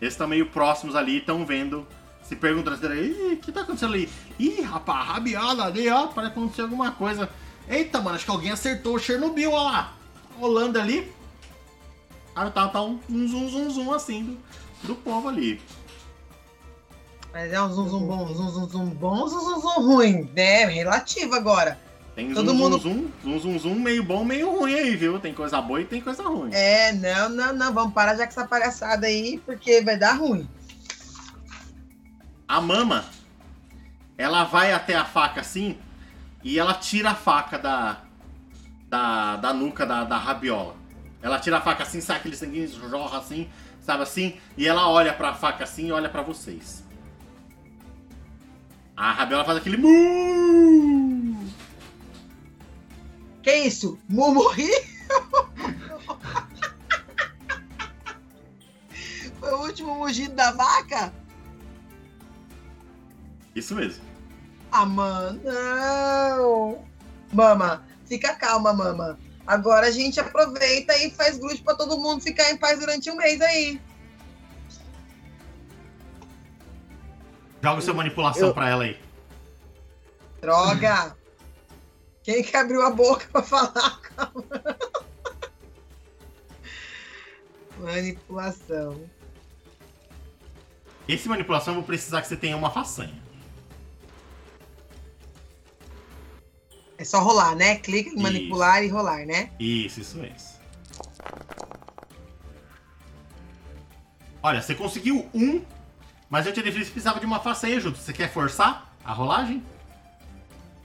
Eles 0.00 0.14
estão 0.14 0.28
meio 0.28 0.46
próximos 0.46 0.94
ali 0.94 1.14
e 1.14 1.18
estão 1.18 1.44
vendo, 1.44 1.86
se 2.24 2.34
perguntando 2.36 2.76
assim, 2.76 3.00
Ih, 3.02 3.34
o 3.34 3.36
que 3.36 3.52
tá 3.52 3.60
acontecendo 3.60 3.94
ali? 3.94 4.08
Ih, 4.38 4.62
rapaz, 4.62 5.06
rabiada 5.08 5.64
ali, 5.64 5.88
ó, 5.88 6.06
parece 6.08 6.32
acontecer 6.32 6.62
alguma 6.62 6.92
coisa. 6.92 7.28
Eita, 7.68 8.00
mano, 8.00 8.16
acho 8.16 8.24
que 8.24 8.30
alguém 8.30 8.50
acertou 8.50 8.94
o 8.94 8.98
Chernobyl, 8.98 9.52
ó 9.52 9.62
lá. 9.64 9.92
Rolando 10.38 10.78
ali. 10.80 11.12
Aí 12.34 12.50
tá, 12.50 12.68
tá 12.68 12.82
um, 12.82 12.98
um 13.08 13.28
zum 13.28 13.48
zum 13.48 13.70
zum 13.70 13.92
assim 13.92 14.24
do, 14.82 14.88
do 14.88 14.94
povo 14.96 15.28
ali. 15.28 15.60
Mas 17.32 17.52
é 17.52 17.60
um 17.60 17.72
zum 17.72 17.88
zum 17.88 18.06
bom, 18.06 18.26
zum 18.34 18.50
zum 18.50 18.68
zum 18.68 18.86
bom, 18.90 19.28
zum 19.28 19.40
zum 19.40 19.60
zum 19.60 19.82
ruim. 19.82 20.30
É, 20.36 20.64
relativo 20.66 21.34
agora. 21.34 21.78
Tem 22.14 22.32
Todo 22.32 22.50
zum, 22.50 22.56
mundo- 22.56 22.78
zum, 22.78 23.10
zum, 23.22 23.40
zum, 23.40 23.58
zum, 23.58 23.74
meio 23.74 24.04
bom, 24.04 24.24
meio 24.24 24.50
ruim 24.56 24.72
aí, 24.74 24.94
viu? 24.94 25.18
Tem 25.18 25.34
coisa 25.34 25.60
boa 25.60 25.80
e 25.80 25.84
tem 25.84 26.00
coisa 26.00 26.22
ruim. 26.22 26.50
É, 26.52 26.92
não, 26.92 27.28
não, 27.28 27.52
não, 27.52 27.72
vamos 27.72 27.92
parar 27.92 28.14
já 28.16 28.24
com 28.24 28.30
essa 28.30 28.46
palhaçada 28.46 29.06
aí, 29.08 29.40
porque 29.44 29.80
vai 29.82 29.96
dar 29.98 30.12
ruim. 30.12 30.48
A 32.54 32.60
mama, 32.60 33.04
ela 34.16 34.44
vai 34.44 34.72
até 34.72 34.94
a 34.94 35.04
faca 35.04 35.40
assim 35.40 35.76
e 36.44 36.56
ela 36.56 36.72
tira 36.72 37.10
a 37.10 37.14
faca 37.16 37.58
da, 37.58 38.02
da, 38.88 39.34
da 39.34 39.52
nuca 39.52 39.84
da, 39.84 40.04
da 40.04 40.16
rabiola. 40.16 40.76
Ela 41.20 41.40
tira 41.40 41.58
a 41.58 41.60
faca 41.60 41.82
assim, 41.82 42.00
sai 42.00 42.18
aquele 42.18 42.36
sanguinho, 42.36 42.68
jorra 42.88 43.18
assim, 43.18 43.50
sabe 43.80 44.04
assim? 44.04 44.36
E 44.56 44.68
ela 44.68 44.88
olha 44.88 45.12
pra 45.12 45.34
faca 45.34 45.64
assim 45.64 45.88
e 45.88 45.92
olha 45.92 46.08
pra 46.08 46.22
vocês. 46.22 46.84
A 48.96 49.10
Rabela 49.10 49.44
faz 49.44 49.58
aquele 49.58 49.76
mu. 49.76 51.44
Que 53.42 53.52
isso? 53.52 53.98
Mumurri? 54.08 54.70
Foi 59.40 59.52
o 59.52 59.62
último 59.62 59.96
mugido 59.96 60.36
da 60.36 60.52
vaca? 60.52 61.23
Isso 63.54 63.74
mesmo. 63.74 64.02
Ah, 64.72 64.84
mano, 64.84 65.40
não! 65.44 66.84
Mama, 67.32 67.86
fica 68.06 68.34
calma, 68.34 68.72
mama. 68.72 69.18
Agora 69.46 69.86
a 69.88 69.90
gente 69.90 70.18
aproveita 70.18 70.96
e 70.98 71.10
faz 71.10 71.38
grude 71.38 71.62
pra 71.62 71.74
todo 71.74 71.98
mundo 71.98 72.22
ficar 72.22 72.50
em 72.50 72.56
paz 72.56 72.80
durante 72.80 73.10
um 73.10 73.16
mês 73.16 73.40
aí. 73.40 73.80
Joga 77.62 77.80
sua 77.80 77.94
manipulação 77.94 78.48
Eu- 78.48 78.54
pra 78.54 78.68
ela 78.68 78.84
aí. 78.84 78.98
Droga! 80.40 81.16
Quem 82.22 82.42
que 82.42 82.56
abriu 82.56 82.82
a 82.82 82.90
boca 82.90 83.26
pra 83.30 83.42
falar? 83.42 84.00
Manipulação. 87.78 89.08
Esse 91.08 91.28
manipulação 91.28 91.74
eu 91.74 91.80
vou 91.80 91.86
precisar 91.86 92.22
que 92.22 92.28
você 92.28 92.36
tenha 92.36 92.56
uma 92.56 92.70
façanha. 92.70 93.22
É 96.96 97.04
só 97.04 97.20
rolar, 97.20 97.54
né? 97.54 97.76
Clica 97.76 98.10
em 98.10 98.14
Isso. 98.14 98.22
manipular 98.22 98.84
e 98.84 98.88
rolar, 98.88 99.26
né? 99.26 99.50
Isso, 99.58 100.00
isso 100.00 100.18
mesmo. 100.18 100.54
Olha, 104.42 104.60
você 104.60 104.74
conseguiu 104.74 105.26
um, 105.34 105.62
mas 106.34 106.46
eu 106.46 106.52
te 106.52 106.62
disse 106.62 106.78
que 106.78 106.90
precisava 106.90 107.20
de 107.20 107.26
uma 107.26 107.40
façanha 107.40 107.78
junto. 107.78 107.96
Você 107.96 108.12
quer 108.12 108.28
forçar 108.28 108.92
a 109.04 109.12
rolagem? 109.12 109.62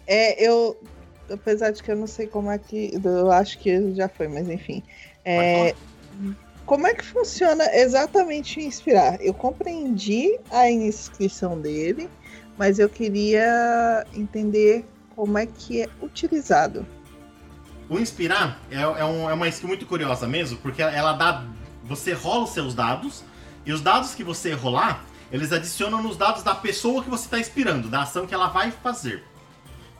É, 0.05 0.41
eu. 0.43 0.79
Apesar 1.27 1.71
de 1.71 1.81
que 1.81 1.91
eu 1.91 1.95
não 1.95 2.07
sei 2.07 2.27
como 2.27 2.51
é 2.51 2.57
que. 2.57 2.91
Eu 3.03 3.31
acho 3.31 3.57
que 3.57 3.95
já 3.95 4.07
foi, 4.07 4.27
mas 4.27 4.47
enfim. 4.47 4.83
É, 5.25 5.73
como 6.65 6.85
é 6.85 6.93
que 6.93 7.03
funciona 7.03 7.63
exatamente 7.75 8.59
o 8.59 8.61
inspirar? 8.61 9.19
Eu 9.21 9.33
compreendi 9.33 10.39
a 10.51 10.69
inscrição 10.69 11.59
dele, 11.59 12.07
mas 12.57 12.77
eu 12.77 12.87
queria 12.87 14.05
entender 14.13 14.85
como 15.19 15.37
é 15.37 15.45
que 15.45 15.81
é 15.81 15.89
utilizado. 16.01 16.85
O 17.89 17.99
inspirar 17.99 18.57
é, 18.71 18.79
é, 18.79 19.03
um- 19.03 19.29
é 19.29 19.33
uma 19.33 19.49
skill 19.49 19.67
muito 19.67 19.85
curiosa 19.85 20.25
mesmo, 20.25 20.57
porque 20.59 20.81
ela 20.81 21.11
dá. 21.11 21.43
Você 21.83 22.13
rola 22.13 22.45
os 22.45 22.51
seus 22.51 22.73
dados, 22.73 23.21
e 23.65 23.73
os 23.73 23.81
dados 23.81 24.15
que 24.15 24.23
você 24.23 24.53
rolar, 24.53 25.03
eles 25.29 25.51
adicionam 25.51 26.01
nos 26.01 26.15
dados 26.15 26.41
da 26.41 26.55
pessoa 26.55 27.03
que 27.03 27.09
você 27.09 27.25
está 27.25 27.37
inspirando, 27.37 27.89
da 27.89 28.03
ação 28.03 28.25
que 28.25 28.33
ela 28.33 28.47
vai 28.47 28.71
fazer. 28.71 29.25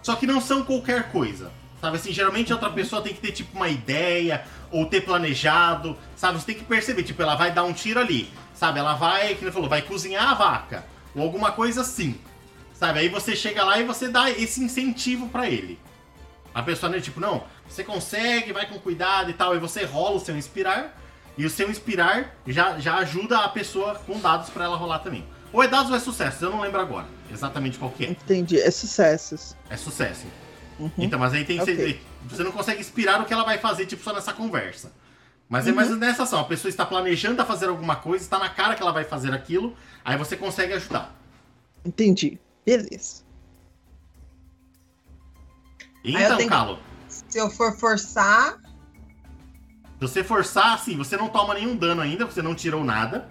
Só 0.01 0.15
que 0.15 0.25
não 0.25 0.39
são 0.39 0.63
qualquer 0.63 1.11
coisa. 1.11 1.51
Sabe 1.81 1.97
assim, 1.97 2.13
geralmente 2.13 2.53
outra 2.53 2.69
pessoa 2.69 3.01
tem 3.01 3.13
que 3.13 3.19
ter 3.19 3.33
tipo 3.33 3.57
uma 3.57 3.67
ideia, 3.67 4.45
ou 4.71 4.85
ter 4.85 5.01
planejado, 5.01 5.97
sabe? 6.15 6.39
Você 6.39 6.45
tem 6.45 6.55
que 6.55 6.63
perceber, 6.63 7.03
tipo, 7.03 7.21
ela 7.21 7.35
vai 7.35 7.51
dar 7.51 7.63
um 7.63 7.73
tiro 7.73 7.99
ali, 7.99 8.31
sabe? 8.53 8.79
Ela 8.79 8.93
vai, 8.93 9.35
que 9.35 9.43
ele 9.43 9.51
falou, 9.51 9.67
vai 9.67 9.81
cozinhar 9.81 10.29
a 10.31 10.33
vaca, 10.33 10.85
ou 11.13 11.23
alguma 11.23 11.51
coisa 11.51 11.81
assim. 11.81 12.17
Sabe? 12.79 12.99
Aí 12.99 13.09
você 13.09 13.35
chega 13.35 13.61
lá 13.65 13.77
e 13.77 13.83
você 13.83 14.07
dá 14.07 14.31
esse 14.31 14.63
incentivo 14.63 15.27
pra 15.27 15.49
ele. 15.49 15.77
A 16.53 16.63
pessoa, 16.63 16.89
né, 16.89 17.01
tipo, 17.01 17.19
não, 17.19 17.43
você 17.67 17.83
consegue, 17.83 18.53
vai 18.53 18.65
com 18.67 18.79
cuidado 18.79 19.29
e 19.29 19.33
tal, 19.33 19.53
e 19.53 19.59
você 19.59 19.83
rola 19.83 20.15
o 20.15 20.19
seu 20.19 20.37
inspirar, 20.37 20.97
e 21.37 21.45
o 21.45 21.49
seu 21.49 21.69
inspirar 21.69 22.33
já, 22.47 22.79
já 22.79 22.95
ajuda 22.99 23.39
a 23.39 23.49
pessoa 23.49 23.95
com 23.95 24.17
dados 24.17 24.49
pra 24.49 24.63
ela 24.63 24.77
rolar 24.77 24.99
também. 24.99 25.25
Ou 25.51 25.61
é 25.61 25.67
dados 25.67 25.91
ou 25.91 25.97
é 25.97 25.99
sucesso, 25.99 26.45
eu 26.45 26.51
não 26.51 26.61
lembro 26.61 26.79
agora 26.79 27.05
exatamente 27.29 27.77
qual 27.77 27.91
que 27.91 28.05
é. 28.05 28.09
Entendi. 28.11 28.57
É 28.61 28.71
sucessos. 28.71 29.57
É 29.69 29.75
sucesso. 29.75 30.25
Uhum. 30.79 30.89
Então, 30.97 31.19
mas 31.19 31.33
aí 31.33 31.43
tem 31.43 31.57
que 31.57 31.63
Ok. 31.63 31.75
ser. 31.75 32.01
Você 32.29 32.43
não 32.43 32.51
consegue 32.53 32.79
inspirar 32.79 33.19
o 33.21 33.25
que 33.25 33.33
ela 33.33 33.43
vai 33.43 33.57
fazer, 33.57 33.85
tipo, 33.87 34.01
só 34.01 34.13
nessa 34.13 34.31
conversa. 34.31 34.93
Mas 35.49 35.67
é 35.67 35.71
Uhum. 35.71 35.75
mais 35.75 35.89
nessa 35.97 36.23
ação. 36.23 36.39
A 36.39 36.45
pessoa 36.45 36.69
está 36.69 36.85
planejando 36.85 37.41
a 37.41 37.45
fazer 37.45 37.67
alguma 37.67 37.97
coisa, 37.97 38.23
está 38.23 38.39
na 38.39 38.47
cara 38.47 38.73
que 38.75 38.81
ela 38.81 38.93
vai 38.93 39.03
fazer 39.03 39.33
aquilo, 39.33 39.75
aí 40.05 40.15
você 40.17 40.37
consegue 40.37 40.71
ajudar. 40.73 41.13
Entendi. 41.83 42.39
Beleza. 42.69 43.23
eu 46.03 46.11
Então, 46.11 46.37
que- 46.37 46.45
Calo, 46.47 46.79
Se 47.07 47.39
eu 47.39 47.49
for 47.49 47.75
forçar, 47.75 48.59
se 48.61 49.99
você 49.99 50.23
forçar, 50.23 50.75
assim, 50.75 50.95
você 50.95 51.17
não 51.17 51.29
toma 51.29 51.55
nenhum 51.55 51.75
dano 51.75 52.01
ainda, 52.01 52.25
você 52.25 52.41
não 52.43 52.53
tirou 52.53 52.83
nada 52.83 53.27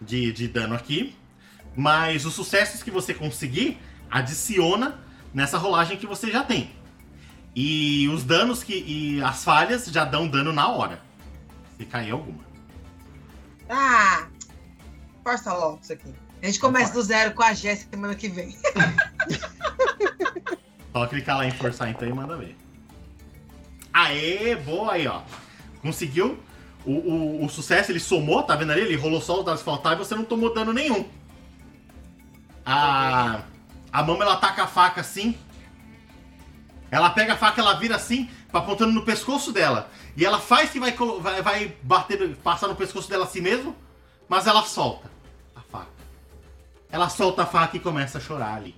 de, 0.00 0.32
de 0.32 0.46
dano 0.46 0.74
aqui. 0.76 1.16
Mas 1.76 2.24
os 2.24 2.34
sucessos 2.34 2.84
que 2.84 2.90
você 2.90 3.12
conseguir, 3.12 3.80
adiciona 4.08 5.00
nessa 5.34 5.58
rolagem 5.58 5.96
que 5.98 6.06
você 6.06 6.30
já 6.30 6.44
tem. 6.44 6.70
E 7.54 8.08
os 8.08 8.22
danos 8.22 8.62
que. 8.62 8.74
E 8.74 9.22
as 9.22 9.42
falhas 9.42 9.86
já 9.86 10.04
dão 10.04 10.28
dano 10.28 10.52
na 10.52 10.68
hora. 10.68 11.02
Se 11.76 11.84
cair 11.84 12.12
alguma. 12.12 12.44
ah, 13.68 14.28
força 15.24 15.52
logo 15.52 15.80
isso 15.82 15.92
aqui. 15.92 16.14
A 16.44 16.46
gente 16.46 16.60
começa 16.60 16.92
do 16.92 17.00
zero 17.00 17.32
com 17.32 17.42
a 17.42 17.54
Jéssica 17.54 17.92
semana 17.92 18.14
que 18.14 18.28
vem. 18.28 18.54
Só 20.92 21.06
clicar 21.06 21.38
lá 21.38 21.46
em 21.46 21.50
forçar 21.50 21.88
então 21.88 22.06
e 22.06 22.12
manda 22.12 22.36
ver. 22.36 22.54
Aê, 23.90 24.54
boa 24.54 24.92
aí, 24.92 25.06
ó. 25.06 25.22
Conseguiu. 25.80 26.38
O, 26.84 26.92
o, 26.92 27.46
o 27.46 27.48
sucesso 27.48 27.90
ele 27.90 27.98
somou, 27.98 28.42
tá 28.42 28.54
vendo 28.56 28.72
ali? 28.72 28.82
Ele 28.82 28.94
rolou 28.94 29.22
só 29.22 29.38
os 29.38 29.44
dados 29.46 29.62
que 29.62 29.64
faltavam 29.64 30.02
e 30.02 30.04
você 30.06 30.14
não 30.14 30.22
tomou 30.22 30.52
dano 30.52 30.74
nenhum. 30.74 31.08
A, 32.62 33.40
a 33.90 34.02
mama 34.02 34.22
ela 34.22 34.36
taca 34.36 34.64
a 34.64 34.66
faca 34.66 35.00
assim. 35.00 35.38
Ela 36.90 37.08
pega 37.08 37.32
a 37.32 37.36
faca, 37.38 37.62
ela 37.62 37.72
vira 37.78 37.96
assim, 37.96 38.28
apontando 38.52 38.92
no 38.92 39.02
pescoço 39.02 39.50
dela. 39.50 39.90
E 40.14 40.26
ela 40.26 40.38
faz 40.38 40.68
que 40.68 40.78
vai, 40.78 40.92
vai, 40.92 41.40
vai 41.40 41.76
bater, 41.82 42.36
passar 42.36 42.68
no 42.68 42.76
pescoço 42.76 43.08
dela 43.08 43.24
assim 43.24 43.40
mesmo, 43.40 43.74
mas 44.28 44.46
ela 44.46 44.60
solta. 44.60 45.13
Ela 46.94 47.08
solta 47.08 47.42
a 47.42 47.46
faca 47.46 47.76
e 47.76 47.80
começa 47.80 48.18
a 48.18 48.20
chorar 48.20 48.54
ali. 48.54 48.72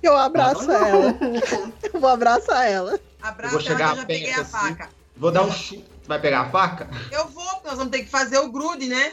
Eu 0.00 0.16
abraço 0.16 0.70
ela. 0.70 1.12
Eu 1.92 1.98
vou 2.00 2.08
abraçar 2.08 2.70
ela. 2.70 3.00
Abraço, 3.20 3.56
Eu 3.56 3.58
vou 3.58 3.68
chegar 3.68 3.84
ela, 3.86 3.92
eu 3.94 4.00
já 4.02 4.06
peguei 4.06 4.32
a 4.32 4.42
assim. 4.42 4.50
faca. 4.52 4.88
Vou 5.16 5.32
dar 5.32 5.42
um 5.42 5.50
chute. 5.50 5.84
Vai 6.06 6.20
pegar 6.20 6.42
a 6.42 6.50
faca? 6.50 6.88
Eu 7.10 7.26
vou, 7.30 7.44
porque 7.54 7.66
nós 7.66 7.78
vamos 7.78 7.90
ter 7.90 8.04
que 8.04 8.08
fazer 8.10 8.38
o 8.38 8.48
grude, 8.52 8.86
né? 8.86 9.12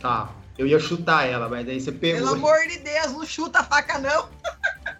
Tá. 0.00 0.30
Eu 0.56 0.66
ia 0.66 0.78
chutar 0.80 1.26
ela, 1.28 1.46
mas 1.46 1.68
aí 1.68 1.78
você 1.78 1.92
pegou. 1.92 2.20
Pelo 2.20 2.34
amor 2.36 2.58
de 2.66 2.78
Deus, 2.78 3.12
não 3.12 3.26
chuta 3.26 3.58
a 3.60 3.64
faca, 3.64 3.98
não. 3.98 4.30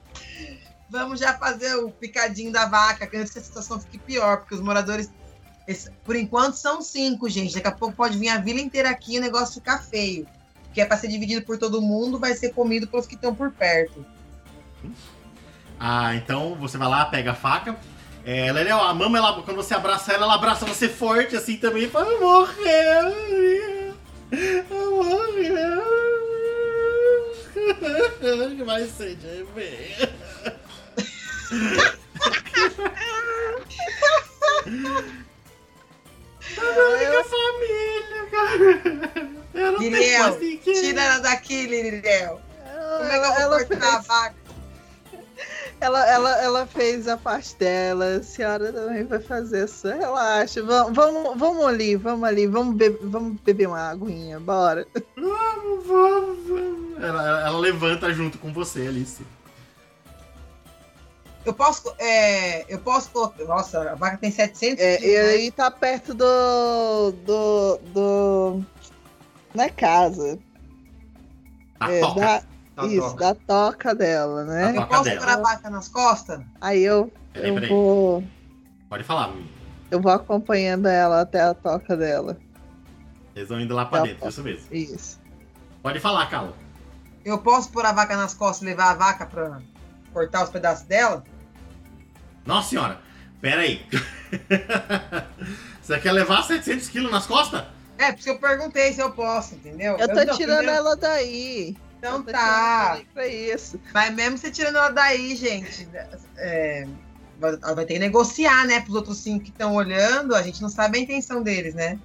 Vamos 0.90 1.20
já 1.20 1.38
fazer 1.38 1.74
o 1.76 1.90
picadinho 1.90 2.52
da 2.52 2.66
vaca, 2.66 3.06
que 3.06 3.16
antes 3.16 3.32
que 3.32 3.38
a 3.38 3.42
situação 3.42 3.80
fique 3.80 3.96
pior, 3.98 4.38
porque 4.40 4.56
os 4.56 4.60
moradores, 4.60 5.10
esse- 5.66 5.90
por 6.04 6.16
enquanto, 6.16 6.56
são 6.56 6.82
cinco, 6.82 7.30
gente. 7.30 7.54
Daqui 7.54 7.68
a 7.68 7.72
pouco 7.72 7.94
pode 7.96 8.18
vir 8.18 8.28
a 8.28 8.36
vila 8.38 8.60
inteira 8.60 8.90
aqui 8.90 9.14
e 9.14 9.18
o 9.18 9.22
negócio 9.22 9.54
ficar 9.54 9.78
feio. 9.82 10.28
Que 10.74 10.80
é 10.80 10.84
pra 10.86 10.96
ser 10.96 11.08
dividido 11.08 11.44
por 11.44 11.58
todo 11.58 11.80
mundo, 11.82 12.18
vai 12.18 12.34
ser 12.34 12.50
comido 12.54 12.86
pelos 12.86 13.06
que 13.06 13.14
estão 13.14 13.34
por 13.34 13.50
perto. 13.50 14.04
Ah, 15.78 16.14
então 16.14 16.54
você 16.54 16.76
vai 16.78 16.88
lá, 16.88 17.04
pega 17.06 17.32
a 17.32 17.34
faca. 17.34 17.76
É, 18.24 18.48
ela- 18.48 18.90
a 18.90 18.94
mama, 18.94 19.16
ela, 19.18 19.42
quando 19.42 19.56
você 19.56 19.74
abraça 19.74 20.12
ela, 20.12 20.24
ela 20.26 20.34
abraça 20.34 20.66
você 20.66 20.88
forte 20.88 21.34
assim 21.36 21.56
também 21.56 21.84
e 21.84 21.88
fala: 21.90 22.18
Morreu! 22.20 23.94
Morreu! 24.70 25.82
Vai 28.64 28.86
ser 28.86 29.16
de. 29.16 29.44
A 36.58 36.88
única 36.90 37.24
família, 37.30 38.26
cara. 38.30 39.39
Eu 39.54 39.72
não 39.72 39.78
tenho 39.78 39.90
Liriel. 39.96 40.38
Tira 40.62 41.02
ela 41.02 41.18
daqui, 41.20 41.66
Lirel. 41.66 42.40
Como 42.98 43.04
é 43.04 43.10
que 43.10 43.16
eu 43.16 43.32
vou 43.32 43.40
ela, 43.40 43.64
cortar 43.64 43.94
a 43.96 43.98
vaca? 44.00 44.34
ela, 45.80 46.06
ela, 46.10 46.42
ela 46.42 46.66
fez 46.66 47.08
a 47.08 47.16
parte 47.16 47.56
dela, 47.56 48.16
a 48.16 48.22
senhora 48.22 48.72
também 48.72 49.04
vai 49.04 49.20
fazer 49.20 49.62
a 49.64 49.68
sua. 49.68 49.94
Relaxa. 49.94 50.62
Vamos, 50.62 50.94
vamos, 50.94 51.38
vamos 51.38 51.64
ali, 51.66 51.96
vamos 51.96 52.24
ali, 52.28 52.46
vamos, 52.46 52.74
be 52.76 52.90
vamos 53.02 53.40
beber 53.40 53.66
uma 53.68 53.90
aguinha, 53.90 54.38
bora. 54.38 54.86
Vamos, 55.16 55.86
vamos, 55.86 56.38
vamos. 56.48 57.02
Ela, 57.02 57.46
ela- 57.46 57.58
levanta 57.58 58.12
junto 58.12 58.36
com 58.38 58.52
você, 58.52 58.80
Alice. 58.86 59.22
Eu 61.46 61.54
posso, 61.54 61.90
é, 61.98 62.66
eu 62.72 62.78
posso 62.80 63.08
colocar. 63.10 63.42
Nossa, 63.44 63.92
a 63.92 63.94
vaca 63.94 64.18
tem 64.18 64.30
700 64.30 64.84
É, 64.84 64.96
quilos, 64.98 65.10
e 65.10 65.16
né? 65.22 65.28
aí 65.30 65.50
tá 65.50 65.70
perto 65.70 66.12
do. 66.12 67.12
do. 67.24 67.78
do. 67.94 68.64
Não 69.54 69.64
é 69.64 69.68
casa. 69.70 70.38
A 71.78 71.90
é, 71.90 72.00
toca. 72.00 72.20
da, 72.20 72.42
Tá, 72.76 72.86
isso, 72.86 73.00
toca. 73.10 73.16
da 73.16 73.34
toca 73.34 73.94
dela, 73.94 74.44
né? 74.44 74.72
Da 74.72 74.80
Eu 74.82 74.86
toca 74.86 75.02
dela. 75.02 75.32
a 75.32 75.36
vaca 75.36 75.70
nas 75.70 75.88
costas? 75.88 76.40
Aí 76.60 76.82
eu, 76.82 77.12
Peraí, 77.32 77.48
eu 77.48 77.54
peraí. 77.54 77.68
vou. 77.68 78.24
Pode 78.88 79.04
falar. 79.04 79.32
Eu 79.90 80.00
vou 80.00 80.12
acompanhando 80.12 80.86
ela 80.86 81.20
até 81.22 81.40
a 81.42 81.52
toca 81.52 81.96
dela. 81.96 82.36
Eles 83.34 83.48
vão 83.48 83.60
indo 83.60 83.74
lá 83.74 83.84
pra 83.86 83.98
Tá 83.98 84.04
dentro, 84.04 84.20
bom. 84.20 84.28
isso 84.28 84.42
mesmo. 84.42 84.66
Isso. 84.74 85.20
Pode 85.82 85.98
falar, 86.00 86.26
Calo. 86.30 86.54
Eu 87.24 87.38
posso 87.38 87.70
pôr 87.70 87.84
a 87.84 87.92
vaca 87.92 88.16
nas 88.16 88.34
costas 88.34 88.62
e 88.62 88.66
levar 88.66 88.90
a 88.92 88.94
vaca 88.94 89.26
pra 89.26 89.60
cortar 90.12 90.44
os 90.44 90.50
pedaços 90.50 90.86
dela? 90.86 91.22
Nossa 92.46 92.70
senhora, 92.70 92.98
pera 93.40 93.60
aí. 93.62 93.84
Você 95.82 95.98
quer 95.98 96.12
levar 96.12 96.42
700 96.42 96.88
quilos 96.88 97.10
nas 97.10 97.26
costas? 97.26 97.64
É, 98.00 98.12
por 98.12 98.18
isso 98.18 98.24
que 98.24 98.30
eu 98.30 98.38
perguntei 98.38 98.92
se 98.94 99.00
eu 99.00 99.10
posso, 99.12 99.54
entendeu? 99.56 99.98
Eu 99.98 100.08
tô 100.08 100.14
não, 100.14 100.36
tirando 100.36 100.56
primeiro- 100.58 100.70
ela 100.70 100.96
daí. 100.96 101.76
Então 101.98 102.16
Eu 102.16 102.22
tá. 102.24 102.92
tirando 102.92 102.96
ela 102.96 103.04
Pra 103.12 103.26
isso. 103.26 103.78
Mas 103.92 104.14
mesmo 104.14 104.38
você 104.38 104.50
tirando 104.50 104.76
ela 104.76 104.88
daí, 104.88 105.36
gente, 105.36 105.86
é, 106.38 106.86
vai, 107.38 107.50
ela 107.62 107.74
vai 107.74 107.84
ter 107.84 107.94
que 107.94 107.98
negociar, 108.00 108.66
né? 108.66 108.80
Pros 108.80 108.94
outros 108.96 109.18
cinco 109.18 109.44
que 109.44 109.50
estão 109.50 109.74
olhando, 109.74 110.34
a 110.34 110.40
gente 110.42 110.62
não 110.62 110.70
sabe 110.70 110.96
a 110.98 111.00
intenção 111.02 111.42
deles, 111.42 111.74
né? 111.74 111.98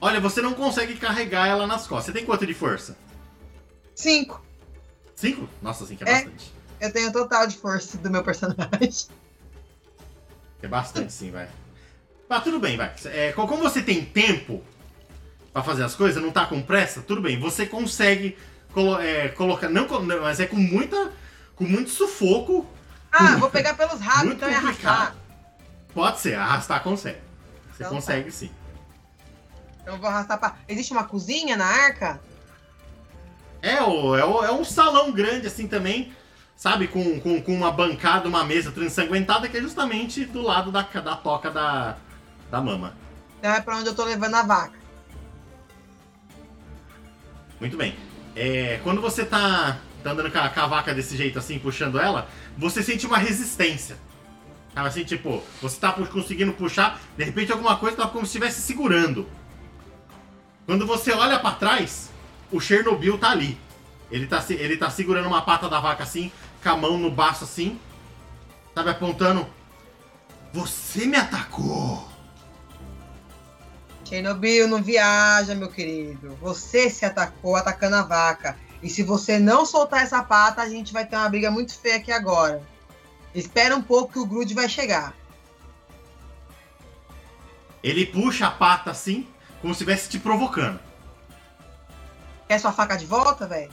Olha, 0.00 0.20
você 0.20 0.40
não 0.42 0.54
consegue 0.54 0.96
carregar 0.96 1.46
ela 1.46 1.66
nas 1.66 1.86
costas. 1.86 2.06
Você 2.06 2.12
tem 2.12 2.24
quanto 2.24 2.46
de 2.46 2.54
força? 2.54 2.96
Cinco. 3.94 4.42
Cinco? 5.14 5.48
Nossa, 5.62 5.86
cinco 5.86 6.04
é, 6.04 6.10
É. 6.10 6.14
bastante. 6.14 6.52
Eu 6.80 6.92
tenho 6.92 7.08
o 7.08 7.12
total 7.12 7.46
de 7.46 7.56
força 7.56 7.96
do 7.98 8.10
meu 8.10 8.22
personagem. 8.24 9.06
É 10.62 10.66
bastante, 10.66 11.12
sim, 11.12 11.30
vai. 11.30 11.46
Tá, 12.28 12.40
tudo 12.40 12.58
bem, 12.58 12.76
vai. 12.76 12.92
É, 13.06 13.32
co- 13.32 13.46
como 13.46 13.62
você 13.62 13.82
tem 13.82 14.04
tempo 14.04 14.62
pra 15.52 15.62
fazer 15.62 15.84
as 15.84 15.94
coisas, 15.94 16.22
não 16.22 16.30
tá 16.32 16.46
com 16.46 16.60
pressa, 16.62 17.02
tudo 17.02 17.20
bem. 17.20 17.38
Você 17.38 17.66
consegue 17.66 18.36
colo- 18.72 19.00
é, 19.00 19.28
colocar. 19.28 19.68
Não, 19.68 19.86
mas 20.22 20.40
é 20.40 20.46
com 20.46 20.56
muita. 20.56 21.12
Com 21.54 21.64
muito 21.64 21.90
sufoco. 21.90 22.66
Ah, 23.12 23.36
vou 23.36 23.48
pegar 23.50 23.74
pelos 23.74 24.00
rabos, 24.00 24.32
então 24.32 24.48
é 24.48 24.54
arrastar. 24.56 25.14
Pode 25.92 26.18
ser, 26.18 26.34
arrastar 26.34 26.82
consegue. 26.82 27.18
Você 27.70 27.84
Então 27.84 27.90
tá. 27.90 27.94
consegue 27.94 28.30
sim. 28.32 28.50
Então 29.82 29.94
eu 29.94 30.00
vou 30.00 30.08
arrastar 30.08 30.38
pra. 30.38 30.56
Existe 30.68 30.92
uma 30.92 31.04
cozinha 31.04 31.56
na 31.56 31.64
arca? 31.66 32.20
É, 33.62 33.80
o, 33.82 34.16
é, 34.16 34.24
o- 34.24 34.44
é 34.44 34.50
um 34.52 34.64
salão 34.64 35.12
grande 35.12 35.46
assim 35.46 35.68
também, 35.68 36.12
sabe? 36.56 36.88
Com, 36.88 37.20
com, 37.20 37.40
com 37.40 37.54
uma 37.54 37.70
bancada, 37.70 38.28
uma 38.28 38.44
mesa 38.44 38.72
tudo 38.72 38.84
ensanguentada, 38.86 39.48
que 39.48 39.56
é 39.56 39.60
justamente 39.60 40.24
do 40.24 40.42
lado 40.42 40.72
da, 40.72 40.82
da 40.82 41.14
toca 41.16 41.50
da, 41.50 41.96
da 42.54 42.60
mama. 42.60 42.94
Então 43.38 43.52
é 43.52 43.60
pra 43.60 43.76
onde 43.76 43.88
eu 43.88 43.94
tô 43.94 44.04
levando 44.04 44.34
a 44.36 44.42
vaca. 44.42 44.78
Muito 47.58 47.76
bem. 47.76 47.96
É, 48.36 48.78
quando 48.84 49.00
você 49.00 49.24
tá, 49.24 49.78
tá 50.04 50.10
andando 50.10 50.30
com 50.30 50.38
a, 50.38 50.48
com 50.48 50.60
a 50.60 50.66
vaca 50.66 50.94
desse 50.94 51.16
jeito 51.16 51.36
assim, 51.36 51.58
puxando 51.58 51.98
ela, 51.98 52.28
você 52.56 52.80
sente 52.80 53.06
uma 53.06 53.18
resistência. 53.18 53.96
Sabe 54.72 54.88
assim, 54.88 55.04
tipo, 55.04 55.42
você 55.60 55.78
tá 55.78 55.92
conseguindo 55.92 56.52
puxar, 56.52 57.00
de 57.16 57.24
repente 57.24 57.50
alguma 57.50 57.76
coisa 57.76 57.96
tá 57.96 58.06
como 58.06 58.24
se 58.24 58.30
estivesse 58.30 58.62
segurando. 58.62 59.28
Quando 60.64 60.86
você 60.86 61.12
olha 61.12 61.38
pra 61.38 61.52
trás, 61.52 62.10
o 62.52 62.60
Chernobyl 62.60 63.18
tá 63.18 63.30
ali. 63.30 63.58
Ele 64.10 64.26
tá, 64.26 64.44
ele 64.48 64.76
tá 64.76 64.90
segurando 64.90 65.26
uma 65.26 65.42
pata 65.42 65.68
da 65.68 65.80
vaca 65.80 66.04
assim, 66.04 66.30
com 66.62 66.68
a 66.68 66.76
mão 66.76 66.98
no 66.98 67.10
baço 67.10 67.44
assim, 67.44 67.80
sabe, 68.74 68.90
apontando. 68.90 69.46
Você 70.52 71.06
me 71.06 71.16
atacou! 71.16 72.13
Chernobyl, 74.04 74.68
não 74.68 74.82
viaja, 74.82 75.54
meu 75.54 75.68
querido. 75.68 76.36
Você 76.40 76.90
se 76.90 77.04
atacou 77.04 77.56
atacando 77.56 77.96
a 77.96 78.02
vaca. 78.02 78.56
E 78.82 78.90
se 78.90 79.02
você 79.02 79.38
não 79.38 79.64
soltar 79.64 80.02
essa 80.02 80.22
pata, 80.22 80.60
a 80.60 80.68
gente 80.68 80.92
vai 80.92 81.06
ter 81.06 81.16
uma 81.16 81.28
briga 81.28 81.50
muito 81.50 81.78
feia 81.78 81.96
aqui 81.96 82.12
agora. 82.12 82.62
Espera 83.34 83.74
um 83.74 83.82
pouco 83.82 84.12
que 84.12 84.18
o 84.18 84.26
Grude 84.26 84.54
vai 84.54 84.68
chegar. 84.68 85.14
Ele 87.82 88.06
puxa 88.06 88.46
a 88.46 88.50
pata 88.50 88.90
assim, 88.90 89.26
como 89.60 89.74
se 89.74 89.78
estivesse 89.82 90.08
te 90.08 90.18
provocando. 90.18 90.78
Quer 92.46 92.58
sua 92.58 92.72
faca 92.72 92.96
de 92.96 93.06
volta, 93.06 93.46
velho? 93.46 93.72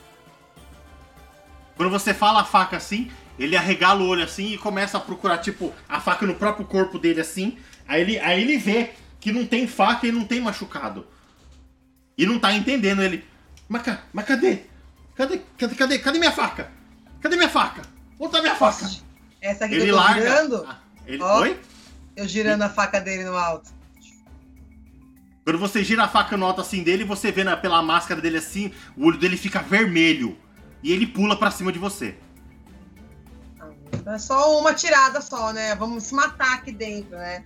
Quando 1.75 1.89
você 1.89 2.13
fala 2.13 2.41
a 2.41 2.45
faca 2.45 2.77
assim, 2.77 3.11
ele 3.37 3.57
arregala 3.57 4.01
o 4.01 4.07
olho 4.07 4.23
assim 4.23 4.53
e 4.53 4.57
começa 4.57 4.97
a 4.97 5.01
procurar, 5.01 5.39
tipo, 5.39 5.73
a 5.89 5.99
faca 5.99 6.25
no 6.25 6.35
próprio 6.35 6.65
corpo 6.65 6.97
dele 6.97 7.21
assim. 7.21 7.57
Aí 7.87 8.01
ele, 8.01 8.19
aí 8.19 8.41
ele 8.41 8.57
vê 8.57 8.93
que 9.22 9.31
não 9.31 9.45
tem 9.45 9.65
faca 9.68 10.06
e 10.06 10.11
não 10.11 10.26
tem 10.26 10.41
machucado. 10.41 11.07
E 12.18 12.26
não 12.26 12.38
tá 12.39 12.52
entendendo 12.53 13.02
ele. 13.02 13.23
Mas, 13.69 13.84
mas 14.11 14.26
cadê? 14.26 14.64
Cadê? 15.15 15.39
Cadê? 15.57 15.76
Cadê? 15.76 15.99
Cadê 15.99 16.19
minha 16.19 16.31
faca? 16.31 16.69
Cadê 17.22 17.38
minha 17.38 17.48
faca? 17.49 17.84
Onde 18.19 18.31
tá 18.34 18.41
minha 18.41 18.56
faca? 18.56 18.89
Essa 19.39 19.65
aqui 19.65 19.76
Ele 19.76 19.84
que 19.85 19.89
eu 19.91 19.95
tô 19.95 20.02
larga. 20.02 20.22
girando, 20.22 20.65
Ah, 20.68 20.80
Ele, 21.06 21.23
Ó. 21.23 21.41
Oi? 21.41 21.60
eu 22.18 22.27
girando 22.27 22.64
a 22.64 22.69
faca 22.69 22.99
dele 22.99 23.23
no 23.23 23.38
alto. 23.38 23.72
Quando 25.43 25.57
você 25.60 25.84
gira 25.84 26.03
a 26.03 26.07
faca 26.07 26.35
no 26.38 26.45
alto 26.45 26.61
assim 26.61 26.84
dele, 26.84 27.03
você 27.03 27.31
vê 27.31 27.43
na- 27.43 27.57
pela 27.57 27.81
máscara 27.81 28.19
dele 28.22 28.38
assim, 28.38 28.72
o 28.98 29.06
olho 29.07 29.18
dele 29.18 29.38
fica 29.38 29.60
vermelho. 29.61 30.38
E 30.84 30.91
ele 30.91 31.06
pula 31.07 31.38
pra 31.38 31.49
cima 31.52 31.72
de 31.72 31.80
você. 31.80 32.15
É 34.06 34.18
só 34.18 34.60
uma 34.60 34.73
tirada 34.73 35.22
só, 35.22 35.52
né? 35.53 35.76
Vamos 35.76 36.03
se 36.03 36.14
matar 36.14 36.56
aqui 36.56 36.72
dentro, 36.72 37.11
né? 37.18 37.43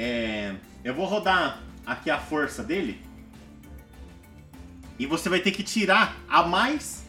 É, 0.00 0.54
eu 0.84 0.94
vou 0.94 1.06
rodar 1.06 1.60
aqui 1.84 2.08
a 2.08 2.20
força 2.20 2.62
dele. 2.62 3.02
E 4.96 5.06
você 5.06 5.28
vai 5.28 5.40
ter 5.40 5.50
que 5.50 5.64
tirar 5.64 6.16
a 6.28 6.44
mais 6.44 7.04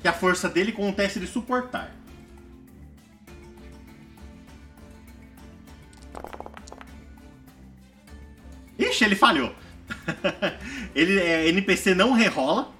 que 0.00 0.08
a 0.08 0.12
força 0.12 0.48
dele 0.48 0.72
com 0.72 0.88
um 0.88 0.92
teste 0.92 1.20
de 1.20 1.28
suportar. 1.28 1.94
Ixi, 8.76 9.04
ele 9.04 9.14
falhou. 9.14 9.54
ele 10.96 11.20
é, 11.20 11.48
NPC 11.48 11.94
não 11.94 12.12
rerola. 12.12 12.72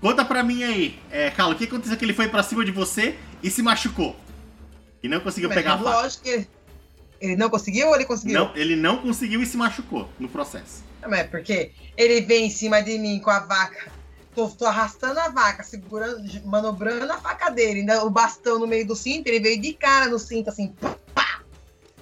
Conta 0.00 0.24
pra 0.24 0.44
mim 0.44 0.62
aí, 0.62 1.00
é, 1.10 1.30
Carlos, 1.30 1.56
o 1.56 1.58
que 1.58 1.64
aconteceu 1.64 1.96
que 1.96 2.04
ele 2.04 2.14
foi 2.14 2.28
pra 2.28 2.42
cima 2.42 2.64
de 2.64 2.70
você 2.70 3.18
e 3.42 3.50
se 3.50 3.62
machucou? 3.62 4.16
E 5.02 5.08
não 5.08 5.20
conseguiu 5.20 5.48
Mas 5.48 5.58
pegar 5.58 5.74
a 5.74 5.78
faca. 5.78 5.90
lógico 5.90 6.24
que 6.24 6.46
ele, 7.22 7.36
não 7.36 7.48
conseguiu 7.48 7.86
ou 7.86 7.94
ele 7.94 8.04
conseguiu? 8.04 8.34
Não, 8.34 8.56
ele 8.56 8.74
não 8.74 8.98
conseguiu 8.98 9.40
e 9.40 9.46
se 9.46 9.56
machucou 9.56 10.08
no 10.18 10.28
processo. 10.28 10.82
Não, 11.00 11.14
é 11.14 11.22
porque 11.22 11.70
ele 11.96 12.20
vem 12.20 12.46
em 12.46 12.50
cima 12.50 12.82
de 12.82 12.98
mim 12.98 13.20
com 13.20 13.30
a 13.30 13.38
vaca. 13.38 13.92
Tô, 14.34 14.48
tô 14.48 14.66
arrastando 14.66 15.20
a 15.20 15.28
vaca, 15.28 15.62
segurando, 15.62 16.20
manobrando 16.44 17.12
a 17.12 17.18
faca 17.18 17.48
dele. 17.48 17.80
Ainda 17.80 18.04
o 18.04 18.10
bastão 18.10 18.58
no 18.58 18.66
meio 18.66 18.84
do 18.84 18.96
cinto, 18.96 19.28
ele 19.28 19.38
veio 19.38 19.60
de 19.60 19.72
cara 19.72 20.08
no 20.08 20.18
cinto, 20.18 20.50
assim. 20.50 20.74
Pá! 21.14 21.42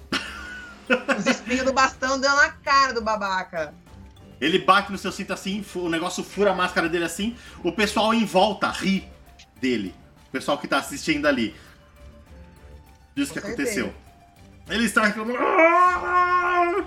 Os 1.19 1.27
espinhos 1.27 1.65
do 1.65 1.73
bastão 1.73 2.19
deu 2.19 2.35
na 2.35 2.49
cara 2.49 2.91
do 2.91 3.01
babaca. 3.01 3.75
Ele 4.39 4.57
bate 4.57 4.91
no 4.91 4.97
seu 4.97 5.11
cinto 5.11 5.33
assim, 5.33 5.63
o 5.75 5.87
negócio 5.87 6.23
fura 6.23 6.49
a 6.49 6.55
máscara 6.55 6.89
dele 6.89 7.05
assim, 7.05 7.35
o 7.63 7.71
pessoal 7.71 8.11
em 8.11 8.25
volta 8.25 8.71
ri 8.71 9.07
dele. 9.61 9.93
O 10.29 10.31
pessoal 10.31 10.57
que 10.57 10.67
tá 10.67 10.79
assistindo 10.79 11.27
ali. 11.27 11.53
Isso 13.15 13.31
que 13.31 13.39
Com 13.39 13.47
aconteceu. 13.49 13.93
Ele 14.71 14.85
está 14.85 15.03
reclamando. 15.05 15.37
"Ah, 15.39 16.83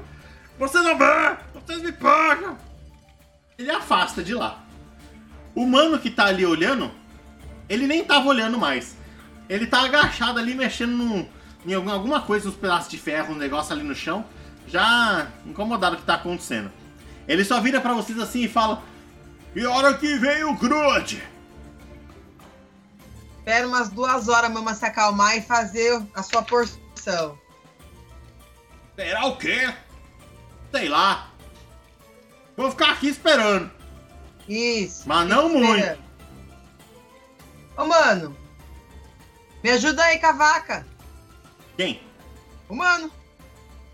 Você 0.58 0.78
não 0.80 0.96
vê! 0.96 1.36
Vocês 1.54 1.82
me 1.82 1.92
pagam! 1.92 2.56
Ele 3.58 3.70
afasta 3.70 4.22
de 4.22 4.34
lá. 4.34 4.62
O 5.54 5.66
mano 5.66 5.98
que 5.98 6.10
tá 6.10 6.24
ali 6.26 6.44
olhando, 6.46 6.90
ele 7.68 7.86
nem 7.86 8.04
tava 8.04 8.26
olhando 8.28 8.58
mais. 8.58 8.96
Ele 9.48 9.66
tá 9.66 9.82
agachado 9.82 10.38
ali 10.38 10.54
mexendo 10.54 11.28
em 11.66 11.74
algum- 11.74 11.90
alguma 11.90 12.20
coisa, 12.22 12.48
uns 12.48 12.54
pedaços 12.56 12.90
de 12.90 12.98
ferro, 12.98 13.34
um 13.34 13.38
negócio 13.38 13.72
ali 13.72 13.82
no 13.82 13.94
chão, 13.94 14.24
já 14.66 15.28
incomodado 15.46 15.96
com 15.96 15.98
o 15.98 16.00
que 16.02 16.06
tá 16.06 16.14
acontecendo. 16.14 16.70
Ele 17.28 17.44
só 17.44 17.60
vira 17.60 17.80
pra 17.80 17.92
vocês 17.92 18.18
assim 18.18 18.44
e 18.44 18.48
fala: 18.48 18.82
E 19.54 19.64
hora 19.66 19.94
que 19.94 20.16
vem 20.18 20.42
o 20.44 20.54
Groot? 20.54 21.22
Espera 23.38 23.66
umas 23.68 23.90
duas 23.90 24.28
horas 24.28 24.50
a 24.50 24.52
mama 24.52 24.72
se 24.74 24.84
acalmar 24.86 25.36
e 25.36 25.42
fazer 25.42 26.02
a 26.14 26.22
sua 26.22 26.42
porção. 26.42 27.38
Será 28.96 29.26
o 29.26 29.36
quê? 29.36 29.72
Sei 30.72 30.88
lá. 30.88 31.30
Vou 32.56 32.70
ficar 32.70 32.92
aqui 32.92 33.08
esperando. 33.08 33.70
Isso. 34.48 35.08
Mas 35.08 35.28
não 35.28 35.48
muito. 35.48 35.78
Espera. 35.78 35.98
Ô, 37.76 37.86
mano. 37.86 38.36
Me 39.62 39.70
ajuda 39.70 40.02
aí 40.04 40.18
com 40.18 40.26
a 40.26 40.32
vaca. 40.32 40.86
Quem? 41.76 42.00
Ô, 42.68 42.74
mano. 42.74 43.10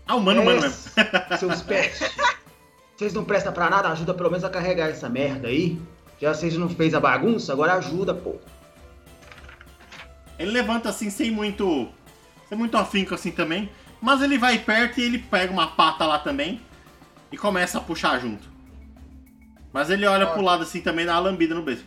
Ah, 0.05 0.15
o 0.15 0.21
mano, 0.21 0.43
mano 0.43 0.61
mesmo. 0.61 0.77
Seus 1.39 1.61
pets. 1.61 2.01
Vocês 2.95 3.13
não 3.13 3.23
prestam 3.23 3.53
pra 3.53 3.69
nada, 3.69 3.89
ajuda 3.89 4.13
pelo 4.13 4.29
menos 4.29 4.43
a 4.43 4.49
carregar 4.49 4.89
essa 4.89 5.09
merda 5.09 5.47
aí. 5.47 5.81
Já 6.19 6.33
vocês 6.33 6.55
não 6.55 6.69
fez 6.69 6.93
a 6.93 6.99
bagunça, 6.99 7.51
agora 7.51 7.73
ajuda, 7.73 8.13
pô. 8.13 8.35
Ele 10.37 10.51
levanta 10.51 10.89
assim 10.89 11.09
sem 11.09 11.31
muito. 11.31 11.89
sem 12.47 12.57
muito 12.57 12.77
afinco 12.77 13.15
assim 13.15 13.31
também. 13.31 13.71
Mas 14.01 14.21
ele 14.21 14.37
vai 14.37 14.57
perto 14.57 14.99
e 14.99 15.03
ele 15.03 15.19
pega 15.19 15.53
uma 15.53 15.67
pata 15.67 16.05
lá 16.05 16.17
também. 16.17 16.59
E 17.31 17.37
começa 17.37 17.77
a 17.77 17.81
puxar 17.81 18.19
junto. 18.19 18.49
Mas 19.71 19.89
ele 19.89 20.05
olha 20.05 20.27
pro 20.27 20.41
lado 20.41 20.63
assim 20.63 20.81
também, 20.81 21.05
dá 21.05 21.13
uma 21.13 21.21
lambida 21.21 21.55
no 21.55 21.61
beijo. 21.61 21.85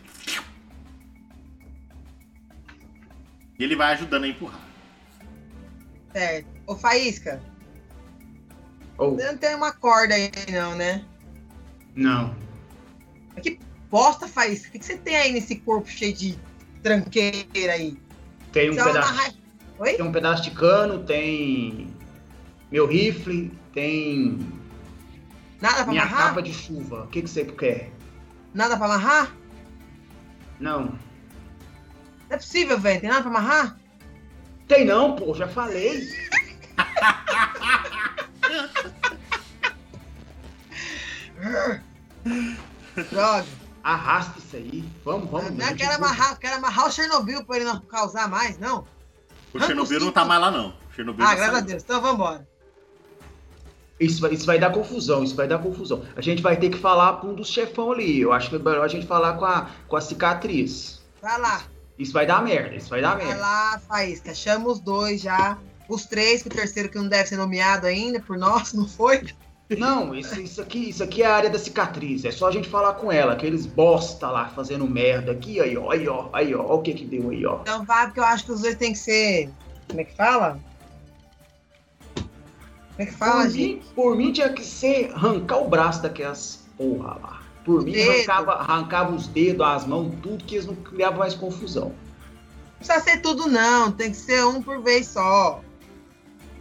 E 3.59 3.63
ele 3.63 3.75
vai 3.75 3.93
ajudando 3.93 4.23
a 4.23 4.27
empurrar. 4.27 4.59
Certo. 6.11 6.47
Ô, 6.65 6.75
Faísca, 6.75 7.39
Ou, 8.97 9.15
você 9.15 9.31
não 9.31 9.37
tem 9.37 9.53
uma 9.53 9.71
corda 9.71 10.15
aí, 10.15 10.31
não, 10.51 10.75
né? 10.75 11.05
não. 11.95 12.35
Bosta, 13.91 14.27
Faísca, 14.27 14.69
o 14.69 14.71
que, 14.71 14.79
que 14.79 14.85
você 14.85 14.97
tem 14.97 15.15
aí 15.15 15.31
nesse 15.31 15.57
corpo 15.57 15.87
cheio 15.87 16.13
de 16.13 16.37
tranqueira 16.81 17.73
aí? 17.73 17.97
Tem 18.51 18.71
um, 18.71 18.75
pedaço, 18.75 19.37
tem 19.83 20.01
um 20.01 20.11
pedaço 20.11 20.43
de 20.43 20.51
cano, 20.51 21.03
tem 21.03 21.94
meu 22.71 22.85
rifle, 22.87 23.51
tem 23.73 24.39
Nada 25.61 25.83
pra 25.83 25.87
minha 25.87 26.03
amarrar? 26.03 26.27
capa 26.29 26.41
de 26.41 26.53
chuva. 26.53 27.03
O 27.03 27.07
que, 27.07 27.21
que 27.21 27.29
você 27.29 27.45
quer? 27.45 27.91
Nada 28.53 28.77
pra 28.77 28.85
amarrar? 28.85 29.31
Não. 30.59 30.83
Não 30.85 30.99
é 32.29 32.37
possível, 32.37 32.79
velho. 32.79 33.01
Tem 33.01 33.09
nada 33.09 33.21
pra 33.21 33.29
amarrar? 33.31 33.77
Tem 34.67 34.83
não, 34.85 35.15
pô, 35.15 35.33
já 35.33 35.47
falei. 35.47 36.01
Droga. 43.11 43.45
Arrasta 43.83 44.39
isso 44.39 44.55
aí. 44.55 44.83
Vamos, 45.03 45.29
vamos. 45.29 45.51
não, 45.51 45.75
quero 45.75 45.93
amarrar, 45.95 46.39
quero 46.39 46.55
amarrar 46.55 46.87
o 46.87 46.91
Chernobyl 46.91 47.45
pra 47.45 47.57
ele 47.57 47.65
não 47.65 47.79
causar 47.81 48.27
mais, 48.27 48.57
não. 48.57 48.85
O 49.53 49.59
Chernobyl 49.59 49.99
não 49.99 50.11
tá 50.11 50.25
mais 50.25 50.41
lá, 50.41 50.49
não. 50.49 50.75
Chernobyl 50.95 51.25
Ah, 51.25 51.35
graças 51.35 51.55
a. 51.55 51.59
Deus. 51.61 51.83
Então 51.83 52.01
vambora. 52.01 52.47
Isso 53.99 54.21
vai, 54.21 54.33
isso 54.33 54.45
vai 54.45 54.59
dar 54.59 54.71
confusão, 54.71 55.23
isso 55.23 55.35
vai 55.35 55.47
dar 55.47 55.59
confusão. 55.59 56.03
A 56.15 56.21
gente 56.21 56.41
vai 56.41 56.57
ter 56.57 56.69
que 56.69 56.77
falar 56.77 57.21
com 57.21 57.27
um 57.27 57.33
dos 57.33 57.47
chefão 57.47 57.91
ali. 57.91 58.19
Eu 58.19 58.33
acho 58.33 58.49
que 58.49 58.55
é 58.55 58.59
melhor 58.59 58.83
a 58.83 58.87
gente 58.89 59.07
falar 59.07 59.33
com 59.33 59.45
a, 59.45 59.69
com 59.87 59.95
a 59.95 60.01
cicatriz. 60.01 61.01
Vai 61.21 61.39
lá. 61.39 61.63
Isso 61.97 62.11
vai 62.11 62.25
dar 62.25 62.43
merda, 62.43 62.75
isso 62.75 62.89
vai 62.89 63.01
dar 63.01 63.15
Vai 63.15 63.25
merda. 63.25 63.41
lá, 63.41 63.79
Faísca. 63.87 64.33
Chama 64.35 64.67
os 64.67 64.79
dois 64.79 65.21
já. 65.21 65.57
Os 65.87 66.05
três, 66.05 66.41
que 66.41 66.49
o 66.49 66.51
terceiro 66.51 66.89
que 66.89 66.97
não 66.97 67.07
deve 67.07 67.29
ser 67.29 67.37
nomeado 67.37 67.87
ainda 67.87 68.19
por 68.19 68.37
nós, 68.37 68.73
não 68.73 68.87
foi? 68.87 69.23
Não, 69.77 70.13
isso, 70.13 70.39
isso 70.39 70.61
aqui, 70.61 70.89
isso 70.89 71.03
aqui 71.03 71.23
é 71.23 71.25
a 71.25 71.35
área 71.35 71.49
da 71.49 71.57
cicatriz. 71.57 72.25
É 72.25 72.31
só 72.31 72.47
a 72.47 72.51
gente 72.51 72.67
falar 72.69 72.93
com 72.93 73.11
ela, 73.11 73.33
aqueles 73.33 73.65
bosta 73.65 74.29
lá 74.29 74.47
fazendo 74.49 74.87
merda 74.87 75.31
aqui, 75.31 75.59
aí, 75.59 75.75
ó, 75.75 75.89
aí, 75.89 76.07
ó, 76.07 76.29
aí, 76.33 76.53
ó, 76.53 76.63
ó 76.63 76.75
o 76.75 76.81
que 76.81 76.93
que 76.93 77.05
deu 77.05 77.29
aí, 77.29 77.45
ó. 77.45 77.61
Então 77.61 77.83
vai, 77.83 78.05
porque 78.05 78.19
eu 78.19 78.25
acho 78.25 78.45
que 78.45 78.51
os 78.51 78.61
dois 78.61 78.75
tem 78.75 78.91
que 78.91 78.99
ser. 78.99 79.49
Como 79.87 80.01
é 80.01 80.03
que 80.03 80.15
fala? 80.15 80.59
Como 82.95 83.07
é 83.09 83.11
que 83.11 83.17
fala, 83.17 83.41
por, 83.41 83.49
gente? 83.49 83.57
mim, 83.57 83.81
por 83.93 84.15
mim 84.15 84.31
tinha 84.31 84.49
que 84.49 84.63
ser 84.63 85.11
arrancar 85.13 85.57
o 85.57 85.67
braço 85.67 86.01
daquelas 86.01 86.65
porra 86.77 87.17
lá. 87.21 87.41
Por 87.65 87.83
mim, 87.83 87.91
Dedo. 87.91 88.11
arrancava, 88.11 88.51
arrancava 88.53 89.15
os 89.15 89.27
dedos, 89.27 89.65
as 89.65 89.85
mãos, 89.85 90.13
tudo, 90.21 90.43
que 90.43 90.55
eles 90.55 90.67
não 90.67 90.75
criavam 90.75 91.19
mais 91.19 91.33
confusão. 91.33 91.89
Não 91.89 92.77
precisa 92.77 92.99
ser 92.99 93.21
tudo, 93.21 93.47
não. 93.47 93.91
Tem 93.91 94.11
que 94.11 94.17
ser 94.17 94.45
um 94.45 94.61
por 94.61 94.81
vez 94.81 95.07
só. 95.07 95.61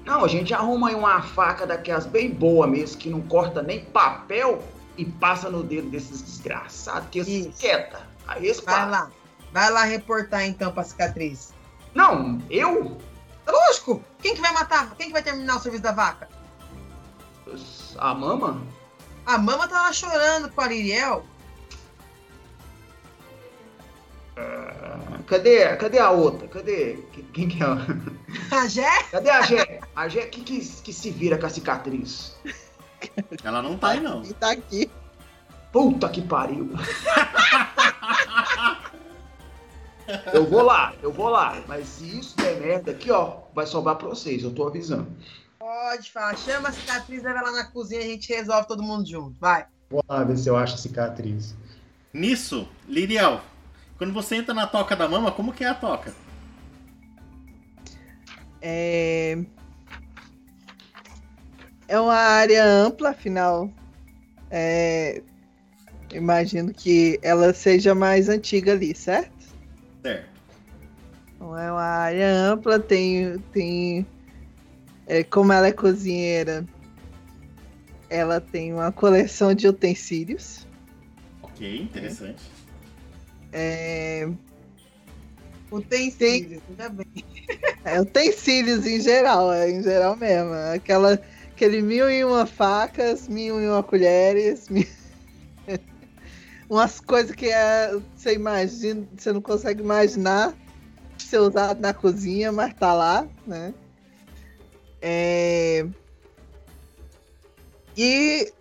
Não, 0.04 0.24
a 0.24 0.28
gente 0.28 0.52
arruma 0.52 0.88
aí 0.88 0.94
uma 0.94 1.22
faca 1.22 1.66
daquelas 1.66 2.06
bem 2.06 2.30
boa 2.30 2.66
mesmo, 2.66 2.98
que 2.98 3.08
não 3.08 3.20
corta 3.22 3.62
nem 3.62 3.84
papel 3.86 4.62
e 4.96 5.04
passa 5.04 5.48
no 5.50 5.62
dedo 5.62 5.88
desses 5.90 6.22
desgraçados, 6.22 7.08
que 7.10 7.18
eles 7.20 7.54
quieta. 7.58 8.00
Aí 8.26 8.44
eles 8.44 8.60
Vai 8.60 8.88
lá. 8.90 9.10
Vai 9.52 9.70
lá 9.70 9.84
reportar 9.84 10.44
então 10.46 10.72
pra 10.72 10.82
cicatriz. 10.84 11.52
Não, 11.94 12.40
eu? 12.50 12.98
Lógico! 13.46 14.02
Quem 14.20 14.34
que 14.34 14.40
vai 14.40 14.52
matar? 14.52 14.94
Quem 14.96 15.06
que 15.06 15.12
vai 15.12 15.22
terminar 15.22 15.56
o 15.56 15.60
serviço 15.60 15.82
da 15.82 15.92
vaca? 15.92 16.28
A 17.98 18.14
mama? 18.14 18.62
A 19.26 19.38
mama 19.38 19.68
tá 19.68 19.82
lá 19.82 19.92
chorando 19.92 20.50
com 20.50 20.60
a 20.60 20.68
Liriel. 20.68 21.24
Cadê, 25.26 25.76
cadê 25.76 25.98
a 25.98 26.10
outra? 26.10 26.46
Cadê? 26.48 26.98
Quem 27.32 27.48
que 27.48 27.62
é? 27.62 27.66
A 28.54 28.66
Jé? 28.66 29.02
Cadê 29.10 29.30
a 29.30 29.42
Gé? 29.42 29.80
A 29.94 30.08
Gé 30.08 30.26
que, 30.26 30.42
que, 30.42 30.60
que 30.60 30.92
se 30.92 31.10
vira 31.10 31.38
com 31.38 31.46
a 31.46 31.50
cicatriz? 31.50 32.36
Ela 33.42 33.62
não 33.62 33.78
tá 33.78 33.90
aí, 33.90 34.00
não. 34.00 34.22
E 34.22 34.32
tá 34.34 34.52
aqui. 34.52 34.90
Puta 35.72 36.08
que 36.08 36.22
pariu. 36.22 36.70
Eu 40.32 40.44
vou 40.46 40.62
lá, 40.62 40.94
eu 41.02 41.12
vou 41.12 41.28
lá. 41.28 41.62
Mas 41.66 41.86
se 41.86 42.18
isso 42.18 42.36
der 42.36 42.60
merda 42.60 42.90
aqui, 42.90 43.10
ó, 43.10 43.38
vai 43.54 43.66
sobrar 43.66 43.96
pra 43.96 44.08
vocês, 44.08 44.42
eu 44.42 44.52
tô 44.52 44.66
avisando. 44.66 45.06
Pode 45.58 46.10
falar. 46.10 46.36
Chama 46.36 46.68
a 46.68 46.72
cicatriz, 46.72 47.22
leva 47.22 47.40
lá 47.40 47.52
na 47.52 47.64
cozinha 47.64 48.00
e 48.00 48.04
a 48.04 48.08
gente 48.08 48.32
resolve 48.32 48.68
todo 48.68 48.82
mundo 48.82 49.08
junto. 49.08 49.38
Vai. 49.40 49.66
Vou 49.90 50.02
lá 50.08 50.24
ver 50.24 50.36
se 50.36 50.48
eu 50.48 50.56
acho 50.56 50.74
a 50.74 50.78
cicatriz. 50.78 51.54
Nisso, 52.12 52.68
Liriel, 52.86 53.40
quando 53.96 54.12
você 54.12 54.36
entra 54.36 54.54
na 54.54 54.66
toca 54.66 54.94
da 54.94 55.08
mama, 55.08 55.32
como 55.32 55.52
que 55.52 55.64
é 55.64 55.68
a 55.68 55.74
toca? 55.74 56.12
É... 58.60 59.38
é 61.88 62.00
uma 62.00 62.14
área 62.14 62.64
ampla, 62.64 63.10
afinal. 63.10 63.70
É... 64.50 65.22
Imagino 66.12 66.72
que 66.72 67.18
ela 67.22 67.52
seja 67.52 67.94
mais 67.94 68.28
antiga 68.28 68.72
ali, 68.72 68.94
certo? 68.94 69.33
Certo. 70.04 70.28
Então 71.34 71.56
é 71.58 71.72
uma 71.72 71.82
área 71.82 72.30
ampla, 72.30 72.78
tem. 72.78 73.38
tem 73.52 74.06
é, 75.06 75.24
como 75.24 75.52
ela 75.52 75.66
é 75.66 75.72
cozinheira, 75.72 76.66
ela 78.10 78.38
tem 78.40 78.72
uma 78.72 78.92
coleção 78.92 79.54
de 79.54 79.66
utensílios. 79.66 80.66
Ok, 81.42 81.80
interessante. 81.80 82.42
É, 83.52 84.28
Utensílios, 85.70 86.62
ainda 86.68 86.88
bem. 86.90 87.06
é, 87.84 88.00
utensílios 88.00 88.86
em 88.86 89.00
geral, 89.00 89.52
é, 89.52 89.70
em 89.70 89.82
geral 89.82 90.16
mesmo. 90.16 90.52
Aquela, 90.74 91.20
aquele 91.50 91.80
mil 91.82 92.10
e 92.10 92.24
uma 92.24 92.46
facas, 92.46 93.26
mil 93.26 93.60
e 93.60 93.66
uma 93.66 93.82
colheres, 93.82 94.68
mil- 94.68 94.86
umas 96.68 97.00
coisas 97.00 97.34
que 97.34 97.46
é, 97.46 97.92
você 98.14 98.34
imagina, 98.34 99.06
você 99.16 99.32
não 99.32 99.40
consegue 99.40 99.82
imaginar 99.82 100.54
ser 101.18 101.38
usado 101.38 101.80
na 101.80 101.94
cozinha, 101.94 102.50
mas 102.52 102.74
tá 102.74 102.92
lá, 102.92 103.26
né? 103.46 103.72
É, 105.00 105.86
E 107.96 108.52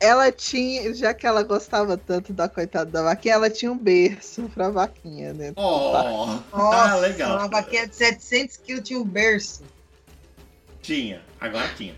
ela 0.00 0.30
tinha, 0.30 0.92
já 0.94 1.14
que 1.14 1.26
ela 1.26 1.42
gostava 1.42 1.96
tanto 1.96 2.32
da 2.32 2.48
coitada 2.48 2.90
da 2.90 3.02
vaquinha, 3.02 3.34
ela 3.34 3.48
tinha 3.48 3.72
um 3.72 3.78
berço 3.78 4.48
pra 4.50 4.68
vaquinha, 4.68 5.32
né? 5.32 5.52
Oh, 5.56 5.92
Nossa, 5.92 6.44
ah, 6.52 6.96
legal. 7.00 7.38
Uma 7.38 7.48
vaquinha 7.48 7.88
de 7.88 7.94
700 7.94 8.56
quilos 8.58 8.84
tinha 8.86 8.98
um 8.98 9.04
berço. 9.04 9.64
Tinha, 10.82 11.22
agora 11.40 11.68
tinha. 11.74 11.94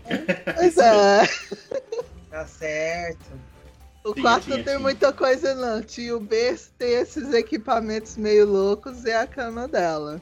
Pois 0.55 0.77
é. 0.77 1.23
Tá 2.29 2.45
certo. 2.45 3.46
O 4.07 4.13
Tinha, 4.13 4.23
quarto 4.23 4.45
tinha, 4.45 4.57
não 4.57 4.63
tem 4.63 4.73
tinha. 4.73 4.79
muita 4.79 5.11
coisa, 5.11 5.53
não. 5.53 5.81
Tinha 5.83 6.15
o 6.15 6.19
berço, 6.19 6.71
tem 6.77 6.93
esses 6.93 7.33
equipamentos 7.33 8.15
meio 8.15 8.45
loucos 8.45 9.03
e 9.03 9.11
a 9.11 9.27
cama 9.27 9.67
dela. 9.67 10.21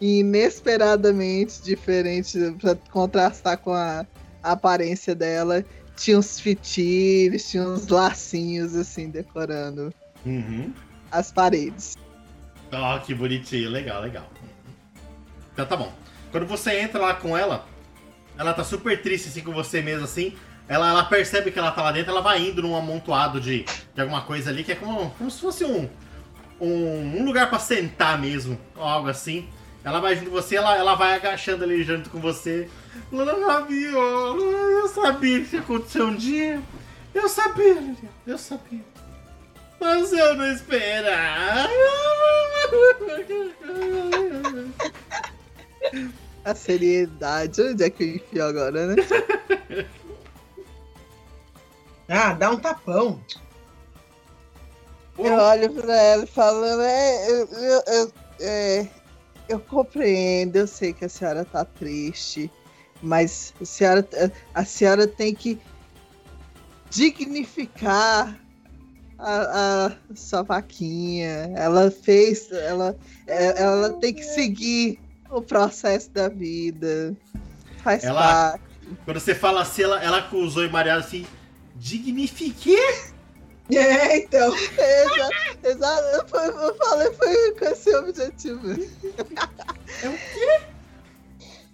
E 0.00 0.20
inesperadamente 0.20 1.60
diferente, 1.62 2.38
pra 2.60 2.76
contrastar 2.90 3.58
com 3.58 3.72
a, 3.72 4.06
a 4.42 4.52
aparência 4.52 5.14
dela, 5.14 5.64
tinha 5.96 6.16
uns 6.18 6.38
fitilhos, 6.38 7.48
tinha 7.50 7.64
uns 7.64 7.88
lacinhos, 7.88 8.74
assim, 8.76 9.10
decorando 9.10 9.92
Uhum. 10.24 10.72
as 11.10 11.32
paredes. 11.32 11.96
Oh, 12.72 13.00
que 13.04 13.12
bonitinho, 13.14 13.68
legal, 13.68 14.00
legal. 14.00 14.30
Então 15.52 15.66
tá 15.66 15.76
bom. 15.76 15.92
Quando 16.30 16.46
você 16.46 16.78
entra 16.78 17.00
lá 17.00 17.14
com 17.14 17.36
ela, 17.36 17.66
ela 18.38 18.54
tá 18.54 18.62
super 18.64 19.02
triste 19.02 19.28
assim 19.28 19.42
com 19.42 19.52
você 19.52 19.82
mesmo, 19.82 20.04
assim. 20.04 20.36
Ela, 20.72 20.88
ela 20.88 21.04
percebe 21.04 21.50
que 21.50 21.58
ela 21.58 21.70
tá 21.70 21.82
lá 21.82 21.92
dentro, 21.92 22.10
ela 22.10 22.22
vai 22.22 22.40
indo 22.40 22.62
num 22.62 22.74
amontoado 22.74 23.38
de, 23.38 23.66
de 23.94 24.00
alguma 24.00 24.22
coisa 24.22 24.48
ali, 24.48 24.64
que 24.64 24.72
é 24.72 24.74
como, 24.74 25.10
como 25.10 25.30
se 25.30 25.38
fosse 25.38 25.66
um, 25.66 25.86
um, 26.58 27.18
um 27.18 27.26
lugar 27.26 27.50
pra 27.50 27.58
sentar 27.58 28.18
mesmo, 28.18 28.58
ou 28.74 28.82
algo 28.82 29.10
assim. 29.10 29.46
Ela 29.84 30.00
vai 30.00 30.16
junto 30.16 30.30
com 30.30 30.36
você, 30.36 30.56
ela, 30.56 30.74
ela 30.74 30.94
vai 30.94 31.14
agachando 31.14 31.62
ali 31.62 31.82
junto 31.82 32.08
com 32.08 32.18
você. 32.20 32.70
Eu 33.12 33.46
sabia, 33.46 33.90
eu 33.90 34.88
sabia 34.88 35.44
que 35.44 35.56
ia 35.56 35.60
acontecer 35.60 36.00
um 36.00 36.16
dia. 36.16 36.58
Eu 37.12 37.28
sabia, 37.28 37.74
Lilian, 37.74 38.08
eu 38.26 38.38
sabia. 38.38 38.80
Mas 39.78 40.10
eu 40.10 40.36
não 40.36 40.50
esperava. 40.50 41.68
A 46.46 46.54
seriedade, 46.54 47.60
onde 47.60 47.84
é 47.84 47.90
que 47.90 48.02
eu 48.02 48.16
enfio 48.16 48.46
agora, 48.46 48.86
né? 48.86 48.96
Ah, 52.08 52.32
dá 52.34 52.50
um 52.50 52.56
tapão. 52.58 53.20
Eu 55.18 55.34
olho 55.34 55.72
pra 55.72 55.94
ela 55.94 56.26
falando, 56.26 56.82
é, 56.82 57.30
eu, 57.30 57.46
eu, 57.48 57.82
eu- 57.86 58.12
é, 58.40 58.88
eu 59.48 59.60
compreendo, 59.60 60.56
eu 60.56 60.66
sei 60.66 60.92
que 60.92 61.04
a 61.04 61.08
senhora 61.08 61.44
tá 61.44 61.64
triste, 61.64 62.50
mas 63.02 63.52
a 63.60 63.64
senhora, 63.64 64.08
a 64.54 64.64
senhora 64.64 65.06
tem 65.06 65.34
que 65.34 65.60
dignificar 66.90 68.38
a, 69.18 69.86
a 69.86 70.14
sua 70.14 70.42
vaquinha. 70.42 71.52
Ela 71.56 71.90
fez, 71.90 72.50
ela, 72.50 72.96
é, 73.26 73.62
ela 73.62 73.90
tem 73.94 74.12
que 74.14 74.22
seguir 74.24 74.98
o 75.30 75.40
processo 75.40 76.10
da 76.10 76.28
vida. 76.28 77.14
Faz 77.82 78.04
Ela- 78.04 78.20
parte. 78.52 78.72
Quando 79.04 79.20
você 79.20 79.34
fala 79.34 79.62
assim, 79.62 79.82
ela, 79.84 80.02
ela 80.02 80.18
acusou 80.18 80.64
e 80.64 80.68
Mariana 80.68 81.00
assim. 81.00 81.24
Dignifique? 81.82 82.76
É, 83.70 84.16
então. 84.18 84.54
Exato, 84.54 85.58
exato. 85.64 86.02
Eu, 86.02 86.40
eu 86.40 86.74
falei, 86.76 87.12
foi 87.12 87.52
com 87.58 87.64
esse 87.64 87.94
objetivo. 87.96 88.70
É 90.02 90.08
o 90.08 90.18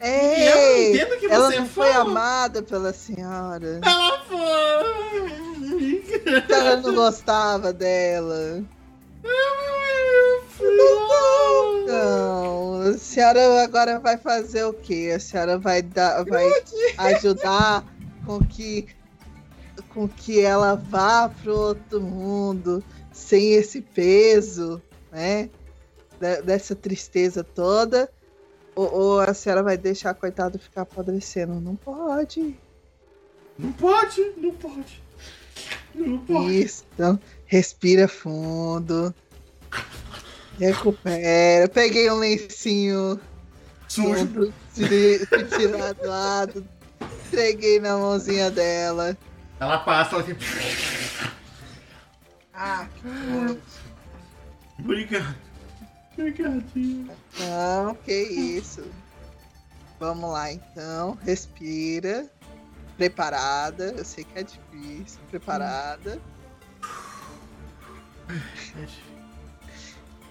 É, 0.01 0.41
E 0.41 0.47
eu 0.47 0.57
não 0.57 0.79
entendo 0.95 1.13
o 1.15 1.19
que 1.19 1.27
ela 1.27 1.51
você 1.51 1.59
não 1.59 1.69
foi 1.69 1.93
fala. 1.93 2.11
amada 2.11 2.63
pela 2.63 2.93
senhora. 2.93 3.81
Ela 3.85 4.23
foi. 4.25 6.03
A 6.37 6.47
senhora 6.47 6.77
não 6.79 6.95
gostava 6.95 7.73
dela. 7.73 8.65
Não, 11.87 12.81
a 12.83 12.99
senhora 12.99 13.63
agora 13.63 13.99
vai 13.99 14.17
fazer 14.17 14.65
o 14.65 14.73
quê? 14.73 15.13
A 15.15 15.21
senhora 15.21 15.59
vai 15.59 15.83
dar, 15.83 16.25
vai 16.25 16.47
ajudar 16.99 17.85
com 18.27 18.45
que, 18.45 18.87
com 19.99 20.09
que 20.09 20.41
ela 20.41 20.77
vá 20.77 21.29
pro 21.29 21.53
outro 21.59 22.01
mundo 22.01 22.85
sem 23.13 23.55
esse 23.55 23.81
peso, 23.81 24.81
né? 25.11 25.51
De- 26.21 26.43
dessa 26.43 26.77
tristeza 26.77 27.43
toda. 27.43 28.09
Ou, 28.77 28.95
ou 28.95 29.21
a 29.21 29.35
senhora 29.35 29.61
vai 29.61 29.77
deixar 29.77 30.15
coitado 30.15 30.57
ficar 30.57 30.83
apodrecendo? 30.83 31.61
Não 31.61 31.75
pode. 31.75 32.57
Não 33.59 33.73
pode, 33.73 34.21
não 34.37 34.53
pode. 34.53 35.03
Não 35.93 36.19
pode. 36.19 36.61
Isso. 36.63 36.85
Então, 36.95 37.19
respira 37.45 38.07
fundo. 38.07 39.13
Recupera. 40.61 41.69
Peguei 41.69 42.09
um 42.09 42.21
lencinho 42.21 43.19
Sujo. 43.89 44.53
Tirar 44.75 45.95
do 45.95 46.07
lado, 46.07 46.69
entreguei 47.27 47.81
na 47.81 47.97
mãozinha 47.97 48.49
dela. 48.49 49.19
Ela 49.61 49.79
passa, 49.79 50.17
ela 50.17 50.23
assim. 50.25 50.37
Ah, 52.55 52.87
que. 53.01 53.61
Obrigado. 54.81 55.37
Obrigadinho. 56.13 57.11
Não, 57.39 57.95
que 57.95 58.13
isso. 58.13 58.85
Vamos 60.01 60.31
lá 60.33 60.53
então, 60.53 61.19
respira. 61.25 62.27
Preparada, 62.97 63.95
eu 63.97 64.05
sei 64.05 64.25
que 64.25 64.39
é 64.39 64.43
difícil. 64.43 65.21
Preparada. 65.31 66.21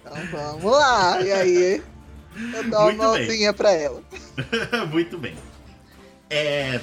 Então 0.00 0.26
vamos 0.30 0.72
lá. 0.72 1.20
E 1.22 1.32
aí, 1.32 1.82
eu 2.52 2.64
dou 2.70 2.82
Muito 2.82 3.00
uma 3.02 3.12
bem. 3.12 3.26
mãozinha 3.26 3.52
pra 3.52 3.72
ela. 3.72 4.02
Muito 4.90 5.16
bem. 5.18 5.36
É, 6.30 6.80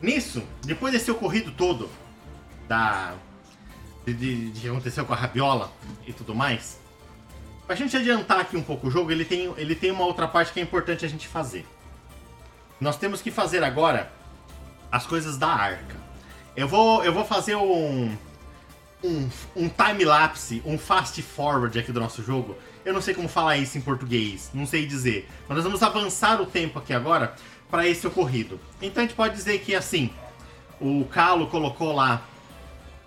nisso, 0.00 0.42
depois 0.62 0.92
desse 0.92 1.10
ocorrido 1.10 1.50
todo, 1.52 1.88
da 2.68 3.14
de, 4.04 4.14
de- 4.14 4.50
de 4.50 4.60
que 4.60 4.68
aconteceu 4.68 5.04
com 5.04 5.12
a 5.12 5.16
rabiola 5.16 5.70
e 6.06 6.12
tudo 6.12 6.34
mais, 6.34 6.78
pra 7.66 7.74
gente 7.74 7.96
adiantar 7.96 8.38
aqui 8.40 8.56
um 8.56 8.62
pouco 8.62 8.86
o 8.86 8.90
jogo, 8.90 9.10
ele 9.10 9.24
tem, 9.24 9.52
ele 9.56 9.74
tem 9.74 9.90
uma 9.90 10.04
outra 10.04 10.28
parte 10.28 10.52
que 10.52 10.60
é 10.60 10.62
importante 10.62 11.04
a 11.04 11.08
gente 11.08 11.26
fazer. 11.26 11.66
Nós 12.80 12.96
temos 12.96 13.20
que 13.20 13.30
fazer 13.30 13.64
agora 13.64 14.12
as 14.92 15.06
coisas 15.06 15.36
da 15.36 15.48
arca. 15.48 15.96
Eu 16.54 16.68
vou, 16.68 17.02
eu 17.04 17.12
vou 17.12 17.24
fazer 17.24 17.56
um, 17.56 18.16
um, 19.02 19.28
um 19.56 19.68
time-lapse, 19.68 20.62
um 20.64 20.78
fast-forward 20.78 21.76
aqui 21.78 21.90
do 21.90 22.00
nosso 22.00 22.22
jogo. 22.22 22.56
Eu 22.84 22.92
não 22.94 23.00
sei 23.00 23.12
como 23.14 23.28
falar 23.28 23.56
isso 23.56 23.76
em 23.76 23.80
português, 23.80 24.50
não 24.54 24.64
sei 24.66 24.86
dizer. 24.86 25.28
Mas 25.48 25.56
nós 25.56 25.64
vamos 25.64 25.82
avançar 25.82 26.40
o 26.40 26.46
tempo 26.46 26.78
aqui 26.78 26.92
agora 26.92 27.34
para 27.70 27.86
esse 27.86 28.06
ocorrido. 28.06 28.60
Então 28.80 29.02
a 29.02 29.06
gente 29.06 29.16
pode 29.16 29.34
dizer 29.34 29.60
que 29.60 29.74
assim, 29.74 30.10
o 30.80 31.04
Calo 31.06 31.46
colocou 31.48 31.92
lá 31.94 32.22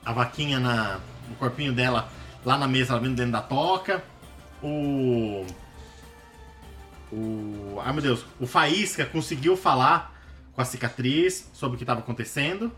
a 0.04 0.12
vaquinha 0.12 0.60
na, 0.60 1.00
no 1.28 1.36
corpinho 1.36 1.74
dela 1.74 2.10
lá 2.44 2.58
na 2.58 2.68
mesa, 2.68 2.96
lá 2.96 3.00
dentro 3.00 3.32
da 3.32 3.42
toca. 3.42 4.04
O. 4.62 5.46
O. 7.12 7.80
Ai 7.84 7.94
meu 7.94 8.02
Deus, 8.02 8.26
o 8.40 8.46
Faísca 8.46 9.06
conseguiu 9.06 9.56
falar 9.56 10.14
com 10.54 10.62
a 10.62 10.66
cicatriz 10.66 11.50
sobre 11.54 11.76
o 11.76 11.78
que 11.78 11.84
estava 11.84 12.00
acontecendo. 12.00 12.72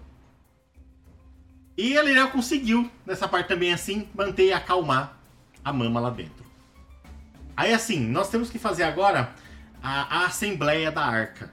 E 1.78 1.98
a 1.98 2.04
Lirel 2.04 2.30
conseguiu, 2.30 2.92
nessa 3.06 3.28
parte 3.28 3.48
também 3.48 3.74
assim, 3.74 4.08
manter 4.14 4.48
e 4.48 4.54
acalmar 4.54 5.18
a 5.64 5.72
mama 5.72 6.00
lá 6.00 6.10
dentro. 6.10 6.46
Aí 7.56 7.74
assim, 7.74 8.00
nós 8.00 8.30
temos 8.30 8.50
que 8.50 8.60
fazer 8.60 8.84
agora 8.84 9.34
a, 9.82 10.20
a 10.20 10.26
assembleia 10.26 10.92
da 10.92 11.04
arca. 11.04 11.52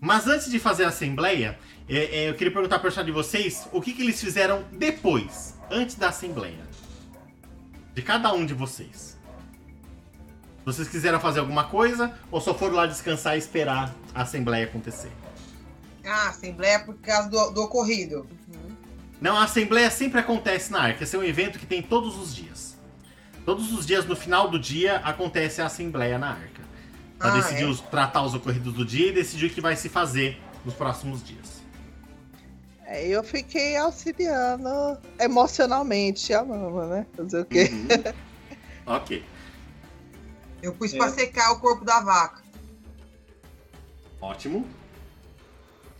Mas 0.00 0.26
antes 0.26 0.50
de 0.50 0.58
fazer 0.58 0.84
a 0.84 0.88
assembleia, 0.88 1.58
é, 1.88 1.96
é, 1.96 2.28
eu 2.30 2.34
queria 2.34 2.52
perguntar 2.52 2.78
para 2.78 3.02
de 3.02 3.12
vocês 3.12 3.68
o 3.70 3.80
que, 3.82 3.92
que 3.92 4.02
eles 4.02 4.18
fizeram 4.18 4.64
depois, 4.72 5.54
antes 5.70 5.96
da 5.96 6.08
assembleia. 6.08 6.64
De 7.94 8.00
cada 8.00 8.32
um 8.32 8.46
de 8.46 8.54
vocês. 8.54 9.18
Vocês 10.64 10.88
quiseram 10.88 11.20
fazer 11.20 11.40
alguma 11.40 11.64
coisa 11.64 12.14
ou 12.30 12.40
só 12.40 12.54
foram 12.54 12.76
lá 12.76 12.86
descansar 12.86 13.34
e 13.34 13.38
esperar 13.38 13.94
a 14.14 14.22
assembleia 14.22 14.64
acontecer? 14.64 15.10
Ah, 16.04 16.28
assembleia 16.28 16.80
por 16.80 16.94
causa 16.96 17.28
do, 17.28 17.50
do 17.50 17.62
ocorrido. 17.62 18.26
Não, 19.20 19.36
a 19.36 19.44
assembleia 19.44 19.90
sempre 19.90 20.20
acontece 20.20 20.72
na 20.72 20.80
Arca. 20.80 21.04
Esse 21.04 21.14
é 21.14 21.18
um 21.18 21.24
evento 21.24 21.58
que 21.58 21.66
tem 21.66 21.82
todos 21.82 22.16
os 22.16 22.34
dias. 22.34 22.78
Todos 23.44 23.72
os 23.72 23.86
dias, 23.86 24.06
no 24.06 24.16
final 24.16 24.48
do 24.48 24.58
dia, 24.58 24.96
acontece 24.98 25.60
a 25.60 25.66
assembleia 25.66 26.18
na 26.18 26.30
Arca. 26.30 26.49
Pra 27.20 27.28
Ah, 27.34 27.36
decidir 27.36 27.64
é? 27.64 27.66
os, 27.66 27.80
tratar 27.82 28.22
os 28.22 28.34
ocorridos 28.34 28.72
do 28.72 28.82
dia 28.84 29.08
e 29.08 29.12
decidir 29.12 29.46
o 29.46 29.50
que 29.50 29.60
vai 29.60 29.76
se 29.76 29.90
fazer 29.90 30.40
nos 30.64 30.72
próximos 30.72 31.22
dias. 31.22 31.60
É, 32.86 33.06
eu 33.06 33.22
fiquei 33.22 33.76
auxiliando 33.76 34.68
emocionalmente 35.20 36.32
a 36.32 36.42
mama, 36.42 36.86
né? 36.86 37.06
Fazer 37.14 37.40
o 37.42 37.44
quê? 37.44 37.70
Uhum. 37.70 38.12
ok, 38.96 39.22
Eu 40.62 40.72
pus 40.74 40.92
É. 40.94 40.96
pra 40.96 41.10
secar 41.10 41.52
o 41.52 41.60
corpo 41.60 41.84
da 41.84 42.00
vaca. 42.00 42.42
ótimo. 44.20 44.66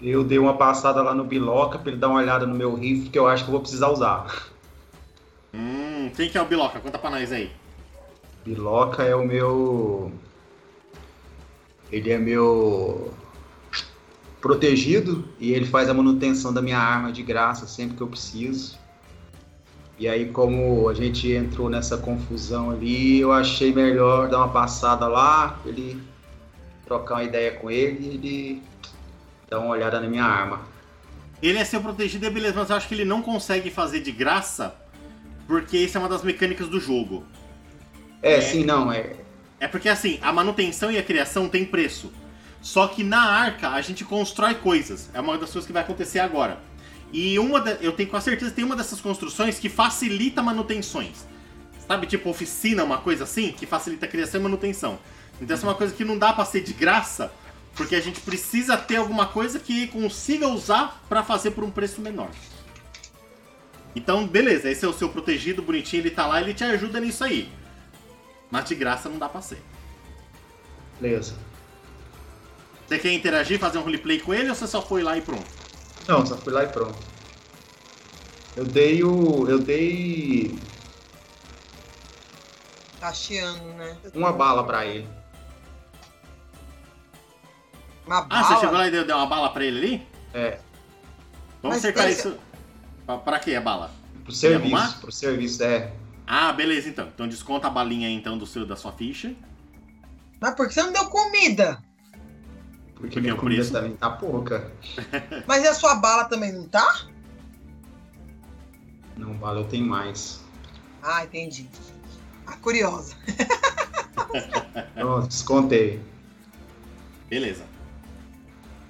Eu 0.01 0.25
dei 0.25 0.39
uma 0.39 0.57
passada 0.57 1.03
lá 1.03 1.15
no 1.15 1.25
Biloca 1.25 1.79
pra 1.79 1.91
ele 1.93 2.01
dar 2.01 2.09
uma 2.09 2.21
olhada 2.21 2.47
no 2.47 2.55
meu 2.55 2.75
rifle 2.75 3.11
que 3.11 3.19
eu 3.19 3.29
acho 3.29 3.45
que 3.45 3.51
eu 3.51 3.53
vou 3.53 3.61
precisar 3.61 3.89
usar. 3.91 4.49
Hum, 5.53 6.11
quem 6.17 6.31
que 6.31 6.39
é 6.39 6.41
o 6.43 6.47
Biloca? 6.47 6.81
Conta 6.81 6.99
pra 6.99 7.11
nós 7.11 7.31
aí. 7.31 7.53
Biloca 8.43 9.03
é 9.03 9.15
o 9.15 9.23
meu. 9.27 10.11
Ele 11.91 12.11
é 12.11 12.19
meu 12.19 13.13
protegido 14.41 15.25
e 15.39 15.53
ele 15.53 15.67
faz 15.67 15.89
a 15.89 15.95
manutenção 15.95 16.53
da 16.53 16.63
minha 16.63 16.79
arma 16.79 17.13
de 17.13 17.23
graça 17.23 17.67
sempre 17.67 17.97
que 17.97 18.03
eu 18.03 18.09
preciso. 18.09 18.79
E 19.99 20.09
aí, 20.09 20.31
como 20.31 20.89
a 20.89 20.95
gente 20.95 21.31
entrou 21.31 21.69
nessa 21.69 21.99
confusão 21.99 22.71
ali, 22.71 23.21
eu 23.21 23.33
achei 23.33 23.71
melhor 23.71 24.31
dar 24.31 24.39
uma 24.39 24.49
passada 24.49 25.07
lá, 25.07 25.61
ele 25.67 26.01
trocar 26.87 27.17
uma 27.17 27.25
ideia 27.25 27.53
com 27.53 27.71
ele 27.71 28.07
e 28.07 28.15
ele 28.15 28.63
dar 29.51 29.59
uma 29.59 29.69
olhada 29.69 30.01
na 30.01 30.09
minha 30.09 30.25
arma. 30.25 30.63
Ele 31.43 31.59
é 31.59 31.65
seu 31.65 31.83
protegido, 31.83 32.25
é 32.25 32.31
beleza, 32.31 32.59
mas 32.59 32.71
eu 32.71 32.77
acho 32.77 32.89
que 32.89 32.95
ele 32.95 33.05
não 33.05 33.21
consegue 33.21 33.71
fazer 33.71 34.01
de 34.01 34.11
graça, 34.11 34.75
porque 35.47 35.77
isso 35.77 35.99
é 35.99 36.01
uma 36.01 36.09
das 36.09 36.23
mecânicas 36.23 36.69
do 36.69 36.81
jogo. 36.81 37.23
É, 38.23 38.37
É. 38.37 38.41
sim, 38.41 38.65
não, 38.65 38.91
é. 38.91 39.17
É 39.61 39.69
porque 39.69 39.89
assim, 39.89 40.19
a 40.23 40.33
manutenção 40.33 40.91
e 40.91 40.99
a 40.99 41.03
criação 41.03 41.49
tem 41.49 41.65
preço. 41.65 42.11
Só 42.63 42.89
que 42.89 43.05
na 43.05 43.23
arca 43.23 43.71
a 43.71 43.81
gente 43.83 44.05
constrói 44.05 44.55
coisas. 44.55 45.11
É 45.13 45.21
uma 45.21 45.37
das 45.37 45.53
coisas 45.53 45.67
que 45.67 45.73
vai 45.73 45.83
acontecer 45.83 46.19
agora. 46.19 46.59
E 47.13 47.39
uma 47.39 47.59
eu 47.81 47.93
tenho 47.93 48.09
com 48.09 48.21
certeza 48.21 48.51
tem 48.51 48.65
uma 48.65 48.75
dessas 48.75 49.01
construções 49.01 49.59
que 49.59 49.69
facilita 49.69 50.43
manutenções. 50.43 51.27
Sabe, 51.87 52.07
tipo 52.07 52.31
oficina, 52.31 52.85
uma 52.85 52.99
coisa 52.99 53.25
assim, 53.25 53.53
que 53.53 53.67
facilita 53.67 54.07
a 54.07 54.09
criação 54.09 54.41
e 54.41 54.43
manutenção. 54.45 54.99
Então 55.41 55.55
essa 55.55 55.67
é 55.67 55.69
uma 55.69 55.75
coisa 55.75 55.95
que 55.95 56.05
não 56.05 56.17
dá 56.17 56.33
pra 56.33 56.45
ser 56.45 56.63
de 56.63 56.73
graça, 56.73 57.33
porque 57.75 57.97
a 57.97 58.01
gente 58.01 58.21
precisa 58.21 58.77
ter 58.77 58.97
alguma 58.97 59.27
coisa 59.27 59.59
que 59.59 59.89
consiga 59.89 60.47
usar 60.49 61.03
pra 61.09 61.23
fazer 61.23 61.51
por 61.51 61.65
um 61.65 61.71
preço 61.71 62.01
menor. 62.01 62.31
Então, 63.95 64.27
beleza, 64.27 64.71
esse 64.71 64.85
é 64.85 64.89
o 64.89 64.93
seu 64.93 65.09
protegido, 65.09 65.63
bonitinho, 65.63 66.03
ele 66.03 66.11
tá 66.11 66.27
lá, 66.27 66.41
ele 66.41 66.55
te 66.55 66.63
ajuda 66.63 67.01
nisso 67.01 67.25
aí. 67.25 67.51
Mas 68.51 68.65
de 68.69 68.75
graça 68.75 69.09
não 69.09 69.19
dá 69.19 69.29
pra 69.29 69.41
ser. 69.41 69.63
Beleza. 71.01 71.35
Você 72.87 72.99
quer 72.99 73.13
interagir, 73.13 73.59
fazer 73.59 73.79
um 73.79 73.83
roleplay 73.83 74.19
com 74.21 74.35
ele 74.35 74.49
ou 74.49 74.55
você 74.55 74.67
só 74.67 74.83
foi 74.83 75.03
lá 75.03 75.17
e 75.17 75.23
pronto? 75.23 75.47
Não, 76.09 76.27
só 76.27 76.37
fui 76.37 76.53
lá 76.53 76.65
e 76.65 76.69
pronto. 76.69 76.99
Eu 78.57 78.65
dei 78.65 79.05
o. 79.05 79.49
Eu 79.49 79.59
dei 79.61 80.59
Tá 82.99 83.13
chiando, 83.15 83.63
né? 83.75 83.97
uma 84.15 84.33
bala 84.33 84.65
pra 84.67 84.85
ele. 84.85 85.09
Uma 88.07 88.19
Ah, 88.19 88.23
bala. 88.23 88.43
você 88.45 88.55
chegou 88.61 88.73
lá 88.77 88.87
e 88.89 88.91
deu, 88.91 89.07
deu 89.07 89.17
uma 89.17 89.27
bala 89.27 89.51
pra 89.53 89.65
ele 89.65 89.79
ali? 89.79 90.07
É, 90.35 90.59
Vamos 91.63 91.77
Mas 91.77 91.83
cercar 91.83 92.11
isso. 92.11 92.37
Pra, 93.07 93.19
pra 93.19 93.39
quê 93.39 93.55
a 93.55 93.61
bala? 93.61 93.91
pro 94.25 94.33
arrumar? 94.55 94.81
serviço. 94.81 95.01
Pro 95.01 95.13
serviço, 95.13 95.63
é. 95.63 95.93
Ah, 96.33 96.53
beleza 96.53 96.89
então. 96.89 97.09
Então 97.09 97.27
desconta 97.27 97.67
a 97.67 97.71
balinha 97.71 98.07
aí, 98.07 98.15
então 98.15 98.39
do 98.39 98.47
seu, 98.47 98.65
da 98.65 98.77
sua 98.77 98.93
ficha. 98.93 99.35
Mas 100.41 100.55
por 100.55 100.69
que 100.69 100.75
você 100.75 100.81
não 100.81 100.93
deu 100.93 101.11
comida? 101.11 101.83
Porque 102.95 103.21
minha 103.21 103.35
por 103.35 103.41
comida 103.41 103.61
isso? 103.61 103.73
também 103.73 103.97
tá 103.97 104.11
pouca. 104.11 104.71
Mas 105.49 105.65
e 105.65 105.67
a 105.67 105.75
sua 105.75 105.97
bala 105.97 106.27
também 106.27 106.53
não 106.53 106.69
tá? 106.69 107.07
Não, 109.17 109.35
bala 109.35 109.59
eu 109.59 109.65
tenho 109.65 109.85
mais. 109.85 110.41
Ah, 111.03 111.25
entendi. 111.25 111.69
Ah, 112.47 112.57
curiosa. 112.59 113.17
Pronto, 114.95 115.27
descontei. 115.27 116.01
Beleza. 117.29 117.65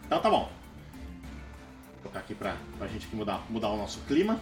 Então 0.04 0.20
tá 0.20 0.28
bom. 0.28 0.52
Vou 1.94 2.02
colocar 2.02 2.20
aqui 2.20 2.34
pra, 2.34 2.54
pra 2.76 2.86
gente 2.86 3.08
mudar, 3.16 3.42
mudar 3.48 3.70
o 3.70 3.78
nosso 3.78 4.00
clima. 4.00 4.38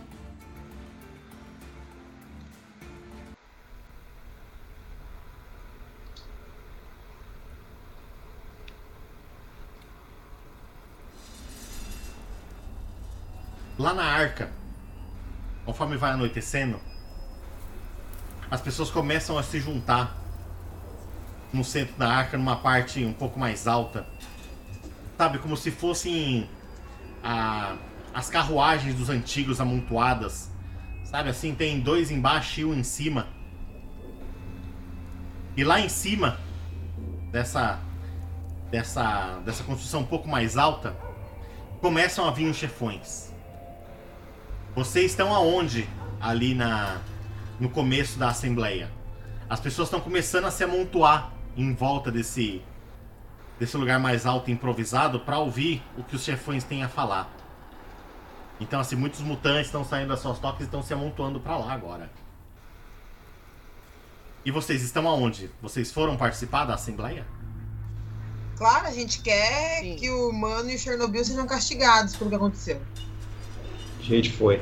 Lá 13.78 13.94
na 13.94 14.05
arca, 14.05 14.50
conforme 15.64 15.96
vai 15.96 16.10
anoitecendo, 16.12 16.80
as 18.50 18.60
pessoas 18.60 18.90
começam 18.90 19.38
a 19.38 19.42
se 19.42 19.60
juntar 19.60 20.16
no 21.52 21.62
centro 21.64 21.94
da 21.96 22.09
arca, 22.09 22.36
numa 22.36 22.56
parte 22.56 23.05
um 23.05 23.12
pouco 23.12 23.38
mais 23.38 23.66
alta. 23.68 24.06
Sabe, 25.16 25.38
como 25.38 25.56
se 25.56 25.70
fossem 25.70 26.48
a- 27.22 27.76
as 28.12 28.28
carruagens 28.28 28.94
dos 28.94 29.09
antigos 29.09 29.60
amontoadas. 29.60 30.50
Sabe, 31.05 31.30
assim, 31.30 31.55
tem 31.55 31.80
dois 31.80 32.10
embaixo 32.10 32.60
e 32.60 32.64
um 32.64 32.74
em 32.74 32.82
cima. 32.82 33.26
E 35.56 35.64
lá 35.64 35.80
em 35.80 35.88
cima 35.88 36.38
dessa 37.30 37.78
dessa 38.70 39.40
dessa 39.46 39.64
construção 39.64 40.00
um 40.00 40.06
pouco 40.06 40.28
mais 40.28 40.56
alta, 40.59 40.94
começam 41.80 42.26
a 42.28 42.30
vir 42.30 42.48
os 42.50 42.56
chefões. 42.56 43.32
Vocês 44.78 45.10
estão 45.10 45.34
aonde 45.34 45.90
ali 46.20 46.55
na 46.55 47.00
no 47.59 47.68
começo 47.68 48.16
da 48.16 48.28
assembleia? 48.28 48.88
As 49.50 49.59
pessoas 49.59 49.88
estão 49.88 50.00
começando 50.00 50.44
a 50.44 50.52
se 50.52 50.62
amontoar 50.62 51.32
em 51.56 51.74
volta 51.74 52.12
desse 52.12 52.62
desse 53.59 53.76
lugar 53.76 53.98
mais 53.98 54.24
alto 54.24 54.50
e 54.50 54.52
improvisado 54.52 55.18
para 55.18 55.36
ouvir 55.36 55.82
o 55.96 56.05
que 56.05 56.14
os 56.14 56.22
chefões 56.22 56.62
têm 56.62 56.84
a 56.84 56.88
falar. 56.88 57.28
Então, 58.60 58.78
assim, 58.78 58.94
muitos 58.94 59.18
mutantes 59.18 59.66
estão 59.66 59.84
saindo 59.84 60.10
das 60.10 60.20
suas 60.20 60.38
tocas 60.38 60.60
e 60.60 60.64
estão 60.66 60.80
se 60.80 60.94
amontoando 60.94 61.40
para 61.40 61.56
lá 61.56 61.72
agora. 61.72 62.09
E 64.44 64.52
vocês 64.52 64.80
estão 64.84 65.09
aonde? 65.09 65.50
Vocês 65.60 65.90
foram 65.90 66.16
participar 66.16 66.66
da 66.66 66.74
assembleia? 66.74 67.26
Claro, 68.56 68.86
a 68.86 68.92
gente 68.92 69.22
quer 69.22 69.80
Sim. 69.80 69.96
que 69.96 70.09
o 70.09 70.32
Mano 70.32 70.70
e 70.70 70.76
o 70.76 70.78
Chernobyl 70.78 71.24
sejam 71.24 71.48
castigados 71.48 72.14
pelo 72.14 72.30
que 72.30 72.36
aconteceu. 72.36 72.80
A 74.09 74.10
gente 74.10 74.32
foi. 74.32 74.56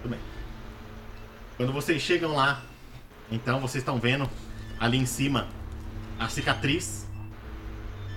Tudo 0.00 0.12
bem. 0.12 0.20
Quando 1.58 1.74
vocês 1.74 2.00
chegam 2.00 2.34
lá, 2.34 2.62
então 3.30 3.60
vocês 3.60 3.82
estão 3.82 3.98
vendo 3.98 4.26
ali 4.78 4.96
em 4.96 5.04
cima 5.04 5.46
a 6.18 6.26
cicatriz, 6.26 7.06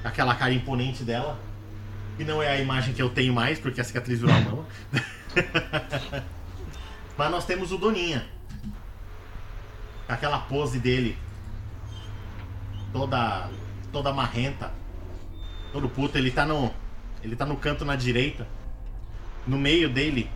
aquela 0.01 0.33
cara 0.33 0.53
imponente 0.53 1.03
dela, 1.03 1.37
que 2.15 2.23
não 2.23 2.41
é 2.41 2.51
a 2.51 2.57
imagem 2.57 2.93
que 2.93 3.01
eu 3.01 3.09
tenho 3.09 3.33
mais, 3.33 3.59
porque 3.59 3.81
a 3.81 3.83
cicatriz 3.83 4.21
virou 4.21 4.33
a 4.33 4.39
mão. 4.39 4.65
Mas 7.17 7.31
nós 7.31 7.45
temos 7.45 7.73
o 7.73 7.77
Doninha. 7.77 8.25
Aquela 10.07 10.39
pose 10.39 10.79
dele, 10.79 11.17
toda 12.93 13.49
toda 13.91 14.13
marrenta, 14.13 14.71
todo 15.73 15.89
puto, 15.89 16.17
ele 16.17 16.31
tá 16.31 16.45
no 16.45 16.73
ele 17.21 17.35
tá 17.35 17.45
no 17.45 17.57
canto 17.57 17.83
na 17.83 17.97
direita. 17.97 18.47
No 19.45 19.57
meio 19.57 19.89
dele 19.89 20.29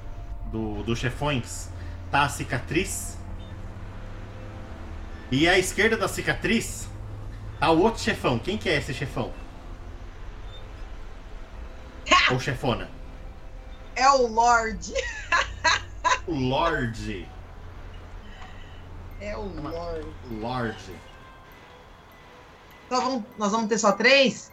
do, 0.51 0.83
dos 0.83 0.99
chefões 0.99 1.69
tá 2.11 2.23
a 2.23 2.29
cicatriz. 2.29 3.17
E 5.31 5.47
à 5.47 5.57
esquerda 5.57 5.97
da 5.97 6.07
cicatriz 6.07 6.87
tá 7.59 7.69
o 7.71 7.79
outro 7.81 8.01
chefão. 8.01 8.37
Quem 8.39 8.57
que 8.57 8.69
é 8.69 8.77
esse 8.77 8.93
chefão? 8.93 9.31
Ou 12.31 12.39
chefona? 12.39 12.89
É 13.95 14.09
o 14.09 14.27
Lorde. 14.27 14.93
O 16.27 16.33
Lorde. 16.35 17.27
É 19.19 19.35
o 19.35 19.43
Lorde. 19.45 20.07
Lorde. 20.31 20.95
Então 22.85 23.01
vamos- 23.01 23.23
nós 23.37 23.51
vamos 23.51 23.67
ter 23.67 23.77
só 23.77 23.91
três? 23.93 24.51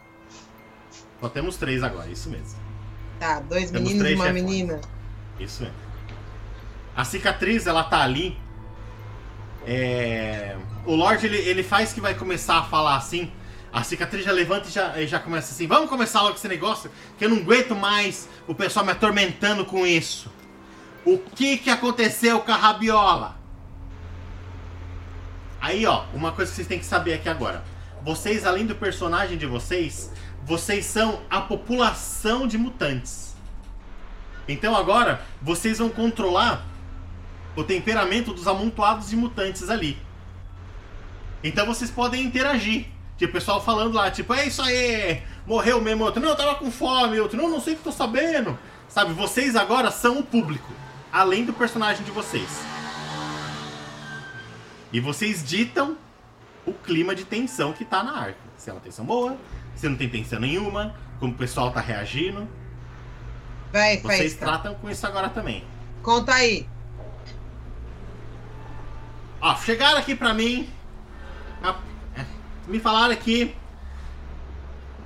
Só 1.21 1.29
temos 1.29 1.55
três 1.57 1.83
agora, 1.83 2.09
isso 2.09 2.29
mesmo. 2.29 2.59
Tá, 3.19 3.39
dois 3.39 3.71
Temos 3.71 3.89
meninos 3.89 4.11
e 4.11 4.15
uma 4.15 4.25
chefões. 4.25 4.43
menina. 4.43 4.81
Isso 5.39 5.63
mesmo. 5.63 5.77
A 6.95 7.03
cicatriz, 7.03 7.67
ela 7.67 7.83
tá 7.83 8.01
ali. 8.01 8.37
É... 9.65 10.55
O 10.85 10.95
Lorde, 10.95 11.25
ele, 11.25 11.37
ele 11.37 11.63
faz 11.63 11.91
que 11.91 11.99
vai 11.99 12.13
começar 12.13 12.59
a 12.59 12.63
falar 12.63 12.95
assim. 12.95 13.31
A 13.73 13.83
cicatriz 13.83 14.23
já 14.23 14.31
levanta 14.31 14.69
e 14.69 14.71
já, 14.71 15.01
e 15.01 15.07
já 15.07 15.19
começa 15.19 15.51
assim. 15.51 15.67
Vamos 15.67 15.89
começar 15.89 16.21
logo 16.21 16.35
esse 16.35 16.47
negócio, 16.47 16.89
que 17.17 17.25
eu 17.25 17.29
não 17.29 17.37
aguento 17.37 17.75
mais 17.75 18.29
o 18.47 18.55
pessoal 18.55 18.85
me 18.85 18.91
atormentando 18.91 19.65
com 19.65 19.85
isso. 19.85 20.31
O 21.03 21.17
que 21.17 21.57
que 21.57 21.69
aconteceu 21.69 22.39
com 22.39 22.51
a 22.51 22.55
rabiola? 22.55 23.35
Aí, 25.59 25.85
ó, 25.85 26.05
uma 26.13 26.31
coisa 26.31 26.51
que 26.51 26.55
vocês 26.55 26.67
têm 26.67 26.79
que 26.79 26.85
saber 26.85 27.15
aqui 27.15 27.27
agora. 27.27 27.63
Vocês, 28.03 28.45
além 28.45 28.65
do 28.65 28.75
personagem 28.75 29.37
de 29.37 29.45
vocês, 29.45 30.11
vocês 30.45 30.85
são 30.85 31.21
a 31.29 31.41
população 31.41 32.47
de 32.47 32.57
mutantes. 32.57 33.35
Então 34.47 34.75
agora 34.75 35.21
vocês 35.41 35.79
vão 35.79 35.89
controlar 35.89 36.63
o 37.55 37.63
temperamento 37.63 38.31
dos 38.31 38.47
amontoados 38.47 39.09
de 39.09 39.15
mutantes 39.15 39.69
ali. 39.69 39.97
Então 41.43 41.65
vocês 41.65 41.89
podem 41.89 42.23
interagir. 42.23 42.85
Tipo, 43.17 43.31
o 43.31 43.33
pessoal 43.33 43.63
falando 43.63 43.95
lá, 43.95 44.11
tipo, 44.11 44.33
é 44.33 44.45
isso 44.45 44.61
aí, 44.61 45.23
morreu 45.47 45.79
mesmo, 45.79 46.03
outro, 46.03 46.21
não, 46.21 46.29
eu 46.29 46.35
tava 46.35 46.55
com 46.55 46.69
fome, 46.69 47.17
outro, 47.17 47.37
não, 47.37 47.49
não 47.49 47.61
sei 47.61 47.73
o 47.73 47.77
que 47.77 47.83
tô 47.83 47.91
sabendo. 47.91 48.59
Sabe, 48.89 49.13
vocês 49.13 49.55
agora 49.55 49.89
são 49.89 50.19
o 50.19 50.23
público, 50.23 50.71
além 51.11 51.45
do 51.45 51.53
personagem 51.53 52.03
de 52.03 52.11
vocês. 52.11 52.49
E 54.91 54.99
vocês 54.99 55.43
ditam 55.43 55.97
o 56.65 56.73
clima 56.73 57.15
de 57.15 57.23
tensão 57.23 57.71
que 57.71 57.85
tá 57.85 58.03
na 58.03 58.17
arca. 58.17 58.39
Se 58.57 58.69
é 58.69 58.73
uma 58.73 58.81
tensão 58.81 59.05
boa, 59.05 59.37
se 59.75 59.87
não 59.89 59.95
tem 59.97 60.09
tensão 60.09 60.39
nenhuma, 60.39 60.95
como 61.19 61.33
o 61.33 61.35
pessoal 61.37 61.71
tá 61.71 61.79
reagindo. 61.81 62.47
Vai, 63.71 63.97
Vocês 63.97 64.33
festa. 64.33 64.45
tratam 64.45 64.75
com 64.75 64.89
isso 64.89 65.05
agora 65.05 65.29
também. 65.29 65.63
Conta 66.01 66.33
aí. 66.33 66.67
Ó, 69.41 69.55
chegaram 69.57 69.97
aqui 69.97 70.15
pra 70.15 70.33
mim. 70.33 70.69
a- 71.63 71.75
é, 72.15 72.25
me 72.67 72.79
falaram 72.79 73.13
aqui 73.13 73.55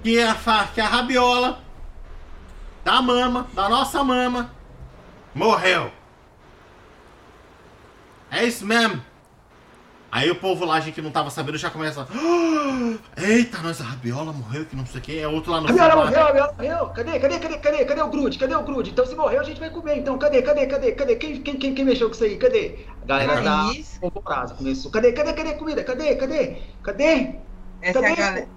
que 0.04 0.22
a, 0.22 0.36
que 0.74 0.82
a 0.82 0.88
rabiola 0.88 1.62
da 2.84 3.02
mama, 3.02 3.48
da 3.54 3.68
nossa 3.70 4.04
mama, 4.04 4.52
morreu. 5.34 5.92
É 8.32 8.44
isso 8.46 8.66
mesmo. 8.66 9.02
Aí 10.12 10.30
o 10.32 10.36
povo 10.36 10.66
lá, 10.66 10.80
gente 10.80 10.96
que 10.96 11.02
não 11.02 11.12
tava 11.12 11.30
sabendo, 11.30 11.58
já 11.58 11.70
começa. 11.70 12.08
"Ah, 12.12 12.94
Eita, 13.22 13.60
nós, 13.60 13.80
a 13.80 13.84
rabiola 13.84 14.34
morreu, 14.34 14.66
que 14.66 14.76
não 14.76 14.86
sei 14.86 15.00
o 15.00 15.04
que. 15.04 15.20
É 15.20 15.28
outro 15.28 15.52
lá 15.52 15.62
no 15.62 15.70
A 15.70 15.72
Viola 15.72 15.92
fundo 15.92 16.00
lá. 16.00 16.06
morreu, 16.06 16.28
a 16.28 16.32
Viola 16.32 16.54
morreu. 16.58 16.86
Cadê, 16.90 17.20
cadê, 17.20 17.40
cadê, 17.40 17.58
cadê, 17.60 17.86
cadê 17.86 18.02
o 18.02 18.08
Grude? 18.10 18.40
Cadê 18.40 18.56
o 18.56 18.64
Grude? 18.64 18.90
Então 18.90 19.06
se 19.06 19.14
morreu, 19.16 19.40
a 19.40 19.44
gente 19.44 19.60
vai 19.60 19.70
comer. 19.70 19.98
Então 19.98 20.18
cadê, 20.18 20.42
cadê, 20.42 20.66
cadê, 20.66 20.92
cadê? 20.94 21.16
Quem, 21.16 21.42
quem, 21.42 21.58
quem, 21.58 21.76
quem 21.76 21.86
mexeu 21.86 22.08
com 22.10 22.16
isso 22.16 22.24
aí? 22.24 22.38
Cadê? 22.38 22.80
A 23.04 23.06
galera 23.06 23.42
da 23.42 23.64
Thaís. 23.66 23.98
Polvorasa 24.02 24.54
começou. 24.56 24.90
Cadê, 24.92 25.12
cadê, 25.12 25.34
cadê 25.34 25.50
a 25.50 25.58
comida? 25.58 25.84
Cadê, 25.84 26.16
cadê? 26.16 26.58
Cadê? 26.82 27.36
Essa 27.82 28.00
é 28.00 28.02
a 28.02 28.16
Cadê? 28.16 28.16
galera. 28.16 28.48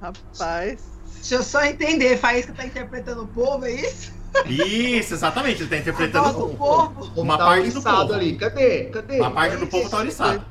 Rapaz. 0.00 0.78
Deixa 1.16 1.34
eu 1.34 1.42
só 1.42 1.64
entender. 1.64 2.16
Faísca 2.16 2.52
tá 2.52 2.64
interpretando 2.64 3.22
o 3.24 3.26
povo, 3.26 3.64
é 3.66 3.72
isso? 3.72 4.12
Isso, 4.46 5.14
exatamente. 5.14 5.62
Ele 5.62 5.68
tá 5.68 5.76
interpretando 5.78 6.46
o- 6.46 6.56
povo. 6.56 7.20
uma 7.20 7.36
Tá 7.36 7.44
parte 7.46 7.68
do 7.70 7.74
oriçado 7.74 8.00
povo. 8.02 8.12
ali. 8.14 8.36
Cadê? 8.36 8.84
Cadê? 8.84 9.18
Uma 9.20 9.30
parte 9.32 9.56
do 9.56 9.66
povo 9.66 9.90
tá 9.90 9.98
oriçado. 9.98 10.44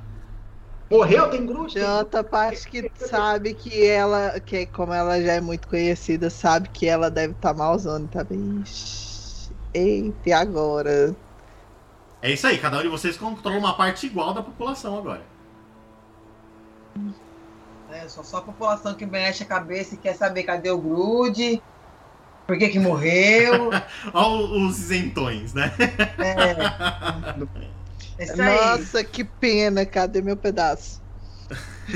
Morreu? 0.89 1.29
Tem 1.29 1.45
Grude? 1.45 1.75
Tem 1.75 1.83
outra 1.83 2.23
parte 2.23 2.67
que 2.67 2.91
sabe 2.95 3.53
que 3.53 3.85
ela, 3.85 4.39
que 4.39 4.65
como 4.65 4.91
ela 4.91 5.21
já 5.21 5.33
é 5.33 5.41
muito 5.41 5.67
conhecida, 5.67 6.29
sabe 6.29 6.67
que 6.69 6.87
ela 6.87 7.11
deve 7.11 7.33
estar 7.33 7.53
tá 7.53 7.57
malzona, 7.57 8.07
tá 8.07 8.23
bem. 8.23 8.61
Ixi, 8.63 9.51
Eita, 9.73 10.29
e 10.29 10.33
agora? 10.33 11.15
É 12.21 12.31
isso 12.31 12.47
aí, 12.47 12.57
cada 12.57 12.79
um 12.79 12.81
de 12.81 12.87
vocês 12.87 13.17
controla 13.17 13.57
uma 13.57 13.77
parte 13.77 14.07
igual 14.07 14.33
da 14.33 14.41
população 14.41 14.97
agora. 14.97 15.21
É, 17.91 18.07
só, 18.07 18.23
só 18.23 18.37
a 18.37 18.41
população 18.41 18.95
que 18.95 19.05
mexe 19.05 19.43
a 19.43 19.45
cabeça 19.45 19.93
e 19.93 19.97
quer 19.97 20.15
saber 20.15 20.43
cadê 20.43 20.71
o 20.71 20.77
Grude, 20.79 21.61
por 22.47 22.57
que 22.57 22.67
que 22.69 22.79
morreu. 22.79 23.69
Olha 24.11 24.67
os 24.67 24.79
isentões, 24.79 25.53
né? 25.53 25.71
É. 26.17 27.69
É 28.19 28.25
isso 28.25 28.41
aí. 28.41 28.55
Nossa, 28.55 29.03
que 29.03 29.23
pena, 29.23 29.85
cadê 29.85 30.21
meu 30.21 30.35
pedaço? 30.35 31.01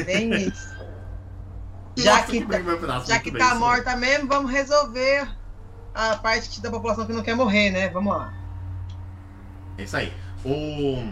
Bem 0.06 0.34
isso. 0.48 0.74
Já 1.98 2.16
Nossa, 2.16 2.32
que, 2.32 2.44
bem 2.44 2.64
meu 2.64 2.80
pedaço, 2.80 3.08
já 3.08 3.20
que 3.20 3.30
bem, 3.30 3.40
tá 3.40 3.50
isso. 3.50 3.60
morta 3.60 3.96
mesmo, 3.96 4.28
vamos 4.28 4.52
resolver 4.52 5.28
a 5.94 6.16
parte 6.16 6.60
da 6.62 6.72
população 6.72 7.06
que 7.06 7.14
não 7.14 7.22
quer 7.22 7.36
morrer, 7.36 7.70
né? 7.70 7.90
Vamos 7.90 8.16
lá. 8.16 8.34
É 9.78 9.84
isso 9.84 9.98
aí. 9.98 10.14
O. 10.44 11.12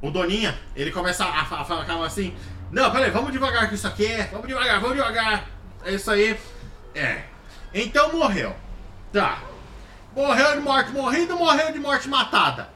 O 0.00 0.10
Doninha, 0.10 0.58
ele 0.74 0.90
começa 0.90 1.24
a, 1.24 1.40
a 1.42 1.64
falar 1.64 2.06
assim: 2.06 2.36
Não, 2.70 2.90
peraí, 2.90 3.10
vamos 3.10 3.32
devagar 3.32 3.68
com 3.68 3.74
isso 3.74 3.86
aqui. 3.86 4.08
Vamos 4.30 4.46
devagar, 4.46 4.80
vamos 4.80 4.96
devagar. 4.96 5.48
É 5.84 5.94
isso 5.94 6.10
aí. 6.10 6.38
É. 6.94 7.22
Então 7.72 8.12
morreu. 8.12 8.54
Tá. 9.12 9.42
Morreu 10.14 10.56
de 10.56 10.60
morte 10.60 10.90
morrida, 10.92 11.34
morreu 11.34 11.72
de 11.72 11.78
morte 11.78 12.08
matada. 12.08 12.68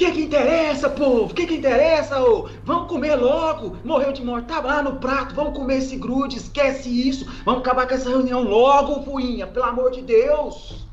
O 0.00 0.02
que 0.02 0.12
que 0.12 0.22
interessa, 0.22 0.88
povo? 0.88 1.30
O 1.30 1.34
que 1.34 1.46
que 1.46 1.56
interessa, 1.56 2.22
ô? 2.22 2.48
Vamos 2.64 2.88
comer 2.88 3.16
logo. 3.16 3.76
Morreu 3.84 4.14
de 4.14 4.24
morte, 4.24 4.46
tá 4.46 4.58
lá 4.58 4.82
no 4.82 4.96
prato. 4.96 5.34
Vamos 5.34 5.52
comer 5.52 5.76
esse 5.76 5.94
grude, 5.96 6.38
esquece 6.38 6.88
isso. 6.88 7.30
Vamos 7.44 7.60
acabar 7.60 7.86
com 7.86 7.92
essa 7.92 8.08
reunião 8.08 8.42
logo, 8.42 9.02
Fuinha, 9.02 9.46
pelo 9.46 9.66
amor 9.66 9.90
de 9.90 10.00
Deus. 10.00 10.88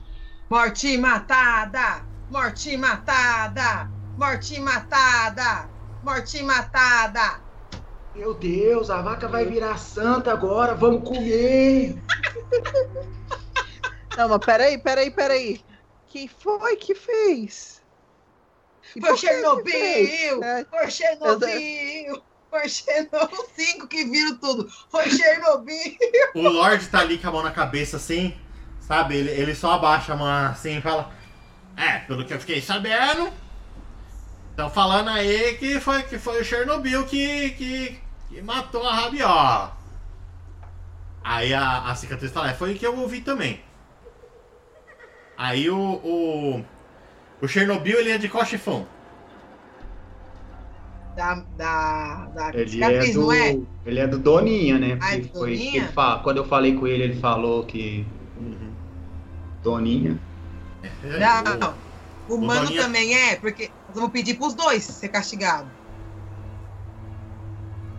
Morte 0.50 0.98
matada! 0.98 2.06
Morte 2.30 2.76
matada! 2.76 3.90
Morte 4.18 4.60
matada! 4.60 5.70
Morte 6.04 6.44
matada! 6.44 7.40
Meu 8.14 8.34
Deus, 8.34 8.90
a 8.90 9.02
vaca 9.02 9.30
vai 9.30 9.46
virar 9.46 9.78
santa 9.78 10.34
agora. 10.34 10.76
Vamos 10.76 11.08
comer. 11.08 11.98
Não, 14.18 14.28
mas 14.28 14.46
peraí, 14.46 14.78
peraí, 14.78 15.10
peraí. 15.10 15.62
Quem 16.08 16.28
foi 16.28 16.76
que 16.76 16.94
fez? 16.94 17.77
E 18.95 19.01
Foi 19.01 19.18
Chernobyl! 19.18 20.43
É, 20.43 20.65
Foi 20.65 20.91
Chernobyl! 20.91 22.23
Foi 22.49 22.69
Chernobyl! 22.69 23.39
Os 23.39 23.47
cinco 23.55 23.88
que 23.88 24.05
viram 24.05 24.38
tudo! 24.38 24.69
Foi 24.89 25.09
Chernobyl! 25.09 25.97
O 26.35 26.41
Lorde 26.41 26.88
tá 26.88 26.99
ali 26.99 27.18
com 27.18 27.27
a 27.27 27.31
mão 27.31 27.43
na 27.43 27.51
cabeça 27.51 27.97
assim, 27.97 28.35
sabe? 28.80 29.15
Ele, 29.15 29.31
ele 29.31 29.55
só 29.55 29.73
abaixa 29.73 30.14
a 30.14 30.15
mão 30.15 30.27
assim 30.27 30.77
e 30.77 30.81
fala: 30.81 31.11
É, 31.76 31.99
pelo 31.99 32.26
que 32.26 32.34
eu 32.34 32.39
fiquei 32.39 32.61
sabendo, 32.61 33.31
estão 34.51 34.69
falando 34.69 35.09
aí 35.09 35.57
que 35.57 35.80
foi, 35.80 36.03
que 36.03 36.18
foi 36.18 36.41
o 36.41 36.45
Chernobyl 36.45 37.05
que, 37.05 37.51
que, 37.51 37.99
que 38.30 38.41
matou 38.41 38.88
a 38.88 38.93
rabiola. 38.95 39.77
Aí 41.23 41.53
a, 41.53 41.89
a 41.89 41.95
cicatriz 41.95 42.31
fala: 42.31 42.51
É, 42.51 42.53
foi 42.53 42.73
o 42.73 42.77
que 42.77 42.88
eu 42.88 42.97
ouvi 42.97 43.22
também. 43.22 43.61
Aí 45.38 45.69
o. 45.69 45.77
O, 45.77 46.65
o 47.41 47.47
Chernobyl 47.47 47.99
ele 47.99 48.11
é 48.11 48.18
de 48.18 48.27
qual 48.30 48.45
chefão? 48.45 48.85
Da, 51.15 51.34
da, 51.57 52.27
da 52.35 52.53
Ele 52.53 52.69
cicatriz, 52.69 53.09
é, 53.09 53.14
do, 53.14 53.22
não 53.22 53.31
é? 53.34 53.57
ele 53.85 53.99
é 53.99 54.07
do 54.07 54.19
Doninha, 54.19 54.77
né? 54.77 54.97
Ah, 55.01 55.15
é 55.15 55.18
Porque 55.18 55.27
do 55.34 55.39
foi, 55.39 55.51
Doninha? 55.57 55.77
ele 55.84 55.88
fa- 55.88 56.19
quando 56.19 56.38
eu 56.38 56.45
falei 56.45 56.76
com 56.76 56.85
ele, 56.88 57.03
ele 57.03 57.19
falou 57.19 57.64
que 57.65 58.05
Uhum. 58.39 58.72
Doninha. 59.64 60.19
É, 61.03 61.18
Não, 61.19 61.73
o 62.30 62.35
o 62.35 62.45
mano 62.45 62.65
Doninha- 62.65 62.84
também 62.84 63.15
é, 63.15 63.35
porque 63.35 63.72
nós 63.88 63.95
vamos 63.95 64.11
pedir 64.11 64.35
pros 64.35 64.53
dois 64.53 64.84
ser 64.84 65.09
castigado. 65.09 65.68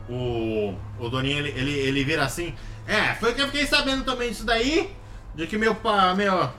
O, 0.08 0.74
o 1.00 1.08
Doninho, 1.08 1.38
ele, 1.38 1.48
ele, 1.50 1.70
ele 1.72 2.04
vira 2.04 2.24
assim. 2.24 2.54
É, 2.86 3.14
foi 3.14 3.34
que 3.34 3.42
eu 3.42 3.46
fiquei 3.46 3.66
sabendo 3.66 4.04
também 4.04 4.30
disso 4.30 4.44
daí. 4.46 4.90
De 5.34 5.46
que 5.46 5.58
meu, 5.58 5.74
pa- 5.74 6.14
meu, 6.14 6.50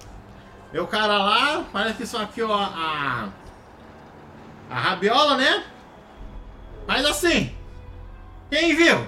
meu 0.72 0.86
cara 0.88 1.18
lá, 1.18 1.66
parece 1.72 1.98
que 1.98 2.06
só 2.06 2.22
aqui, 2.24 2.42
ó, 2.42 2.54
a, 2.56 3.30
a 4.70 4.76
rabiola, 4.80 5.36
né? 5.38 5.64
Mas 6.88 7.06
assim, 7.06 7.56
quem 8.50 8.76
viu? 8.76 9.08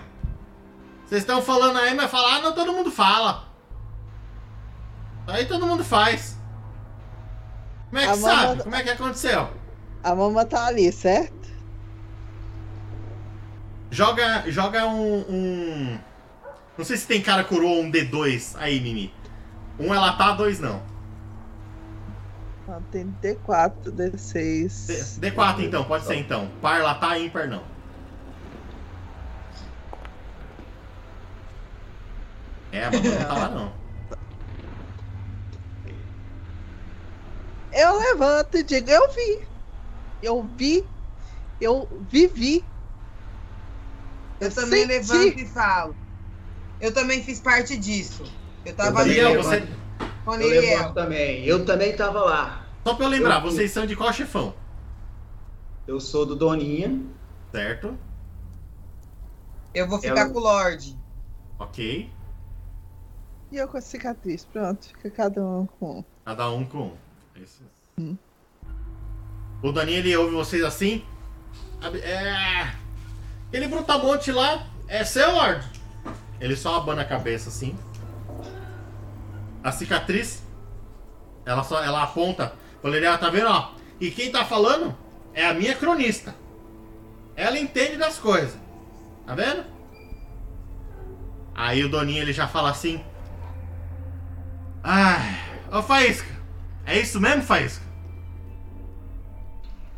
Vocês 1.06 1.22
estão 1.22 1.42
falando 1.42 1.78
aí, 1.78 1.94
mas 1.94 2.10
falar, 2.10 2.42
não, 2.42 2.54
todo 2.54 2.72
mundo 2.74 2.90
fala. 2.92 3.46
Aí 5.28 5.46
todo 5.46 5.68
mundo 5.68 5.84
faz. 5.84 6.38
Como 7.90 8.00
é 8.02 8.06
que 8.06 8.12
A 8.12 8.16
sabe? 8.16 8.48
mama- 8.48 8.64
Como 8.64 8.76
é 8.76 8.84
que 8.84 8.90
aconteceu? 8.90 9.50
A 10.04 10.16
mama 10.16 10.46
tá 10.46 10.66
ali, 10.66 10.92
certo? 10.92 11.42
Joga, 13.90 14.46
joga 14.50 14.86
um, 14.88 15.20
um- 15.30 16.00
Não 16.78 16.86
sei 16.86 16.96
se 16.98 17.06
tem 17.06 17.22
cara 17.22 17.44
coroa 17.44 17.82
um 17.82 17.92
D2 17.92 18.56
aí, 18.58 18.80
Mimi. 18.80 19.14
Um 19.78 19.94
é 19.94 20.00
latar, 20.00 20.36
dois 20.38 20.60
não. 20.60 20.82
Tem 22.92 23.14
D4, 23.22 23.92
D6. 23.92 25.20
D, 25.20 25.32
D4 25.32 25.64
então, 25.64 25.84
pode 25.84 26.06
ser 26.06 26.16
então. 26.16 26.50
Par, 26.62 26.82
latar, 26.82 27.20
ímpar 27.20 27.48
não. 27.48 27.64
É, 32.72 32.90
mas 32.90 33.04
não 33.04 33.18
tá 33.18 33.34
lá 33.34 33.50
não. 33.50 33.74
Eu 37.74 37.98
levanto 37.98 38.58
e 38.58 38.64
digo, 38.64 38.90
eu 38.90 39.12
vi. 39.12 39.48
Eu 40.22 40.50
vi. 40.58 40.86
Eu 41.60 41.88
vivi. 42.10 42.64
Eu 44.40 44.52
também 44.52 44.88
senti. 44.88 44.88
levanto 44.88 45.40
e 45.40 45.46
falo. 45.46 45.96
Eu 46.80 46.94
também 46.94 47.24
fiz 47.24 47.40
parte 47.40 47.78
disso. 47.78 48.24
Eu 48.66 48.74
tava 48.74 49.02
ali 49.02 49.22
você. 49.36 49.68
Eu 50.26 50.34
levanto 50.34 50.94
também. 50.94 51.46
Eu 51.46 51.66
também 51.66 51.96
tava 51.96 52.22
lá. 52.22 52.61
Só 52.84 52.96
pra 52.96 53.06
eu 53.06 53.10
lembrar, 53.10 53.40
vocês 53.40 53.72
são 53.72 53.86
de 53.86 53.96
qual 53.96 54.12
chefão? 54.12 54.54
Eu 55.88 56.00
sou 56.00 56.26
do 56.26 56.36
Doninha. 56.36 57.00
Certo? 57.52 57.98
Eu 59.74 59.88
vou 59.88 60.00
ficar 60.00 60.22
Ela- 60.22 60.30
com 60.30 60.38
o 60.40 60.42
Lorde. 60.42 60.98
Ok. 61.60 62.10
E 63.52 63.58
eu 63.58 63.68
com 63.68 63.78
a 63.78 63.82
cicatriz. 63.82 64.46
Pronto, 64.46 64.88
fica 64.88 65.10
cada 65.12 65.44
um 65.46 65.66
com 65.66 66.00
um. 66.00 66.04
Cada 66.26 66.50
um 66.50 66.66
com 66.66 66.78
um. 66.78 66.94
Isso. 67.36 67.62
Hum. 68.00 68.18
O 69.62 69.72
Daninho, 69.72 70.00
ele 70.00 70.16
ouve 70.16 70.34
vocês 70.34 70.64
assim. 70.64 71.04
É. 72.04 72.74
Aquele 73.48 73.68
brutamonte 73.68 74.32
lá 74.32 74.66
é 74.88 75.04
seu, 75.04 75.30
Lorde? 75.32 75.68
Ele 76.40 76.56
só 76.56 76.78
abana 76.78 77.02
a 77.02 77.06
cabeça 77.06 77.50
assim. 77.50 77.78
A 79.64 79.72
cicatriz. 79.72 80.42
Ela 81.46 81.64
só 81.64 81.84
ela 81.84 82.04
aponta. 82.04 82.54
Olha, 82.84 83.18
tá 83.18 83.30
vendo, 83.30 83.48
ó? 83.48 83.72
E 84.00 84.10
quem 84.10 84.32
tá 84.32 84.44
falando 84.44 84.96
é 85.34 85.46
a 85.46 85.54
minha 85.54 85.76
cronista. 85.76 86.36
Ela 87.36 87.60
entende 87.60 87.98
das 87.98 88.18
coisas. 88.18 88.58
Tá 89.26 89.36
vendo? 89.36 89.64
Aí 91.54 91.84
o 91.84 91.90
Doninho 91.90 92.22
ele 92.22 92.34
já 92.34 92.48
fala 92.48 92.72
assim. 92.72 93.04
Ai, 94.84 95.38
ô 95.72 95.82
Faísca, 95.84 96.28
é 96.86 97.00
isso 97.00 97.22
mesmo, 97.22 97.44
Faísca? 97.44 97.84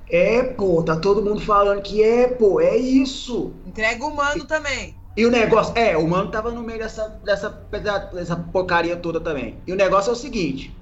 É, 0.10 0.44
pô, 0.44 0.84
tá 0.84 0.98
todo 0.98 1.24
mundo 1.24 1.40
falando 1.42 1.82
que 1.82 2.04
é, 2.04 2.28
pô, 2.28 2.60
é 2.60 2.76
isso. 2.76 3.54
Entrega 3.66 4.06
o 4.06 4.16
mano 4.16 4.46
também. 4.46 4.96
E 5.16 5.26
o 5.26 5.32
negócio, 5.32 5.74
é, 5.78 5.96
o 5.96 6.08
mano 6.08 6.30
tava 6.30 6.52
no 6.52 6.62
meio 6.62 6.80
dessa, 6.80 7.08
dessa, 7.24 7.50
dessa 7.50 8.36
porcaria 8.36 8.96
toda 8.98 9.20
também. 9.20 9.58
E 9.66 9.72
o 9.72 9.76
negócio 9.76 10.10
é 10.10 10.14
o 10.14 10.16
seguinte: 10.16 10.76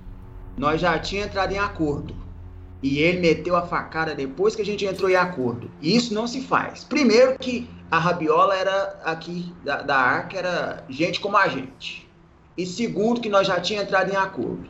nós 0.58 0.82
já 0.82 0.98
tinha 1.00 1.26
entrado 1.26 1.54
em 1.54 1.58
acordo. 1.58 2.16
E 2.82 2.98
ele 3.00 3.20
meteu 3.20 3.56
a 3.56 3.62
facada 3.62 4.16
depois 4.16 4.56
que 4.56 4.62
a 4.62 4.66
gente 4.66 4.86
entrou 4.86 5.10
em 5.10 5.16
acordo. 5.16 5.70
E 5.82 5.96
isso 5.96 6.14
não 6.14 6.26
se 6.28 6.42
faz. 6.42 6.84
Primeiro 6.84 7.38
que 7.38 7.70
a 7.92 8.00
rabiola 8.00 8.56
era 8.56 9.00
aqui 9.04 9.54
da, 9.64 9.82
da 9.82 9.98
Arca, 9.98 10.38
era 10.38 10.84
gente 10.90 11.20
como 11.20 11.38
a 11.38 11.48
gente. 11.48 12.10
E 12.58 12.66
segundo 12.66 13.22
que 13.22 13.30
nós 13.30 13.46
já 13.46 13.60
tinha 13.60 13.82
entrado 13.82 14.12
em 14.12 14.16
acordo. 14.16 14.68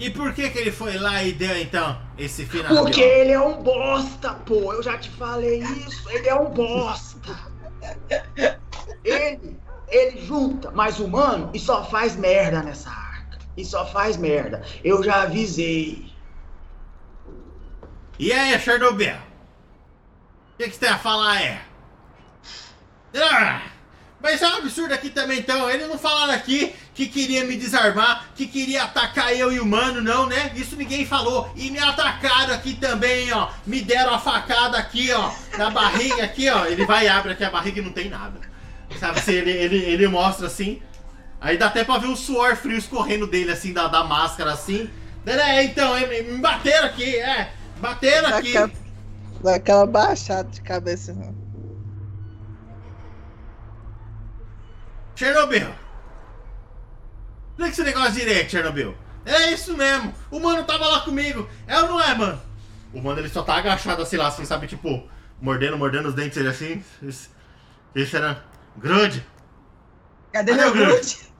E 0.00 0.10
por 0.10 0.32
que 0.32 0.50
que 0.50 0.58
ele 0.58 0.72
foi 0.72 0.98
lá 0.98 1.22
e 1.22 1.32
deu 1.32 1.56
então 1.58 1.96
esse 2.18 2.44
fim 2.44 2.62
na 2.62 2.70
Porque 2.70 3.00
ele 3.00 3.30
é 3.30 3.40
um 3.40 3.62
bosta, 3.62 4.34
pô. 4.34 4.72
Eu 4.72 4.82
já 4.82 4.98
te 4.98 5.10
falei 5.10 5.62
isso. 5.62 6.08
Ele 6.10 6.28
é 6.28 6.34
um 6.34 6.50
bosta. 6.50 7.38
Ele, 9.04 9.56
ele 9.88 10.26
junta 10.26 10.70
mais 10.70 10.98
humano 10.98 11.50
e 11.54 11.58
só 11.58 11.84
faz 11.84 12.16
merda 12.16 12.62
nessa 12.62 12.90
arca. 12.90 13.01
E 13.56 13.64
só 13.64 13.86
faz 13.86 14.16
merda. 14.16 14.64
Eu 14.82 15.02
já 15.02 15.22
avisei. 15.22 16.10
E 18.18 18.32
aí, 18.32 18.58
Chernobyl? 18.58 19.14
O 19.14 20.58
que, 20.58 20.64
que 20.64 20.70
você 20.70 20.80
tem 20.80 20.88
a 20.88 20.98
falar 20.98 21.42
é? 21.42 21.62
Ah, 23.14 23.62
mas 24.22 24.40
é 24.40 24.48
um 24.48 24.58
absurdo 24.58 24.94
aqui 24.94 25.10
também, 25.10 25.40
então. 25.40 25.68
Eles 25.68 25.88
não 25.88 25.98
falaram 25.98 26.32
aqui 26.32 26.72
que 26.94 27.08
queria 27.08 27.44
me 27.44 27.56
desarmar, 27.56 28.28
que 28.36 28.46
queria 28.46 28.84
atacar 28.84 29.36
eu 29.36 29.52
e 29.52 29.58
o 29.58 29.66
mano, 29.66 30.00
não, 30.00 30.26
né? 30.26 30.52
Isso 30.54 30.76
ninguém 30.76 31.04
falou. 31.04 31.52
E 31.56 31.70
me 31.70 31.78
atacaram 31.78 32.54
aqui 32.54 32.74
também, 32.74 33.32
ó. 33.32 33.50
Me 33.66 33.80
deram 33.82 34.14
a 34.14 34.18
facada 34.18 34.78
aqui, 34.78 35.10
ó. 35.12 35.32
Na 35.58 35.70
barriga 35.70 36.22
aqui, 36.22 36.48
ó. 36.48 36.66
Ele 36.66 36.86
vai 36.86 37.06
e 37.06 37.08
abre 37.08 37.32
aqui 37.32 37.42
a 37.42 37.50
barriga 37.50 37.80
e 37.80 37.84
não 37.84 37.92
tem 37.92 38.08
nada. 38.08 38.40
Sabe, 39.00 39.18
assim, 39.18 39.32
ele, 39.32 39.50
ele, 39.50 39.76
ele 39.76 40.06
mostra 40.06 40.46
assim. 40.46 40.80
Aí 41.42 41.58
dá 41.58 41.66
até 41.66 41.82
pra 41.82 41.98
ver 41.98 42.06
o 42.06 42.14
suor 42.14 42.54
frio 42.54 42.78
escorrendo 42.78 43.26
dele, 43.26 43.50
assim, 43.50 43.72
da, 43.72 43.88
da 43.88 44.04
máscara, 44.04 44.52
assim. 44.52 44.88
É, 45.26 45.64
então, 45.64 45.96
é, 45.96 46.22
me 46.22 46.38
bateram 46.38 46.86
aqui, 46.86 47.16
é. 47.16 47.52
Bateram 47.80 48.30
dá 48.30 48.38
aqui. 48.38 48.56
Aquela, 48.56 48.72
dá 49.42 49.54
aquela 49.56 49.86
baixada 49.86 50.48
de 50.48 50.62
cabeça. 50.62 51.12
Né? 51.12 51.34
Chernobyl. 55.16 55.74
Explica 57.50 57.70
esse 57.70 57.82
negócio 57.82 58.12
direito, 58.12 58.50
Chernobyl. 58.52 58.94
É 59.26 59.50
isso 59.50 59.76
mesmo. 59.76 60.14
O 60.30 60.38
mano 60.38 60.62
tava 60.62 60.86
lá 60.86 61.00
comigo. 61.00 61.48
É 61.66 61.76
ou 61.80 61.88
não 61.88 62.00
é, 62.00 62.14
mano? 62.14 62.40
O 62.94 63.02
mano 63.02 63.18
ele 63.18 63.28
só 63.28 63.42
tá 63.42 63.56
agachado, 63.56 64.00
assim, 64.02 64.16
lá, 64.16 64.28
assim, 64.28 64.44
sabe? 64.44 64.68
Tipo, 64.68 65.08
mordendo, 65.40 65.76
mordendo 65.76 66.08
os 66.08 66.14
dentes 66.14 66.36
dele 66.36 66.50
assim. 66.50 66.84
Esse, 67.02 67.28
esse 67.96 68.14
era. 68.16 68.44
Grande. 68.76 69.26
Cadê, 70.32 70.52
Cadê 70.52 70.62
meu 70.62 70.72
grande? 70.72 71.31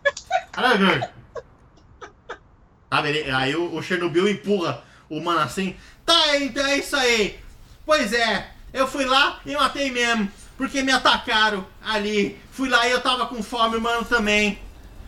Sabe, 2.90 3.08
ele- 3.08 3.30
aí 3.30 3.56
o, 3.56 3.74
o 3.74 3.82
Chernobyl 3.82 4.28
empurra 4.28 4.82
o 5.08 5.20
mano 5.20 5.40
assim. 5.40 5.74
Tá, 6.04 6.36
então 6.38 6.64
é 6.66 6.78
isso 6.78 6.94
aí. 6.96 7.38
Pois 7.86 8.12
é, 8.12 8.50
eu 8.72 8.86
fui 8.86 9.04
lá 9.04 9.40
e 9.46 9.54
matei 9.54 9.90
mesmo. 9.90 10.30
Porque 10.56 10.82
me 10.82 10.92
atacaram 10.92 11.66
ali. 11.84 12.38
Fui 12.50 12.68
lá 12.68 12.86
e 12.86 12.90
eu 12.92 13.00
tava 13.00 13.26
com 13.26 13.42
fome, 13.42 13.78
mano 13.78 14.04
também. 14.04 14.58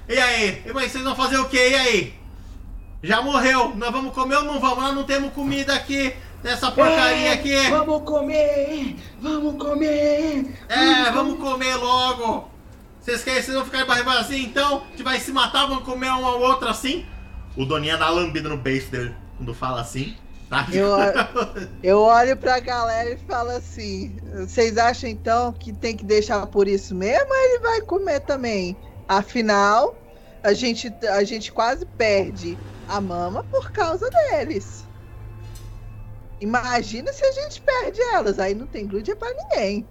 E 0.08 0.16
aí? 0.18 0.62
E 0.66 0.72
mas 0.72 0.90
vocês 0.90 1.04
vão 1.04 1.14
fazer 1.14 1.36
o 1.38 1.48
quê? 1.48 1.70
E 1.70 1.74
aí? 1.74 2.14
Já 3.02 3.20
morreu. 3.22 3.74
Nós 3.76 3.90
vamos 3.92 4.14
comer 4.14 4.36
ou 4.36 4.44
não 4.44 4.58
vamos? 4.58 4.82
Nós 4.82 4.94
não 4.94 5.04
temos 5.04 5.32
comida 5.32 5.74
aqui. 5.74 6.14
Nessa 6.42 6.70
porcaria 6.70 7.32
aqui. 7.32 7.54
É, 7.54 7.70
Vamos 7.70 8.02
comer! 8.04 8.96
Vamos 9.18 9.56
comer! 9.62 10.58
É, 10.68 11.10
vamos 11.10 11.38
comer 11.38 11.74
logo. 11.76 12.50
Vocês 13.05 13.22
querem, 13.22 13.43
vocês 13.43 13.55
vão 13.55 13.66
ficar 13.66 13.82
de 13.82 13.85
barriga 13.85 14.14
vazia 14.14 14.39
então? 14.39 14.78
A 14.78 14.90
gente 14.93 15.02
vai 15.02 15.20
se 15.20 15.31
matar, 15.31 15.66
vamos 15.66 15.85
comer 15.85 16.09
um 16.09 16.24
ao 16.24 16.40
outro 16.40 16.66
assim? 16.66 17.05
O 17.55 17.66
Doninha 17.66 17.98
dá 17.98 18.09
lambida 18.09 18.48
no 18.48 18.56
beijo 18.56 18.90
dele 18.90 19.14
quando 19.36 19.52
fala 19.52 19.82
assim. 19.82 20.16
Tá? 20.48 20.66
Eu, 20.72 20.89
eu 21.82 22.01
olho 22.01 22.35
pra 22.35 22.59
galera 22.60 23.10
e 23.10 23.18
falo 23.18 23.51
assim: 23.51 24.16
vocês 24.32 24.78
acham 24.78 25.10
então 25.10 25.52
que 25.52 25.70
tem 25.70 25.94
que 25.94 26.02
deixar 26.02 26.47
por 26.47 26.66
isso 26.66 26.94
mesmo 26.94 27.28
ou 27.28 27.36
ele 27.36 27.59
vai 27.59 27.82
comer 27.82 28.20
também? 28.20 28.74
Afinal, 29.06 29.94
a 30.43 30.55
gente, 30.55 30.90
a 31.06 31.22
gente 31.24 31.52
quase 31.52 31.85
perde 31.85 32.56
a 32.89 33.02
mama 33.02 33.44
por 33.51 33.70
causa 33.70 34.09
deles. 34.09 34.82
Imagina 36.40 37.12
se 37.12 37.22
a 37.22 37.32
gente 37.32 37.60
perde 37.60 38.01
elas, 38.14 38.39
aí 38.39 38.55
não 38.55 38.66
tem 38.66 38.86
glútea 38.86 39.14
pra 39.14 39.28
ninguém. 39.35 39.86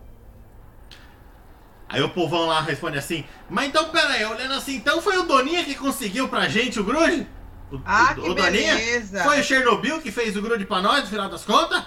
Aí 1.94 2.02
o 2.02 2.10
povão 2.10 2.48
lá 2.48 2.60
responde 2.61 2.98
assim: 2.98 3.24
Mas 3.49 3.68
então, 3.70 3.90
pera 3.90 4.10
aí, 4.10 4.26
olhando 4.26 4.53
assim, 4.56 4.76
então 4.76 5.02
foi 5.02 5.18
o 5.18 5.24
Doninha 5.24 5.64
que 5.64 5.76
conseguiu 5.76 6.28
pra 6.28 6.49
gente 6.49 6.80
o 6.80 6.84
grude? 6.84 7.28
O, 7.72 7.80
Ah, 7.86 8.14
o- 8.18 8.22
que 8.22 8.30
o 8.30 8.34
Doninha? 8.34 8.76
beleza. 8.76 9.24
Foi 9.24 9.40
o 9.40 9.44
Chernobyl 9.44 10.02
que 10.02 10.11
fez 10.11 10.36
o 10.36 10.41
grude 10.41 10.65
pra 10.65 10.82
nós, 10.82 11.02
no 11.03 11.07
final 11.10 11.30
das 11.30 11.45
contas? 11.45 11.84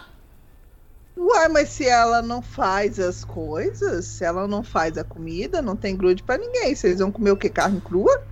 Uai, 1.17 1.49
mas 1.49 1.71
se 1.71 1.87
ela 1.89 2.21
não 2.23 2.43
faz 2.43 2.99
as 3.01 3.25
coisas, 3.25 4.05
se 4.05 4.23
ela 4.25 4.47
não 4.47 4.63
faz 4.63 4.99
a 4.99 5.05
comida, 5.05 5.63
não 5.63 5.75
tem 5.75 5.97
grude 5.97 6.23
pra 6.23 6.37
ninguém. 6.37 6.75
Vocês 6.75 6.99
vão 6.99 7.11
comer 7.11 7.31
o 7.31 7.37
que? 7.37 7.49
Carne 7.49 7.81
crua? 7.81 8.23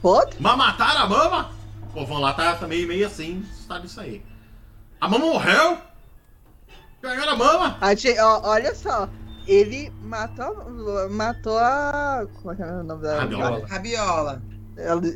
Podre? 0.00 0.36
Mas 0.40 0.56
mataram 0.56 1.02
a 1.02 1.06
mama? 1.06 1.50
O 1.82 1.86
povão 1.92 2.18
lá 2.20 2.32
tá, 2.32 2.54
tá 2.56 2.66
meio, 2.66 2.88
meio 2.88 3.06
assim, 3.06 3.44
sabe 3.68 3.86
isso 3.86 4.00
aí. 4.00 4.24
A 5.00 5.06
mama 5.08 5.26
morreu? 5.26 5.78
Pegaram 7.00 7.32
a 7.32 7.36
mama? 7.36 7.76
A 7.80 7.94
gente- 7.94 8.18
ó, 8.18 8.40
olha 8.44 8.74
só, 8.74 9.08
ele 9.46 9.92
matou, 10.00 11.10
matou 11.10 11.58
a. 11.58 12.26
Como 12.34 12.52
é 12.52 12.56
que 12.56 12.62
é 12.62 12.66
o 12.66 12.82
nome 12.84 13.02
da 13.02 13.20
Rabiola. 13.20 13.66
Rabiola. 13.66 14.42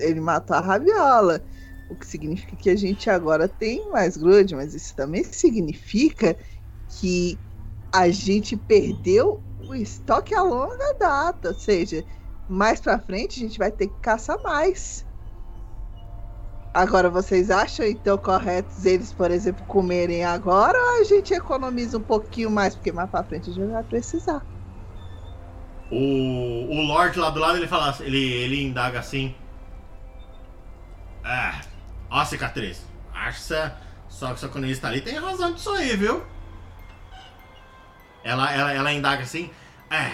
Ele 0.00 0.20
matou 0.20 0.56
a 0.56 0.60
rabiola. 0.60 1.42
O 1.88 1.94
que 1.94 2.06
significa 2.06 2.56
que 2.56 2.68
a 2.68 2.76
gente 2.76 3.08
agora 3.08 3.48
tem 3.48 3.90
mais 3.90 4.16
grude, 4.16 4.56
mas 4.56 4.74
isso 4.74 4.94
também 4.94 5.22
significa 5.24 6.36
que 6.98 7.38
a 7.92 8.08
gente 8.10 8.56
perdeu 8.56 9.40
o 9.60 9.74
estoque 9.74 10.34
a 10.34 10.42
longa 10.42 10.96
data. 10.98 11.48
Ou 11.48 11.54
seja, 11.54 12.04
mais 12.48 12.80
pra 12.80 12.98
frente 12.98 13.38
a 13.38 13.46
gente 13.46 13.58
vai 13.58 13.70
ter 13.70 13.86
que 13.86 14.00
caçar 14.00 14.36
mais. 14.42 15.05
Agora, 16.76 17.08
vocês 17.08 17.50
acham 17.50 17.86
então 17.86 18.18
corretos 18.18 18.84
eles, 18.84 19.10
por 19.10 19.30
exemplo, 19.30 19.64
comerem 19.64 20.26
agora 20.26 20.78
ou 20.78 21.00
a 21.00 21.04
gente 21.04 21.32
economiza 21.32 21.96
um 21.96 22.02
pouquinho 22.02 22.50
mais? 22.50 22.74
Porque 22.74 22.92
mais 22.92 23.08
pra 23.08 23.24
frente 23.24 23.48
a 23.48 23.54
gente 23.54 23.72
vai 23.72 23.82
precisar. 23.82 24.44
O, 25.90 25.96
o 25.96 26.82
Lorde 26.82 27.18
lá 27.18 27.30
do 27.30 27.40
lado, 27.40 27.56
ele 27.56 27.66
fala, 27.66 27.96
ele, 28.00 28.30
ele 28.30 28.62
indaga 28.62 28.98
assim. 28.98 29.34
Ah, 31.24 31.62
ó 32.10 32.18
a 32.18 32.26
cicatriz. 32.26 32.82
Acho 33.14 33.38
que 33.38 33.72
só 34.10 34.34
que 34.34 34.40
sua 34.40 34.50
colunista 34.50 34.86
ali 34.86 35.00
tem 35.00 35.14
razão 35.14 35.54
disso 35.54 35.70
aí, 35.70 35.96
viu? 35.96 36.22
Ela, 38.22 38.52
ela, 38.52 38.72
ela 38.74 38.92
indaga 38.92 39.22
assim. 39.22 39.48
É. 39.90 40.12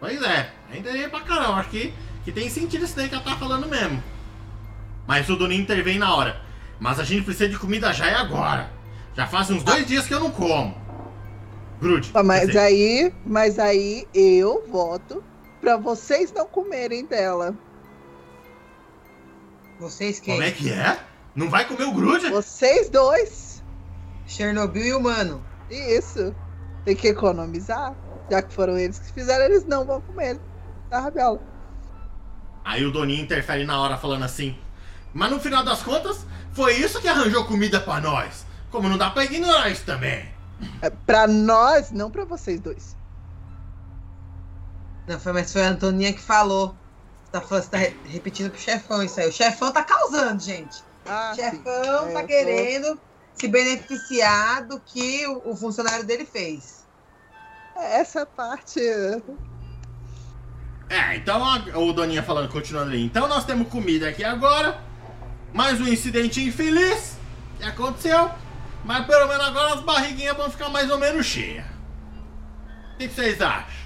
Pois 0.00 0.20
é, 0.22 0.50
eu 0.72 0.80
entendi 0.80 1.08
pra 1.08 1.20
caramba. 1.20 1.60
Acho 1.60 1.70
que, 1.70 1.94
que 2.24 2.32
tem 2.32 2.50
sentido 2.50 2.84
isso 2.84 2.96
daí 2.96 3.08
que 3.08 3.14
ela 3.14 3.22
tá 3.22 3.36
falando 3.36 3.68
mesmo. 3.68 4.02
Mas 5.06 5.28
o 5.28 5.36
Doninho 5.36 5.62
intervém 5.62 5.98
na 5.98 6.14
hora. 6.14 6.40
Mas 6.78 6.98
a 6.98 7.04
gente 7.04 7.24
precisa 7.24 7.48
de 7.48 7.58
comida 7.58 7.92
já 7.92 8.08
e 8.10 8.14
agora. 8.14 8.70
Já 9.14 9.26
faz 9.26 9.50
uns 9.50 9.62
dois 9.62 9.86
dias 9.86 10.06
que 10.06 10.14
eu 10.14 10.20
não 10.20 10.30
como. 10.30 10.74
Grude. 11.80 12.10
Ah, 12.14 12.22
Mas 12.22 12.56
aí, 12.56 13.12
mas 13.26 13.58
aí 13.58 14.06
eu 14.14 14.64
voto 14.68 15.22
pra 15.60 15.76
vocês 15.76 16.32
não 16.32 16.46
comerem 16.46 17.04
dela. 17.04 17.56
Vocês 19.78 20.20
quem? 20.20 20.34
Como 20.34 20.46
é 20.46 20.50
que 20.50 20.70
é? 20.70 20.98
Não 21.34 21.50
vai 21.50 21.66
comer 21.66 21.84
o 21.84 21.92
grude? 21.92 22.30
Vocês 22.30 22.88
dois. 22.88 23.62
Chernobyl 24.26 24.84
e 24.86 24.92
humano. 24.92 25.44
Isso. 25.70 26.34
Tem 26.84 26.94
que 26.94 27.08
economizar. 27.08 27.94
Já 28.30 28.42
que 28.42 28.52
foram 28.52 28.78
eles 28.78 28.98
que 28.98 29.12
fizeram, 29.12 29.44
eles 29.44 29.64
não 29.64 29.84
vão 29.84 30.00
comer 30.00 30.38
da 30.88 31.00
rabiola. 31.00 31.40
Aí 32.64 32.84
o 32.84 32.92
Doninho 32.92 33.22
interfere 33.22 33.64
na 33.64 33.80
hora 33.80 33.96
falando 33.96 34.24
assim. 34.24 34.56
Mas 35.14 35.30
no 35.30 35.38
final 35.40 35.62
das 35.64 35.82
contas, 35.82 36.24
foi 36.52 36.74
isso 36.74 37.00
que 37.00 37.08
arranjou 37.08 37.44
comida 37.44 37.80
pra 37.80 38.00
nós. 38.00 38.46
Como 38.70 38.88
não 38.88 38.96
dá 38.96 39.10
pra 39.10 39.24
ignorar 39.24 39.68
isso 39.70 39.84
também. 39.84 40.30
É 40.80 40.88
pra 40.90 41.26
nós, 41.26 41.90
não 41.90 42.10
pra 42.10 42.24
vocês 42.24 42.60
dois. 42.60 42.96
Não, 45.06 45.18
foi, 45.18 45.32
mas 45.32 45.52
foi 45.52 45.62
a 45.64 45.68
Antoninha 45.68 46.12
que 46.12 46.20
falou. 46.20 46.74
Você 47.24 47.32
tá, 47.32 47.40
falando- 47.40 47.64
você 47.64 47.70
tá 47.70 47.78
re- 47.78 47.96
repetindo 48.06 48.50
pro 48.50 48.60
chefão 48.60 49.02
isso 49.02 49.18
aí. 49.20 49.28
O 49.28 49.32
chefão 49.32 49.72
tá 49.72 49.82
causando, 49.82 50.40
gente. 50.42 50.82
Ah, 51.04 51.32
chefão 51.34 52.08
É, 52.08 52.12
tá 52.12 52.20
tô- 52.20 52.26
querendo 52.26 53.00
se 53.34 53.48
beneficiar 53.48 54.64
do 54.66 54.78
que 54.80 55.26
o, 55.26 55.50
o 55.50 55.56
funcionário 55.56 56.04
dele 56.04 56.24
fez. 56.24 56.86
Essa 57.76 58.24
parte. 58.24 58.78
É, 60.88 61.16
então 61.16 61.42
a- 61.44 61.78
o 61.78 61.92
Doninha 61.92 62.22
falando, 62.22 62.50
continuando 62.50 62.90
ali. 62.90 63.04
Então 63.04 63.26
nós 63.26 63.44
temos 63.44 63.68
comida 63.68 64.08
aqui 64.08 64.22
agora. 64.22 64.80
Mais 65.52 65.80
um 65.80 65.86
incidente 65.86 66.42
infeliz 66.42 67.16
que 67.58 67.64
aconteceu. 67.64 68.30
Mas 68.84 69.06
pelo 69.06 69.28
menos 69.28 69.46
agora 69.46 69.74
as 69.74 69.80
barriguinhas 69.80 70.36
vão 70.36 70.50
ficar 70.50 70.68
mais 70.68 70.90
ou 70.90 70.98
menos 70.98 71.24
cheias. 71.26 71.64
O 72.94 72.98
que, 72.98 73.08
que 73.08 73.14
vocês 73.14 73.40
acham? 73.40 73.82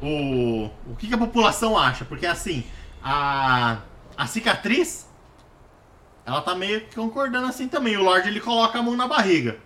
O, 0.00 0.70
o 0.86 0.96
que, 0.96 1.08
que 1.08 1.14
a 1.14 1.18
população 1.18 1.78
acha? 1.78 2.04
Porque 2.04 2.26
assim, 2.26 2.64
a, 3.02 3.78
a 4.16 4.26
cicatriz, 4.26 5.08
ela 6.24 6.40
tá 6.40 6.54
meio 6.54 6.82
que 6.82 6.94
concordando 6.94 7.46
assim 7.48 7.68
também. 7.68 7.96
O 7.96 8.02
Lorde 8.02 8.28
ele 8.28 8.40
coloca 8.40 8.78
a 8.78 8.82
mão 8.82 8.96
na 8.96 9.08
barriga. 9.08 9.58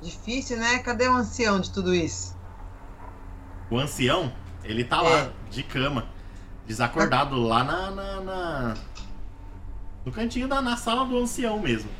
Difícil, 0.00 0.58
né? 0.58 0.78
Cadê 0.78 1.08
o 1.08 1.14
ancião 1.14 1.60
de 1.60 1.70
tudo 1.72 1.94
isso? 1.94 2.36
O 3.70 3.78
ancião, 3.78 4.32
ele 4.66 4.84
tá 4.84 5.00
lá, 5.00 5.30
de 5.50 5.62
cama, 5.62 6.06
desacordado, 6.66 7.40
lá 7.42 7.62
na, 7.64 7.90
na, 7.90 8.20
na- 8.20 8.74
No 10.04 10.12
cantinho 10.12 10.48
da 10.48 10.60
na 10.62 10.76
sala 10.76 11.04
do 11.04 11.16
ancião 11.18 11.58
mesmo. 11.60 11.90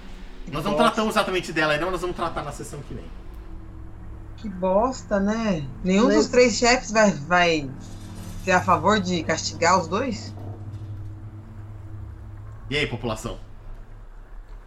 Nós 0.52 0.64
não 0.64 0.72
Nossa. 0.72 0.84
tratamos 0.84 1.14
exatamente 1.14 1.52
dela 1.52 1.72
ainda, 1.72 1.84
mas 1.86 1.93
nós 1.93 2.01
vamos 2.01 2.16
tratar 2.16 2.43
na 2.43 2.52
sessão 2.52 2.80
que 2.80 2.94
vem. 2.94 3.05
Que 4.36 4.48
bosta, 4.48 5.18
né? 5.18 5.66
Nenhum 5.82 6.06
Mas- 6.06 6.16
dos 6.16 6.26
três 6.28 6.55
chefes 6.56 6.90
vai, 6.93 7.10
vai 7.10 7.70
ser 8.44 8.52
a 8.52 8.60
favor 8.60 9.01
de 9.01 9.24
castigar 9.24 9.80
os 9.80 9.88
dois? 9.88 10.32
E 12.70 12.76
aí, 12.76 12.86
população? 12.86 13.38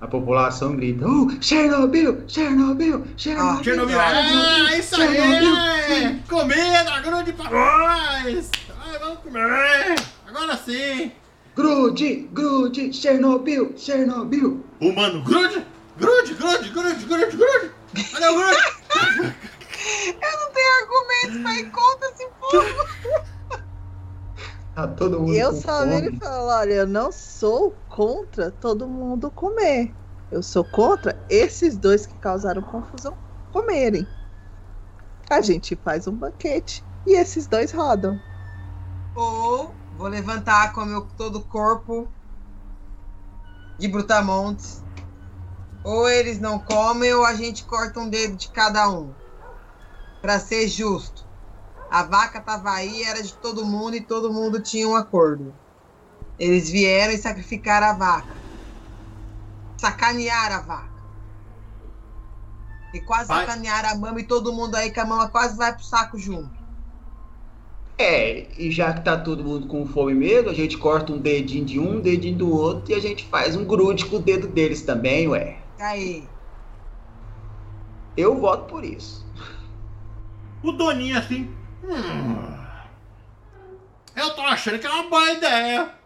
A 0.01 0.07
população 0.07 0.75
grita: 0.77 1.05
uh, 1.05 1.27
Chernobyl, 1.41 2.23
Chernobyl, 2.27 3.05
Chernobyl. 3.17 3.63
Chernobyl, 3.63 3.99
ah, 3.99 4.77
isso 4.77 4.95
aí! 4.95 6.21
Comida, 6.29 6.99
grude 7.03 7.33
pra 7.33 7.49
nós! 7.49 8.49
Ai, 8.81 8.99
vamos 8.99 9.19
comer! 9.19 9.95
Agora 10.27 10.55
sim! 10.57 11.11
Grude, 11.53 12.29
grude, 12.31 12.93
Chernobyl, 12.93 13.73
Chernobyl. 13.77 14.63
Humano, 14.79 15.21
grude! 15.23 15.65
Grude, 15.97 16.33
grude, 16.33 16.69
grude, 16.69 17.05
grude, 17.05 17.35
grude! 17.35 17.71
Cadê 18.13 18.27
o 18.29 18.35
grude? 18.35 19.35
Eu 20.07 20.39
não 20.39 20.51
tenho 20.53 20.73
argumentos 20.81 21.41
pra 21.41 21.53
ir 21.55 21.71
contra 21.71 22.09
esse 22.09 22.27
povo. 22.39 22.89
Tá 24.75 24.87
todo 24.87 25.19
mundo 25.19 25.33
Eu 25.33 25.51
com 25.51 25.61
só 25.61 25.79
fome. 25.79 26.01
viro 26.01 26.15
e 26.15 26.19
falo: 26.19 26.47
olha, 26.47 26.73
eu 26.73 26.87
não 26.87 27.11
sou 27.11 27.73
contra 27.99 28.49
todo 28.49 28.87
mundo 28.87 29.29
comer. 29.29 29.93
Eu 30.31 30.41
sou 30.41 30.63
contra 30.63 31.21
esses 31.29 31.75
dois 31.75 32.05
que 32.05 32.17
causaram 32.19 32.61
confusão 32.61 33.13
comerem. 33.51 34.07
A 35.29 35.41
gente 35.41 35.75
faz 35.75 36.07
um 36.07 36.13
banquete 36.13 36.81
e 37.05 37.17
esses 37.17 37.45
dois 37.45 37.73
rodam. 37.73 38.17
Ou 39.13 39.75
vou 39.97 40.07
levantar 40.07 40.71
com 40.71 40.85
meu 40.85 41.05
todo 41.17 41.39
o 41.39 41.43
corpo 41.43 42.07
de 43.77 43.89
brutamontes. 43.89 44.81
Ou 45.83 46.07
eles 46.07 46.39
não 46.39 46.57
comem 46.57 47.13
ou 47.13 47.25
a 47.25 47.33
gente 47.33 47.65
corta 47.65 47.99
um 47.99 48.09
dedo 48.09 48.37
de 48.37 48.47
cada 48.47 48.89
um. 48.89 49.13
Pra 50.21 50.39
ser 50.39 50.69
justo. 50.69 51.25
A 51.91 52.03
vaca 52.03 52.39
tava 52.39 52.71
aí, 52.71 53.03
era 53.03 53.21
de 53.21 53.33
todo 53.33 53.65
mundo 53.65 53.97
e 53.97 54.01
todo 54.01 54.31
mundo 54.31 54.63
tinha 54.63 54.87
um 54.87 54.95
acordo. 54.95 55.53
Eles 56.39 56.69
vieram 56.69 57.13
e 57.13 57.17
sacrificaram 57.17 57.87
a 57.87 57.93
vaca. 57.93 58.35
Sacanearam 59.77 60.55
a 60.55 60.61
vaca. 60.61 60.89
E 62.93 62.99
quase 63.01 63.27
Vai. 63.27 63.45
sacanearam 63.45 63.89
a 63.89 63.95
mama 63.95 64.19
e 64.19 64.23
todo 64.23 64.53
mundo 64.53 64.75
aí 64.75 64.89
que 64.89 64.99
a 64.99 65.05
mama 65.05 65.27
quase 65.29 65.57
vai 65.57 65.73
pro 65.73 65.83
saco 65.83 66.17
junto. 66.17 66.57
É, 67.97 68.47
e 68.57 68.71
já 68.71 68.93
que 68.93 69.01
tá 69.01 69.17
todo 69.17 69.43
mundo 69.43 69.67
com 69.67 69.85
fome 69.85 70.13
mesmo, 70.13 70.49
a 70.49 70.53
gente 70.53 70.77
corta 70.77 71.11
um 71.11 71.17
dedinho 71.17 71.65
de 71.65 71.77
um, 71.77 71.97
um 71.97 71.99
dedinho 71.99 72.37
do 72.37 72.49
outro 72.49 72.93
e 72.93 72.95
a 72.95 72.99
gente 73.01 73.25
faz 73.25 73.57
um 73.57 73.65
grude 73.65 74.05
com 74.05 74.15
o 74.15 74.21
dedo 74.21 74.47
deles 74.47 74.81
também, 74.83 75.27
ué. 75.27 75.57
Aí. 75.77 76.27
Eu 78.15 78.39
voto 78.39 78.65
por 78.69 78.85
isso. 78.85 79.27
O 80.63 80.71
Doninho 80.71 81.17
assim. 81.17 81.53
"Hum, 81.83 82.57
eu 84.15 84.33
tô 84.33 84.41
achando 84.41 84.79
que 84.79 84.87
é 84.87 84.89
uma 84.89 85.09
boa 85.09 85.31
ideia. 85.31 85.98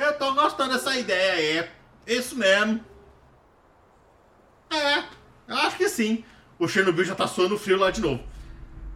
Eu 0.00 0.16
tô 0.16 0.32
gostando 0.32 0.72
dessa 0.72 0.96
ideia 0.96 1.32
aí. 1.34 1.68
Isso 2.06 2.34
mesmo. 2.34 2.80
É, 4.70 5.00
eu 5.46 5.56
acho 5.56 5.76
que 5.76 5.90
sim. 5.90 6.24
O 6.58 6.66
Chernobyl 6.66 7.04
já 7.04 7.14
tá 7.14 7.26
suando 7.26 7.58
frio 7.58 7.76
lá 7.76 7.90
de 7.90 8.00
novo. 8.00 8.24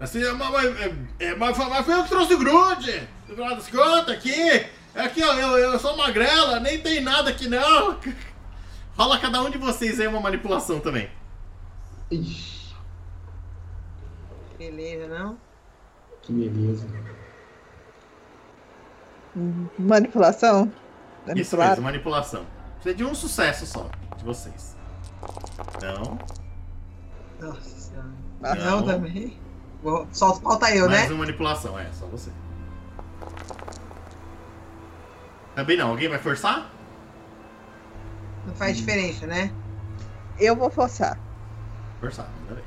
Assim, 0.00 0.24
é, 0.24 0.32
mas, 0.32 0.50
mas, 0.50 0.80
é, 0.80 0.94
é, 1.18 1.34
mas, 1.34 1.58
mas 1.58 1.84
foi 1.84 1.94
eu 1.94 2.04
que 2.04 2.08
trouxe 2.08 2.32
o 2.32 2.38
grude. 2.38 3.06
No 3.28 3.34
final 3.34 3.54
das 3.54 3.68
contas, 3.68 4.16
aqui. 4.16 4.66
Aqui, 4.94 5.22
ó, 5.22 5.34
eu, 5.34 5.58
eu 5.58 5.78
sou 5.78 5.94
magrela, 5.94 6.58
nem 6.58 6.80
tem 6.80 7.02
nada 7.02 7.28
aqui 7.28 7.48
não. 7.48 8.00
Rola 8.96 9.18
cada 9.18 9.42
um 9.42 9.50
de 9.50 9.58
vocês 9.58 10.00
aí 10.00 10.06
uma 10.06 10.20
manipulação 10.20 10.80
também. 10.80 11.10
Ixi, 12.10 12.74
Beleza, 14.56 15.06
não? 15.08 15.36
Que 16.22 16.32
beleza. 16.32 16.86
Manipulação? 19.78 20.72
Isso 21.26 21.56
Manipular? 21.56 21.68
mesmo, 21.70 21.82
manipulação. 21.84 22.46
Precisa 22.74 22.94
de 22.94 23.04
um 23.04 23.14
sucesso 23.14 23.66
só, 23.66 23.88
de 24.16 24.24
vocês. 24.24 24.76
Não. 25.80 26.18
Nossa 27.40 27.60
senhora. 27.62 28.08
Ah, 28.42 28.54
não, 28.54 28.80
não. 28.80 28.86
também. 28.86 29.38
Vou- 29.82 30.06
Só 30.12 30.34
falta 30.34 30.70
eu, 30.74 30.86
Mais 30.88 31.02
né? 31.02 31.08
uma 31.08 31.18
manipulação, 31.18 31.78
é, 31.78 31.90
só 31.92 32.06
você. 32.06 32.30
Também 35.54 35.76
não, 35.76 35.90
alguém 35.90 36.08
vai 36.08 36.18
forçar? 36.18 36.70
Não 38.46 38.54
faz 38.54 38.76
diferença, 38.76 39.26
né? 39.26 39.52
Eu 40.38 40.56
vou 40.56 40.68
forçar. 40.70 41.18
Forçar, 42.00 42.28
manda 42.42 42.56
bem. 42.56 42.64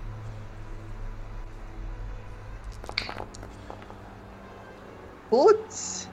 Putz, 5.29 6.06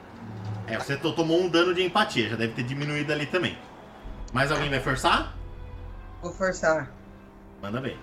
É, 0.67 0.77
você 0.79 0.97
to- 0.97 1.13
tomou 1.13 1.39
um 1.41 1.49
dano 1.49 1.73
de 1.73 1.83
empatia, 1.83 2.29
já 2.29 2.35
deve 2.35 2.53
ter 2.53 2.63
diminuído 2.63 3.11
ali 3.11 3.25
também. 3.25 3.57
Mais 4.33 4.51
alguém 4.51 4.69
vai 4.69 4.79
forçar? 4.79 5.35
Vou 6.21 6.33
forçar. 6.33 6.91
Manda 7.61 7.79
bem. 7.79 7.97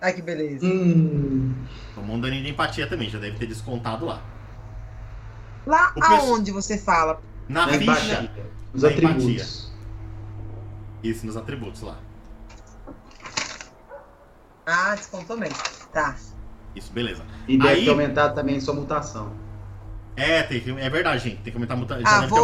Ai, 0.00 0.12
que 0.12 0.22
beleza. 0.22 0.64
hum, 0.64 1.52
Tomou 1.94 2.16
um 2.16 2.20
daninho 2.20 2.44
de 2.44 2.50
empatia 2.50 2.86
também, 2.88 3.10
já 3.10 3.18
deve 3.18 3.36
ter 3.36 3.46
descontado 3.46 4.06
lá. 4.06 4.22
Lá 5.66 5.90
O 5.90 5.94
pessoal- 5.94 6.20
aonde 6.20 6.52
você 6.52 6.78
fala? 6.78 7.20
Na 7.48 7.66
na 7.66 7.72
ficha. 7.72 7.82
empatia. 7.82 8.30
Os 8.72 8.82
Na 8.82 8.88
atributos. 8.90 9.72
Isso, 11.02 11.26
nos 11.26 11.36
atributos 11.36 11.82
lá. 11.82 11.96
Ah, 14.66 14.94
descontou 14.94 15.36
mesmo. 15.36 15.56
Tá. 15.92 16.14
Isso, 16.74 16.92
beleza. 16.92 17.24
E 17.48 17.56
deve 17.56 17.68
Aí- 17.70 17.84
ter 17.84 17.90
aumentado 17.90 18.34
também 18.34 18.60
sua 18.60 18.74
mutação. 18.74 19.32
É, 20.20 20.42
tem 20.42 20.60
que, 20.60 20.70
é 20.70 20.90
verdade, 20.90 21.22
gente. 21.22 21.36
Tem 21.42 21.52
que 21.52 21.56
aumentar 21.56 21.74
a 21.74 21.76
muta- 21.76 22.00
Já 22.00 22.08
Ah, 22.08 22.20
voltou. 22.26 22.38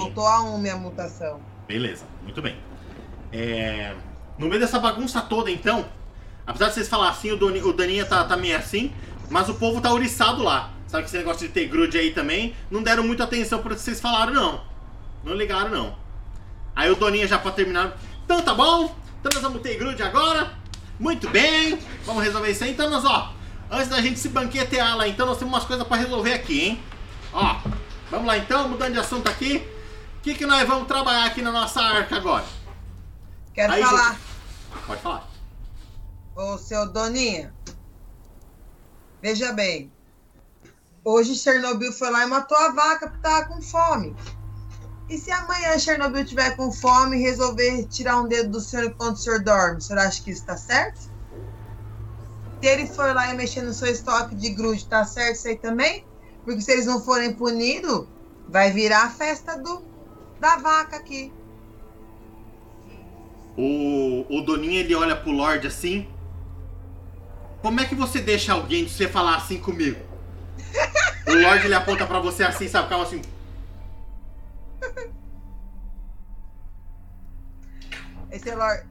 Voltou 0.00 0.26
a 0.26 0.42
um 0.42 0.58
minha 0.58 0.76
mutação. 0.76 1.40
Beleza, 1.66 2.04
muito 2.22 2.40
bem. 2.42 2.56
É, 3.32 3.94
No 4.38 4.48
meio 4.48 4.60
dessa 4.60 4.78
bagunça 4.78 5.22
toda, 5.22 5.50
então, 5.50 5.86
apesar 6.46 6.68
de 6.68 6.74
vocês 6.74 6.88
falarem 6.88 7.12
assim, 7.12 7.32
o, 7.32 7.36
Doni- 7.38 7.62
o 7.62 7.72
Daninha 7.72 8.04
tá, 8.04 8.22
tá 8.22 8.36
meio 8.36 8.54
assim, 8.56 8.92
mas 9.30 9.48
o 9.48 9.54
povo 9.54 9.80
tá 9.80 9.90
ouriçado 9.90 10.42
lá. 10.42 10.70
Sabe 10.86 11.04
que 11.04 11.08
esse 11.08 11.16
negócio 11.16 11.46
de 11.48 11.52
ter 11.54 11.66
grude 11.68 11.96
aí 11.96 12.12
também, 12.12 12.54
não 12.70 12.82
deram 12.82 13.02
muita 13.02 13.24
atenção 13.24 13.62
que 13.62 13.68
vocês 13.70 13.98
falaram, 13.98 14.34
não. 14.34 14.60
Não 15.24 15.32
ligaram, 15.34 15.70
não. 15.70 15.96
Aí 16.76 16.90
o 16.90 16.94
Doninha 16.96 17.26
já 17.26 17.38
pra 17.38 17.50
terminar. 17.50 17.96
Então 18.26 18.42
tá 18.42 18.52
bom, 18.52 18.94
então 19.20 19.30
nós 19.32 19.42
vamos 19.42 19.62
ter 19.62 19.76
grude 19.78 20.02
agora. 20.02 20.52
Muito 21.00 21.30
bem, 21.30 21.78
vamos 22.04 22.22
resolver 22.22 22.50
isso 22.50 22.62
aí. 22.62 22.72
Então 22.72 22.90
nós, 22.90 23.04
ó, 23.06 23.32
antes 23.70 23.88
da 23.88 24.00
gente 24.02 24.18
se 24.20 24.28
banquetear 24.28 24.96
lá, 24.98 25.08
então 25.08 25.24
nós 25.26 25.38
temos 25.38 25.52
umas 25.54 25.64
coisas 25.64 25.86
pra 25.86 25.96
resolver 25.96 26.34
aqui, 26.34 26.60
hein? 26.60 26.80
Ó, 27.38 27.60
vamos 28.10 28.26
lá 28.26 28.38
então, 28.38 28.66
mudando 28.66 28.94
de 28.94 28.98
assunto 28.98 29.28
aqui. 29.28 29.58
O 30.18 30.20
que, 30.22 30.34
que 30.34 30.46
nós 30.46 30.66
vamos 30.66 30.88
trabalhar 30.88 31.26
aqui 31.26 31.42
na 31.42 31.52
nossa 31.52 31.82
arca 31.82 32.16
agora? 32.16 32.46
Quero 33.52 33.74
Aí, 33.74 33.82
falar, 33.82 34.18
Pode 34.86 35.02
falar. 35.02 35.28
ô 36.34 36.56
seu 36.56 36.90
Doninha. 36.90 37.52
Veja 39.20 39.52
bem. 39.52 39.92
Hoje 41.04 41.34
Chernobyl 41.34 41.92
foi 41.92 42.10
lá 42.10 42.24
e 42.24 42.26
matou 42.26 42.56
a 42.56 42.72
vaca 42.72 43.06
porque 43.08 43.22
tava 43.22 43.44
com 43.48 43.60
fome. 43.60 44.16
E 45.10 45.18
se 45.18 45.30
amanhã 45.30 45.78
Chernobyl 45.78 46.24
tiver 46.24 46.56
com 46.56 46.72
fome 46.72 47.18
e 47.18 47.22
resolver 47.22 47.84
tirar 47.84 48.18
um 48.18 48.26
dedo 48.26 48.50
do 48.52 48.60
senhor 48.60 48.86
enquanto 48.86 49.16
o 49.16 49.18
senhor 49.18 49.40
dorme, 49.44 49.76
o 49.76 49.80
senhor 49.82 50.00
acha 50.00 50.22
que 50.22 50.30
isso 50.30 50.44
tá 50.44 50.56
certo? 50.56 51.00
Se 51.00 52.66
ele 52.66 52.86
for 52.86 53.14
lá 53.14 53.30
e 53.32 53.36
mexer 53.36 53.60
no 53.60 53.74
seu 53.74 53.88
estoque 53.88 54.34
de 54.34 54.50
grude, 54.50 54.86
tá 54.86 55.04
certo 55.04 55.36
isso 55.36 55.48
aí 55.48 55.56
também? 55.58 56.04
Porque 56.46 56.60
se 56.60 56.70
eles 56.70 56.86
não 56.86 57.00
forem 57.00 57.34
punidos, 57.34 58.06
vai 58.48 58.70
virar 58.70 59.02
a 59.02 59.10
festa 59.10 59.58
do, 59.58 59.82
da 60.38 60.56
vaca 60.56 60.96
aqui. 60.96 61.32
O, 63.58 64.24
o 64.30 64.42
Doninha 64.42 64.78
ele 64.78 64.94
olha 64.94 65.16
pro 65.16 65.32
Lorde 65.32 65.66
assim. 65.66 66.08
Como 67.60 67.80
é 67.80 67.84
que 67.84 67.96
você 67.96 68.20
deixa 68.20 68.52
alguém 68.52 68.84
de 68.84 68.90
você 68.90 69.08
falar 69.08 69.38
assim 69.38 69.58
comigo? 69.58 70.00
O 71.26 71.34
Lorde 71.34 71.64
ele 71.64 71.74
aponta 71.74 72.06
pra 72.06 72.20
você 72.20 72.44
assim, 72.44 72.68
sabe? 72.68 72.88
Calma 72.88 73.04
assim. 73.04 73.22
Esse 78.30 78.50
é 78.50 78.54
Lorde. 78.54 78.86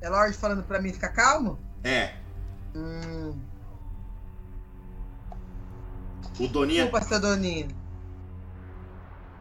É 0.00 0.08
Lorde 0.08 0.36
falando 0.36 0.62
pra 0.62 0.80
mim 0.80 0.92
ficar 0.92 1.08
calmo? 1.08 1.58
É. 1.82 2.14
Hum. 2.76 3.49
O 6.38 6.46
Doninha. 6.48 6.82
Desculpa, 6.84 7.06
seu 7.06 7.20
Doninho. 7.20 7.68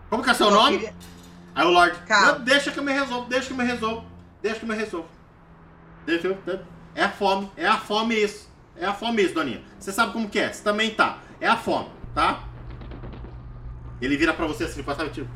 Como 0.09 0.23
que 0.23 0.29
é 0.29 0.33
seu 0.33 0.47
Eu 0.47 0.53
nome? 0.53 0.77
queria- 0.79 0.93
Aí 1.55 1.65
o 1.65 1.69
Lorde. 1.71 1.99
Calma. 2.07 2.31
"Não, 2.33 2.43
deixa 2.45 2.71
que 2.71 2.79
eu 2.79 2.83
me 2.83 2.91
resolvo, 2.93 3.27
deixa 3.29 3.47
que 3.47 3.53
eu 3.53 3.57
me 3.57 3.63
resolvo. 3.63 4.05
Deixa 4.41 4.59
que 4.59 4.65
eu 4.65 4.69
me 4.69 4.75
resolvo. 4.75 5.07
Deixa 6.05 6.27
eu. 6.27 6.37
É 6.95 7.03
a 7.03 7.09
fome, 7.11 7.51
é 7.57 7.67
a 7.67 7.77
fome 7.77 8.15
isso. 8.15 8.49
É 8.75 8.85
a 8.85 8.93
fome 8.93 9.21
isso, 9.23 9.33
Doninha. 9.33 9.61
Você 9.79 9.91
sabe 9.91 10.13
como 10.13 10.29
que 10.29 10.39
é? 10.39 10.51
Você 10.51 10.63
também 10.63 10.93
tá. 10.93 11.19
É 11.41 11.47
a 11.47 11.57
fome, 11.57 11.89
tá? 12.15 12.43
Ele 14.01 14.15
vira 14.17 14.33
pra 14.33 14.47
você 14.47 14.63
assim, 14.63 14.83
sabe, 14.83 15.09
tipo. 15.09 15.29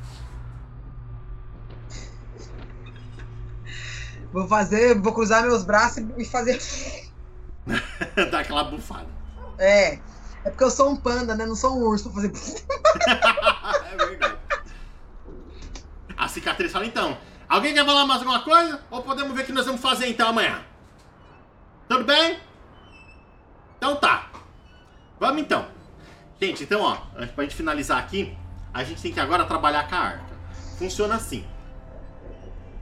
Vou 4.31 4.47
fazer, 4.47 4.99
vou 4.99 5.13
cruzar 5.13 5.43
meus 5.43 5.63
braços 5.63 6.03
e 6.17 6.25
fazer. 6.25 6.59
dá 8.31 8.39
aquela 8.39 8.63
bufada. 8.63 9.07
É. 9.59 9.99
É 10.45 10.49
porque 10.49 10.63
eu 10.63 10.71
sou 10.71 10.89
um 10.89 10.95
panda, 10.95 11.35
né? 11.35 11.45
Não 11.45 11.55
sou 11.55 11.77
um 11.77 11.83
urso 11.83 12.11
pra 12.11 12.21
fazer. 12.21 12.33
é 13.91 13.95
verdade. 14.05 14.37
A 16.17 16.27
cicatriz 16.27 16.71
fala 16.71 16.85
então. 16.85 17.17
Alguém 17.47 17.73
quer 17.73 17.85
falar 17.85 18.05
mais 18.05 18.21
alguma 18.21 18.41
coisa? 18.41 18.81
Ou 18.89 19.01
podemos 19.03 19.33
ver 19.35 19.43
o 19.43 19.45
que 19.45 19.51
nós 19.51 19.65
vamos 19.65 19.81
fazer 19.81 20.07
então 20.07 20.29
amanhã? 20.29 20.63
Tudo 21.87 22.03
bem? 22.03 22.39
Então 23.77 23.95
tá. 23.97 24.31
Vamos 25.19 25.41
então. 25.41 25.65
Gente, 26.41 26.63
então 26.63 26.81
ó, 26.81 26.97
pra 27.27 27.43
gente 27.43 27.55
finalizar 27.55 27.99
aqui, 27.99 28.35
a 28.73 28.83
gente 28.83 29.01
tem 29.01 29.13
que 29.13 29.19
agora 29.19 29.45
trabalhar 29.45 29.87
com 29.87 29.95
a 29.95 29.99
arca. 29.99 30.33
Funciona 30.77 31.15
assim. 31.15 31.45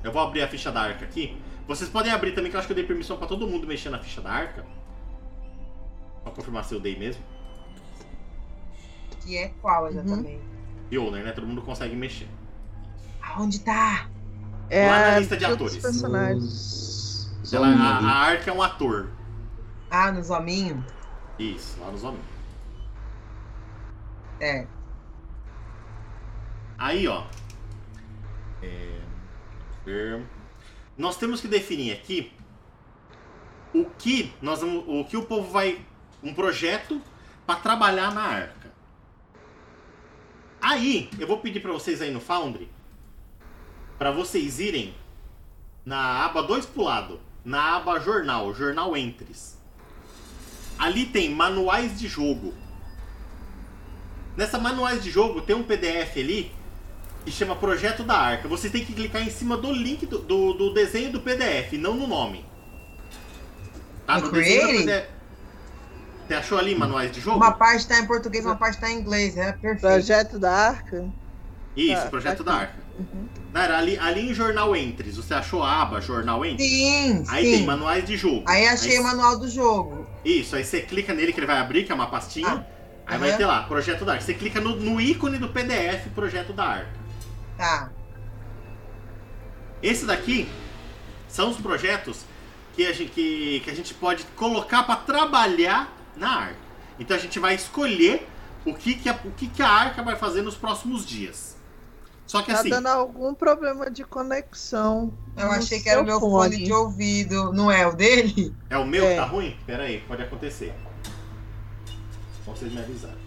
Eu 0.04 0.12
vou 0.12 0.22
abrir 0.22 0.42
a 0.42 0.48
ficha 0.48 0.72
da 0.72 0.82
arca 0.82 1.06
aqui. 1.06 1.40
Vocês 1.68 1.90
podem 1.90 2.12
abrir 2.12 2.32
também, 2.32 2.50
que 2.50 2.56
eu 2.56 2.60
acho 2.60 2.68
que 2.68 2.74
eu 2.74 2.76
dei 2.76 2.86
permissão 2.86 3.18
pra 3.18 3.28
todo 3.28 3.48
mundo 3.48 3.68
mexer 3.68 3.90
na 3.90 4.00
ficha 4.00 4.22
da 4.22 4.32
arca. 4.32 4.66
Pra 6.24 6.32
confirmar 6.32 6.64
se 6.66 6.74
eu 6.74 6.80
dei 6.80 6.98
mesmo. 6.98 7.24
Que 9.22 9.38
é 9.38 9.50
qual 9.62 9.88
exatamente? 9.88 10.42
E 10.90 10.98
owner, 10.98 11.24
né? 11.24 11.32
Todo 11.32 11.48
mundo 11.48 11.62
consegue 11.62 11.96
mexer. 11.96 12.28
Aonde 13.22 13.60
tá? 13.60 14.10
É 14.70 14.88
Lá 14.90 15.12
na 15.12 15.20
lista 15.20 15.38
de 15.38 15.46
atores. 15.46 15.78
personagens. 15.78 17.32
Ela, 17.54 17.68
a, 17.68 17.98
a 18.00 18.12
arca 18.20 18.50
é 18.50 18.54
um 18.54 18.62
ator. 18.62 19.10
Ah, 19.90 20.12
nos 20.12 20.30
hominhos? 20.30 20.84
Isso, 21.38 21.80
lá 21.82 21.92
nos 21.92 22.04
homens. 22.04 22.24
É. 24.40 24.66
Aí, 26.78 27.08
ó. 27.08 27.26
É. 28.64 29.02
Nós 30.98 31.18
temos 31.18 31.42
que 31.42 31.48
definir 31.48 31.94
aqui 31.94 32.32
o 33.74 33.86
que 33.98 34.34
nós 34.42 34.62
vamos, 34.62 34.84
o 34.88 35.04
que 35.06 35.18
o 35.18 35.24
povo 35.26 35.52
vai 35.52 35.84
um 36.22 36.34
projeto 36.34 37.02
para 37.46 37.60
trabalhar 37.60 38.14
na 38.14 38.22
arca. 38.22 38.61
Aí, 40.62 41.10
eu 41.18 41.28
vou 41.28 41.40
pedir 41.40 41.60
para 41.60 41.72
vocês 41.72 42.02
aí 42.02 42.12
no 42.12 42.20
Foundry 42.20 42.70
para 43.98 44.12
vocês 44.12 44.60
irem 44.60 44.96
na 45.86 46.26
aba 46.26 46.42
2 46.42 46.66
pro 46.66 46.84
lado, 46.84 47.20
na 47.46 47.78
aba 47.78 48.00
jornal, 48.00 48.54
jornal 48.54 48.98
Entres. 48.98 49.58
Ali 50.78 51.06
tem 51.06 51.30
manuais 51.30 52.00
de 52.00 52.08
jogo. 52.08 52.54
Nessa 54.36 54.58
manuais 54.58 55.04
de 55.04 55.12
jogo 55.12 55.42
tem 55.42 55.56
um 55.56 55.62
PDF 55.64 56.18
ali 56.18 56.52
que 57.24 57.32
chama 57.32 57.56
Projeto 57.56 58.04
da 58.04 58.18
Arca. 58.18 58.48
Você 58.48 58.70
tem 58.70 58.84
que 58.84 58.94
clicar 58.94 59.22
em 59.22 59.30
cima 59.30 59.56
do 59.56 59.72
link 59.72 60.08
do, 60.08 60.18
do, 60.18 60.54
do 60.54 60.74
desenho 60.74 61.12
do 61.12 61.20
PDF, 61.20 61.74
não 61.74 61.96
no 61.96 62.08
nome. 62.08 62.44
Tá? 64.08 64.20
No 64.20 64.32
desenho? 64.32 64.86
PDF. 64.86 65.21
Você 66.32 66.36
achou 66.36 66.58
ali 66.58 66.74
manuais 66.74 67.12
de 67.12 67.20
jogo? 67.20 67.36
Uma 67.36 67.52
parte 67.52 67.86
tá 67.86 68.00
em 68.00 68.08
português, 68.08 68.46
uma 68.46 68.56
parte 68.56 68.80
tá 68.80 68.90
em 68.90 69.00
inglês. 69.00 69.36
É 69.36 69.52
perfeito. 69.52 69.82
Projeto 69.82 70.40
da 70.40 70.50
Arca. 70.50 71.10
Isso, 71.76 72.04
Tá, 72.04 72.10
Projeto 72.10 72.44
tá 72.46 72.52
da. 72.54 72.58
Arca. 72.58 72.76
Uhum. 72.98 73.28
Não, 73.54 73.62
era 73.62 73.78
ali, 73.78 74.00
ali 74.00 74.32
em 74.32 74.34
Jornal 74.34 74.74
Entres. 74.74 75.18
Você 75.18 75.34
achou 75.34 75.62
a 75.62 75.82
aba 75.82 76.00
Jornal 76.00 76.46
Entres? 76.46 76.70
Sim, 76.70 77.26
Aí 77.28 77.44
sim. 77.46 77.52
tem 77.58 77.66
manuais 77.66 78.06
de 78.06 78.16
jogo. 78.16 78.46
Aí 78.48 78.66
achei 78.66 78.94
Aí- 78.94 79.00
o 79.00 79.04
manual 79.04 79.38
do 79.38 79.50
jogo. 79.50 80.08
Isso, 80.24 80.56
aí 80.56 80.64
você 80.64 80.80
clica 80.80 81.14
nele 81.14 81.34
que 81.34 81.40
ele 81.42 81.48
vai 81.48 81.58
abrir, 81.58 81.84
que 81.84 81.92
é 81.92 81.96
uma 81.96 82.08
pastinha. 82.08 82.48
Ah, 82.48 82.64
aí 83.08 83.18
aham. 83.18 83.28
vai 83.28 83.36
ter 83.36 83.46
lá, 83.46 83.64
Projeto 83.64 84.06
da 84.06 84.14
Arca. 84.14 84.24
Você 84.24 84.34
clica 84.34 84.62
no, 84.62 84.78
no 84.78 85.02
ícone 85.02 85.38
do 85.38 85.50
PDF 85.50 86.08
Projeto 86.16 86.54
da 86.54 86.64
Arca. 86.64 86.90
Tá. 87.58 87.90
Esse 89.84 90.06
daqui 90.06 90.48
são 91.28 91.50
os 91.50 91.58
projetos 91.58 92.22
que 92.74 92.88
a 92.88 92.94
gente, 92.94 93.12
que, 93.12 93.60
que 93.66 93.70
a 93.70 93.76
gente 93.76 93.94
pode 93.94 94.24
colocar 94.38 94.84
para 94.84 94.96
trabalhar 94.96 95.98
na 96.16 96.30
arca. 96.30 96.60
Então 97.00 97.16
a 97.16 97.20
gente 97.20 97.40
vai 97.40 97.56
escolher 97.56 98.28
o 98.66 98.74
que, 98.74 98.96
que, 98.96 99.10
a, 99.10 99.20
o 99.26 99.32
que, 99.32 99.48
que 99.48 99.62
a 99.62 99.70
arca 99.70 100.04
vai 100.04 100.16
fazer 100.16 100.42
nos 100.42 100.56
próximos 100.56 101.06
dias. 101.06 101.58
Só 102.28 102.42
que 102.42 102.52
Tá 102.54 102.60
assim, 102.60 102.70
dando 102.70 102.88
algum 102.88 103.34
problema 103.34 103.90
de 103.92 104.04
conexão. 104.06 105.12
Eu 105.36 105.52
achei 105.52 105.82
que 105.82 105.90
era 105.90 106.02
o 106.02 106.06
meu 106.06 106.20
fone 106.20 106.64
de 106.64 106.72
ouvido. 106.72 107.52
Não 107.52 107.70
é 107.70 107.86
o 107.86 107.94
dele? 107.94 108.56
é 108.70 108.78
o 108.78 108.86
meu 108.86 109.04
É. 109.06 109.10
que 109.10 109.16
tá 109.18 109.26
ruim? 109.26 109.58
Pera 109.66 109.84
aí, 109.84 110.00
pode 110.08 110.22
acontecer. 110.22 110.74
Só 112.46 112.52
vocês 112.52 112.72
me 112.72 112.80
avisaram. 112.80 113.20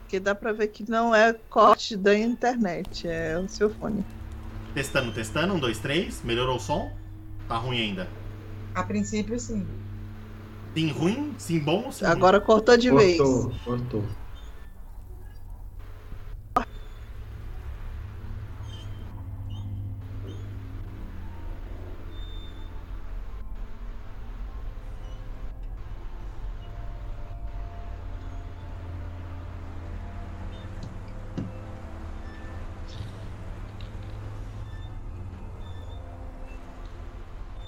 Porque 0.00 0.20
dá 0.20 0.34
pra 0.34 0.52
ver 0.52 0.68
que 0.68 0.88
não 0.90 1.14
é 1.14 1.32
corte 1.32 1.96
da 1.96 2.16
internet, 2.16 3.08
é 3.08 3.38
o 3.38 3.48
seu 3.48 3.70
fone. 3.70 4.04
Testando, 4.74 5.12
testando. 5.12 5.54
Um, 5.54 5.58
dois, 5.58 5.78
três. 5.78 6.22
Melhorou 6.22 6.56
o 6.56 6.60
som? 6.60 6.92
Tá 7.48 7.56
ruim 7.56 7.80
ainda. 7.80 8.08
A 8.74 8.82
princípio, 8.82 9.38
sim. 9.38 9.66
Sim 10.74 10.88
ruim, 10.90 11.34
sim 11.38 11.58
bom 11.58 11.84
ou 11.84 11.92
sim 11.92 12.04
ruim? 12.04 12.12
Agora 12.14 12.40
cortou 12.40 12.76
de 12.76 12.90
vez. 12.90 13.18
Cortou, 13.18 13.52
cortou. 13.64 14.04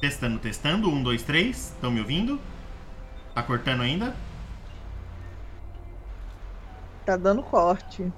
Testando, 0.04 0.38
testando. 0.38 0.90
Um, 0.90 1.02
dois, 1.02 1.22
três. 1.22 1.72
Estão 1.72 1.90
me 1.90 1.98
ouvindo? 1.98 2.38
Tá 3.34 3.42
cortando 3.42 3.80
ainda? 3.80 4.14
Tá 7.06 7.16
dando 7.16 7.42
corte. 7.42 8.12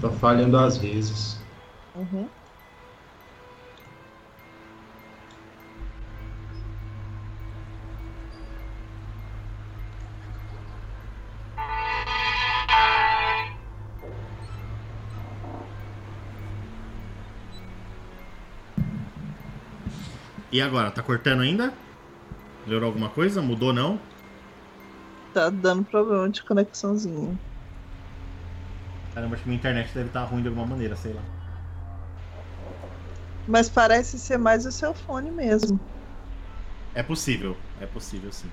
Tá 0.00 0.08
falhando 0.08 0.56
às 0.56 0.78
vezes. 0.78 1.38
Uhum. 1.94 2.26
E 20.50 20.60
agora, 20.62 20.90
tá 20.90 21.02
cortando 21.02 21.40
ainda? 21.42 21.72
Melhorou 22.66 22.88
alguma 22.88 23.08
coisa? 23.10 23.42
Mudou 23.42 23.72
não? 23.72 24.00
Tá 25.34 25.50
dando 25.50 25.84
problema 25.84 26.28
de 26.28 26.42
conexãozinha. 26.42 27.38
Caramba, 29.14 29.34
acho 29.34 29.42
que 29.42 29.48
minha 29.48 29.58
internet 29.58 29.90
deve 29.94 30.08
estar 30.08 30.24
ruim 30.24 30.42
de 30.42 30.48
alguma 30.48 30.66
maneira, 30.66 30.96
sei 30.96 31.12
lá. 31.12 31.22
Mas 33.46 33.68
parece 33.68 34.18
ser 34.18 34.38
mais 34.38 34.66
o 34.66 34.72
seu 34.72 34.94
fone 34.94 35.30
mesmo. 35.30 35.78
É 36.94 37.02
possível, 37.02 37.56
é 37.80 37.86
possível 37.86 38.32
sim. 38.32 38.50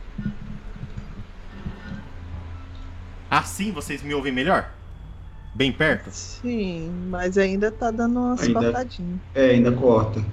Assim 3.30 3.72
vocês 3.72 4.01
me 4.01 4.13
ouvem 4.13 4.31
melhor? 4.31 4.69
Bem 5.53 5.72
perto? 5.72 6.11
Sim, 6.11 6.91
mas 7.09 7.38
ainda 7.38 7.72
tá 7.72 7.89
dando 7.91 8.19
umas 8.19 8.41
Ainda- 8.43 8.59
cortadinhas. 8.61 9.19
É, 9.34 9.51
ainda 9.51 9.72
corta. 9.72 10.23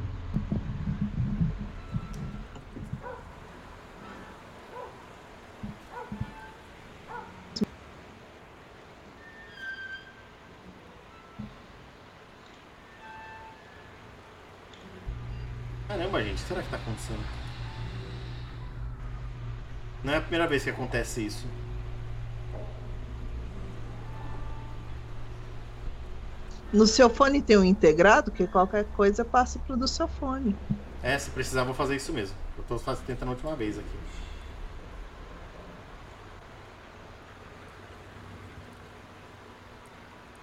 Tá? 17.08 17.42
Não 20.04 20.12
é 20.12 20.16
a 20.16 20.20
primeira 20.20 20.46
vez 20.46 20.64
que 20.64 20.70
acontece 20.70 21.24
isso. 21.24 21.46
No 26.72 26.86
seu 26.86 27.10
fone 27.10 27.42
tem 27.42 27.58
um 27.58 27.64
integrado, 27.64 28.30
que 28.30 28.46
qualquer 28.46 28.84
coisa 28.96 29.24
passa 29.24 29.58
pro 29.58 29.76
do 29.76 29.86
seu 29.86 30.08
fone. 30.08 30.56
É, 31.02 31.18
se 31.18 31.30
precisar, 31.30 31.64
vou 31.64 31.74
fazer 31.74 31.96
isso 31.96 32.12
mesmo. 32.12 32.34
Eu 32.56 32.64
tô 32.64 32.78
tentando 33.06 33.28
a 33.28 33.32
última 33.32 33.54
vez 33.54 33.78
aqui. 33.78 33.98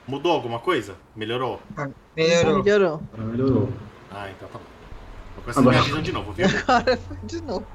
Mudou 0.08 0.32
alguma 0.32 0.60
coisa? 0.60 0.96
Melhorou? 1.16 1.62
Melhorou. 2.16 2.64
Melhorou. 2.64 3.04
Agora 3.14 3.24
melhorou. 3.30 3.70
Ah, 4.12 4.30
então 4.30 4.48
tá 4.50 4.58
bom. 4.58 4.79
Começar 5.42 5.62
me 5.62 5.70
Agora- 5.76 6.02
de 6.02 6.12
novo, 6.12 6.32
viu? 6.34 6.46
Agora 6.68 6.98
foi 6.98 7.18
de 7.24 7.42
novo. 7.42 7.66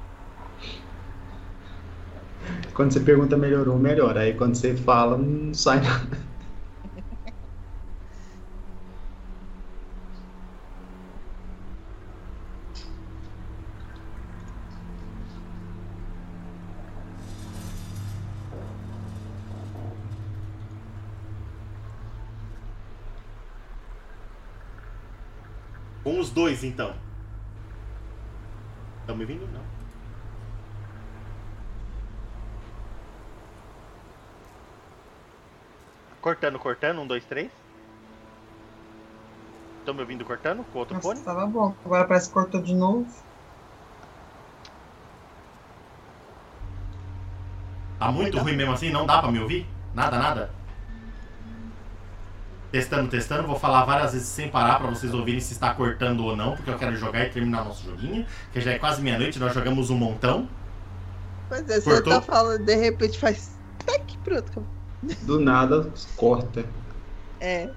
Quando 2.73 2.91
você 2.93 2.99
pergunta 2.99 3.37
melhorou, 3.37 3.77
melhora. 3.77 4.21
Aí 4.21 4.33
quando 4.33 4.55
você 4.55 4.75
fala, 4.75 5.17
não 5.17 5.53
sai 5.53 5.79
nada. 5.81 6.17
Com 26.03 26.19
os 26.19 26.29
dois, 26.29 26.63
então. 26.63 26.93
Estão 29.05 29.15
me 29.15 29.21
ouvindo? 29.21 29.47
Não. 29.53 29.61
Cortando, 36.21 36.57
cortando. 36.57 37.01
Um, 37.01 37.05
dois, 37.05 37.23
três. 37.23 37.51
Estão 39.77 39.93
me 39.93 40.01
ouvindo 40.01 40.25
cortando 40.25 40.63
com 40.73 40.79
outro 40.79 40.95
Nossa, 40.95 41.07
fone? 41.07 41.21
tava 41.21 41.45
bom. 41.45 41.75
Agora 41.85 42.07
parece 42.07 42.29
que 42.29 42.33
cortou 42.33 42.63
de 42.63 42.73
novo. 42.73 43.05
Tá 47.99 48.11
muito 48.11 48.39
ruim 48.39 48.55
mesmo 48.55 48.73
assim? 48.73 48.89
Não 48.89 49.05
dá 49.05 49.21
pra 49.21 49.31
me 49.31 49.39
ouvir? 49.39 49.67
Nada, 49.93 50.17
nada? 50.17 50.49
Testando, 52.75 53.09
testando. 53.09 53.47
Vou 53.47 53.57
falar 53.57 53.85
várias 53.85 54.11
vezes 54.11 54.27
sem 54.27 54.49
parar 54.49 54.79
pra 54.79 54.89
vocês 54.89 55.13
ouvirem 55.13 55.39
se 55.39 55.53
está 55.53 55.73
cortando 55.73 56.25
ou 56.25 56.35
não, 56.35 56.57
porque 56.57 56.69
eu 56.69 56.77
quero 56.77 56.97
jogar 56.97 57.25
e 57.25 57.29
terminar 57.29 57.63
nosso 57.63 57.85
joguinho, 57.85 58.25
que 58.51 58.59
já 58.59 58.71
é 58.71 58.77
quase 58.77 59.01
meia-noite, 59.01 59.39
nós 59.39 59.53
jogamos 59.53 59.89
um 59.89 59.95
montão. 59.95 60.49
Pois 61.47 61.61
é, 61.69 61.79
você 61.79 61.89
Cortou? 61.89 62.11
tá 62.15 62.21
falando, 62.21 62.65
de 62.65 62.75
repente 62.75 63.17
faz. 63.17 63.57
Tac, 63.85 64.17
pronto. 64.25 64.49
acabou. 64.51 64.67
Do 65.21 65.39
nada, 65.39 65.89
corta. 66.17 66.65
É. 67.39 67.69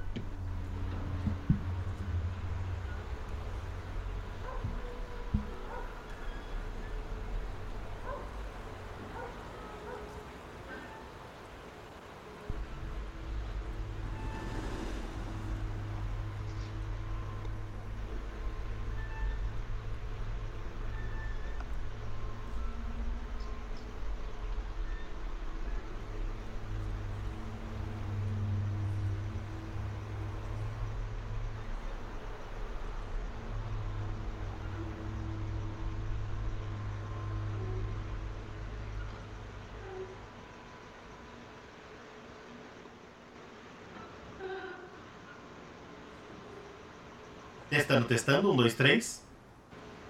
Testando, 47.89 48.07
testando. 48.07 48.53
Um, 48.53 48.57
dois, 48.57 48.75
três. 48.75 49.27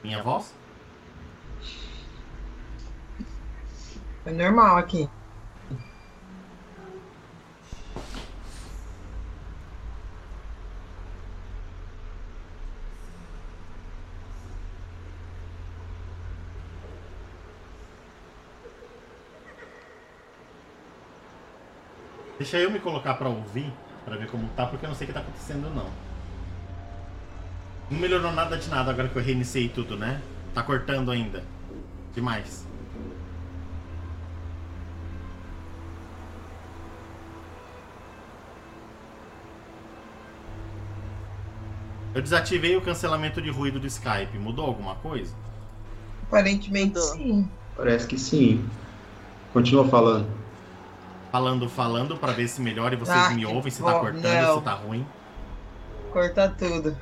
Minha 0.03 0.21
voz. 0.21 0.53
É 4.27 4.33
normal 4.33 4.79
aqui. 4.79 5.09
Deixa 22.39 22.57
eu 22.59 22.73
me 22.73 22.81
colocar 22.81 23.15
pra 23.15 23.29
ouvir, 23.29 23.73
pra 24.05 24.17
ver 24.17 24.29
como 24.29 24.49
tá, 24.57 24.67
porque 24.67 24.85
eu 24.85 24.89
não 24.89 24.97
sei 24.97 25.05
o 25.05 25.09
que 25.09 25.15
tá 25.15 25.21
acontecendo 25.21 25.71
não. 25.71 26.08
Não 27.91 27.99
melhorou 27.99 28.33
nada 28.33 28.57
de 28.57 28.69
nada 28.69 28.91
agora 28.91 29.09
que 29.09 29.17
eu 29.17 29.23
reiniciei 29.23 29.69
tudo, 29.69 29.97
né? 29.97 30.21
Tá 30.55 30.63
cortando 30.63 31.11
ainda. 31.11 31.45
Demais. 32.15 32.67
Eu 42.15 42.23
desativei 42.23 42.77
o 42.77 42.81
cancelamento 42.81 43.41
de 43.41 43.51
ruído 43.51 43.79
do 43.79 43.87
Skype. 43.87 44.39
Mudou 44.39 44.67
alguma 44.67 44.95
coisa? 44.97 45.35
Aparentemente 46.25 46.95
Mudou. 46.95 47.03
sim. 47.03 47.49
Parece 47.77 48.07
que 48.07 48.19
sim. 48.19 48.69
Continua 49.53 49.87
falando. 49.89 50.27
Falando, 51.31 51.69
falando, 51.69 52.17
pra 52.17 52.33
ver 52.33 52.49
se 52.49 52.61
melhora 52.61 52.95
e 52.95 52.99
vocês 52.99 53.17
Ah, 53.17 53.31
me 53.31 53.45
ouvem, 53.45 53.71
se 53.71 53.83
tá 53.83 53.93
cortando, 54.01 54.23
Não. 54.25 54.59
se 54.59 54.65
tá 54.65 54.73
ruim. 54.73 55.07
Corta 56.11 56.49
tudo. 56.49 56.97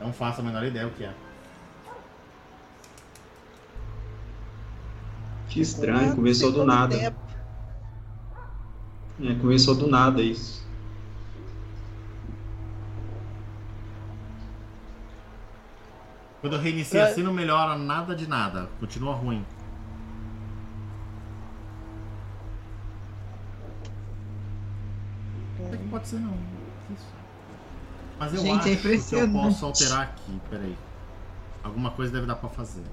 Não 0.00 0.12
faço 0.12 0.40
a 0.40 0.44
menor 0.44 0.64
ideia 0.64 0.86
o 0.86 0.90
que 0.90 1.04
é. 1.04 1.12
Que 5.48 5.60
estranho, 5.60 6.14
começou 6.14 6.52
do 6.52 6.64
nada. 6.64 6.94
É, 6.96 7.12
começou 9.40 9.74
do 9.74 9.88
nada 9.88 10.22
isso. 10.22 10.66
Quando 16.40 16.54
eu 16.54 16.60
reinicio 16.60 16.98
É. 16.98 17.10
assim 17.10 17.22
não 17.22 17.32
melhora 17.32 17.76
nada 17.76 18.14
de 18.14 18.28
nada. 18.28 18.68
Continua 18.78 19.14
ruim. 19.14 19.44
Que 25.70 25.88
pode 25.90 26.08
ser 26.08 26.20
não. 26.20 26.34
Isso. 26.94 27.06
Mas 28.18 28.34
eu 28.34 28.42
Gente, 28.42 28.68
é 28.68 28.72
acho 28.72 29.08
que 29.08 29.14
eu 29.14 29.30
posso 29.30 29.64
alterar 29.64 30.02
aqui. 30.02 30.40
Peraí. 30.50 30.76
Alguma 31.62 31.90
coisa 31.92 32.12
deve 32.12 32.26
dar 32.26 32.34
pra 32.34 32.48
fazer. 32.48 32.84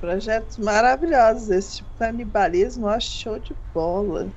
Projetos 0.00 0.58
maravilhosos. 0.58 1.50
Esse 1.50 1.76
tipo 1.76 1.90
de 1.92 1.98
canibalismo, 1.98 2.86
ó, 2.86 2.98
show 2.98 3.38
de 3.38 3.56
bola. 3.72 4.32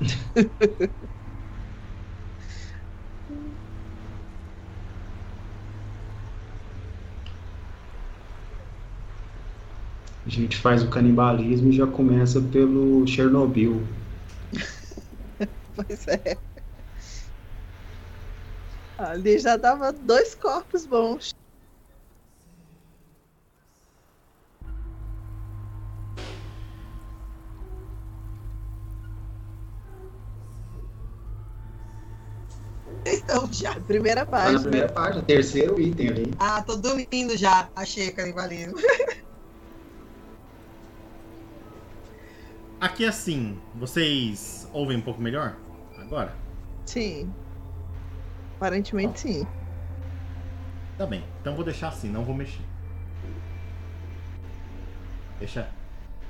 A 10.24 10.28
gente 10.28 10.56
faz 10.56 10.84
o 10.84 10.88
canibalismo 10.88 11.70
e 11.70 11.72
já 11.72 11.86
começa 11.86 12.40
pelo 12.40 13.04
Chernobyl. 13.06 14.01
Pois 15.76 16.06
é. 16.08 16.36
Ali 18.98 19.38
já 19.38 19.56
dava 19.56 19.92
dois 19.92 20.34
corpos 20.34 20.86
bons. 20.86 21.34
Então 33.04 33.52
já. 33.52 33.74
Primeira 33.80 34.24
Tá 34.24 34.30
na 34.30 34.42
página. 34.44 34.60
primeira 34.62 34.88
página, 34.92 35.22
terceiro 35.24 35.80
item 35.80 36.08
ali. 36.08 36.30
Ah, 36.38 36.62
tô 36.62 36.76
dormindo 36.76 37.36
já. 37.36 37.68
Achei 37.74 38.10
canibalismo. 38.12 38.74
Aqui 42.82 43.06
assim, 43.06 43.56
vocês 43.76 44.68
ouvem 44.72 44.96
um 44.96 45.00
pouco 45.00 45.22
melhor? 45.22 45.54
Agora? 45.96 46.34
Sim. 46.84 47.32
Aparentemente 48.56 49.20
sim. 49.20 49.46
Tá 50.98 51.06
bem. 51.06 51.22
Então 51.40 51.54
vou 51.54 51.64
deixar 51.64 51.90
assim, 51.90 52.10
não 52.10 52.24
vou 52.24 52.34
mexer. 52.34 52.64
Deixa. 55.38 55.68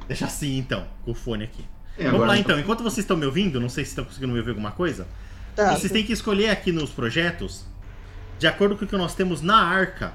Deixa 0.06 0.26
assim 0.26 0.58
então, 0.58 0.86
com 1.06 1.12
o 1.12 1.14
fone 1.14 1.44
aqui. 1.44 1.64
É, 1.96 2.10
Vamos 2.10 2.26
lá 2.26 2.36
então, 2.36 2.60
enquanto 2.60 2.82
vocês 2.82 2.98
estão 2.98 3.16
me 3.16 3.24
ouvindo, 3.24 3.58
não 3.58 3.70
sei 3.70 3.86
se 3.86 3.92
estão 3.92 4.04
conseguindo 4.04 4.30
me 4.30 4.38
ouvir 4.38 4.50
alguma 4.50 4.72
coisa. 4.72 5.08
Tá. 5.56 5.74
Vocês 5.74 5.90
têm 5.90 6.04
que 6.04 6.12
escolher 6.12 6.50
aqui 6.50 6.70
nos 6.70 6.90
projetos, 6.90 7.64
de 8.38 8.46
acordo 8.46 8.76
com 8.76 8.84
o 8.84 8.88
que 8.88 8.96
nós 8.96 9.14
temos 9.14 9.40
na 9.40 9.56
arca, 9.56 10.12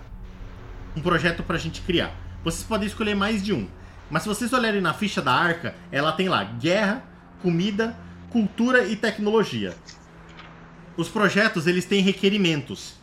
um 0.96 1.02
projeto 1.02 1.42
pra 1.42 1.58
gente 1.58 1.82
criar. 1.82 2.16
Vocês 2.44 2.64
podem 2.64 2.86
escolher 2.86 3.16
mais 3.16 3.44
de 3.44 3.54
um. 3.54 3.68
Mas 4.10 4.24
se 4.24 4.30
vocês 4.30 4.54
olharem 4.54 4.82
na 4.82 4.94
ficha 4.94 5.22
da 5.22 5.34
arca, 5.34 5.76
ela 5.92 6.12
tem 6.12 6.30
lá 6.30 6.44
guerra, 6.44 7.04
comida, 7.42 7.96
cultura 8.30 8.86
e 8.86 8.96
tecnologia. 8.96 9.76
Os 10.96 11.10
projetos, 11.10 11.68
eles 11.68 11.86
têm 11.86 12.02
requerimentos. 12.02 12.96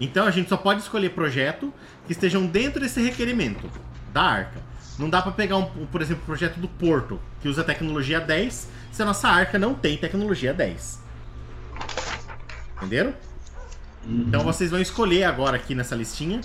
Então 0.00 0.26
a 0.26 0.30
gente 0.30 0.48
só 0.48 0.56
pode 0.56 0.80
escolher 0.80 1.10
projeto 1.10 1.72
que 2.06 2.12
estejam 2.12 2.46
dentro 2.46 2.80
desse 2.80 3.00
requerimento 3.00 3.70
da 4.12 4.22
arca. 4.22 4.60
Não 4.98 5.08
dá 5.08 5.22
pra 5.22 5.32
pegar, 5.32 5.56
um, 5.56 5.86
por 5.86 6.02
exemplo, 6.02 6.22
o 6.22 6.26
projeto 6.26 6.58
do 6.58 6.68
Porto, 6.68 7.20
que 7.40 7.48
usa 7.48 7.62
tecnologia 7.62 8.20
10, 8.20 8.68
se 8.90 9.02
a 9.02 9.04
nossa 9.04 9.28
arca 9.28 9.58
não 9.58 9.74
tem 9.74 9.96
tecnologia 9.96 10.52
10. 10.52 11.00
Entenderam? 12.76 13.14
Uhum. 14.04 14.24
Então 14.26 14.42
vocês 14.42 14.70
vão 14.70 14.80
escolher 14.80 15.24
agora 15.24 15.56
aqui 15.56 15.74
nessa 15.74 15.94
listinha 15.94 16.40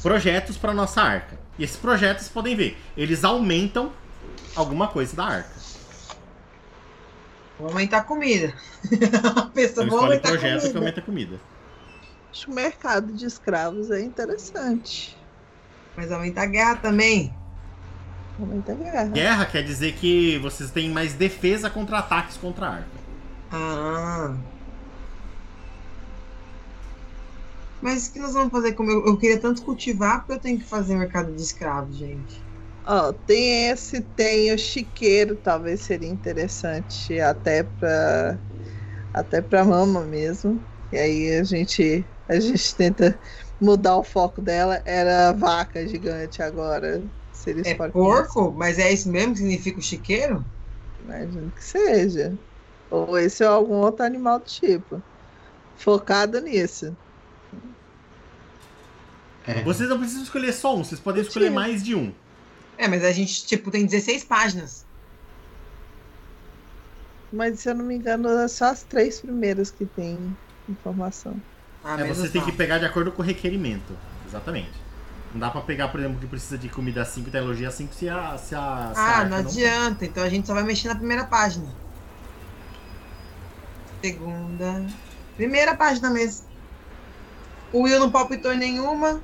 projetos 0.00 0.56
para 0.56 0.72
nossa 0.74 1.02
arca. 1.02 1.38
E 1.58 1.64
esses 1.64 1.76
projetos, 1.76 2.28
podem 2.28 2.56
ver, 2.56 2.76
eles 2.96 3.24
aumentam 3.24 3.92
alguma 4.56 4.88
coisa 4.88 5.14
da 5.14 5.24
arca. 5.24 5.60
Vou 7.58 7.68
aumentar 7.68 7.98
a 7.98 8.04
comida. 8.04 8.54
a 9.36 9.42
pessoa 9.42 9.84
Então 9.84 9.88
vou 9.88 10.04
aumentar 10.06 10.28
a 10.28 10.32
projeto 10.32 10.54
que 10.54 10.60
comida. 10.60 10.78
aumenta 10.78 11.00
a 11.00 11.02
comida. 11.02 11.40
Acho 12.30 12.46
que 12.46 12.52
o 12.52 12.54
mercado 12.54 13.12
de 13.12 13.26
escravos 13.26 13.90
é 13.90 14.00
interessante. 14.00 15.16
Mas 15.96 16.10
aumentar 16.10 16.42
a 16.42 16.46
guerra 16.46 16.76
também. 16.76 17.34
Aumenta 18.38 18.72
a 18.72 18.74
guerra. 18.74 19.04
Guerra 19.08 19.46
quer 19.46 19.62
dizer 19.62 19.92
que 19.94 20.38
vocês 20.38 20.70
têm 20.70 20.88
mais 20.88 21.12
defesa 21.12 21.68
contra 21.68 21.98
ataques 21.98 22.36
contra 22.38 22.66
a 22.66 22.70
arca. 22.76 23.00
Ah. 23.52 24.34
Mas 27.80 28.06
o 28.08 28.12
que 28.12 28.18
nós 28.20 28.32
vamos 28.34 28.50
fazer? 28.52 28.74
Como 28.74 28.90
eu, 28.90 29.06
eu 29.06 29.18
queria 29.18 29.40
tanto 29.40 29.62
cultivar, 29.62 30.20
porque 30.20 30.32
eu 30.34 30.40
tenho 30.40 30.58
que 30.58 30.66
fazer 30.68 30.96
mercado 30.96 31.34
de 31.34 31.42
escravos, 31.42 31.96
gente. 31.96 32.46
Ó, 32.84 33.12
tem 33.12 33.68
esse, 33.70 34.00
tem 34.02 34.52
o 34.52 34.58
chiqueiro, 34.58 35.36
talvez 35.36 35.82
seria 35.82 36.08
interessante 36.08 37.18
até 37.20 37.62
para 37.62 38.42
até 39.12 39.42
para 39.42 39.64
mama 39.64 40.06
mesmo. 40.06 40.66
E 40.92 40.98
aí 40.98 41.36
a 41.38 41.44
gente 41.44 42.10
a 42.28 42.40
gente 42.40 42.76
tenta 42.76 43.20
mudar 43.60 43.96
o 43.98 44.04
foco 44.04 44.42
dela. 44.42 44.82
Era 44.86 45.32
vaca 45.32 45.86
gigante 45.88 46.42
agora. 46.42 47.04
Seria 47.32 47.64
É 47.64 47.74
porco? 47.90 48.52
Mas 48.52 48.78
é 48.78 48.92
isso 48.92 49.10
mesmo 49.10 49.32
que 49.32 49.38
significa 49.38 49.78
o 49.78 49.82
chiqueiro? 49.82 50.44
Imagino 50.98 51.50
que 51.52 51.62
seja. 51.64 52.38
Ou 52.90 53.18
esse 53.18 53.42
é 53.42 53.46
algum 53.46 53.76
outro 53.80 54.04
animal 54.04 54.38
do 54.40 54.44
tipo. 54.46 55.04
Focado 55.74 56.40
nisso. 56.40 56.96
É. 59.50 59.62
Vocês 59.62 59.88
não 59.88 59.98
precisam 59.98 60.22
escolher 60.22 60.52
só 60.52 60.76
um, 60.76 60.84
vocês 60.84 61.00
podem 61.00 61.22
escolher 61.22 61.50
mais 61.50 61.82
de 61.82 61.94
um. 61.94 62.12
É, 62.78 62.88
mas 62.88 63.04
a 63.04 63.12
gente, 63.12 63.44
tipo, 63.44 63.70
tem 63.70 63.84
16 63.84 64.24
páginas. 64.24 64.84
Mas 67.32 67.60
se 67.60 67.68
eu 67.68 67.74
não 67.74 67.84
me 67.84 67.94
engano, 67.94 68.28
é 68.28 68.48
só 68.48 68.66
as 68.66 68.82
três 68.82 69.20
primeiras 69.20 69.70
que 69.70 69.86
tem 69.86 70.36
informação. 70.68 71.36
Ah, 71.84 72.00
É, 72.00 72.04
vocês 72.04 72.30
têm 72.30 72.42
que 72.42 72.52
pegar 72.52 72.78
de 72.78 72.84
acordo 72.86 73.12
com 73.12 73.22
o 73.22 73.24
requerimento. 73.24 73.96
Exatamente. 74.26 74.72
Não 75.32 75.38
dá 75.40 75.50
pra 75.50 75.60
pegar, 75.60 75.88
por 75.88 76.00
exemplo, 76.00 76.18
que 76.18 76.26
precisa 76.26 76.58
de 76.58 76.68
comida 76.68 77.04
5 77.04 77.28
e 77.28 77.30
teologia 77.30 77.70
5 77.70 77.94
se 77.94 78.08
a, 78.08 78.36
se 78.36 78.54
a, 78.54 78.92
se 78.94 78.98
a 78.98 79.02
Ah, 79.02 79.16
arca 79.18 79.28
não 79.28 79.36
adianta. 79.38 80.04
Então 80.04 80.24
a 80.24 80.28
gente 80.28 80.46
só 80.46 80.54
vai 80.54 80.64
mexer 80.64 80.88
na 80.88 80.96
primeira 80.96 81.24
página. 81.24 81.68
Segunda. 84.02 84.86
Primeira 85.36 85.76
página 85.76 86.10
mesmo. 86.10 86.46
O 87.72 87.82
Will 87.82 88.00
não 88.00 88.10
palpitou 88.10 88.52
em 88.52 88.58
nenhuma. 88.58 89.20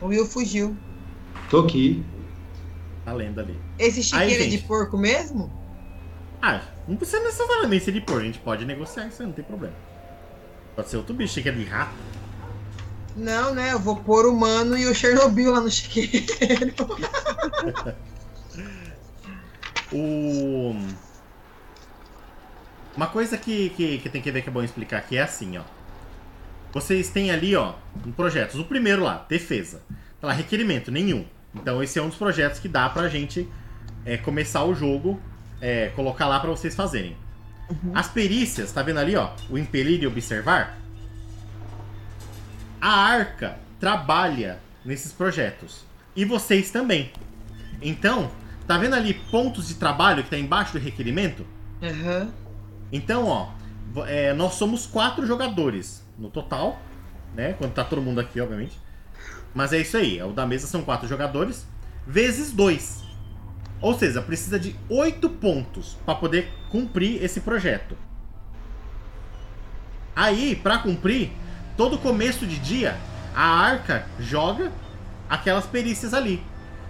O 0.00 0.06
Will 0.06 0.26
fugiu. 0.26 0.76
Tô 1.50 1.60
aqui. 1.60 2.04
Tá 3.04 3.12
lendo 3.12 3.40
ali. 3.40 3.58
Esse 3.78 4.02
chiqueiro 4.02 4.44
é 4.44 4.46
de 4.46 4.58
porco 4.58 4.96
mesmo? 4.96 5.52
Ah, 6.40 6.62
não 6.86 6.96
precisa 6.96 7.22
necessariamente 7.22 7.84
ser 7.84 7.92
de 7.92 8.00
porco, 8.00 8.20
a 8.20 8.24
gente 8.24 8.38
pode 8.38 8.64
negociar 8.64 9.06
isso 9.06 9.22
aí, 9.22 9.26
não 9.28 9.34
tem 9.34 9.44
problema. 9.44 9.74
Pode 10.76 10.90
ser 10.90 10.96
outro 10.96 11.14
bicho, 11.14 11.40
que 11.40 11.48
é 11.48 11.52
de 11.52 11.64
rato. 11.64 11.94
Não, 13.16 13.54
né? 13.54 13.72
Eu 13.72 13.78
vou 13.78 13.96
pôr 13.96 14.26
o 14.26 14.34
mano 14.34 14.76
e 14.76 14.86
o 14.86 14.94
Chernobyl 14.94 15.52
lá 15.52 15.60
no 15.60 15.70
chiqueiro. 15.70 16.74
O... 19.92 20.74
Uma 22.96 23.06
coisa 23.06 23.38
que, 23.38 23.70
que, 23.70 23.98
que 23.98 24.08
tem 24.08 24.20
que 24.20 24.30
ver 24.30 24.42
que 24.42 24.48
é 24.48 24.52
bom 24.52 24.62
explicar 24.62 24.98
aqui 24.98 25.16
é 25.16 25.22
assim, 25.22 25.56
ó. 25.56 25.62
Vocês 26.74 27.08
têm 27.08 27.30
ali, 27.30 27.54
ó, 27.54 27.74
um 28.04 28.10
projetos. 28.10 28.58
O 28.58 28.64
primeiro 28.64 29.04
lá, 29.04 29.24
defesa. 29.28 29.80
Tá 30.20 30.26
lá, 30.26 30.32
requerimento, 30.32 30.90
nenhum. 30.90 31.24
Então 31.54 31.80
esse 31.80 32.00
é 32.00 32.02
um 32.02 32.08
dos 32.08 32.18
projetos 32.18 32.58
que 32.58 32.66
dá 32.66 32.88
pra 32.88 33.08
gente 33.08 33.48
é, 34.04 34.16
começar 34.16 34.64
o 34.64 34.74
jogo, 34.74 35.20
é, 35.60 35.90
colocar 35.94 36.26
lá 36.26 36.40
pra 36.40 36.50
vocês 36.50 36.74
fazerem. 36.74 37.16
As 37.94 38.08
perícias, 38.08 38.72
tá 38.72 38.82
vendo 38.82 38.98
ali, 38.98 39.14
ó? 39.14 39.30
O 39.48 39.56
impelir 39.56 40.02
e 40.02 40.06
observar. 40.06 40.76
A 42.80 42.90
arca 42.90 43.56
trabalha 43.78 44.58
nesses 44.84 45.12
projetos. 45.12 45.84
E 46.16 46.24
vocês 46.24 46.72
também. 46.72 47.12
Então, 47.80 48.30
tá 48.66 48.76
vendo 48.76 48.94
ali 48.94 49.14
pontos 49.14 49.68
de 49.68 49.76
trabalho 49.76 50.24
que 50.24 50.30
tá 50.30 50.36
embaixo 50.36 50.72
do 50.72 50.78
requerimento? 50.80 51.46
Aham. 51.80 52.28
Então, 52.92 53.26
ó, 53.26 53.50
é, 54.06 54.34
nós 54.34 54.54
somos 54.54 54.86
quatro 54.86 55.24
jogadores 55.24 56.03
no 56.18 56.30
total, 56.30 56.80
né? 57.34 57.54
Quando 57.54 57.72
tá 57.72 57.84
todo 57.84 58.02
mundo 58.02 58.20
aqui, 58.20 58.40
obviamente. 58.40 58.78
Mas 59.54 59.72
é 59.72 59.78
isso 59.78 59.96
aí, 59.96 60.20
o 60.22 60.32
da 60.32 60.46
mesa 60.46 60.66
são 60.66 60.82
quatro 60.82 61.06
jogadores, 61.06 61.66
vezes 62.06 62.52
dois. 62.52 63.04
Ou 63.80 63.96
seja, 63.96 64.20
precisa 64.20 64.58
de 64.58 64.74
oito 64.88 65.28
pontos 65.28 65.96
para 66.04 66.14
poder 66.14 66.52
cumprir 66.70 67.22
esse 67.22 67.40
projeto. 67.40 67.96
Aí, 70.16 70.56
para 70.56 70.78
cumprir, 70.78 71.32
todo 71.76 71.98
começo 71.98 72.46
de 72.46 72.58
dia, 72.58 72.96
a 73.34 73.44
arca 73.44 74.06
joga 74.18 74.72
aquelas 75.28 75.66
perícias 75.66 76.14
ali. 76.14 76.42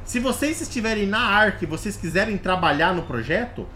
Se 0.04 0.20
vocês 0.20 0.60
estiverem 0.60 1.06
na 1.06 1.20
arca 1.20 1.64
e 1.64 1.66
vocês 1.66 1.96
quiserem 1.96 2.36
trabalhar 2.36 2.94
no 2.94 3.02
projeto, 3.02 3.66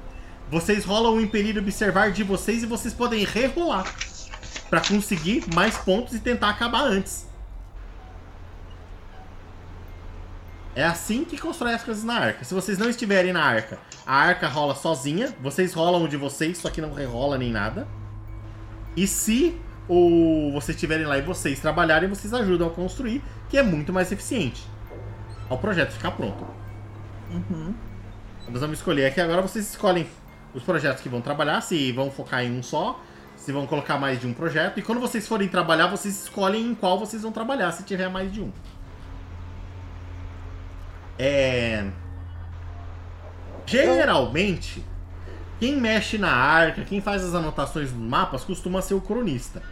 vocês 0.51 0.85
rolam 0.85 1.15
o 1.15 1.21
e 1.21 1.59
observar 1.59 2.13
de 2.13 2.23
vocês 2.23 2.63
e 2.63 2.67
vocês 2.67 2.93
podem 2.93 3.25
rerolar 3.25 3.87
para 4.69 4.81
conseguir 4.81 5.45
mais 5.55 5.77
pontos 5.79 6.15
e 6.15 6.21
tentar 6.21 6.51
acabar 6.51 6.83
antes. 6.83 7.27
É 10.75 10.85
assim 10.85 11.25
que 11.25 11.37
constrói 11.37 11.75
as 11.75 11.83
coisas 11.83 12.05
na 12.05 12.15
arca. 12.15 12.45
Se 12.45 12.55
vocês 12.55 12.79
não 12.79 12.89
estiverem 12.89 13.33
na 13.33 13.43
arca, 13.43 13.79
a 14.07 14.15
arca 14.15 14.47
rola 14.47 14.77
sozinha, 14.77 15.35
vocês 15.43 15.73
rolam 15.75 16.07
de 16.07 16.17
vocês, 16.17 16.59
só 16.59 16.71
que 16.71 16.81
não 16.81 16.95
rerola 16.95 17.37
nem 17.37 17.51
nada. 17.51 17.89
E 18.97 19.07
se 19.07 19.61
o 19.89 20.53
vocês 20.53 20.77
estiverem 20.77 21.07
lá 21.07 21.19
e 21.19 21.23
vocês 21.23 21.59
trabalharem, 21.59 22.09
vocês 22.09 22.33
ajudam 22.33 22.69
a 22.69 22.71
construir, 22.71 23.25
que 23.49 23.59
é 23.59 23.63
muito 23.63 23.93
mais 23.93 24.13
eficiente. 24.13 24.65
Ao 25.49 25.59
projeto 25.59 25.93
ficar 25.93 26.13
pronto. 26.13 26.47
Uhum. 27.31 27.75
Nós 28.49 28.61
vamos 28.61 28.79
escolher 28.79 29.07
aqui 29.07 29.21
agora, 29.21 29.43
vocês 29.43 29.69
escolhem 29.71 30.07
os 30.55 30.63
projetos 30.63 31.03
que 31.03 31.09
vão 31.09 31.21
trabalhar, 31.21 31.61
se 31.61 31.91
vão 31.93 32.11
focar 32.11 32.45
em 32.45 32.57
um 32.57 32.63
só, 32.63 33.01
se 33.49 33.53
vão 33.53 33.67
colocar 33.67 33.97
mais 33.97 34.21
de 34.21 34.27
um 34.27 34.35
projeto. 34.35 34.79
E 34.79 34.83
quando 34.83 35.01
vocês 35.01 35.27
forem 35.27 35.49
trabalhar, 35.49 35.87
vocês 35.87 36.25
escolhem 36.25 36.67
em 36.67 36.75
qual 36.75 36.99
vocês 36.99 37.23
vão 37.23 37.33
trabalhar, 37.33 37.73
se 37.73 37.83
tiver 37.83 38.11
mais 38.11 38.31
de 38.31 38.43
um. 38.43 38.53
É... 41.19 41.87
Geralmente, 43.65 44.85
quem 45.59 45.81
mexe 45.81 46.19
na 46.19 46.31
arca, 46.31 46.85
quem 46.85 47.01
faz 47.01 47.25
as 47.25 47.35
anotações 47.35 47.91
dos 47.91 47.99
mapas, 47.99 48.45
costuma 48.45 48.83
ser 48.83 48.93
o 48.93 49.01
cronista. 49.01 49.63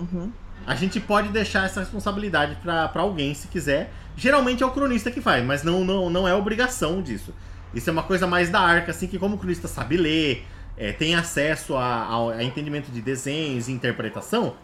Uhum. 0.00 0.32
A 0.66 0.74
gente 0.74 0.98
pode 0.98 1.28
deixar 1.28 1.66
essa 1.66 1.80
responsabilidade 1.80 2.56
pra 2.62 2.88
pra 2.88 3.02
alguém 3.02 3.34
se 3.34 3.46
quiser. 3.46 3.92
Geralmente 4.16 4.62
é 4.62 4.66
o 4.66 4.70
cronista 4.70 5.10
que 5.10 5.20
faz, 5.20 5.44
mas 5.44 5.62
não, 5.62 5.84
não, 5.84 6.08
não 6.08 6.26
é 6.26 6.34
obrigação 6.34 7.02
disso. 7.02 7.34
Isso 7.74 7.90
é 7.90 7.92
uma 7.92 8.04
coisa 8.04 8.26
mais 8.26 8.48
da 8.48 8.60
arca, 8.60 8.90
assim, 8.90 9.06
que 9.06 9.18
como 9.18 9.36
o 9.36 9.38
cronista 9.38 9.68
sabe 9.68 9.98
ler, 9.98 10.46
é, 10.76 10.92
tem 10.92 11.14
acesso 11.14 11.76
a, 11.76 12.04
ao- 12.04 12.30
a 12.30 12.42
entendimento 12.42 12.90
de 12.90 13.00
desenhos 13.00 13.68
e 13.68 13.72
interpretação, 13.72 14.54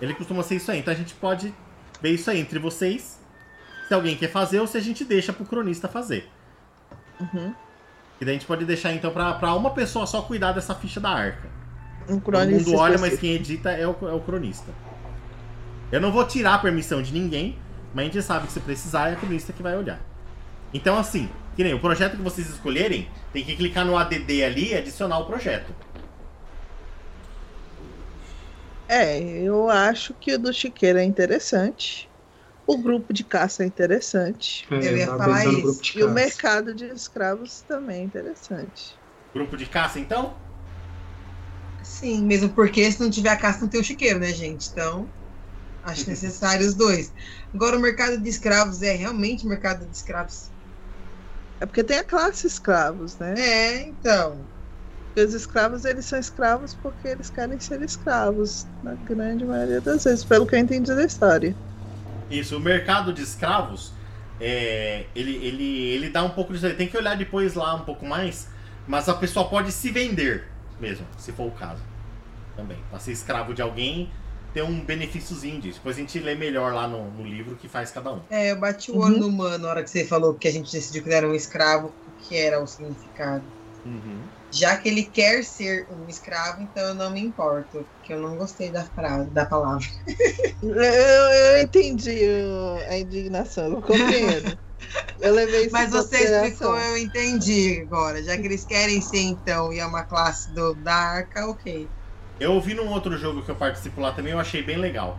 ele 0.00 0.14
costuma 0.14 0.42
ser 0.42 0.56
isso 0.56 0.70
aí. 0.70 0.78
Então 0.80 0.92
a 0.92 0.96
gente 0.96 1.14
pode 1.14 1.52
ver 2.00 2.10
isso 2.10 2.30
aí 2.30 2.38
entre 2.40 2.58
vocês, 2.58 3.18
se 3.86 3.94
alguém 3.94 4.16
quer 4.16 4.28
fazer 4.30 4.60
ou 4.60 4.66
se 4.66 4.76
a 4.76 4.80
gente 4.80 5.04
deixa 5.04 5.32
pro 5.32 5.44
cronista 5.44 5.88
fazer. 5.88 6.28
Uhum. 7.20 7.54
E 8.20 8.24
daí 8.24 8.34
a 8.34 8.38
gente 8.38 8.46
pode 8.46 8.64
deixar 8.64 8.92
então 8.92 9.10
pra, 9.10 9.34
pra 9.34 9.54
uma 9.54 9.70
pessoa 9.70 10.06
só 10.06 10.22
cuidar 10.22 10.52
dessa 10.52 10.74
ficha 10.74 11.00
da 11.00 11.10
arca. 11.10 11.48
Um 12.08 12.18
Todo 12.18 12.22
cronista 12.22 12.70
mundo 12.70 12.80
olha, 12.80 12.98
mas 12.98 13.18
quem 13.18 13.32
edita 13.32 13.70
é 13.70 13.86
o, 13.86 13.96
é 14.02 14.12
o 14.12 14.20
cronista. 14.20 14.72
Eu 15.90 16.00
não 16.00 16.12
vou 16.12 16.24
tirar 16.26 16.54
a 16.54 16.58
permissão 16.58 17.02
de 17.02 17.12
ninguém, 17.12 17.58
mas 17.94 18.02
a 18.02 18.10
gente 18.10 18.22
sabe 18.22 18.46
que 18.46 18.52
se 18.52 18.60
precisar 18.60 19.10
é 19.10 19.14
o 19.14 19.16
cronista 19.16 19.52
que 19.52 19.62
vai 19.62 19.76
olhar. 19.76 20.00
Então, 20.72 20.98
assim, 20.98 21.28
que 21.58 21.64
nem 21.64 21.74
o 21.74 21.80
projeto 21.80 22.16
que 22.16 22.22
vocês 22.22 22.48
escolherem, 22.48 23.12
tem 23.32 23.44
que 23.44 23.56
clicar 23.56 23.84
no 23.84 23.96
ADD 23.96 24.44
ali 24.44 24.68
e 24.68 24.74
adicionar 24.76 25.18
o 25.18 25.26
projeto. 25.26 25.74
É, 28.86 29.20
eu 29.42 29.68
acho 29.68 30.14
que 30.14 30.34
o 30.34 30.38
do 30.38 30.52
Chiqueiro 30.52 31.00
é 31.00 31.04
interessante. 31.04 32.08
O 32.66 32.78
grupo 32.78 33.12
de 33.12 33.24
caça 33.24 33.64
é 33.64 33.66
interessante. 33.66 34.66
É, 34.70 34.76
Eu 34.88 34.96
ia 34.96 35.06
falar 35.08 35.46
isso. 35.46 35.80
E 35.98 36.04
o 36.04 36.12
mercado 36.12 36.74
de 36.74 36.84
escravos 36.86 37.62
também 37.62 38.02
é 38.02 38.04
interessante. 38.04 39.00
Grupo 39.34 39.56
de 39.56 39.66
caça, 39.66 39.98
então? 39.98 40.36
Sim, 41.82 42.24
mesmo 42.24 42.54
porque 42.54 42.90
se 42.92 43.00
não 43.00 43.10
tiver 43.10 43.30
a 43.30 43.36
caça, 43.36 43.60
não 43.62 43.68
tem 43.68 43.80
o 43.80 43.84
chiqueiro, 43.84 44.18
né, 44.20 44.32
gente? 44.32 44.68
Então, 44.70 45.12
acho 45.82 46.08
necessário 46.10 46.66
os 46.66 46.74
dois. 46.76 47.12
Agora, 47.54 47.78
o 47.78 47.80
mercado 47.80 48.20
de 48.22 48.28
escravos 48.28 48.82
é 48.82 48.92
realmente 48.94 49.46
mercado 49.46 49.86
de 49.86 49.96
escravos? 49.96 50.52
É 51.60 51.66
porque 51.66 51.82
tem 51.82 51.98
a 51.98 52.04
classe 52.04 52.46
escravos, 52.46 53.16
né? 53.18 53.34
É, 53.38 53.82
então. 53.82 54.36
Porque 55.06 55.22
os 55.22 55.34
escravos, 55.34 55.84
eles 55.84 56.04
são 56.04 56.18
escravos 56.18 56.74
porque 56.74 57.08
eles 57.08 57.30
querem 57.30 57.58
ser 57.58 57.82
escravos, 57.82 58.66
na 58.82 58.94
grande 58.94 59.44
maioria 59.44 59.80
das 59.80 60.04
vezes, 60.04 60.24
pelo 60.24 60.46
que 60.46 60.54
eu 60.54 60.58
entendi 60.60 60.94
da 60.94 61.04
história. 61.04 61.54
Isso, 62.30 62.56
o 62.56 62.60
mercado 62.60 63.12
de 63.12 63.22
escravos, 63.22 63.92
é, 64.40 65.06
ele, 65.14 65.34
ele, 65.36 65.64
ele 65.64 66.10
dá 66.10 66.22
um 66.22 66.30
pouco 66.30 66.52
disso 66.52 66.66
aí. 66.66 66.74
Tem 66.74 66.86
que 66.86 66.96
olhar 66.96 67.16
depois 67.16 67.54
lá 67.54 67.74
um 67.74 67.84
pouco 67.84 68.06
mais, 68.06 68.48
mas 68.86 69.08
a 69.08 69.14
pessoa 69.14 69.48
pode 69.48 69.72
se 69.72 69.90
vender 69.90 70.44
mesmo, 70.78 71.06
se 71.16 71.32
for 71.32 71.46
o 71.46 71.50
caso. 71.50 71.82
Também. 72.56 72.78
Pra 72.90 72.98
ser 72.98 73.12
escravo 73.12 73.54
de 73.54 73.62
alguém, 73.62 74.10
ter 74.58 74.62
um 74.64 74.84
benefíciozinho 74.84 75.60
disso. 75.60 75.78
Depois 75.78 75.96
a 75.96 76.00
gente 76.00 76.18
lê 76.20 76.34
melhor 76.34 76.72
lá 76.74 76.86
no, 76.88 77.10
no 77.12 77.24
livro 77.24 77.56
que 77.56 77.68
faz 77.68 77.90
cada 77.90 78.12
um. 78.14 78.26
É, 78.30 78.50
eu 78.50 78.60
bati 78.60 78.90
o 78.90 78.96
olho 78.98 79.16
Uhum. 79.16 79.20
no 79.20 79.30
mano 79.32 79.58
na 79.64 79.70
hora 79.70 79.82
que 79.82 79.88
você 79.90 80.04
falou 80.06 80.36
que 80.38 80.48
a 80.48 80.50
gente 80.50 80.70
decidiu 80.70 81.02
que 81.02 81.08
ele 81.08 81.14
era 81.16 81.28
um 81.28 81.34
escravo, 81.34 81.96
o 82.06 82.12
que 82.12 82.36
era 82.36 82.62
o 82.62 82.66
significado. 82.66 83.50
Uhum. 83.84 84.36
Já 84.52 84.78
que 84.78 84.88
ele 84.88 85.04
quer 85.10 85.44
ser 85.44 85.86
um 85.90 86.08
escravo, 86.08 86.62
então 86.62 86.88
eu 86.88 86.94
não 86.94 87.10
me 87.10 87.20
importo. 87.20 87.88
Que 88.02 88.12
eu 88.14 88.20
não 88.20 88.36
gostei 88.36 88.70
da 88.72 88.86
frase, 88.86 89.30
da 89.32 89.46
palavra. 89.46 89.86
Eu, 90.62 90.74
eu 90.74 91.62
entendi 91.62 92.10
a 92.88 92.98
indignação, 92.98 93.72
eu 93.72 93.82
compreendo. 93.82 94.58
Eu 95.18 95.34
levei 95.34 95.66
isso 95.66 95.76
Mas 95.76 95.90
você 95.90 96.24
explicou, 96.24 96.76
eu 96.78 96.96
entendi 96.98 97.80
agora. 97.82 98.22
Já 98.22 98.38
que 98.38 98.46
eles 98.46 98.64
querem 98.64 99.00
ser, 99.00 99.20
então, 99.20 99.72
e 99.72 99.78
é 99.78 99.86
uma 99.86 100.04
classe 100.04 100.52
do, 100.52 100.74
da 100.74 100.94
arca, 100.94 101.46
ok. 101.48 101.92
Eu 102.40 102.52
ouvi 102.54 102.74
num 102.74 102.88
outro 102.88 103.16
jogo 103.18 103.42
que 103.42 103.50
eu 103.50 103.56
participo 103.56 104.00
lá 104.00 104.12
também, 104.12 104.32
eu 104.32 104.38
achei 104.38 104.62
bem 104.62 104.76
legal. 104.76 105.18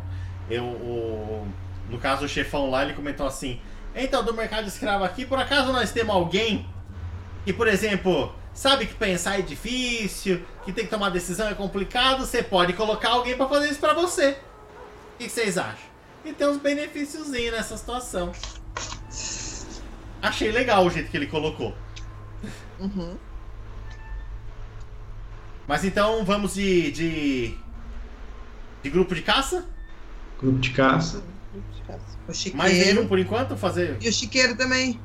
Eu, 0.50 0.64
o- 0.64 1.48
no 1.90 1.98
caso, 1.98 2.26
o 2.26 2.30
chefão 2.30 2.70
lá, 2.70 2.84
ele 2.84 2.94
comentou 2.94 3.26
assim: 3.28 3.60
Então, 3.96 4.24
do 4.24 4.34
mercado 4.34 4.68
escravo 4.68 5.04
aqui, 5.04 5.26
por 5.26 5.38
acaso 5.40 5.72
nós 5.74 5.92
temos 5.92 6.16
alguém 6.16 6.66
que, 7.46 7.52
por 7.52 7.68
exemplo, 7.68 8.34
sabe 8.54 8.86
que 8.86 8.94
pensar 8.94 9.40
é 9.40 9.42
difícil, 9.42 10.42
que 10.64 10.72
tem 10.72 10.86
que 10.86 10.90
tomar 10.92 11.10
decisão 11.10 11.48
é 11.50 11.54
complicado, 11.54 12.26
você 12.26 12.42
pode 12.44 12.74
colocar 12.74 13.10
alguém 13.10 13.36
pra 13.36 13.48
fazer 13.48 13.70
isso 13.70 13.80
pra 13.80 13.94
você. 13.94 14.38
O 15.16 15.18
que 15.18 15.30
vocês 15.30 15.58
acham? 15.58 15.90
E 16.24 16.32
tem 16.34 16.48
uns 16.48 16.58
benefíciozinhos 16.58 17.52
nessa 17.54 17.76
situação. 17.78 18.32
Achei 20.22 20.52
legal 20.52 20.86
o 20.86 20.90
jeito 20.90 21.10
que 21.10 21.18
ele 21.18 21.28
colocou. 21.28 21.74
Uhum. 22.80 23.18
Mas 25.70 25.84
então 25.86 26.26
vamos 26.26 26.56
de. 26.56 26.92
de. 26.92 27.58
de 28.82 28.90
grupo 28.90 29.14
de 29.14 29.22
caça? 29.22 29.68
Grupo 30.42 30.58
de 30.58 30.72
caça. 30.72 31.22
O 32.28 32.58
Mais 32.58 32.74
nenhum 32.74 33.08
por 33.08 33.20
enquanto? 33.20 33.56
Fazer. 33.56 33.96
E 34.02 34.10
o 34.10 34.12
chiqueiro 34.12 34.56
também. 34.58 35.00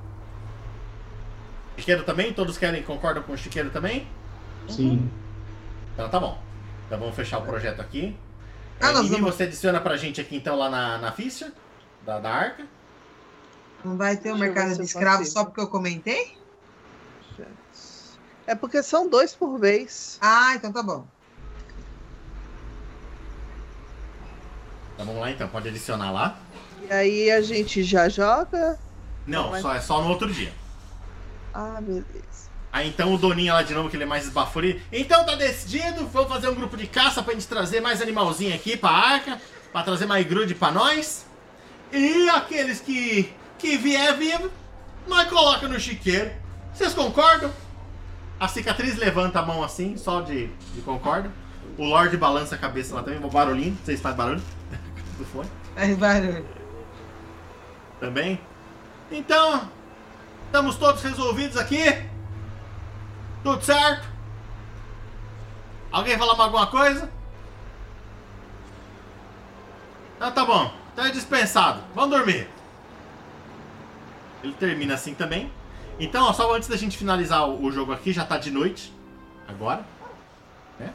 Chiqueiro 1.76 2.02
também? 2.04 2.32
Todos 2.32 2.56
querem, 2.56 2.82
concordam 2.82 3.22
com 3.22 3.34
o 3.34 3.36
chiqueiro 3.36 3.68
também? 3.68 4.08
Sim. 4.66 5.10
Então 5.92 6.08
tá 6.08 6.18
bom. 6.18 6.40
Então 6.86 6.98
vamos 6.98 7.14
fechar 7.14 7.40
o 7.40 7.42
projeto 7.42 7.80
aqui. 7.80 8.16
Ah, 8.80 8.88
É, 8.88 8.92
nós 8.92 9.04
e 9.06 9.10
vamos- 9.10 9.34
você 9.34 9.42
adiciona 9.42 9.80
pra 9.80 9.98
gente 9.98 10.18
aqui 10.18 10.34
então 10.36 10.56
lá 10.56 10.70
na, 10.70 10.96
na 10.96 11.12
ficha 11.12 11.52
da, 12.06 12.18
da 12.20 12.30
arca. 12.30 12.64
Não 13.84 13.98
vai 13.98 14.16
ter 14.16 14.30
um 14.30 14.32
eu 14.32 14.38
ver 14.38 14.46
mercado 14.46 14.72
de 14.72 14.78
eu 14.78 14.84
escravo 14.84 15.18
consigo. 15.18 15.38
só 15.38 15.44
porque 15.44 15.60
eu 15.60 15.68
comentei? 15.68 16.38
É 18.46 18.54
porque 18.54 18.82
são 18.82 19.08
dois 19.08 19.34
por 19.34 19.58
vez. 19.58 20.18
Ah, 20.20 20.54
então 20.54 20.72
tá 20.72 20.82
bom. 20.82 21.06
Então 24.94 25.06
vamos 25.06 25.20
lá 25.20 25.30
então, 25.30 25.48
pode 25.48 25.68
adicionar 25.68 26.12
lá. 26.12 26.38
E 26.88 26.92
aí 26.92 27.30
a 27.30 27.40
gente 27.40 27.82
já 27.82 28.08
joga. 28.08 28.78
Não, 29.26 29.58
só, 29.60 29.74
é 29.74 29.80
só 29.80 30.02
no 30.02 30.08
outro 30.08 30.32
dia. 30.32 30.52
Ah, 31.52 31.78
beleza. 31.80 32.04
Aí 32.72 32.88
então 32.88 33.14
o 33.14 33.18
Doninha 33.18 33.54
lá 33.54 33.62
de 33.62 33.72
novo, 33.72 33.88
que 33.88 33.96
ele 33.96 34.02
é 34.02 34.06
mais 34.06 34.24
esbaforido. 34.24 34.80
Então 34.92 35.24
tá 35.24 35.34
decidido, 35.36 36.06
vamos 36.08 36.28
fazer 36.28 36.48
um 36.48 36.54
grupo 36.54 36.76
de 36.76 36.86
caça 36.86 37.22
pra 37.22 37.32
gente 37.32 37.46
trazer 37.46 37.80
mais 37.80 38.02
animalzinho 38.02 38.54
aqui 38.54 38.76
pra 38.76 38.90
arca, 38.90 39.40
pra 39.72 39.82
trazer 39.82 40.06
mais 40.06 40.26
grude 40.26 40.54
pra 40.54 40.70
nós. 40.70 41.24
E 41.92 42.28
aqueles 42.30 42.80
que, 42.80 43.32
que 43.58 43.76
vier 43.76 44.16
vivo, 44.16 44.50
nós 45.06 45.28
coloca 45.28 45.68
no 45.68 45.78
chiqueiro. 45.78 46.32
Vocês 46.72 46.92
concordam? 46.92 47.52
A 48.44 48.48
cicatriz 48.48 48.98
levanta 48.98 49.38
a 49.38 49.42
mão 49.42 49.64
assim, 49.64 49.96
só 49.96 50.20
de, 50.20 50.48
de 50.74 50.82
concorda. 50.82 51.32
O 51.78 51.84
Lorde 51.84 52.14
balança 52.14 52.54
a 52.54 52.58
cabeça 52.58 52.94
lá 52.94 53.02
também, 53.02 53.18
barulhinho, 53.18 53.74
vocês 53.82 54.02
fazem 54.02 54.18
barulho? 54.18 54.42
Do 55.16 55.24
fone. 55.24 55.48
Faz 55.74 55.96
barulho. 55.96 56.46
Também. 57.98 58.38
Então, 59.10 59.70
estamos 60.44 60.76
todos 60.76 61.02
resolvidos 61.02 61.56
aqui? 61.56 61.84
Tudo 63.42 63.64
certo? 63.64 64.06
Alguém 65.90 66.18
falar 66.18 66.36
mais 66.36 66.40
alguma 66.40 66.66
coisa? 66.66 67.10
Então 70.16 70.32
tá 70.32 70.44
bom. 70.44 70.70
Então 70.92 71.06
é 71.06 71.10
dispensado. 71.10 71.80
Vamos 71.94 72.14
dormir. 72.14 72.46
Ele 74.42 74.52
termina 74.52 74.92
assim 74.92 75.14
também. 75.14 75.50
Então, 75.98 76.24
ó, 76.24 76.32
só 76.32 76.54
antes 76.54 76.68
da 76.68 76.76
gente 76.76 76.98
finalizar 76.98 77.48
o 77.48 77.70
jogo 77.70 77.92
aqui, 77.92 78.12
já 78.12 78.24
tá 78.24 78.36
de 78.36 78.50
noite. 78.50 78.92
Agora. 79.46 79.84
Né? 80.78 80.92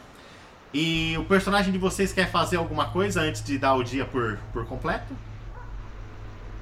E 0.74 1.18
o 1.18 1.26
personagem 1.26 1.72
de 1.72 1.78
vocês 1.78 2.12
quer 2.12 2.30
fazer 2.30 2.58
alguma 2.58 2.92
coisa 2.92 3.22
antes 3.22 3.44
de 3.44 3.58
dar 3.58 3.76
o 3.76 3.84
dia 3.84 4.06
por, 4.06 4.38
por 4.52 4.66
completo? 4.66 5.14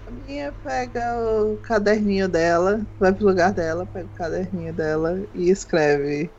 A 0.08 0.12
minha 0.28 0.54
pega 0.64 1.18
o 1.20 1.58
caderninho 1.58 2.30
dela, 2.30 2.82
vai 3.00 3.12
pro 3.12 3.26
lugar 3.26 3.52
dela, 3.52 3.86
pega 3.86 4.06
o 4.06 4.18
caderninho 4.18 4.72
dela 4.72 5.22
e 5.34 5.50
escreve 5.50 6.30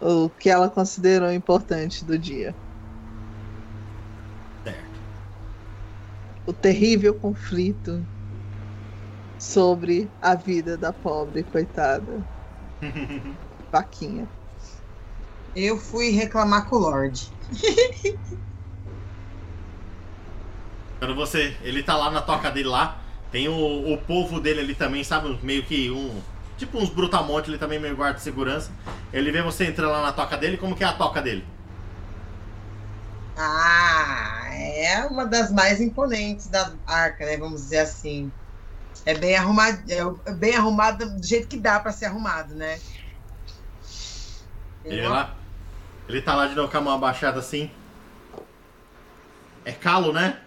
o 0.00 0.28
que 0.28 0.50
ela 0.50 0.68
considerou 0.68 1.32
importante 1.32 2.04
do 2.04 2.18
dia. 2.18 2.54
Certo. 4.62 5.00
O 6.46 6.52
terrível 6.52 7.14
conflito 7.14 8.04
sobre 9.46 10.10
a 10.20 10.34
vida 10.34 10.76
da 10.76 10.92
pobre 10.92 11.44
coitada 11.44 12.20
vaquinha. 13.70 14.28
Eu 15.54 15.78
fui 15.78 16.10
reclamar 16.10 16.68
com 16.68 16.76
o 16.76 16.78
Lorde. 16.80 17.32
Quando 20.98 21.14
você. 21.14 21.56
Ele 21.62 21.82
tá 21.82 21.96
lá 21.96 22.10
na 22.10 22.20
toca 22.20 22.50
dele 22.50 22.68
lá. 22.68 23.00
Tem 23.30 23.48
o, 23.48 23.92
o 23.92 23.98
povo 23.98 24.40
dele 24.40 24.60
ali 24.60 24.74
também, 24.74 25.04
sabe? 25.04 25.38
Meio 25.42 25.64
que 25.64 25.90
um. 25.90 26.20
Tipo 26.58 26.78
uns 26.78 26.90
brutamontes, 26.90 27.48
ele 27.48 27.58
também 27.58 27.78
meio 27.78 27.96
guarda 27.96 28.16
de 28.16 28.22
segurança. 28.22 28.70
Ele 29.12 29.30
vê 29.30 29.42
você 29.42 29.66
entrando 29.66 29.92
lá 29.92 30.02
na 30.02 30.12
toca 30.12 30.36
dele, 30.36 30.56
como 30.56 30.74
que 30.74 30.82
é 30.84 30.86
a 30.86 30.92
toca 30.92 31.22
dele? 31.22 31.44
Ah, 33.36 34.48
é 34.54 35.06
uma 35.06 35.26
das 35.26 35.52
mais 35.52 35.80
imponentes 35.80 36.48
da 36.48 36.72
arca, 36.86 37.24
né? 37.24 37.36
Vamos 37.36 37.62
dizer 37.62 37.78
assim. 37.78 38.32
É 39.06 39.14
bem 39.14 39.36
arrumado, 39.36 39.80
é 40.26 40.32
bem 40.32 40.54
arrumada 40.56 41.06
do 41.06 41.24
jeito 41.24 41.46
que 41.46 41.56
dá 41.56 41.78
pra 41.78 41.92
ser 41.92 42.06
arrumado, 42.06 42.54
né? 42.54 42.80
Ele 44.84 45.00
uma- 45.06 45.10
lá. 45.10 45.36
Ele 46.08 46.20
tá 46.22 46.34
lá 46.34 46.46
de 46.46 46.54
novo 46.54 46.70
com 46.70 46.76
a 46.76 46.80
mão 46.80 46.94
abaixada 46.94 47.38
assim. 47.38 47.70
É 49.64 49.72
calo, 49.72 50.12
né? 50.12 50.40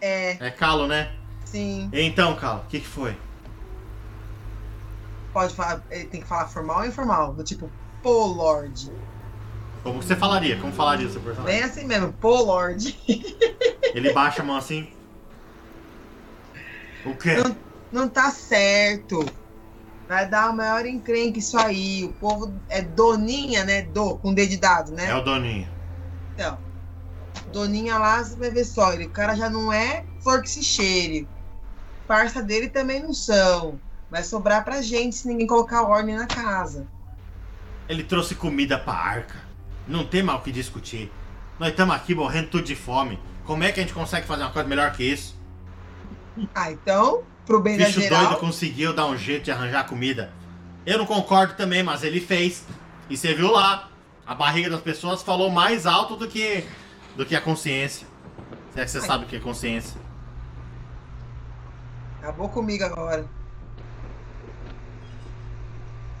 É, 0.00 0.32
É 0.46 0.50
calo, 0.50 0.86
né? 0.86 1.14
sim. 1.44 1.88
Então, 1.92 2.34
calo, 2.36 2.60
o 2.60 2.66
que, 2.66 2.80
que 2.80 2.86
foi? 2.86 3.16
Pode 5.32 5.54
falar, 5.54 5.82
ele 5.90 6.04
tem 6.06 6.20
que 6.20 6.26
falar 6.26 6.46
formal 6.48 6.78
ou 6.80 6.86
informal? 6.86 7.32
Do 7.34 7.42
tipo, 7.42 7.70
pô, 8.02 8.26
Lorde. 8.26 8.90
Como 9.82 10.00
você 10.02 10.14
falaria? 10.16 10.58
Como 10.58 10.72
falaria 10.72 11.06
o 11.06 11.10
seu 11.10 11.20
personagem? 11.20 11.58
Bem 11.60 11.64
assim 11.64 11.84
mesmo, 11.86 12.12
pô, 12.14 12.42
Lorde. 12.42 12.98
Ele 13.94 14.12
baixa 14.12 14.42
a 14.42 14.44
mão 14.44 14.56
assim. 14.56 14.90
O 17.04 17.14
quê? 17.14 17.34
Não, 17.36 17.54
não 17.94 18.08
tá 18.08 18.30
certo. 18.30 19.24
Vai 20.08 20.28
dar 20.28 20.50
o 20.50 20.56
maior 20.56 20.84
encrenque 20.84 21.38
isso 21.38 21.56
aí. 21.56 22.04
O 22.04 22.12
povo 22.14 22.52
é 22.68 22.82
doninha, 22.82 23.64
né? 23.64 23.82
Do, 23.82 24.16
com 24.16 24.34
D 24.34 24.46
de 24.46 24.58
dado, 24.58 24.92
né? 24.92 25.08
É 25.08 25.14
o 25.14 25.22
Doninho. 25.22 25.68
Então, 26.34 26.58
Doninha 27.52 27.96
lá, 27.96 28.22
você 28.22 28.36
vai 28.36 28.50
ver 28.50 28.64
só, 28.64 28.92
ele, 28.92 29.06
o 29.06 29.10
cara 29.10 29.36
já 29.36 29.48
não 29.48 29.72
é 29.72 30.04
flor 30.20 30.42
que 30.42 30.50
se 30.50 30.62
cheire. 30.62 31.28
Parça 32.06 32.42
dele 32.42 32.68
também 32.68 33.00
não 33.00 33.14
são. 33.14 33.80
Vai 34.10 34.22
sobrar 34.22 34.64
pra 34.64 34.82
gente 34.82 35.14
se 35.16 35.28
ninguém 35.28 35.46
colocar 35.46 35.82
ordem 35.82 36.16
na 36.16 36.26
casa. 36.26 36.86
Ele 37.88 38.02
trouxe 38.02 38.34
comida 38.34 38.78
pra 38.78 38.92
arca. 38.92 39.36
Não 39.86 40.04
tem 40.04 40.22
mal 40.22 40.38
o 40.38 40.42
que 40.42 40.50
discutir. 40.50 41.10
Nós 41.58 41.70
estamos 41.70 41.94
aqui 41.94 42.14
morrendo 42.14 42.48
tudo 42.50 42.64
de 42.64 42.74
fome. 42.74 43.18
Como 43.44 43.62
é 43.62 43.70
que 43.70 43.78
a 43.78 43.82
gente 43.82 43.94
consegue 43.94 44.26
fazer 44.26 44.42
uma 44.42 44.50
coisa 44.50 44.68
melhor 44.68 44.92
que 44.92 45.04
isso? 45.04 45.38
Ah, 46.54 46.70
então, 46.72 47.22
pro 47.46 47.60
bem 47.60 47.76
da 47.76 47.86
bicho 47.86 48.00
geral. 48.00 48.26
doido 48.26 48.40
conseguiu 48.40 48.92
dar 48.92 49.06
um 49.06 49.16
jeito 49.16 49.44
de 49.44 49.50
arranjar 49.50 49.86
comida. 49.86 50.32
Eu 50.86 50.98
não 50.98 51.06
concordo 51.06 51.54
também, 51.54 51.82
mas 51.82 52.02
ele 52.02 52.20
fez. 52.20 52.64
E 53.08 53.16
você 53.16 53.34
viu 53.34 53.50
lá. 53.50 53.90
A 54.26 54.34
barriga 54.34 54.70
das 54.70 54.80
pessoas 54.80 55.22
falou 55.22 55.50
mais 55.50 55.84
alto 55.84 56.16
do 56.16 56.26
que 56.26 56.64
do 57.14 57.26
que 57.26 57.36
a 57.36 57.40
consciência. 57.40 58.06
Se 58.72 58.80
é 58.80 58.84
que 58.84 58.90
você 58.90 58.98
Ai. 58.98 59.06
sabe 59.06 59.24
o 59.24 59.28
que 59.28 59.36
é 59.36 59.40
consciência. 59.40 60.00
Acabou 62.20 62.48
comigo 62.48 62.84
agora. 62.84 63.26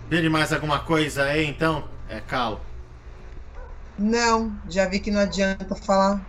De 0.08 0.28
mais 0.28 0.52
alguma 0.52 0.80
coisa 0.80 1.24
aí, 1.24 1.46
então? 1.46 1.88
É 2.08 2.20
calo. 2.20 2.60
Não, 3.98 4.52
já 4.68 4.86
vi 4.86 5.00
que 5.00 5.10
não 5.10 5.20
adianta 5.20 5.74
falar. 5.74 6.20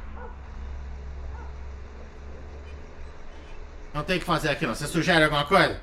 Não 3.96 4.04
tem 4.04 4.18
o 4.18 4.20
que 4.20 4.26
fazer 4.26 4.50
aqui, 4.50 4.68
não. 4.68 4.76
Você 4.76 4.88
sugere 4.88 5.24
alguma 5.24 5.46
coisa? 5.46 5.80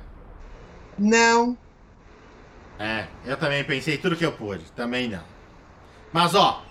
Não. 0.99 1.57
É, 2.79 3.07
eu 3.25 3.39
também 3.39 3.65
pensei 3.65 3.97
tudo 3.97 4.15
que 4.15 4.27
eu 4.27 4.33
pude. 4.33 4.71
Também 4.73 5.09
não. 5.09 5.23
Mas 6.13 6.35
ó. 6.35 6.63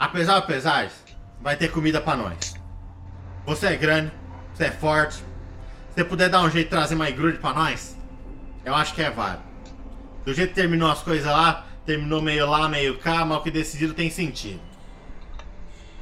Apesar 0.00 0.40
dos 0.40 0.48
pesares, 0.48 0.92
vai 1.40 1.56
ter 1.56 1.70
comida 1.70 2.00
pra 2.00 2.16
nós. 2.16 2.56
Você 3.46 3.68
é 3.68 3.76
grande, 3.76 4.10
você 4.52 4.64
é 4.64 4.70
forte. 4.72 5.14
Se 5.14 5.94
você 5.94 6.04
puder 6.04 6.28
dar 6.28 6.40
um 6.40 6.50
jeito 6.50 6.66
de 6.66 6.70
trazer 6.70 6.96
mais 6.96 7.14
grude 7.14 7.38
pra 7.38 7.54
nós, 7.54 7.96
eu 8.64 8.74
acho 8.74 8.94
que 8.94 9.02
é 9.02 9.12
válido. 9.12 9.44
Do 10.24 10.34
jeito 10.34 10.48
que 10.48 10.56
terminou 10.56 10.90
as 10.90 11.02
coisas 11.02 11.30
lá, 11.30 11.66
terminou 11.86 12.20
meio 12.20 12.50
lá, 12.50 12.68
meio 12.68 12.98
cá, 12.98 13.24
mas 13.24 13.38
o 13.38 13.42
que 13.42 13.50
decidiram 13.52 13.94
tem 13.94 14.10
sentido. 14.10 14.60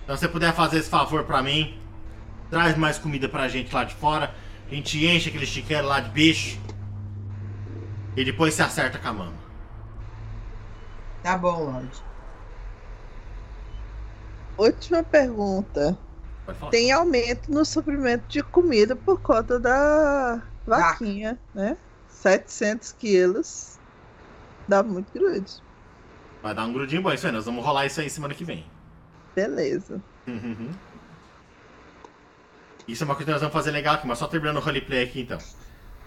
Então 0.02 0.16
se 0.16 0.22
você 0.22 0.28
puder 0.28 0.54
fazer 0.54 0.78
esse 0.78 0.88
favor 0.88 1.24
pra 1.24 1.42
mim, 1.42 1.78
traz 2.50 2.76
mais 2.76 2.98
comida 2.98 3.28
pra 3.28 3.48
gente 3.48 3.74
lá 3.74 3.84
de 3.84 3.94
fora. 3.94 4.34
A 4.70 4.74
gente 4.74 5.04
enche 5.04 5.28
aquele 5.28 5.46
chiqueiro 5.46 5.86
lá 5.86 6.00
de 6.00 6.10
bicho. 6.10 6.58
E 8.16 8.24
depois 8.24 8.54
se 8.54 8.62
acerta 8.62 8.98
com 8.98 9.08
a 9.08 9.12
mama. 9.12 9.38
Tá 11.22 11.36
bom, 11.36 11.64
Lorde. 11.64 12.02
Última 14.56 15.02
pergunta. 15.02 15.96
Tem 16.70 16.90
aumento 16.90 17.52
no 17.52 17.64
suprimento 17.64 18.26
de 18.28 18.42
comida 18.42 18.96
por 18.96 19.20
conta 19.20 19.58
da 19.60 20.42
vaquinha, 20.66 21.38
né? 21.54 21.76
700 22.08 22.92
quilos. 22.92 23.78
Dá 24.66 24.82
muito 24.82 25.12
grude. 25.12 25.62
Vai 26.42 26.54
dar 26.54 26.64
um 26.64 26.72
grudinho 26.72 27.02
bom, 27.02 27.12
isso 27.12 27.26
aí. 27.26 27.32
Nós 27.32 27.44
vamos 27.44 27.64
rolar 27.64 27.86
isso 27.86 28.00
aí 28.00 28.08
semana 28.10 28.34
que 28.34 28.44
vem. 28.44 28.64
Beleza. 29.34 30.02
Uhum. 30.26 30.70
Isso 32.88 33.04
é 33.04 33.06
uma 33.06 33.14
coisa 33.14 33.26
que 33.26 33.32
nós 33.32 33.40
vamos 33.42 33.52
fazer 33.52 33.70
legal 33.70 33.94
aqui, 33.94 34.06
mas 34.06 34.18
só 34.18 34.26
terminando 34.26 34.56
o 34.56 34.60
roleplay 34.60 35.04
aqui 35.04 35.20
então. 35.20 35.38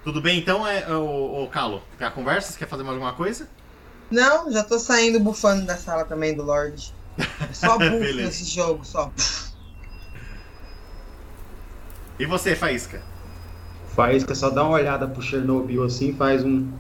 Tudo 0.04 0.20
bem 0.20 0.40
então, 0.40 0.68
é, 0.68 0.88
o, 0.90 1.44
o 1.44 1.48
Calo? 1.48 1.84
Quer 1.96 2.06
a 2.06 2.12
conversa? 2.12 2.52
Você 2.52 2.58
quer 2.58 2.68
fazer 2.68 2.82
mais 2.82 2.96
alguma 2.96 3.14
coisa? 3.14 3.48
Não, 4.10 4.52
já 4.52 4.64
tô 4.64 4.80
saindo 4.80 5.20
bufando 5.20 5.64
da 5.64 5.78
sala 5.78 6.04
também 6.04 6.36
do 6.36 6.42
Lorde. 6.42 6.92
É 7.18 7.54
Só 7.54 7.78
bufo 7.78 7.92
Beleza. 7.92 8.24
nesse 8.24 8.46
jogo, 8.46 8.84
só. 8.84 9.12
E 12.18 12.26
você, 12.26 12.56
Faísca? 12.56 13.02
Faísca 13.96 14.34
só 14.34 14.50
dá 14.50 14.64
uma 14.64 14.74
olhada 14.74 15.08
pro 15.08 15.22
Chernobyl 15.22 15.84
assim, 15.84 16.14
faz 16.16 16.44
um. 16.44 16.72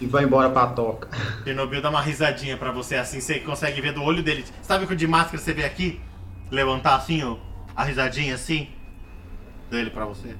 E 0.00 0.06
vai 0.06 0.24
embora 0.24 0.50
pra 0.50 0.66
toca. 0.66 1.08
Chernobyl 1.44 1.80
dá 1.80 1.88
uma 1.88 2.02
risadinha 2.02 2.58
pra 2.58 2.70
você 2.70 2.96
assim, 2.96 3.20
você 3.20 3.40
consegue 3.40 3.80
ver 3.80 3.94
do 3.94 4.02
olho 4.02 4.22
dele. 4.22 4.44
Sabe 4.62 4.86
que 4.86 4.92
o 4.92 4.96
de 4.96 5.06
máscara 5.06 5.38
você 5.38 5.54
vê 5.54 5.64
aqui? 5.64 6.00
Levantar 6.50 6.96
assim, 6.96 7.22
ó, 7.24 7.36
a 7.76 7.84
risadinha 7.84 8.34
assim? 8.34 8.70
Dele 9.70 9.90
pra 9.90 10.06
você. 10.06 10.34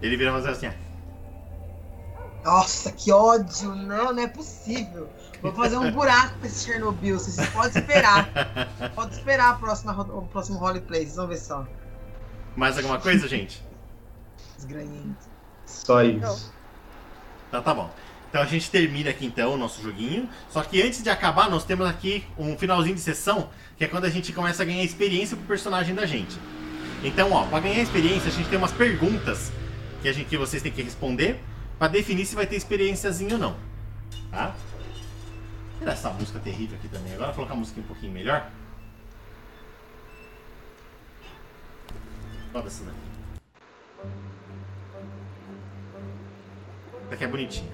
Ele 0.00 0.16
vira 0.16 0.32
fazer 0.32 0.48
assim, 0.48 0.68
ó. 0.68 0.90
Nossa, 2.42 2.90
que 2.90 3.12
ódio! 3.12 3.74
Não, 3.74 4.14
não 4.14 4.22
é 4.22 4.26
possível. 4.26 5.10
Vou 5.42 5.52
fazer 5.52 5.76
um 5.76 5.90
buraco 5.92 6.38
pra 6.38 6.46
esse 6.46 6.64
Chernobyl. 6.64 7.18
Vocês 7.18 7.48
podem 7.50 7.82
esperar. 7.82 8.30
Pode 8.94 9.14
esperar 9.14 9.50
a 9.50 9.54
próxima, 9.58 10.00
o 10.00 10.26
próximo 10.26 10.58
roleplay. 10.58 11.02
Vocês 11.02 11.16
vão 11.16 11.26
ver 11.26 11.36
só. 11.36 11.66
Mais 12.56 12.78
alguma 12.78 12.98
coisa, 12.98 13.28
gente? 13.28 13.62
Desgranhento. 14.56 15.28
Só 15.66 16.02
isso. 16.02 16.52
Então 17.48 17.62
tá 17.62 17.74
bom. 17.74 17.90
Então 18.30 18.40
a 18.40 18.46
gente 18.46 18.70
termina 18.70 19.10
aqui 19.10 19.26
então 19.26 19.54
o 19.54 19.56
nosso 19.56 19.82
joguinho. 19.82 20.28
Só 20.48 20.62
que 20.62 20.80
antes 20.80 21.02
de 21.02 21.10
acabar, 21.10 21.50
nós 21.50 21.64
temos 21.64 21.86
aqui 21.86 22.24
um 22.38 22.56
finalzinho 22.56 22.94
de 22.94 23.00
sessão, 23.00 23.50
que 23.76 23.84
é 23.84 23.88
quando 23.88 24.04
a 24.04 24.08
gente 24.08 24.32
começa 24.32 24.62
a 24.62 24.66
ganhar 24.66 24.84
experiência 24.84 25.36
pro 25.36 25.46
personagem 25.46 25.94
da 25.94 26.06
gente. 26.06 26.38
Então, 27.02 27.32
ó, 27.32 27.44
pra 27.46 27.58
ganhar 27.60 27.82
experiência, 27.82 28.28
a 28.28 28.32
gente 28.32 28.48
tem 28.48 28.56
umas 28.56 28.72
perguntas 28.72 29.50
que, 30.00 30.08
a 30.08 30.12
gente, 30.12 30.28
que 30.28 30.36
vocês 30.36 30.62
têm 30.62 30.70
que 30.70 30.80
responder 30.80 31.40
pra 31.76 31.88
definir 31.88 32.24
se 32.24 32.36
vai 32.36 32.46
ter 32.46 32.56
experiênciazinha 32.56 33.34
ou 33.34 33.40
não. 33.40 33.56
Tá? 34.30 34.54
Tirar 35.78 35.92
essa 35.92 36.10
música 36.10 36.38
terrível 36.38 36.78
aqui 36.78 36.88
também. 36.88 37.12
Agora 37.14 37.32
colocar 37.32 37.54
a 37.54 37.56
música 37.56 37.80
um 37.80 37.84
pouquinho 37.84 38.12
melhor. 38.12 38.48
Roda 42.52 42.68
essa 42.68 42.84
daqui. 42.84 43.09
Essa 47.10 47.16
aqui 47.16 47.24
é 47.24 47.26
bonitinha. 47.26 47.68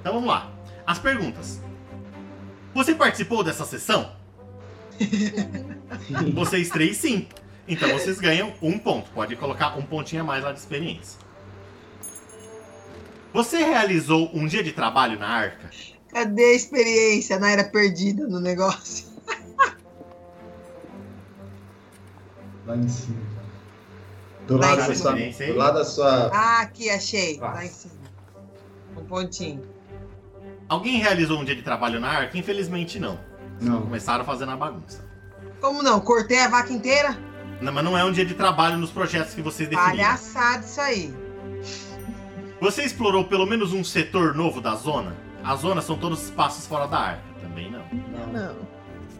Então 0.00 0.14
vamos 0.14 0.28
lá. 0.28 0.52
As 0.84 0.98
perguntas. 0.98 1.60
Você 2.74 2.92
participou 2.92 3.44
dessa 3.44 3.64
sessão? 3.64 4.10
Vocês 6.34 6.68
três 6.68 6.96
sim. 6.96 7.28
Então 7.68 7.88
vocês 7.90 8.18
ganham 8.18 8.52
um 8.60 8.76
ponto. 8.76 9.08
Pode 9.12 9.36
colocar 9.36 9.78
um 9.78 9.82
pontinho 9.82 10.22
a 10.22 10.24
mais 10.24 10.42
lá 10.42 10.50
de 10.50 10.58
experiência. 10.58 11.20
Você 13.32 13.58
realizou 13.58 14.28
um 14.34 14.44
dia 14.44 14.64
de 14.64 14.72
trabalho 14.72 15.16
na 15.20 15.28
arca? 15.28 15.70
Cadê 16.08 16.46
a 16.46 16.54
experiência 16.56 17.38
na 17.38 17.48
era 17.48 17.62
perdida 17.62 18.26
no 18.26 18.40
negócio? 18.40 19.08
Lá 22.66 22.76
em 22.76 22.88
cima. 22.88 23.29
Do 24.50 24.56
Lá 24.56 24.74
lado, 24.74 24.88
da 24.88 24.94
sua, 24.96 25.12
do 25.12 25.56
lado 25.56 25.74
da 25.78 25.84
sua. 25.84 26.30
Ah, 26.34 26.62
aqui, 26.62 26.90
achei. 26.90 27.38
Ah. 27.40 27.52
Lá 27.52 27.64
em 27.64 27.68
cima. 27.68 27.94
Um 28.96 29.04
pontinho. 29.04 29.62
Alguém 30.68 30.98
realizou 30.98 31.38
um 31.38 31.44
dia 31.44 31.54
de 31.54 31.62
trabalho 31.62 32.00
na 32.00 32.08
arca? 32.08 32.36
Infelizmente 32.36 32.98
não. 32.98 33.16
Não. 33.60 33.82
Começaram 33.82 34.24
fazendo 34.24 34.50
a 34.50 34.56
bagunça. 34.56 35.08
Como 35.60 35.84
não? 35.84 36.00
Cortei 36.00 36.40
a 36.40 36.48
vaca 36.48 36.72
inteira? 36.72 37.16
Não, 37.60 37.72
mas 37.72 37.84
não 37.84 37.96
é 37.96 38.02
um 38.04 38.10
dia 38.10 38.26
de 38.26 38.34
trabalho 38.34 38.76
nos 38.76 38.90
projetos 38.90 39.34
que 39.34 39.40
vocês 39.40 39.68
definiram. 39.68 39.96
Palhaçada 39.96 40.64
isso 40.64 40.80
aí. 40.80 41.14
Você 42.60 42.82
explorou 42.82 43.22
pelo 43.26 43.46
menos 43.46 43.72
um 43.72 43.84
setor 43.84 44.34
novo 44.34 44.60
da 44.60 44.74
zona? 44.74 45.16
As 45.44 45.60
zonas 45.60 45.84
são 45.84 45.96
todos 45.96 46.24
espaços 46.24 46.66
fora 46.66 46.88
da 46.88 46.98
arca. 46.98 47.22
Também 47.40 47.70
não. 47.70 47.84
Não. 47.92 48.32
Não. 48.32 48.56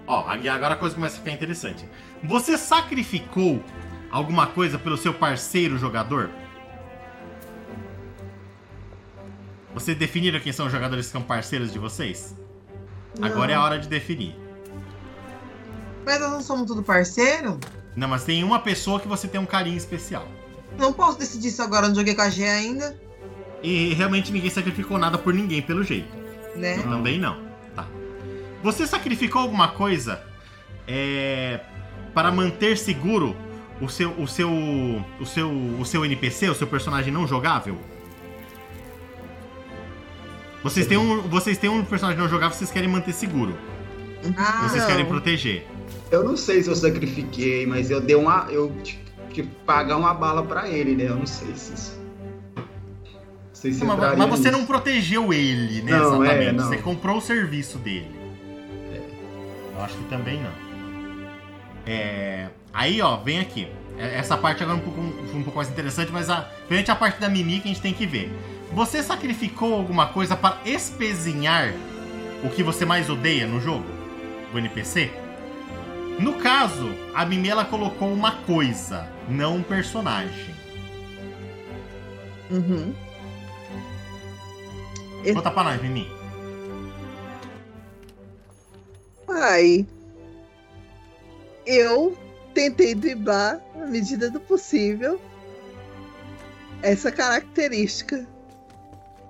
Ó, 0.09 0.29
agora 0.29 0.75
a 0.75 0.77
coisa 0.77 0.97
começa 0.97 1.15
a 1.15 1.19
ficar 1.21 1.31
interessante. 1.31 1.89
Você 2.25 2.59
sacrificou 2.59 3.63
alguma 4.11 4.47
coisa 4.47 4.79
pelo 4.79 4.97
seu 4.97 5.15
parceiro 5.15 5.79
jogador? 5.79 6.31
Vocês 9.73 9.97
definiram 9.97 10.41
quem 10.41 10.53
são 10.53 10.67
os 10.67 10.73
jogadores 10.73 11.07
que 11.07 11.13
são 11.13 11.23
parceiros 11.23 11.73
de 11.73 11.79
vocês? 11.79 12.35
Agora 13.23 13.53
é 13.53 13.55
a 13.55 13.63
hora 13.63 13.79
de 13.79 13.89
definir. 13.89 14.35
Mas 16.05 16.19
nós 16.21 16.31
não 16.31 16.41
somos 16.41 16.67
tudo 16.67 16.83
parceiro? 16.83 17.59
Não, 17.95 18.09
mas 18.09 18.25
tem 18.25 18.43
uma 18.43 18.59
pessoa 18.59 18.99
que 18.99 19.07
você 19.07 19.29
tem 19.29 19.41
um 19.41 19.47
carinho 19.47 19.77
especial. 19.77 20.27
Não 20.79 20.93
posso 20.93 21.19
decidir 21.19 21.49
isso 21.49 21.63
agora, 21.63 21.89
não 21.89 21.95
joguei 21.95 22.15
com 22.15 22.23
a 22.23 22.31
G 22.31 22.45
ainda, 22.45 22.97
E 23.63 23.93
realmente 23.95 24.33
ninguém 24.33 24.49
sacrificou 24.51 24.97
nada 24.99 25.19
por 25.19 25.35
ninguém, 25.35 25.61
pelo 25.61 25.83
jeito. 25.85 26.09
né? 26.57 26.79
Eu 26.79 26.83
também 26.85 27.19
não. 27.19 27.37
Tá. 27.75 27.87
Você 28.63 28.87
sacrificou 28.87 29.43
alguma 29.43 29.69
coisa 29.69 30.23
é, 30.89 31.61
para 32.15 32.31
manter 32.33 32.79
seguro 32.79 33.37
o 33.81 33.89
seu, 33.89 34.11
o 34.13 34.27
seu, 34.29 34.51
o 35.21 35.27
seu, 35.27 35.51
o 35.51 35.85
seu 35.85 36.05
NPC, 36.05 36.49
o 36.51 36.55
seu 36.55 36.67
personagem 36.67 37.13
não 37.13 37.27
jogável? 37.27 37.77
Vocês 40.63 40.87
têm 40.87 40.99
um, 40.99 41.23
vocês 41.23 41.57
têm 41.57 41.71
um 41.71 41.85
personagem 41.85 42.21
não 42.21 42.29
jogável, 42.29 42.57
vocês 42.57 42.71
querem 42.71 42.89
manter 42.89 43.13
seguro. 43.13 43.57
Ah, 44.37 44.69
Vocês 44.69 44.83
não. 44.83 44.91
querem 44.91 45.07
proteger. 45.07 45.67
Eu 46.11 46.23
não 46.23 46.37
sei 46.37 46.63
se 46.63 46.69
eu 46.69 46.77
sacrifiquei, 46.77 47.65
mas 47.67 47.91
eu 47.91 48.01
dei 48.01 48.15
uma. 48.15 48.47
Eu 48.51 48.71
tive 48.83 49.01
que 49.31 49.43
pagar 49.43 49.97
uma 49.97 50.13
bala 50.13 50.43
pra 50.43 50.69
ele, 50.69 50.95
né? 50.95 51.05
Eu 51.05 51.17
não 51.17 51.27
sei 51.27 51.55
se 51.57 51.73
isso. 51.73 52.01
Não 52.57 52.65
sei 53.55 53.73
se 53.73 53.85
Mas, 53.85 54.19
mas 54.19 54.29
você 54.29 54.51
não 54.51 54.67
protegeu 54.67 55.33
ele, 55.33 55.81
né? 55.83 55.93
Não, 55.93 56.23
exatamente. 56.23 56.49
é, 56.49 56.53
não. 56.53 56.69
Você 56.69 56.77
comprou 56.79 57.17
o 57.17 57.21
serviço 57.23 57.79
dele. 57.79 58.11
Eu 59.75 59.83
acho 59.83 59.97
que 59.97 60.05
também 60.05 60.43
não. 60.43 60.53
É, 61.87 62.49
Aí, 62.73 63.01
ó, 63.03 63.17
vem 63.17 63.41
aqui. 63.41 63.69
É- 63.99 64.17
Essa 64.19 64.37
parte 64.37 64.63
agora 64.63 64.79
é 64.79 64.81
um 64.81 64.85
pouco, 64.85 65.01
um 65.01 65.43
pouco 65.43 65.57
mais 65.57 65.69
interessante, 65.69 66.11
mas 66.13 66.31
a, 66.31 66.43
frente 66.69 66.91
à 66.91 66.97
parte 66.97 67.21
da 67.21 67.29
Mimi 67.29 67.61
que 67.61 67.69
a 67.69 67.73
gente 67.73 67.83
tem 67.83 67.93
que 67.93 68.07
ver. 68.07 68.31
Você 68.73 69.03
sacrificou 69.03 69.75
alguma 69.75 70.07
coisa 70.09 70.37
para 70.37 70.59
espezinhar 70.65 71.73
o 72.45 72.49
que 72.49 72.63
você 72.63 72.85
mais 72.85 73.11
odeia 73.11 73.47
no 73.47 73.61
jogo? 73.61 73.85
O 74.55 74.59
NPC? 74.59 75.11
No 76.19 76.35
caso, 76.35 76.91
a 77.15 77.25
Mimi 77.25 77.49
ela 77.49 77.65
colocou 77.65 78.13
uma 78.13 78.33
coisa, 78.33 79.09
não 79.29 79.57
um 79.57 79.63
personagem. 79.63 80.55
Uhum. 82.51 82.95
Conta 85.35 85.51
pra 85.51 85.65
nós, 85.65 85.83
Mimi. 85.83 86.11
Ai. 89.29 89.87
Eu 91.67 92.17
tentei 92.55 92.95
driblar, 92.95 93.61
na 93.75 93.87
medida 93.87 94.31
do 94.31 94.41
possível, 94.41 95.21
essa 96.83 97.11
característica 97.11 98.27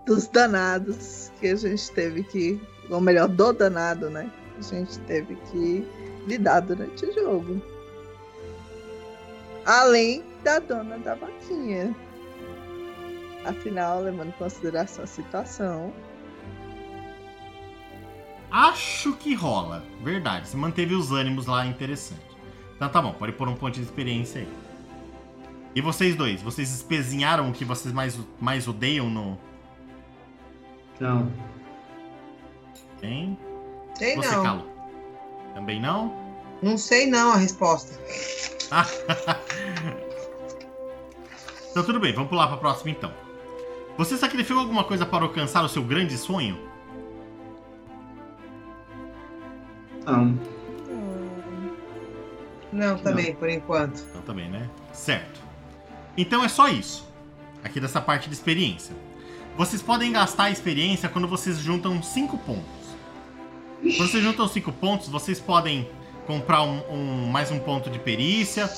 dos 0.07 0.27
danados 0.29 1.31
que 1.41 1.49
a 1.49 1.57
gente 1.57 1.91
teve 1.93 2.23
que. 2.25 2.61
Ou 2.89 3.01
melhor, 3.01 3.29
do 3.29 3.53
danado, 3.53 4.11
né? 4.11 4.31
A 4.59 4.63
gente 4.63 4.99
teve 5.01 5.37
que 5.51 5.87
lidar 6.27 6.61
durante 6.61 7.07
o 7.07 7.15
jogo. 7.15 7.63
Além 9.65 10.25
da 10.43 10.59
dona 10.59 10.99
da 10.99 11.15
vaquinha. 11.15 11.95
Afinal, 13.45 14.03
levando 14.03 14.29
em 14.29 14.33
consideração 14.33 15.05
a 15.05 15.07
situação, 15.07 15.95
Acho 18.51 19.13
que 19.15 19.33
rola. 19.33 19.85
Verdade. 20.03 20.49
Você 20.49 20.57
manteve 20.57 20.95
os 20.95 21.13
ânimos 21.13 21.47
lá 21.47 21.65
interessante. 21.65 22.30
Então 22.81 22.89
tá 22.89 23.03
bom, 23.03 23.13
pode 23.13 23.33
pôr 23.33 23.47
um 23.47 23.55
ponto 23.55 23.75
de 23.75 23.83
experiência 23.83 24.41
aí. 24.41 24.49
E 25.75 25.83
vocês 25.83 26.17
dois, 26.17 26.41
vocês 26.41 26.73
espezinharam 26.73 27.51
o 27.51 27.53
que 27.53 27.63
vocês 27.63 27.93
mais, 27.93 28.19
mais 28.41 28.67
odeiam 28.67 29.11
no. 29.11 29.39
Não. 30.99 31.31
Hein? 33.03 33.39
Sei 33.99 34.17
Você, 34.17 34.35
não. 34.35 34.43
Calo? 34.43 34.67
Também 35.53 35.79
não? 35.79 36.17
Não 36.63 36.79
sei 36.79 37.07
não 37.07 37.33
a 37.33 37.37
resposta. 37.37 38.01
então 41.71 41.85
tudo 41.85 42.01
bem, 42.01 42.15
vamos 42.15 42.31
pular 42.31 42.49
pra 42.49 42.57
próxima 42.57 42.93
então. 42.93 43.13
Você 43.99 44.17
sacrificou 44.17 44.63
alguma 44.63 44.85
coisa 44.85 45.05
para 45.05 45.25
alcançar 45.25 45.63
o 45.63 45.69
seu 45.69 45.85
grande 45.85 46.17
sonho? 46.17 46.59
Não. 50.07 50.60
Não, 52.73 52.97
também, 52.99 53.35
por 53.35 53.49
enquanto. 53.49 54.01
Então 54.11 54.23
também, 54.23 54.49
né? 54.49 54.69
Certo. 54.93 55.41
Então 56.17 56.45
é 56.45 56.49
só 56.49 56.69
isso. 56.69 57.07
Aqui 57.65 57.81
dessa 57.81 58.01
parte 58.01 58.29
de 58.29 58.35
experiência. 58.35 58.95
Vocês 59.57 59.83
podem 59.83 60.13
gastar 60.13 60.45
a 60.45 60.51
experiência 60.51 61.09
quando 61.09 61.27
vocês 61.29 61.59
juntam 61.59 62.03
5 62.03 62.39
pontos. 62.39 62.65
Quando 63.83 64.09
vocês 64.11 64.23
juntam 64.23 64.47
5 64.49 64.73
pontos, 64.73 65.09
vocês 65.09 65.41
podem 65.41 65.89
comprar 66.27 66.63
um, 66.63 66.81
um- 66.91 67.27
mais 67.27 67.51
um 67.51 67.59
ponto 67.59 67.91
de 67.91 67.99
perícia 67.99 68.71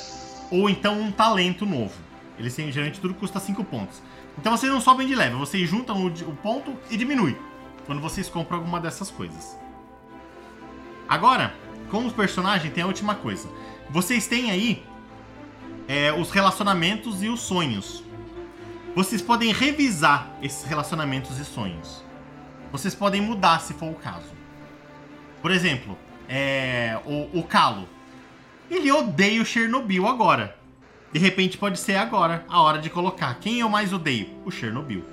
ou 0.50 0.68
então 0.70 0.98
um 1.00 1.10
talento 1.12 1.66
novo. 1.66 1.94
Eles 2.38 2.54
têm, 2.54 2.72
geralmente 2.72 3.00
tudo 3.00 3.14
custa 3.14 3.38
5 3.38 3.62
pontos. 3.64 4.00
Então 4.38 4.56
vocês 4.56 4.72
não 4.72 4.80
sobem 4.80 5.06
de 5.06 5.14
level, 5.14 5.38
vocês 5.38 5.68
juntam 5.68 5.96
o, 6.04 6.06
o 6.06 6.36
ponto 6.36 6.74
e 6.90 6.96
diminui 6.96 7.36
quando 7.86 8.00
vocês 8.00 8.28
compram 8.28 8.58
alguma 8.58 8.80
dessas 8.80 9.10
coisas. 9.10 9.56
Agora, 11.08 11.52
com 11.90 12.06
os 12.06 12.12
personagens 12.12 12.72
tem 12.72 12.82
a 12.82 12.86
última 12.86 13.14
coisa. 13.14 13.48
Vocês 13.92 14.26
têm 14.26 14.50
aí 14.50 14.82
é, 15.86 16.10
os 16.10 16.30
relacionamentos 16.30 17.22
e 17.22 17.28
os 17.28 17.40
sonhos. 17.40 18.02
Vocês 18.94 19.20
podem 19.20 19.52
revisar 19.52 20.34
esses 20.40 20.64
relacionamentos 20.64 21.38
e 21.38 21.44
sonhos. 21.44 22.02
Vocês 22.72 22.94
podem 22.94 23.20
mudar 23.20 23.60
se 23.60 23.74
for 23.74 23.90
o 23.90 23.94
caso. 23.94 24.32
Por 25.42 25.50
exemplo, 25.50 25.98
é, 26.26 26.98
o, 27.04 27.40
o 27.40 27.42
Calo. 27.42 27.86
Ele 28.70 28.90
odeia 28.90 29.42
o 29.42 29.44
Chernobyl 29.44 30.06
agora. 30.06 30.56
De 31.12 31.18
repente 31.18 31.58
pode 31.58 31.78
ser 31.78 31.96
agora 31.96 32.46
a 32.48 32.62
hora 32.62 32.78
de 32.78 32.88
colocar. 32.88 33.38
Quem 33.40 33.60
eu 33.60 33.68
mais 33.68 33.92
odeio? 33.92 34.30
O 34.46 34.50
Chernobyl. 34.50 35.04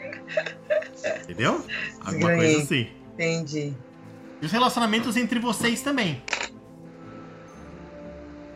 Entendeu? 1.22 1.62
Alguma 2.00 2.34
coisa 2.34 2.62
assim. 2.62 2.88
Entendi. 3.12 3.74
E 4.40 4.46
os 4.46 4.52
relacionamentos 4.52 5.18
entre 5.18 5.38
vocês 5.38 5.82
também. 5.82 6.22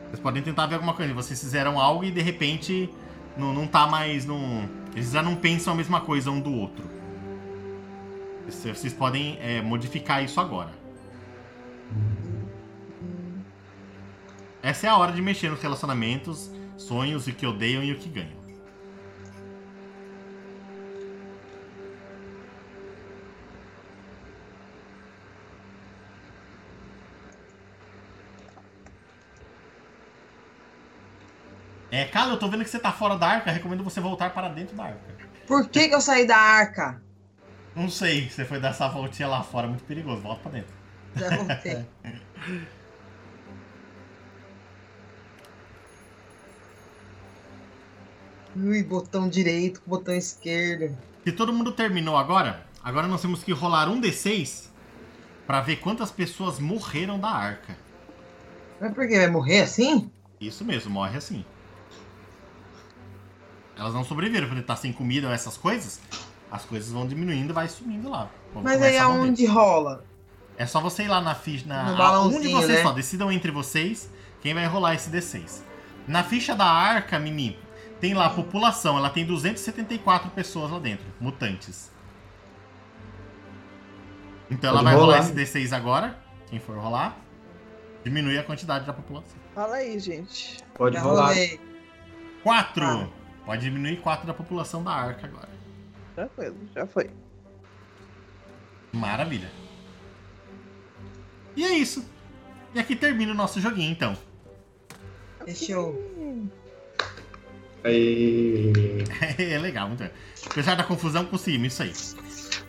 Vocês 0.09 0.21
podem 0.21 0.43
tentar 0.43 0.67
ver 0.67 0.77
alguma 0.77 0.95
coisa. 0.95 1.13
Vocês 1.15 1.39
fizeram 1.39 1.79
algo 1.79 2.05
e 2.05 2.11
de 2.11 2.23
repente 2.23 2.91
não, 3.37 3.53
não 3.53 3.67
tá 3.67 3.87
mais. 3.87 4.25
Não, 4.25 4.69
eles 4.95 5.11
já 5.11 5.23
não 5.23 5.37
pensam 5.37 5.75
a 5.75 5.77
mesma 5.77 6.01
coisa 6.01 6.31
um 6.31 6.41
do 6.41 6.53
outro. 6.53 6.85
Vocês 8.47 8.95
podem 8.95 9.39
é, 9.41 9.61
modificar 9.61 10.25
isso 10.25 10.41
agora. 10.41 10.71
Essa 14.63 14.87
é 14.87 14.91
a 14.91 14.97
hora 14.97 15.13
de 15.13 15.21
mexer 15.21 15.51
nos 15.51 15.61
relacionamentos, 15.61 16.51
sonhos, 16.77 17.27
o 17.27 17.33
que 17.33 17.47
odeiam 17.47 17.83
e 17.83 17.93
o 17.93 17.99
que 17.99 18.09
ganham. 18.09 18.38
É, 31.91 32.05
cara, 32.05 32.31
eu 32.31 32.39
tô 32.39 32.49
vendo 32.49 32.65
que 32.65 32.71
você 32.71 32.79
tá 32.79 32.93
fora 32.93 33.17
da 33.17 33.27
arca, 33.27 33.51
recomendo 33.51 33.83
você 33.83 34.01
voltar 34.01 34.31
para 34.31 34.49
dentro 34.49 34.77
da 34.77 34.85
arca. 34.85 35.01
Por 35.47 35.69
que, 35.69 35.89
que 35.89 35.95
eu 35.95 36.01
saí 36.01 36.27
da 36.27 36.37
arca? 36.37 37.01
Não 37.75 37.89
sei, 37.89 38.29
você 38.29 38.45
foi 38.45 38.61
dar 38.61 38.71
essa 38.71 38.89
voltinha 38.89 39.29
lá 39.29 39.43
fora, 39.43 39.67
é 39.67 39.71
muito 39.71 39.85
perigoso, 39.85 40.21
volta 40.21 40.43
pra 40.43 40.53
dentro. 40.53 40.75
Já 41.17 41.37
voltei. 41.37 41.87
Ui, 48.57 48.83
botão 48.83 49.29
direito, 49.29 49.81
botão 49.87 50.15
esquerdo. 50.15 50.97
Se 51.25 51.33
todo 51.33 51.53
mundo 51.53 51.71
terminou 51.73 52.17
agora, 52.17 52.67
agora 52.83 53.07
nós 53.07 53.23
temos 53.23 53.45
que 53.45 53.53
rolar 53.53 53.89
um 53.89 54.01
D6 54.01 54.69
pra 55.47 55.61
ver 55.61 55.77
quantas 55.77 56.11
pessoas 56.11 56.59
morreram 56.59 57.19
da 57.19 57.29
arca. 57.29 57.77
Mas 58.81 58.93
por 58.93 59.07
que? 59.07 59.17
Vai 59.17 59.31
morrer 59.31 59.61
assim? 59.61 60.11
Isso 60.41 60.65
mesmo, 60.65 60.91
morre 60.91 61.17
assim. 61.17 61.45
Elas 63.79 63.95
não 63.95 64.03
sobreviveram, 64.05 64.49
porque 64.49 64.63
tá 64.63 64.75
sem 64.75 64.93
comida 64.93 65.29
ou 65.29 65.33
essas 65.33 65.57
coisas. 65.57 66.01
As 66.51 66.65
coisas 66.65 66.91
vão 66.91 67.07
diminuindo 67.07 67.51
e 67.51 67.53
vai 67.53 67.69
sumindo 67.69 68.09
lá. 68.09 68.29
Mas 68.55 68.83
aí 68.83 68.99
aonde 68.99 69.47
rola? 69.47 70.05
É 70.57 70.67
só 70.67 70.81
você 70.81 71.05
ir 71.05 71.09
lá 71.09 71.21
na 71.21 71.35
ficha. 71.35 71.67
Na, 71.69 72.21
um 72.23 72.41
de 72.41 72.49
vocês 72.49 72.79
né? 72.79 72.83
só, 72.83 72.93
decidam 72.93 73.31
entre 73.31 73.53
vocês 73.53 74.11
quem 74.41 74.55
vai 74.55 74.67
rolar 74.67 74.95
esse 74.95 75.09
D6. 75.11 75.63
Na 76.07 76.25
ficha 76.25 76.57
da 76.57 76.65
arca, 76.65 77.19
Mimi, 77.19 77.57
tem 78.01 78.15
lá 78.15 78.27
a 78.27 78.31
população. 78.31 78.97
Ela 78.99 79.11
tem 79.11 79.25
274 79.25 80.31
pessoas 80.31 80.71
lá 80.71 80.79
dentro, 80.81 81.07
mutantes. 81.21 81.93
Então 84.51 84.71
ela 84.71 84.79
Pode 84.79 84.91
vai 84.91 84.95
rolar 84.95 85.21
rolar. 85.21 85.43
esse 85.43 85.59
D6 85.61 85.77
agora. 85.77 86.19
Quem 86.49 86.59
for 86.59 86.77
rolar, 86.79 87.17
diminui 88.03 88.39
a 88.39 88.43
quantidade 88.43 88.87
da 88.87 88.93
população. 88.93 89.37
Fala 89.55 89.77
aí, 89.77 89.99
gente. 89.99 90.57
Pode 90.75 90.97
Já 90.97 91.03
rolar. 91.03 91.27
rolei. 91.29 91.61
4! 92.43 92.85
Ah. 92.85 93.18
Pode 93.49 93.63
diminuir 93.63 93.97
4 94.03 94.27
da 94.27 94.35
população 94.35 94.85
da 94.85 94.91
arca 94.91 95.27
agora. 95.27 95.49
Tranquilo, 96.15 96.55
já 96.75 96.87
foi. 96.87 97.09
Maravilha. 98.93 99.51
E 101.57 101.65
é 101.65 101.73
isso. 101.73 102.05
E 102.75 102.79
aqui 102.79 102.95
termina 102.95 103.33
o 103.33 103.35
nosso 103.35 103.59
joguinho, 103.59 103.91
então. 103.91 104.15
Aí. 107.83 108.71
é 109.41 109.59
legal, 109.59 109.89
muito 109.89 110.01
legal. 110.01 110.17
Apesar 110.51 110.75
da 110.75 110.85
confusão, 110.85 111.25
conseguimos 111.25 111.73
isso 111.73 111.83
aí. 111.83 111.93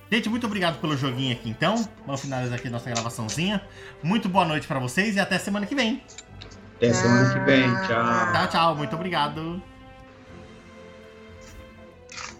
Gente, 0.10 0.30
muito 0.30 0.48
obrigado 0.48 0.80
pelo 0.80 0.96
joguinho 0.96 1.34
aqui 1.34 1.50
então. 1.50 1.90
Vamos 2.06 2.22
finalizar 2.22 2.58
aqui 2.58 2.70
nossa 2.70 2.90
gravaçãozinha. 2.90 3.62
Muito 4.02 4.30
boa 4.30 4.46
noite 4.46 4.66
pra 4.66 4.80
vocês 4.80 5.18
e 5.18 5.20
até 5.20 5.38
semana 5.40 5.66
que 5.66 5.76
vem. 5.76 6.02
Até 6.78 6.94
semana 6.94 7.34
que 7.34 7.40
vem. 7.42 7.70
Tchau. 7.86 8.32
Tchau, 8.32 8.48
tchau. 8.48 8.76
Muito 8.78 8.96
obrigado. 8.96 9.62